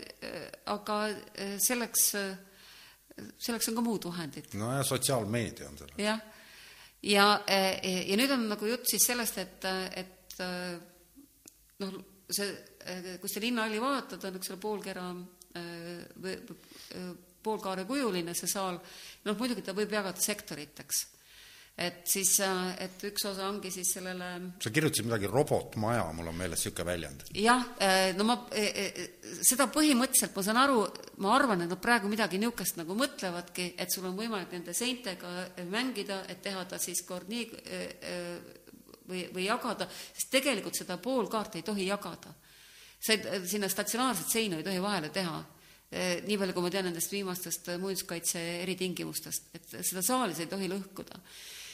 [0.72, 1.02] aga
[1.60, 2.32] selleks äh,
[3.38, 4.54] selleks on ka muud vahendid.
[4.60, 6.00] nojah, sotsiaalmeedia on selleks.
[6.02, 6.22] jah,
[7.04, 7.62] ja, ja,
[8.08, 9.70] ja nüüd on nagu jutt siis sellest, et,
[10.02, 10.44] et
[11.84, 11.96] noh,
[12.32, 12.52] see,
[13.22, 15.08] kui seda linnahalli vaatad, on üks poolkera
[16.22, 16.38] või
[17.44, 18.78] poolkaarekujuline see saal,
[19.26, 21.02] noh muidugi ta võib jagada sektoriteks
[21.78, 24.28] et siis, äh, et üks osa ongi siis sellele
[24.62, 27.24] sa kirjutasid midagi robotmaja, mul on meeles niisugune väljend.
[27.36, 28.90] jah, äh, no ma, e,
[29.42, 30.82] seda põhimõtteliselt ma saan aru,
[31.24, 35.32] ma arvan, et nad praegu midagi niisugust nagu mõtlevadki, et sul on võimalik nende seintega
[35.72, 37.48] mängida, et teha ta siis kord nii
[39.08, 42.36] või, või jagada, sest tegelikult seda poolkaarti ei tohi jagada.
[43.00, 45.40] sa ei, sinna statsionaarset seinu ei tohi vahele teha
[46.28, 50.70] nii palju, kui ma tean nendest viimastest muinsuskaitse eritingimustest, et seda saali sa ei tohi
[50.72, 51.20] lõhkuda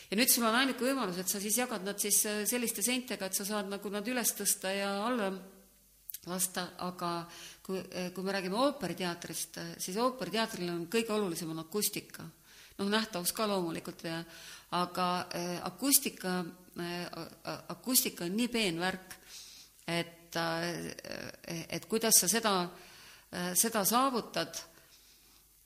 [0.08, 3.28] ja nüüd sul on ainuke võimalus, et sa siis jagad nad siis äh, selliste seintega,
[3.28, 5.32] et sa saad nagu nad üles tõsta ja alla
[6.28, 7.12] lasta, aga
[7.64, 12.28] kui, äh, kui me räägime ooperiteatrist, äh, siis ooperiteatril on kõige olulisem on akustika.
[12.78, 14.04] noh, nähtavus ka loomulikult,
[14.78, 15.06] aga
[15.66, 16.44] akustika
[17.74, 19.16] akustika on nii peen värk,
[19.88, 22.52] et et kuidas sa seda
[23.58, 24.60] seda saavutad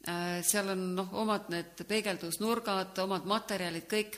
[0.02, 4.18] seal on noh, omad need peegeldusnurgad, omad materjalid, kõik.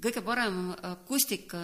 [0.00, 1.58] kõige parem akustika,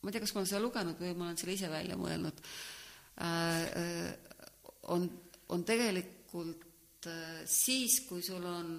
[0.00, 2.42] ma ei tea, kas ma olen seda lugenud või ma olen selle ise välja mõelnud,
[4.94, 5.06] on,
[5.48, 7.08] on tegelikult
[7.48, 8.74] siis, kui sul on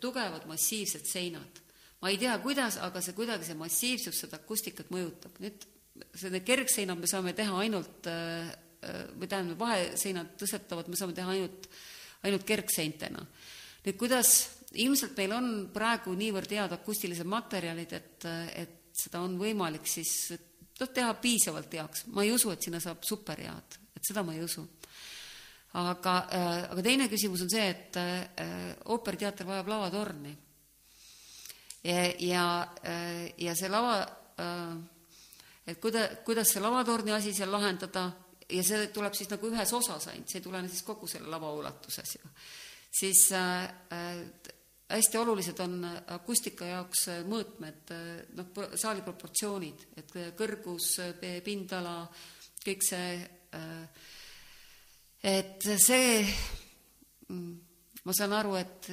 [0.00, 1.62] tugevad massiivsed seinad.
[2.02, 5.40] ma ei tea, kuidas, aga see kuidagi, see massiivsus seda akustikat mõjutab.
[5.40, 8.08] nüüd need kergseinad me saame teha ainult,
[9.16, 11.68] või tähendab, vaheseinad tõstetavad me saame teha ainult,
[12.24, 13.24] ainult kergseintena.
[13.84, 14.34] nüüd kuidas,
[14.80, 18.28] ilmselt meil on praegu niivõrd head akustilised materjalid, et,
[18.64, 20.32] et seda on võimalik siis
[20.80, 22.06] noh, teha piisavalt heaks.
[22.14, 24.64] ma ei usu, et sinna saab superhead, et seda ma ei usu
[25.74, 26.14] aga,
[26.70, 27.98] aga teine küsimus on see, et
[28.94, 30.34] ooperiteater vajab lavatorni.
[31.84, 32.44] ja, ja,
[33.38, 33.96] ja see lava,
[35.66, 38.06] et kuida-, kuidas see lavatorni asi seal lahendada
[38.50, 41.52] ja see tuleb siis nagu ühes osas ainult, see ei tulene siis kogu selle lava
[41.56, 42.32] ulatuses ju.
[43.00, 43.68] siis äh,
[44.90, 45.78] hästi olulised on
[46.16, 47.94] akustika jaoks mõõtmed,
[48.36, 50.90] noh, saali proportsioonid, et kõrgus,
[51.44, 52.02] pindala,
[52.64, 53.08] kõik see
[53.56, 54.04] äh,
[55.24, 56.20] et see,
[58.04, 58.90] ma saan aru, et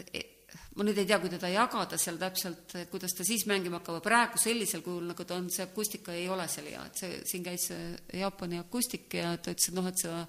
[0.75, 4.39] ma nüüd ei tea, kui teda jagada seal täpselt, kuidas ta siis mängima hakkab, praegu
[4.39, 7.67] sellisel kujul, nagu ta on, see akustika ei ole seal hea, et see, siin käis
[8.15, 10.25] Jaapani akustik ja ta ütles, et noh, et seda,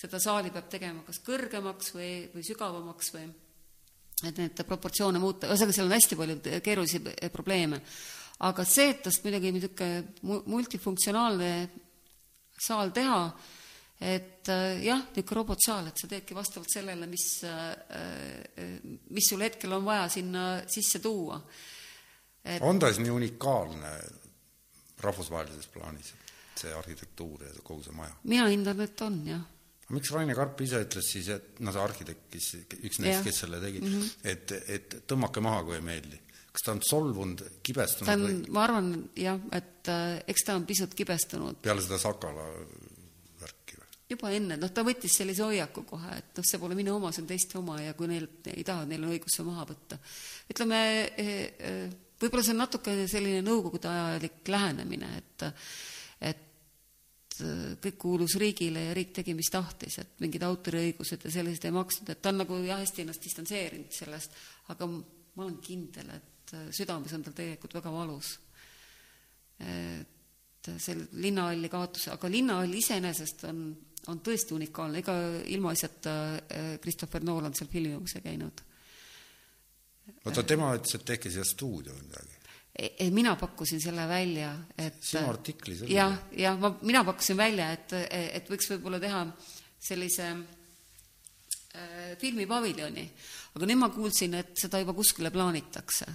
[0.00, 3.28] seda saali peab tegema kas kõrgemaks või, või sügavamaks või
[4.28, 7.00] et need proportsioone muuta, ühesõnaga seal on hästi palju keerulisi
[7.32, 7.80] probleeme.
[8.46, 11.50] aga see, et tast muidugi niisugune multifunktsionaalne
[12.60, 13.20] saal teha,
[14.00, 18.72] et äh, jah, niisugune robotsaal, et sa teedki vastavalt sellele, mis, äh,
[19.12, 21.40] mis sul hetkel on vaja sinna sisse tuua.
[22.60, 23.92] on ta siis nii unikaalne
[25.04, 26.14] rahvusvahelises plaanis,
[26.56, 28.16] see arhitektuur ja kogu see maja?
[28.24, 29.48] mina hindan, et on, jah
[29.90, 32.48] miks Raine Karp ise ütles siis, et noh, see arhitekt, kes,
[32.78, 34.10] üks neist, kes selle tegi mm, -hmm.
[34.32, 36.20] et, et tõmmake maha, kui ei meeldi.
[36.50, 38.52] kas ta on solvunud, kibestunud ta on, või?
[38.54, 41.60] ma arvan jah, et äh, eks ta on pisut kibestunud.
[41.62, 42.46] peale seda Sakala
[44.10, 47.22] juba enne, noh, ta võttis sellise hoiaku kohe, et noh, see pole minu oma, see
[47.22, 49.98] on teiste oma ja kui neil ei taha, neil on õigus see maha võtta.
[50.50, 50.80] ütleme,
[51.14, 51.32] eh,
[51.70, 55.46] eh, võib-olla see on natukene selline nõukogude ajalik lähenemine, et
[56.30, 61.64] et eh, kõik kuulus riigile ja riik tegi, mis tahtis, et mingid autoriõigused ja sellised
[61.64, 64.34] ei maksnud, et ta on nagu jah, hästi ennast distantseerinud sellest,
[64.74, 68.38] aga ma olen kindel, et südames on tal tegelikult väga valus.
[69.60, 73.60] et selle linnahalli kaotus, aga linnahall iseenesest on
[74.08, 75.14] on tõesti unikaalne, ega
[75.52, 78.62] ilmaasjata äh, Christopher Nolan seal filmimas ei käinud.
[80.24, 82.40] oota, tema ütles, et tehke siia stuudio midagi?
[82.78, 85.94] ei, mina pakkusin selle välja, et sinu artiklis oli?
[85.94, 89.24] jah, jah, ma, mina pakkusin välja, et, et võiks võib-olla teha
[89.80, 93.04] sellise äh, filmipaviljoni,
[93.56, 96.06] aga nüüd ma kuulsin, et seda juba kuskile plaanitakse.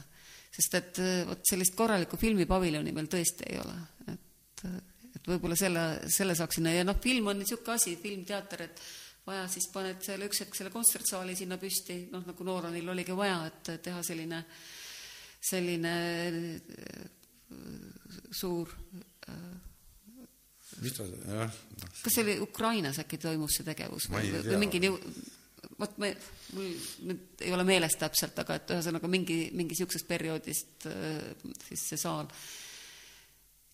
[0.56, 3.78] sest et äh, vot sellist korralikku filmipaviljoni meil tõesti ei ole,
[4.14, 4.82] et äh,
[5.26, 6.76] et võib-olla selle, selle saaks sinna.
[6.76, 8.82] Ja noh, film on niisugune asi, filmteater, et
[9.26, 13.40] vaja, siis paned selle üks hetk selle kontsertsaali sinna püsti, noh, nagu Nooranil oligi vaja,
[13.50, 14.44] et teha selline,
[15.50, 15.96] selline
[16.30, 17.08] äh,
[18.36, 18.70] suur
[20.82, 21.88] mis ta, jah no,.
[22.04, 25.00] kas see oli Ukrainas äkki toimus see tegevus või, või mingi niu-,
[25.80, 26.12] vot me,
[26.56, 26.70] mul
[27.10, 31.22] nüüd ei ole meeles täpselt, aga et ühesõnaga mingi, mingi niisugusest perioodist äh,
[31.68, 32.30] siis see saal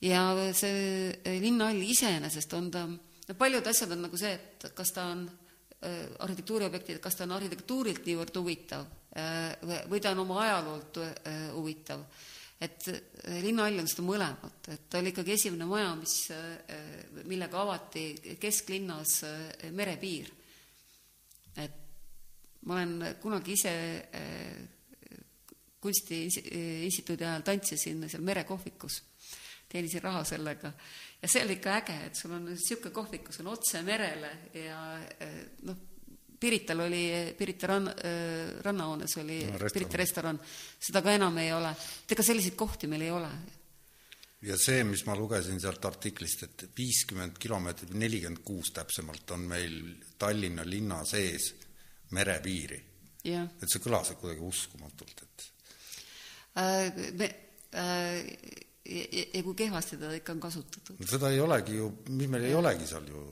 [0.02, 0.24] ja
[0.58, 5.06] see eh, linnahall iseenesest on ta, no paljud asjad on nagu see, et kas ta
[5.14, 11.02] on äh, arhitektuuriobjektid, kas ta on arhitektuurilt niivõrd huvitav äh, või ta on oma ajaloolt
[11.06, 12.06] äh, huvitav.
[12.62, 12.86] et
[13.42, 16.14] linnahall on seda mõlemat, et ta oli ikkagi esimene maja, mis,
[17.26, 19.16] millega avati kesklinnas
[19.74, 20.30] merepiir.
[21.58, 21.80] et
[22.70, 23.74] ma olen kunagi ise
[25.82, 29.02] kunstiinstituudi ajal tantsisin seal merekohvikus
[29.72, 30.74] teenisin raha sellega.
[31.22, 34.82] ja see oli ikka äge, et sul on niisugune kohvik, kus on otse merele ja
[35.20, 35.88] eh, noh,
[36.42, 40.40] Pirital oli, Pirita rann-, eh, rannahoones oli no, Pirita restoran,
[40.80, 41.70] seda ka enam ei ole.
[42.04, 43.30] et ega selliseid kohti meil ei ole.
[44.50, 49.78] ja see, mis ma lugesin sealt artiklist, et viiskümmend kilomeetrit, nelikümmend kuus täpsemalt, on meil
[50.18, 51.54] Tallinna linna sees
[52.18, 52.82] merepiiri.
[53.30, 55.48] et see kõlas kuidagi uskumatult, et
[56.58, 57.30] äh, me
[57.78, 61.06] äh, ja, ja kui kehvasti teda ikka on kasutatud.
[61.10, 63.24] seda ei olegi ju, meil ei olegi seal ju.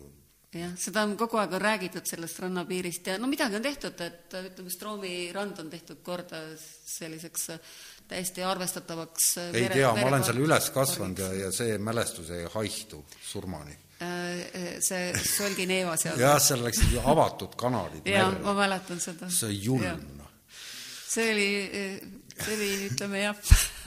[0.56, 4.38] jah, seda on kogu aeg on räägitud sellest rannapiirist ja no midagi on tehtud, et
[4.40, 7.60] ütleme, Stroomi rand on tehtud korda selliseks äh,
[8.10, 12.32] täiesti arvestatavaks äh, ei mere, tea, ma olen seal üles kasvanud ja, ja see mälestus
[12.34, 16.18] ei haihtu surmani äh, see Solgi neeva seal.
[16.26, 19.30] jah, seal läksid ju avatud kanalid jah, ma mäletan seda.
[19.34, 20.34] see julm, noh.
[21.10, 21.52] see oli,
[22.44, 23.40] see oli, ütleme jah,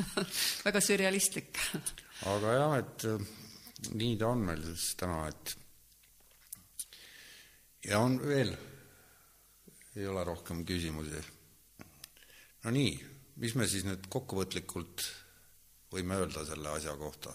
[0.67, 1.61] väga sürrealistlik.
[2.31, 3.27] aga jah, et äh,
[3.93, 5.57] nii ta on meil siis täna, et
[7.89, 8.53] ja on veel,
[9.97, 11.25] ei ole rohkem küsimusi.
[12.65, 12.93] no nii,
[13.43, 15.09] mis me siis nüüd kokkuvõtlikult
[15.93, 17.35] võime öelda selle asja kohta?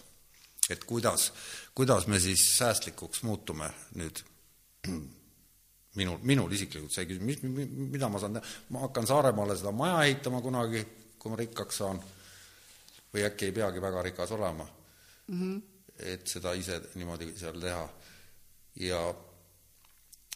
[0.70, 1.32] et kuidas,
[1.76, 4.24] kuidas me siis säästlikuks muutume nüüd
[5.98, 10.04] minul, minul isiklikult see küsimus, mis, mida ma saan teha, ma hakkan Saaremaale seda maja
[10.06, 10.84] ehitama kunagi,
[11.28, 12.00] kui ma rikkaks saan,
[13.12, 14.64] või äkki ei peagi väga rikas olema
[15.28, 15.62] mm, -hmm.
[16.14, 17.90] et seda ise niimoodi seal teha.
[18.80, 19.02] ja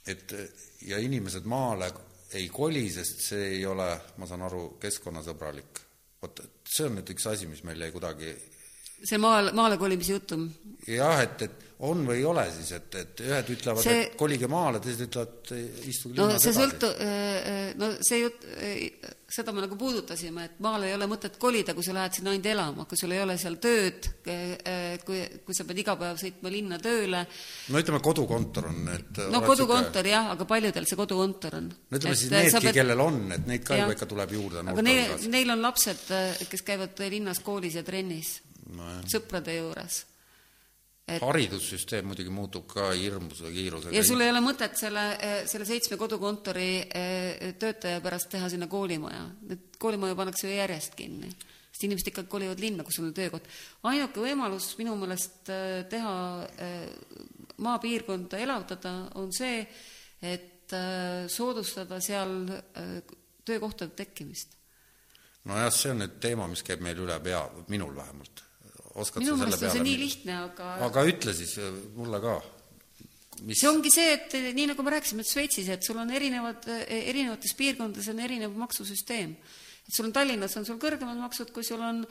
[0.08, 0.34] et
[0.82, 1.92] ja inimesed maale
[2.34, 3.88] ei koli, sest see ei ole,
[4.18, 5.80] ma saan aru, keskkonnasõbralik.
[6.22, 6.40] vot
[6.76, 8.36] see on nüüd üks asi, mis meil jäi kuidagi
[9.04, 10.48] see maal, maale kolimise jutum?
[10.88, 14.48] jah, et, et on või ei ole siis, et, et ühed ütlevad see..., et kolige
[14.52, 15.50] maale, teised ütlevad,
[15.90, 20.60] istuge no see sõltu-, äh, äh, no see jutt, äh, seda me nagu puudutasime, et
[20.62, 23.38] maale ei ole mõtet kolida, kui sa lähed sinna ainult elama, kui sul ei ole
[23.42, 24.10] seal tööd,
[25.08, 27.24] kui, kui sa pead iga päev sõitma linna tööle.
[27.72, 30.14] no ütleme, kodukontor on, et no kodukontor siuke...
[30.14, 31.72] jah, aga paljudel see kodukontor on.
[31.72, 34.68] no ütleme et siis needki pead..., kellel on, et neid ka juba ikka tuleb juurde.
[34.76, 36.06] aga neil, neil on lapsed,
[36.52, 38.38] kes käivad linnas koolis ja trennis
[38.70, 40.06] no, sõprade juures
[41.10, 43.94] et haridussüsteem muidugi muutub ka hirmsa kiirusega.
[43.96, 45.06] ja sul ei ole mõtet selle,
[45.50, 49.24] selle seitsme kodukontori eh, töötaja pärast teha sinna koolimaja.
[49.50, 51.32] Need koolimaju pannakse ju järjest kinni,
[51.72, 53.50] sest inimesed ikkagi kolivad linna, kus on töökoht.
[53.90, 56.14] ainuke võimalus minu meelest eh, teha
[56.68, 56.86] eh,
[57.62, 59.66] maapiirkonda elavdada on see,
[60.22, 60.50] et
[61.28, 62.46] soodustada seal
[63.44, 64.56] töökohtade tekkimist.
[65.50, 68.46] nojah, see on nüüd teema, mis käib meil üle pea, minul vähemalt
[69.00, 72.40] oskad minu meelest on see nii lihtne, aga aga ütle siis äh, mulle ka.
[73.42, 73.62] Mis...
[73.62, 77.56] see ongi see, et nii nagu me rääkisime, et Šveitsis, et sul on erinevad, erinevates
[77.58, 79.36] piirkondades on erinev maksusüsteem.
[79.88, 82.04] et sul on Tallinnas on sul kõrgemad maksud, kui sul on,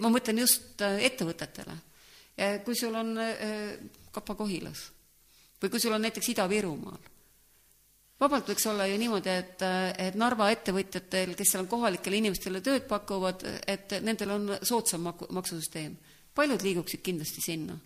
[0.00, 1.76] ma mõtlen just äh, ettevõtetele.
[2.64, 3.74] kui sul on äh,
[4.14, 4.88] Kapa-Kohilas
[5.62, 7.13] või kui sul on näiteks Ida-Virumaal
[8.24, 9.64] vabalt võiks olla ju niimoodi, et,
[10.06, 15.96] et Narva ettevõtjatel, kes seal kohalikele inimestele tööd pakuvad, et nendel on soodsam mak-, maksusüsteem.
[16.34, 17.76] paljud liiguksid kindlasti sinna.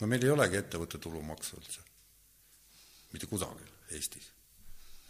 [0.00, 1.80] no meil ei olegi ettevõtte tulumaksu üldse.
[3.12, 4.30] mitte kusagil Eestis.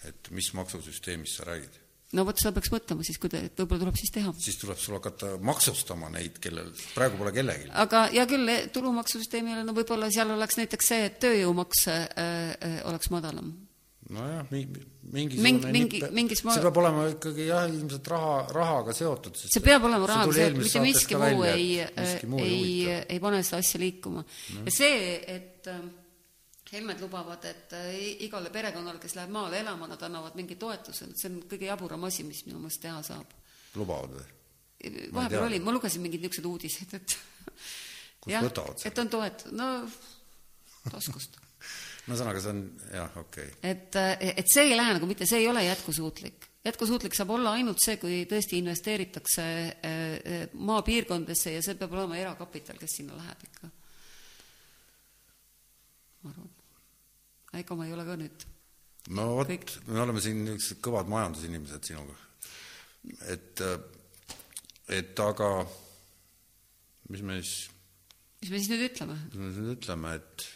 [0.05, 1.79] et mis maksusüsteemist sa räägid?
[2.13, 4.33] no vot, seda peaks mõtlema siis, kui te, et võib-olla tuleb siis teha.
[4.39, 7.73] siis tuleb sul hakata maksustama neid, kellel praegu pole kellelgi.
[7.75, 13.11] aga hea küll, tulumaksusüsteemil, no võib-olla seal oleks näiteks see, et tööjõumaks äh, äh, oleks
[13.11, 13.57] madalam
[14.15, 16.55] nojah, mingisugune mingi, mingis ma...
[16.57, 19.37] see peab olema ikkagi jah, ilmselt raha, rahaga seotud.
[19.37, 21.67] see peab olema rahaga seotud, mitte miski muu ei,
[22.45, 22.69] ei,
[23.03, 24.63] ei pane seda asja liikuma no..
[24.65, 25.01] ja see,
[25.37, 25.83] et äh,
[26.69, 27.95] Helmed lubavad, et äh,
[28.27, 32.27] igale perekonnale, kes läheb maale elama, nad annavad mingi toetuse, see on kõige jaburam asi,
[32.29, 33.33] mis minu meelest teha saab.
[33.77, 34.29] lubavad või?
[35.13, 37.17] vahepeal oli, ma lugesin mingeid niisuguseid uudiseid, et
[38.21, 38.93] kust jah, võtavad seda?
[38.93, 39.71] et on toet-, no
[40.93, 41.41] taskust
[42.09, 42.61] no ühesõnaga, see on
[42.95, 43.71] jah, okei okay..
[43.71, 43.99] et,
[44.43, 46.49] et see ei lähe nagu mitte, see ei ole jätkusuutlik.
[46.65, 49.49] jätkusuutlik saab olla ainult see, kui tõesti investeeritakse
[49.91, 53.73] eh, maapiirkondadesse ja see peab olema erakapital, kes sinna läheb ikka.
[56.23, 56.55] ma arvan.
[57.61, 58.49] ega ma ei ole ka nüüd
[59.17, 62.17] no vot, me oleme siin niisugused kõvad majandusinimesed sinuga.
[63.33, 63.65] et,
[64.97, 65.51] et aga
[67.13, 67.69] mis me siis
[68.43, 69.19] mis me siis nüüd ütleme?
[69.29, 70.49] mis me siis nüüd ütleme, et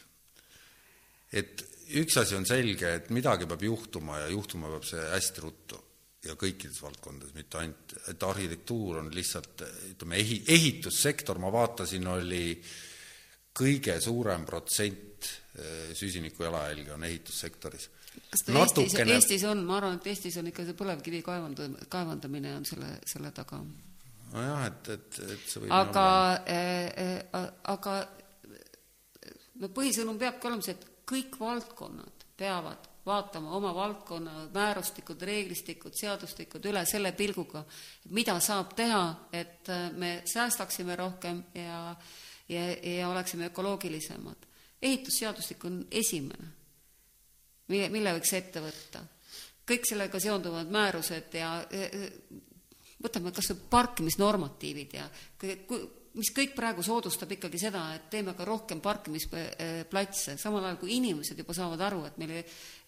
[1.33, 1.65] et
[2.01, 5.81] üks asi on selge, et midagi peab juhtuma ja juhtuma peab see hästi ruttu
[6.27, 12.45] ja kõikides valdkondades, mitte ainult, et arhitektuur on lihtsalt ütleme, ehi-, ehitussektor, ma vaatasin, oli
[13.59, 15.27] kõige suurem protsent
[15.59, 17.89] eh, süsiniku jalajälge on ehitussektoris.
[18.31, 19.17] kas ta Natukene...
[19.17, 22.95] Eestis, Eestis on, ma arvan, et Eestis on ikka see põlevkivi kaevand-, kaevandamine on selle,
[23.09, 23.59] selle taga.
[24.33, 26.07] nojah, et, et, et see võib aga
[26.47, 27.99] äh,, äh, aga
[29.61, 36.65] no põhisõnum peabki olema see, et kõik valdkonnad peavad vaatama oma valdkonna määrustikud, reeglistikud, seadustikud
[36.71, 37.65] üle selle pilguga,
[38.15, 41.97] mida saab teha, et äh, me säästaksime rohkem ja,
[42.49, 44.47] ja, ja oleksime ökoloogilisemad.
[44.83, 46.47] ehitusseadustik on esimene,
[47.69, 49.03] mille, mille võiks ette võtta.
[49.67, 51.51] kõik sellega seonduvad määrused ja
[53.03, 55.09] võtame kas või parkimisnormatiivid ja
[55.39, 55.83] kui, kui
[56.19, 61.39] mis kõik praegu soodustab ikkagi seda, et teeme ka rohkem parkimisplatse, samal ajal kui inimesed
[61.41, 62.35] juba saavad aru, et meil,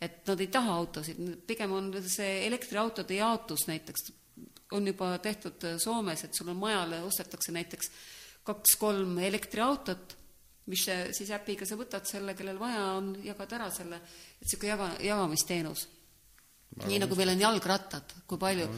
[0.04, 4.10] et nad ei taha autosid, pigem on see elektriautode jaotus näiteks,
[4.76, 7.90] on juba tehtud Soomes, et sul on majale, ostetakse näiteks
[8.44, 10.16] kaks-kolm elektriautot,
[10.68, 10.84] mis
[11.16, 14.00] siis äpiga sa võtad selle, kellel vaja on, jagad ära selle,
[14.36, 15.86] et niisugune jaga, jagamisteenus.
[16.84, 18.68] nii nagu meil on jalgrattad, kui palju.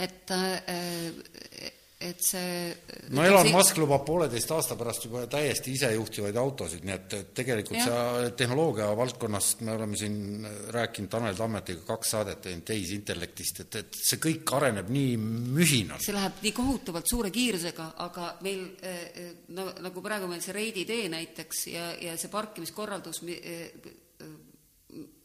[0.00, 2.72] Et äh, et see
[3.12, 3.52] no Elon see...
[3.54, 7.86] Musk lubab pooleteist aasta pärast juba täiesti isejuhtivaid autosid, nii et, et tegelikult ja.
[7.86, 14.00] see tehnoloogia valdkonnast me oleme siin rääkinud Tanel Tammetiga kaks saadet teinud tehisintellektist, et, et
[14.00, 16.00] see kõik areneb nii mühinal.
[16.00, 20.86] see läheb nii kohutavalt suure kiirusega, aga meil eh, no nagu praegu meil see Reidi
[20.88, 23.66] tee näiteks ja, ja see parkimiskorraldus eh,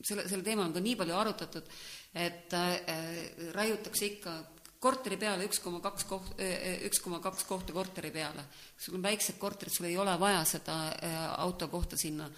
[0.03, 1.71] selle, selle teema on ka nii palju arutatud,
[2.15, 2.75] et äh,
[3.55, 4.35] raiutakse ikka
[4.85, 6.35] korteri peale üks koma kaks koht-,
[6.85, 8.45] üks koma kaks kohta korteri peale.
[8.77, 10.77] sul on väiksed korterid, sul ei ole vaja seda
[11.41, 12.29] auto kohta sinna.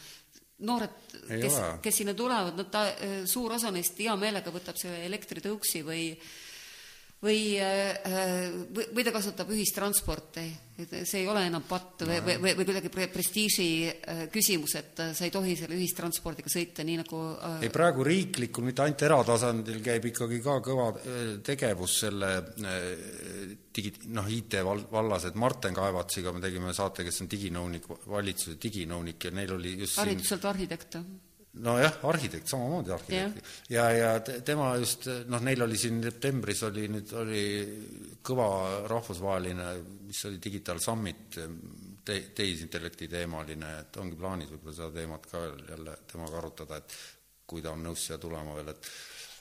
[0.57, 0.95] noored,
[1.27, 2.87] kes, kes sinna tulevad, no ta,
[3.29, 6.13] suur osa neist hea meelega võtab selle elektritõuksi või või,
[7.23, 7.57] või,
[8.93, 10.45] või ta kasutab ühistransporti.
[10.77, 14.99] See ei ole enam patt või, või, või, või kuidagi pre-, prestiiži äh, küsimus, et
[15.01, 19.01] äh, sa ei tohi selle ühistranspordiga sõita, nii nagu äh, ei, praegu riiklikul, mitte ainult
[19.07, 20.91] eratasandil, käib ikkagi ka kõva
[21.47, 22.29] tegevus selle
[23.73, 28.61] digi-, noh, IT val-, vallas, et Marten Kaevatsiga me tegime saate, kes on diginõunik, valitsuse
[28.61, 30.53] diginõunik ja neil oli just hariduselt siin...
[30.53, 31.01] arhitekt
[31.63, 33.51] nojah, arhitekt, samamoodi arhitekt.
[33.69, 37.43] ja, ja, ja tema just, noh, neil oli siin septembris oli nüüd, oli
[38.25, 38.47] kõva
[38.91, 39.67] rahvusvaheline,
[40.07, 41.39] mis oli Digital Summit
[42.05, 46.97] te,, tehisintellekti teemaline, et ongi plaanis võib-olla seda teemat ka jälle temaga arutada, et
[47.47, 48.91] kui ta on nõus siia tulema veel, et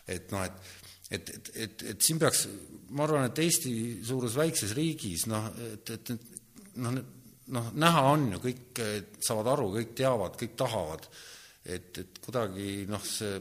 [0.07, 2.47] et noh, et et, et, et, et siin peaks,
[2.99, 3.73] ma arvan, et Eesti
[4.07, 6.97] suurus väikses riigis noh, et, et, et noh,
[7.55, 8.83] noh, näha on ju, kõik
[9.23, 11.07] saavad aru, kõik teavad, kõik tahavad
[11.67, 13.37] et, et kuidagi noh, see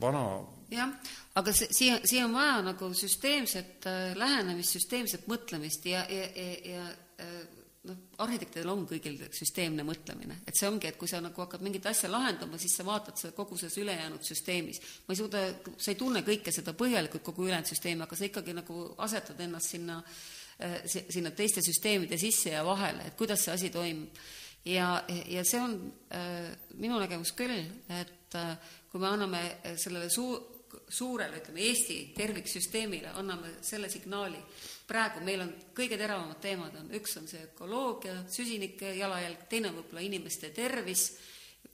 [0.00, 0.24] vana
[0.70, 0.90] jah,
[1.38, 6.52] aga see, siia, siia on vaja nagu süsteemset äh, lähenemist, süsteemset mõtlemist ja, ja, ja,
[6.74, 6.84] ja
[7.22, 7.40] äh,
[7.88, 11.86] noh, arhitektidel on kõigil süsteemne mõtlemine, et see ongi, et kui sa nagu hakkad mingit
[11.90, 14.82] asja lahendama, siis sa vaatad seda kogu selles ülejäänud süsteemis.
[15.06, 18.56] ma ei suuda, sa ei tunne kõike seda põhjalikult, kogu ülejäänud süsteemi, aga sa ikkagi
[18.56, 20.02] nagu asetad ennast sinna,
[20.60, 24.22] äh, sinna teiste süsteemide sisse ja vahele, et kuidas see asi toimub
[24.64, 25.76] ja, ja see on
[26.12, 28.56] äh, minu nägemus küll, et äh,
[28.90, 29.42] kui me anname
[29.80, 30.38] sellele suu-,
[30.88, 34.38] suurele, ütleme, Eesti terviksüsteemile, anname selle signaali,
[34.90, 40.04] praegu meil on kõige teravamad teemad on, üks on see ökoloogia, süsinike jalajälg, teine võib-olla
[40.06, 41.08] inimeste tervis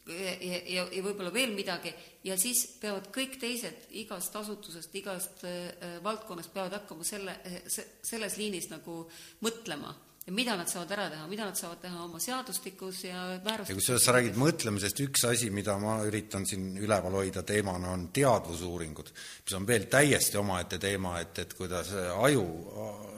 [0.06, 1.92] ja, ja, ja võib-olla veel midagi,
[2.24, 8.70] ja siis peavad kõik teised igast asutusest, igast äh, valdkonnast peavad hakkama selle, selles liinis
[8.72, 9.04] nagu
[9.44, 9.94] mõtlema
[10.26, 13.70] ja mida nad saavad ära teha, mida nad saavad teha oma seadustikus ja määrustes.
[13.70, 18.08] ja kusjuures sa räägid mõtlemisest, üks asi, mida ma üritan siin üleval hoida teemana, on
[18.14, 19.12] teadvusuuringud,
[19.44, 22.42] mis on veel täiesti omaette teema, et, et kuidas aju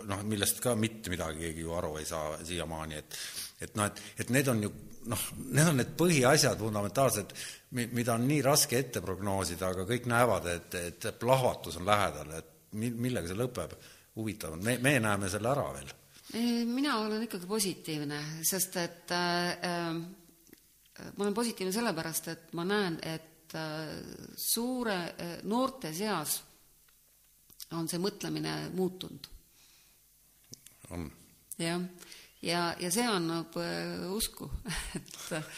[0.09, 3.23] noh, millest ka mitte midagi keegi ju aru ei saa siiamaani, et
[3.59, 4.71] et noh, et, et need on ju
[5.09, 7.33] noh, need on need põhiasjad fundamentaalsed,
[7.73, 12.53] mida on nii raske ette prognoosida, aga kõik näevad, et, et plahvatus on lähedal, et
[12.77, 13.73] mi-, millega see lõpeb,
[14.21, 15.97] huvitav me, me näeme selle ära veel
[16.35, 19.95] mina olen ikkagi positiivne, sest et äh, äh,
[21.17, 23.89] ma olen positiivne sellepärast, et ma näen, et äh,
[24.37, 26.43] suure äh,, noorte seas
[27.77, 29.29] on see mõtlemine muutunud.
[30.91, 31.11] on.
[31.59, 31.83] jah,
[32.43, 34.51] ja, ja see annab äh, usku
[34.99, 35.55] et äh,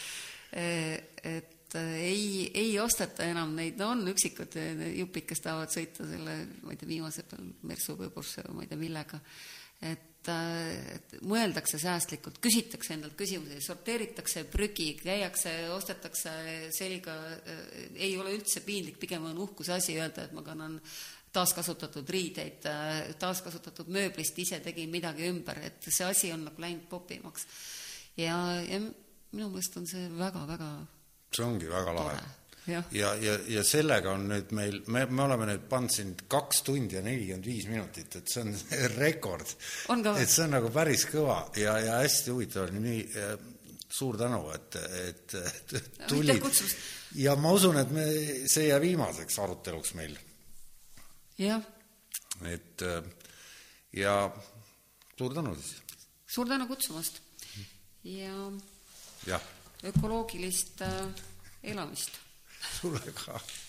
[1.23, 4.57] et ei, ei osteta enam neid, no on üksikud
[4.97, 6.33] jupid, kes tahavad sõita selle,
[6.65, 9.19] ma ei tea, viimase peal Mersu või Porsche või ma ei tea millega,
[9.87, 16.33] et et mõeldakse säästlikult, küsitakse endalt küsimusi, sorteeritakse prügi, käiakse, ostetakse
[16.75, 17.15] selga,
[17.95, 20.77] ei ole üldse piinlik, pigem on uhkuse asi öelda, et ma kannan
[21.33, 22.67] taaskasutatud riideid,
[23.19, 27.47] taaskasutatud mööblist ise tegin midagi ümber, et see asi on nagu läinud popimaks.
[28.17, 28.35] ja,
[28.67, 28.81] ja
[29.31, 30.69] minu meelest on see väga-väga
[31.31, 35.47] see ongi väga lahe ja, ja, ja, ja sellega on nüüd meil, me, me oleme
[35.49, 38.53] nüüd pannud siin kaks tundi ja nelikümmend viis minutit, et see on
[39.01, 39.55] rekord.
[40.13, 43.33] et see on nagu päris kõva ja, ja hästi huvitav oli, nii äh,
[43.91, 45.35] suur tänu, et, et,
[45.79, 46.45] et tulid.
[47.19, 48.05] ja ma usun, et me,
[48.45, 50.15] see ei jää viimaseks aruteluks meil.
[51.41, 51.65] jah.
[52.45, 53.01] et äh,
[53.97, 54.15] ja
[55.17, 55.75] suur tänu siis.
[56.27, 57.21] suur tänu kutsumast
[58.03, 58.51] ja,
[59.27, 59.39] ja.
[59.83, 61.07] ökoloogilist äh,
[61.63, 62.21] elamist
[62.61, 63.60] sulle ka think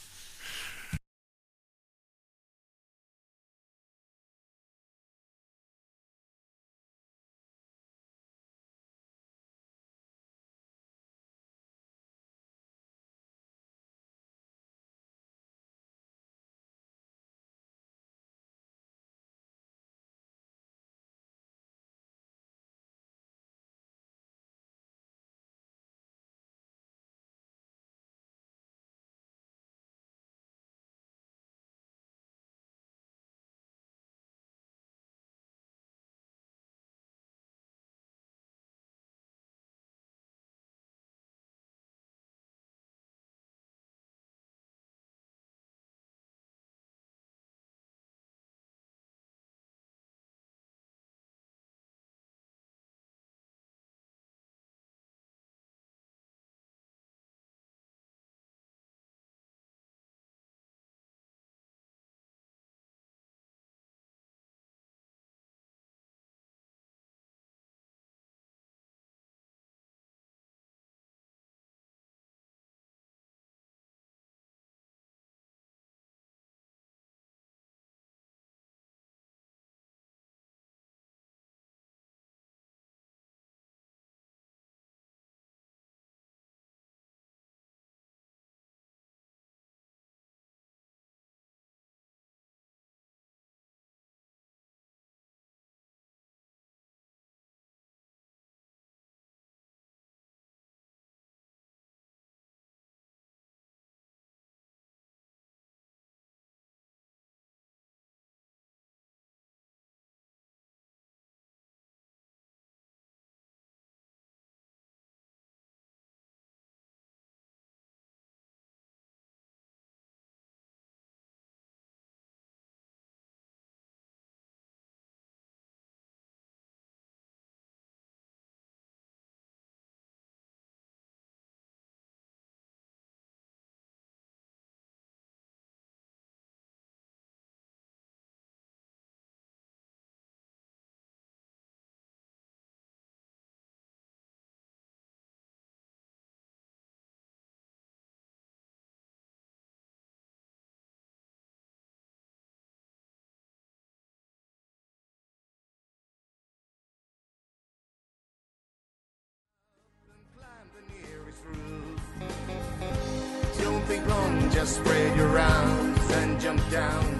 [164.62, 167.11] just spread your arms and jump down.